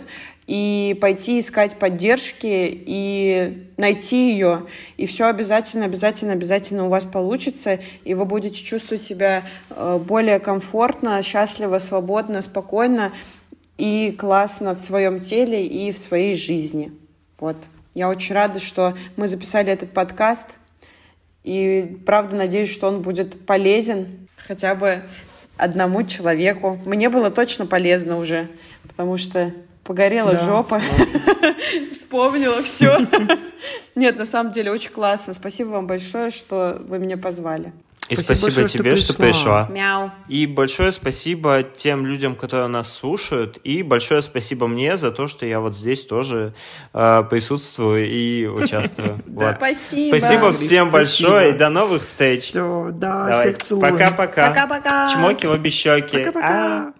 и 0.47 0.97
пойти 0.99 1.39
искать 1.39 1.75
поддержки 1.75 2.47
и 2.47 3.67
найти 3.77 4.31
ее. 4.31 4.65
И 4.97 5.05
все 5.05 5.27
обязательно, 5.27 5.85
обязательно, 5.85 6.33
обязательно 6.33 6.85
у 6.85 6.89
вас 6.89 7.05
получится, 7.05 7.79
и 8.03 8.13
вы 8.13 8.25
будете 8.25 8.63
чувствовать 8.63 9.03
себя 9.03 9.43
э, 9.69 9.99
более 10.03 10.39
комфортно, 10.39 11.21
счастливо, 11.21 11.77
свободно, 11.77 12.41
спокойно 12.41 13.13
и 13.77 14.15
классно 14.17 14.73
в 14.73 14.79
своем 14.79 15.19
теле 15.19 15.65
и 15.65 15.91
в 15.91 15.97
своей 15.97 16.35
жизни. 16.35 16.91
Вот. 17.39 17.57
Я 17.93 18.09
очень 18.09 18.33
рада, 18.33 18.59
что 18.59 18.95
мы 19.17 19.27
записали 19.27 19.71
этот 19.71 19.91
подкаст. 19.91 20.47
И 21.43 21.97
правда 22.05 22.35
надеюсь, 22.35 22.71
что 22.71 22.87
он 22.87 23.01
будет 23.01 23.45
полезен 23.45 24.27
хотя 24.35 24.75
бы 24.75 25.03
одному 25.59 26.03
человеку. 26.03 26.79
Мне 26.85 27.09
было 27.09 27.29
точно 27.29 27.65
полезно 27.65 28.17
уже, 28.17 28.47
потому 28.87 29.17
что 29.17 29.51
погорела 29.83 30.31
Да, 30.31 30.45
жопа. 30.45 30.81
Вспомнила 31.91 32.61
все. 32.63 32.99
Нет, 33.95 34.17
на 34.17 34.25
самом 34.25 34.51
деле 34.51 34.71
очень 34.71 34.91
классно. 34.91 35.33
Спасибо 35.33 35.69
вам 35.69 35.87
большое, 35.87 36.29
что 36.29 36.81
вы 36.87 36.99
меня 36.99 37.17
позвали. 37.17 37.73
И 38.09 38.15
Спасибо 38.15 38.35
спасибо, 38.35 38.45
большое, 38.45 38.67
что 38.67 38.77
тебе, 38.77 38.95
что 38.95 39.13
пришла. 39.13 39.65
пришла. 39.65 39.67
Мяу. 39.69 40.11
И 40.27 40.47
большое 40.47 40.91
спасибо 40.91 41.61
тем 41.63 42.07
людям, 42.07 42.35
которые 42.35 42.67
нас 42.67 42.91
слушают. 42.91 43.59
И 43.63 43.83
большое 43.83 44.23
спасибо 44.23 44.67
мне 44.67 44.97
за 44.97 45.11
то, 45.11 45.27
что 45.27 45.45
я 45.45 45.59
вот 45.59 45.77
здесь 45.77 46.03
тоже 46.03 46.53
э, 46.93 47.23
присутствую 47.29 48.09
и 48.09 48.47
участвую. 48.47 49.19
Спасибо. 49.57 50.17
Спасибо 50.17 50.53
всем 50.53 50.89
большое 50.89 51.53
и 51.53 51.57
до 51.57 51.69
новых 51.69 52.01
встреч. 52.01 52.41
Все, 52.41 52.89
да, 52.91 53.31
всех 53.33 53.59
целую. 53.59 53.81
Пока-пока. 53.81 54.49
Пока-пока. 54.49 55.13
Чмоки 55.13 55.45
в 55.45 55.51
обе 55.51 55.69
щеки. 55.69 56.17
Пока-пока. 56.17 56.93